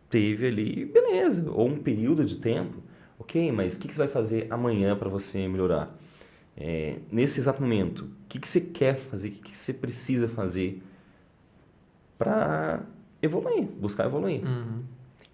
teve 0.09 0.47
ali, 0.47 0.85
beleza, 0.85 1.49
ou 1.49 1.67
um 1.67 1.77
período 1.77 2.23
de 2.25 2.37
tempo. 2.37 2.77
Ok, 3.17 3.51
mas 3.51 3.75
o 3.75 3.79
que, 3.79 3.87
que 3.87 3.93
você 3.93 3.99
vai 3.99 4.07
fazer 4.07 4.47
amanhã 4.49 4.95
para 4.95 5.09
você 5.09 5.47
melhorar? 5.47 5.95
É, 6.57 6.99
nesse 7.11 7.39
exato 7.39 7.61
momento, 7.61 8.05
o 8.05 8.27
que, 8.29 8.39
que 8.39 8.47
você 8.47 8.61
quer 8.61 8.97
fazer, 8.97 9.29
o 9.29 9.31
que, 9.31 9.51
que 9.51 9.57
você 9.57 9.73
precisa 9.73 10.27
fazer 10.27 10.81
para 12.17 12.83
evoluir, 13.21 13.63
buscar 13.63 14.05
evoluir? 14.05 14.43
Uhum. 14.45 14.83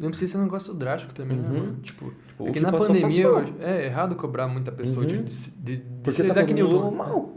Não 0.01 0.09
precisa 0.09 0.31
ser 0.33 0.37
um 0.39 0.43
negócio 0.43 0.73
drástico 0.73 1.13
também, 1.13 1.37
né, 1.37 1.47
Uhum. 1.47 1.59
mano? 1.59 1.73
Tipo, 1.83 2.11
Tipo, 2.11 2.13
é 2.39 2.43
o 2.43 2.45
que 2.47 2.53
que 2.53 2.59
na 2.59 2.71
passou, 2.71 2.87
pandemia 2.87 3.29
passou. 3.31 3.55
é 3.61 3.85
errado 3.85 4.15
cobrar 4.15 4.47
muita 4.47 4.71
pessoa 4.71 5.05
Uhum. 5.05 5.23
de, 5.23 5.49
de, 5.51 5.77
de 5.77 5.81
Porque 6.03 6.21
ser 6.23 6.27
tá 6.33 6.33
todo 6.41 6.53
Newton. 6.53 6.81
mundo 6.83 6.95
mal. 6.97 7.33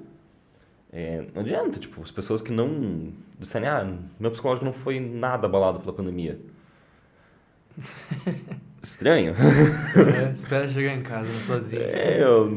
É, 0.93 1.25
não 1.35 1.43
adianta, 1.43 1.79
tipo, 1.79 2.03
as 2.03 2.11
pessoas 2.11 2.41
que 2.41 2.51
não 2.53 3.13
disserem, 3.39 3.69
ah, 3.69 3.97
meu 4.19 4.31
psicológico 4.31 4.65
não 4.65 4.73
foi 4.73 4.99
nada 5.01 5.47
abalado 5.47 5.81
pela 5.81 5.93
pandemia. 5.93 6.39
Estranho. 8.83 9.35
É, 9.35 10.33
espera 10.37 10.69
chegar 10.69 10.95
em 10.95 11.03
casa 11.03 11.29
né, 11.31 11.39
sozinho. 11.47 11.83
É, 11.83 12.23
eu 12.23 12.51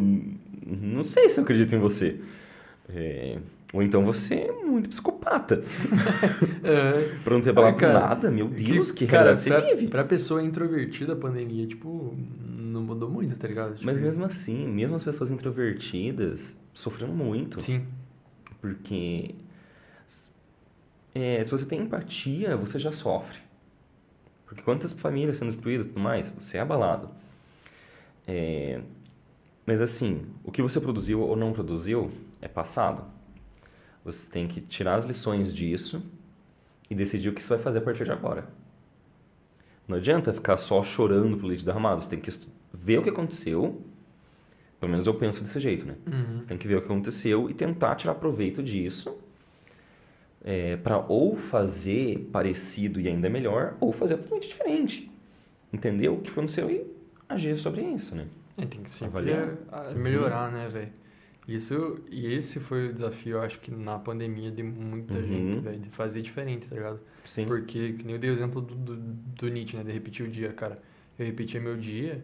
não 0.65 1.03
sei 1.03 1.29
se 1.29 1.39
eu 1.39 1.43
acredito 1.43 1.73
em 1.75 1.79
você. 1.79 2.19
É, 2.89 3.39
ou 3.73 3.83
então 3.83 4.03
você 4.03 4.35
é 4.35 4.51
muito 4.51 4.89
psicopata. 4.89 5.63
É. 6.63 7.15
Pra 7.23 7.33
não 7.33 7.41
ter 7.41 7.51
abalado 7.51 7.77
Ah, 7.77 7.79
cara, 7.79 7.99
nada, 7.99 8.31
meu 8.31 8.47
Deus, 8.49 8.91
que, 8.91 9.05
cara, 9.05 9.35
realidade 9.35 9.41
você 9.41 9.49
pra, 9.49 9.61
vive. 9.61 9.87
Pra 9.87 10.03
pessoa 10.03 10.43
introvertida, 10.43 11.13
a 11.13 11.15
pandemia, 11.15 11.65
tipo, 11.65 12.13
não 12.45 12.81
mudou 12.81 13.09
muito, 13.09 13.37
tá 13.37 13.47
ligado? 13.47 13.75
Tipo, 13.75 13.85
Mas 13.85 14.01
mesmo 14.01 14.25
assim, 14.25 14.67
mesmo 14.67 14.95
as 14.95 15.03
pessoas 15.03 15.31
introvertidas 15.31 16.57
sofreram 16.73 17.13
muito. 17.13 17.61
Sim. 17.61 17.85
Porque 18.59 19.33
é, 21.15 21.43
se 21.43 21.49
você 21.49 21.65
tem 21.65 21.81
empatia, 21.81 22.57
você 22.57 22.77
já 22.77 22.91
sofre. 22.91 23.37
Porque 24.45 24.61
quantas 24.61 24.93
famílias 24.93 25.37
sendo 25.37 25.49
destruídas 25.51 25.85
e 25.85 25.89
tudo 25.89 26.01
mais, 26.01 26.29
você 26.29 26.57
é 26.57 26.61
abalado. 26.61 27.09
É, 28.27 28.81
mas 29.65 29.81
assim, 29.81 30.25
o 30.43 30.51
que 30.51 30.61
você 30.61 30.79
produziu 30.79 31.21
ou 31.21 31.35
não 31.35 31.53
produziu 31.53 32.11
é 32.41 32.47
passado. 32.47 33.03
Você 34.07 34.25
tem 34.31 34.47
que 34.47 34.61
tirar 34.61 34.95
as 34.95 35.05
lições 35.05 35.53
disso 35.53 36.01
e 36.89 36.95
decidir 36.95 37.27
o 37.27 37.33
que 37.33 37.43
você 37.43 37.49
vai 37.55 37.59
fazer 37.59 37.79
a 37.79 37.81
partir 37.81 38.05
de 38.05 38.11
agora. 38.11 38.47
Não 39.85 39.97
adianta 39.97 40.31
ficar 40.31 40.55
só 40.55 40.81
chorando 40.81 41.35
pro 41.37 41.45
leite 41.45 41.65
derramado. 41.65 42.01
Você 42.01 42.09
tem 42.11 42.19
que 42.21 42.31
ver 42.73 42.99
o 42.99 43.03
que 43.03 43.09
aconteceu. 43.09 43.81
Pelo 44.79 44.91
menos 44.91 45.05
eu 45.05 45.13
penso 45.13 45.43
desse 45.43 45.59
jeito, 45.59 45.85
né? 45.85 45.95
Uhum. 46.07 46.39
Você 46.39 46.47
tem 46.47 46.57
que 46.57 46.65
ver 46.65 46.75
o 46.75 46.79
que 46.79 46.85
aconteceu 46.85 47.49
e 47.49 47.53
tentar 47.53 47.95
tirar 47.95 48.15
proveito 48.15 48.63
disso 48.63 49.13
para 50.81 50.99
ou 50.99 51.35
fazer 51.35 52.29
parecido 52.31 53.01
e 53.01 53.09
ainda 53.09 53.29
melhor, 53.29 53.75
ou 53.81 53.91
fazer 53.91 54.15
totalmente 54.15 54.47
diferente. 54.47 55.11
Entender 55.73 56.07
o 56.07 56.19
que 56.19 56.29
aconteceu 56.29 56.71
e 56.71 56.85
agir 57.27 57.57
sobre 57.57 57.81
isso, 57.81 58.15
né? 58.15 58.25
É, 58.57 58.65
tem 58.65 58.81
que 58.81 58.89
sempre 58.89 59.07
Avaliar. 59.07 59.57
melhorar, 59.93 60.49
né, 60.49 60.69
velho? 60.69 60.91
Isso, 61.47 61.99
e 62.11 62.33
esse 62.33 62.59
foi 62.59 62.89
o 62.89 62.93
desafio, 62.93 63.37
eu 63.37 63.41
acho 63.41 63.59
que 63.59 63.71
na 63.71 63.97
pandemia 63.97 64.51
de 64.51 64.61
muita 64.61 65.17
Uhum. 65.17 65.25
gente, 65.25 65.59
velho, 65.61 65.79
de 65.79 65.89
fazer 65.91 66.21
diferente, 66.21 66.67
tá 66.67 66.75
ligado? 66.75 66.99
Sim. 67.23 67.45
Porque, 67.45 67.93
que 67.93 68.03
nem 68.03 68.15
eu 68.15 68.19
dei 68.19 68.29
o 68.29 68.33
exemplo 68.33 68.59
do, 68.61 68.75
do, 68.75 68.95
do 68.97 69.47
Nietzsche, 69.47 69.77
né, 69.77 69.83
de 69.83 69.91
repetir 69.93 70.25
o 70.25 70.29
dia, 70.29 70.51
cara. 70.51 70.81
Eu 71.17 71.25
repetia 71.25 71.61
meu 71.61 71.77
dia, 71.77 72.23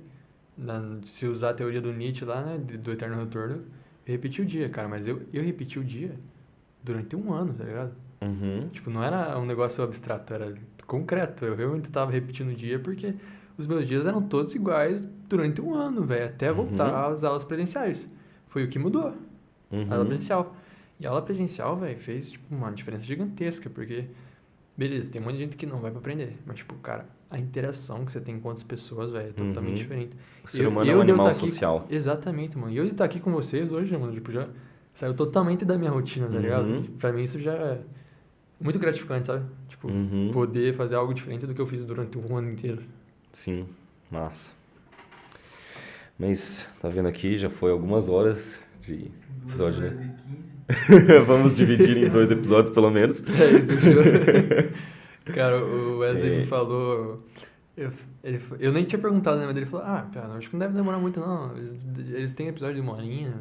na- 0.57 0.99
se 1.05 1.25
usar 1.25 1.51
a 1.51 1.53
teoria 1.53 1.79
do 1.81 1.93
Nietzsche 1.93 2.25
lá, 2.25 2.41
né, 2.43 2.57
do 2.57 2.91
eterno 2.91 3.17
retorno, 3.23 3.55
eu 4.05 4.11
repeti 4.11 4.41
o 4.41 4.45
dia, 4.45 4.67
cara, 4.67 4.89
mas 4.89 5.07
eu, 5.07 5.21
eu 5.31 5.41
repeti 5.41 5.79
o 5.79 5.83
dia 5.85 6.11
durante 6.83 7.15
um 7.15 7.31
ano, 7.33 7.53
tá 7.53 7.63
ligado? 7.63 7.93
Uhum. 8.21 8.67
Tipo, 8.73 8.89
não 8.89 9.01
era 9.03 9.39
um 9.39 9.45
negócio 9.45 9.81
abstrato, 9.83 10.33
era 10.33 10.53
concreto. 10.85 11.45
Eu 11.45 11.55
realmente 11.55 11.85
estava 11.85 12.11
repetindo 12.11 12.49
o 12.49 12.55
dia 12.55 12.77
porque 12.77 13.13
os 13.57 13.65
meus 13.67 13.87
dias 13.87 14.05
eram 14.05 14.21
todos 14.21 14.53
iguais 14.53 15.01
durante 15.29 15.61
um 15.61 15.73
ano, 15.73 16.03
velho, 16.03 16.25
até 16.25 16.49
Uhum. 16.51 16.55
voltar 16.57 17.07
às 17.09 17.23
aulas 17.23 17.45
presenciais. 17.45 18.05
Foi 18.53 18.63
o 18.63 18.67
que 18.67 18.77
mudou, 18.77 19.07
a 19.07 19.75
aula 19.75 19.99
Uhum. 20.03 20.05
presencial. 20.05 20.55
E 20.99 21.05
a 21.07 21.09
aula 21.09 21.21
presencial, 21.23 21.75
velho, 21.75 21.97
fez, 21.97 22.29
tipo, 22.31 22.53
uma 22.55 22.71
diferença 22.71 23.03
gigantesca, 23.03 23.67
porque, 23.67 24.05
beleza, 24.77 25.11
tem 25.11 25.19
um 25.19 25.25
monte 25.25 25.33
de 25.33 25.39
gente 25.39 25.57
que 25.57 25.65
não 25.65 25.79
vai 25.79 25.89
pra 25.89 25.99
aprender, 25.99 26.33
mas, 26.45 26.57
tipo, 26.57 26.75
cara, 26.75 27.07
a 27.31 27.39
interação 27.39 28.05
que 28.05 28.11
você 28.11 28.21
tem 28.21 28.39
com 28.39 28.49
outras 28.49 28.63
pessoas, 28.63 29.11
velho, 29.11 29.29
é 29.29 29.31
totalmente 29.31 29.71
Uhum. 29.71 29.75
diferente. 29.81 30.11
O 30.43 30.47
ser 30.47 30.67
humano 30.67 30.87
é 30.89 30.93
um 30.93 30.97
eu 30.97 31.01
animal 31.01 31.25
tá 31.25 31.31
aqui- 31.31 31.49
social. 31.49 31.87
Exatamente, 31.89 32.55
mano. 32.55 32.71
E 32.71 32.77
eu 32.77 32.85
de 32.85 32.91
estar 32.91 33.05
aqui 33.05 33.19
com 33.19 33.31
vocês 33.31 33.71
hoje, 33.71 33.97
mano, 33.97 34.13
tipo, 34.13 34.31
já 34.31 34.47
saiu 34.93 35.15
totalmente 35.15 35.65
da 35.65 35.75
minha 35.75 35.89
rotina, 35.89 36.27
tá 36.27 36.37
ligado? 36.37 36.65
Uhum. 36.67 36.83
Pra 36.99 37.11
mim 37.11 37.23
isso 37.23 37.39
já 37.39 37.53
é 37.53 37.81
muito 38.61 38.77
gratificante, 38.77 39.25
sabe? 39.25 39.43
Tipo, 39.67 39.87
Uhum. 39.89 40.29
poder 40.31 40.75
fazer 40.75 40.93
algo 40.93 41.11
diferente 41.11 41.47
do 41.47 41.55
que 41.55 41.59
eu 41.59 41.65
fiz 41.65 41.83
durante 41.83 42.15
um 42.19 42.37
ano 42.37 42.51
inteiro. 42.51 42.83
Sim, 43.31 43.65
massa. 44.11 44.51
Mas, 46.17 46.67
tá 46.81 46.89
vendo 46.89 47.07
aqui, 47.07 47.37
já 47.37 47.49
foi 47.49 47.71
algumas 47.71 48.07
horas 48.07 48.59
de 48.81 49.09
episódio, 49.47 49.81
né? 49.81 50.15
15. 50.87 51.19
Vamos 51.25 51.53
dividir 51.55 51.97
em 51.97 52.09
dois 52.09 52.31
episódios, 52.31 52.73
pelo 52.73 52.89
menos. 52.91 53.21
É. 55.25 55.31
Cara, 55.33 55.63
o 55.63 55.99
Wesley 55.99 56.33
É. 56.35 56.39
me 56.39 56.45
falou. 56.47 57.23
Eu, 57.75 57.91
ele, 58.23 58.39
eu 58.59 58.71
nem 58.73 58.83
tinha 58.85 58.99
perguntado, 58.99 59.39
né? 59.39 59.45
Mas 59.47 59.55
ele 59.57 59.65
falou: 59.65 59.85
Ah, 59.85 60.07
cara, 60.13 60.33
acho 60.33 60.47
que 60.49 60.55
não 60.55 60.59
deve 60.59 60.73
demorar 60.75 60.99
muito, 60.99 61.19
não. 61.19 61.55
Eles, 61.57 62.09
eles 62.13 62.35
têm 62.35 62.49
episódio 62.49 62.75
de 62.75 62.81
uma 62.81 62.93
horinha, 62.93 63.33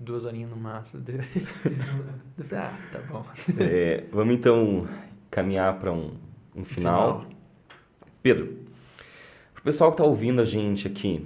duas 0.00 0.24
horinhas 0.24 0.50
no 0.50 0.56
máximo. 0.56 1.02
Eu 1.06 1.22
falei: 2.44 2.60
Ah, 2.60 2.76
tá 2.92 2.98
bom. 3.08 3.24
É, 3.58 4.04
vamos 4.12 4.34
então 4.34 4.86
caminhar 5.30 5.78
para 5.78 5.92
um, 5.92 6.12
um 6.56 6.64
final. 6.64 7.24
Pedro, 8.20 8.58
pro 9.54 9.62
pessoal 9.62 9.92
que 9.92 9.98
tá 9.98 10.04
ouvindo 10.04 10.42
a 10.42 10.44
gente 10.44 10.86
aqui, 10.88 11.24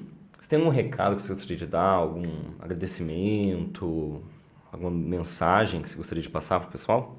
tem 0.53 0.59
algum 0.59 0.71
recado 0.71 1.17
que 1.17 1.23
você 1.23 1.33
gostaria 1.33 1.57
de 1.57 1.67
dar? 1.67 1.81
Algum 1.83 2.27
agradecimento? 2.61 4.23
Alguma 4.71 4.91
mensagem 4.91 5.81
que 5.83 5.89
você 5.89 5.97
gostaria 5.97 6.23
de 6.23 6.29
passar 6.29 6.61
pro 6.61 6.71
pessoal? 6.71 7.17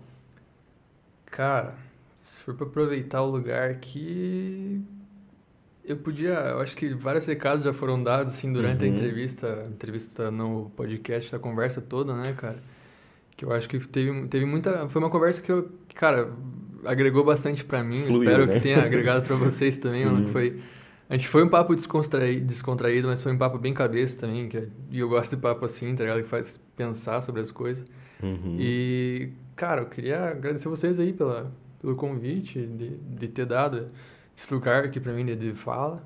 Cara, 1.26 1.76
se 2.20 2.42
for 2.44 2.54
pra 2.56 2.68
aproveitar 2.68 3.22
o 3.24 3.30
lugar 3.32 3.72
aqui, 3.72 4.82
eu 5.84 5.98
podia, 5.98 6.30
eu 6.34 6.62
acho 6.62 6.76
que 6.76 6.94
vários 6.94 7.26
recados 7.26 7.66
já 7.66 7.74
foram 7.74 8.02
dados 8.02 8.34
assim 8.36 8.52
durante 8.54 8.84
a 8.86 8.88
Uhum. 8.88 8.94
entrevista, 8.96 9.68
entrevista 9.72 10.32
no 10.32 10.72
podcast, 10.76 11.36
a 11.36 11.40
conversa 11.40 11.82
toda, 11.82 12.16
né, 12.16 12.34
cara? 12.34 12.62
Que 13.36 13.46
eu 13.46 13.52
acho 13.54 13.68
que 13.70 13.80
teve, 13.88 14.28
teve 14.28 14.46
muita, 14.46 14.88
foi 14.90 15.02
uma 15.02 15.10
conversa 15.10 15.42
que 15.42 15.52
eu, 15.52 15.72
cara, 15.96 16.32
agregou 16.86 17.24
bastante 17.26 17.64
pra 17.66 17.84
mim, 17.84 18.06
Fluiu, 18.06 18.22
espero 18.22 18.48
né? 18.48 18.54
que 18.56 18.60
tenha 18.62 18.84
agregado 18.84 19.26
pra 19.26 19.36
vocês 19.38 19.78
também, 19.78 20.04
Sim. 20.28 20.28
foi 20.28 20.62
a 21.10 21.18
gente 21.18 21.28
foi 21.28 21.44
um 21.44 21.50
papo 21.50 21.76
descontraído, 21.76 22.46
descontraído, 22.46 23.08
mas 23.08 23.22
foi 23.22 23.32
um 23.32 23.38
papo 23.38 23.58
bem 23.58 23.74
cabeça 23.74 24.18
também, 24.20 24.48
que, 24.48 24.58
é- 24.58 24.68
e 24.92 25.00
eu 25.00 25.10
gosto 25.10 25.36
de 25.36 25.42
papo 25.42 25.66
assim, 25.66 25.96
tá 25.96 26.04
ligado? 26.04 26.24
Que 26.24 26.30
faz 26.30 26.60
pensar 26.76 27.22
sobre 27.22 27.42
as 27.42 27.52
coisas. 27.52 27.86
Uhum. 28.22 28.58
E, 28.60 29.30
cara, 29.56 29.82
eu 29.82 29.86
queria 29.88 30.30
agradecer 30.30 30.70
vocês 30.70 31.00
aí 31.00 31.14
pela, 31.14 31.52
pelo 31.82 31.96
convite, 31.96 32.60
de, 32.66 32.90
de 32.98 33.28
ter 33.28 33.46
dado 33.46 33.90
esse 34.36 34.52
lugar 34.52 34.86
aqui 34.86 35.00
pra 35.00 35.14
mim 35.14 35.26
de, 35.26 35.36
de 35.36 35.54
fala. 35.54 36.02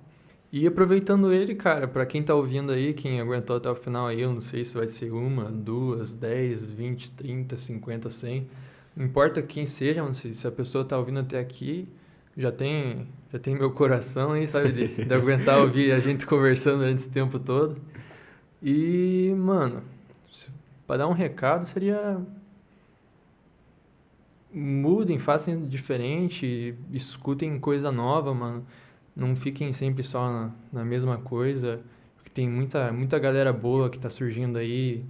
E 0.52 0.66
aproveitando 0.66 1.32
ele, 1.32 1.56
cara, 1.56 1.88
pra 1.88 2.06
quem 2.06 2.24
tá 2.24 2.34
ouvindo 2.34 2.72
aí, 2.72 2.94
quem 2.94 3.20
aguentou 3.20 3.58
até 3.58 3.70
o 3.70 3.76
final 3.76 4.08
aí, 4.08 4.22
eu 4.22 4.34
não 4.34 4.42
sei 4.42 4.64
se 4.64 4.74
vai 4.74 4.88
ser 4.88 5.12
uma, 5.12 5.52
duas, 5.52 6.14
dez, 6.14 6.64
vinte, 6.64 7.12
trinta, 7.12 7.58
cinquenta, 7.58 8.10
cem. 8.10 8.48
Não 8.96 9.06
importa 9.06 9.42
quem 9.42 9.66
seja, 9.66 10.12
se, 10.14 10.34
se 10.34 10.48
a 10.48 10.52
pessoa 10.52 10.84
tá 10.86 10.98
ouvindo 10.98 11.20
até 11.20 11.38
aqui, 11.38 11.88
já 12.38 12.52
tem, 12.52 13.08
já 13.34 13.40
tem 13.40 13.56
meu 13.56 13.72
coração 13.72 14.34
aí, 14.34 14.48
sabe? 14.48 14.72
De, 14.72 15.06
de 15.06 15.14
aguentar 15.14 15.60
ouvir 15.60 15.92
a 15.92 16.00
gente 16.00 16.26
conversando 16.28 16.80
durante 16.80 17.00
esse 17.00 17.10
tempo 17.10 17.40
todo. 17.40 17.76
E, 18.62 19.34
mano, 19.36 19.82
pra 20.86 20.98
dar 20.98 21.08
um 21.08 21.14
recado 21.14 21.68
seria 21.68 22.20
mudem, 24.54 25.20
façam 25.20 25.68
diferente, 25.68 26.76
escutem 26.92 27.60
coisa 27.60 27.92
nova, 27.92 28.34
mano. 28.34 28.66
Não 29.16 29.36
fiquem 29.36 29.74
sempre 29.74 30.04
só 30.04 30.32
na, 30.32 30.52
na 30.72 30.86
mesma 30.86 31.18
coisa. 31.18 31.82
Porque 32.16 32.30
tem 32.30 32.48
muita, 32.48 32.92
muita 32.92 33.18
galera 33.20 33.52
boa 33.52 33.90
que 33.90 34.00
tá 34.00 34.10
surgindo 34.10 34.58
aí. 34.58 35.04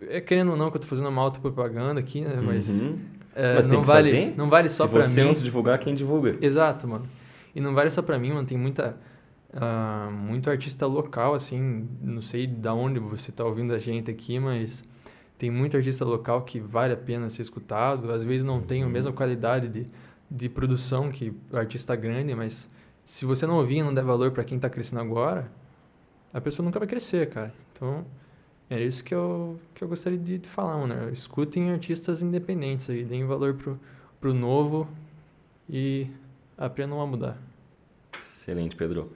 É 0.00 0.20
querendo 0.20 0.52
ou 0.52 0.56
não 0.56 0.70
que 0.70 0.76
eu 0.76 0.80
tô 0.80 0.86
fazendo 0.86 1.08
uma 1.08 1.22
autopropaganda 1.22 2.00
aqui, 2.00 2.22
né? 2.22 2.40
Mas, 2.42 2.68
Uhum. 2.68 2.98
É, 3.38 3.54
Mas 3.54 3.66
tem 3.66 3.74
não, 3.74 3.80
que 3.82 3.86
vale, 3.86 4.10
fazer? 4.10 4.34
não 4.36 4.50
vale 4.50 4.68
só 4.68 4.86
se 4.86 4.92
pra 4.92 5.02
você 5.04 5.20
mim. 5.20 5.26
não 5.28 5.34
se 5.34 5.42
divulgar, 5.42 5.78
quem 5.78 5.94
divulga? 5.94 6.36
Exato, 6.40 6.86
mano. 6.88 7.06
E 7.54 7.60
não 7.60 7.74
vale 7.74 7.90
só 7.90 8.02
pra 8.02 8.18
mim, 8.18 8.32
mano. 8.32 8.46
Tem 8.46 8.58
muita. 8.58 8.96
ah, 9.52 10.10
muito 10.12 10.50
artista 10.50 10.86
local, 10.86 11.34
assim. 11.34 11.88
Não 12.02 12.20
sei 12.22 12.46
da 12.46 12.74
onde 12.74 12.98
você 12.98 13.30
tá 13.32 13.44
ouvindo 13.44 13.72
a 13.72 13.78
gente 13.78 14.10
aqui, 14.10 14.38
mas 14.38 14.82
tem 15.38 15.50
muito 15.50 15.76
artista 15.76 16.04
local 16.04 16.42
que 16.42 16.58
vale 16.60 16.92
a 16.92 16.96
pena 16.96 17.30
ser 17.30 17.42
escutado. 17.42 18.10
Às 18.12 18.24
vezes 18.24 18.44
não 18.44 18.60
tem 18.60 18.82
a 18.82 18.88
mesma 18.88 19.12
qualidade 19.12 19.68
de, 19.68 19.86
de 20.30 20.48
produção 20.48 21.10
que 21.10 21.32
o 21.52 21.56
artista 21.56 21.94
grande, 21.96 22.34
mas 22.34 22.68
se 23.06 23.24
você 23.24 23.46
não 23.46 23.56
ouvir 23.58 23.76
e 23.78 23.82
não 23.82 23.94
der 23.94 24.04
valor 24.04 24.32
pra 24.32 24.44
quem 24.44 24.58
tá 24.58 24.68
crescendo 24.68 25.00
agora, 25.00 25.50
a 26.34 26.40
pessoa 26.40 26.64
nunca 26.64 26.78
vai 26.78 26.88
crescer, 26.88 27.30
cara. 27.30 27.52
Então, 27.72 28.04
é 28.70 28.82
isso 28.82 29.02
que 29.02 29.14
eu, 29.14 29.58
que 29.74 29.82
eu 29.82 29.88
gostaria 29.88 30.18
de, 30.18 30.38
de 30.38 30.48
falar, 30.48 30.76
mano. 30.76 31.10
Escutem 31.10 31.70
artistas 31.70 32.20
independentes 32.20 32.88
aí, 32.90 33.04
deem 33.04 33.24
valor 33.24 33.54
pro, 33.54 33.80
pro 34.20 34.34
novo 34.34 34.88
e 35.68 36.06
aprendam 36.56 37.00
a 37.00 37.06
mudar. 37.06 37.38
Excelente, 38.30 38.76
Pedro. 38.76 39.12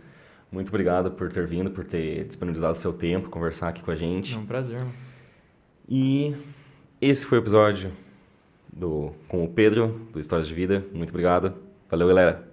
Muito 0.51 0.69
obrigado 0.69 1.11
por 1.11 1.31
ter 1.33 1.47
vindo, 1.47 1.71
por 1.71 1.85
ter 1.85 2.27
disponibilizado 2.27 2.77
seu 2.77 2.93
tempo, 2.93 3.31
conversar 3.31 3.69
aqui 3.69 3.83
com 3.83 3.91
a 3.91 3.97
gente. 3.97 4.35
É 4.35 4.39
um 4.39 4.47
prazer, 4.47 4.79
mano. 4.81 4.93
E 5.89 6.35
esse 7.01 7.27
foi 7.27 7.39
o 7.39 7.43
episódio 7.43 7.93
do, 8.73 9.13
com 9.29 9.45
o 9.45 9.49
Pedro, 9.49 10.09
do 10.13 10.21
Histórias 10.21 10.49
de 10.49 10.55
Vida. 10.55 10.85
Muito 10.93 11.11
obrigado. 11.11 11.55
Valeu, 11.91 12.09
galera. 12.09 12.52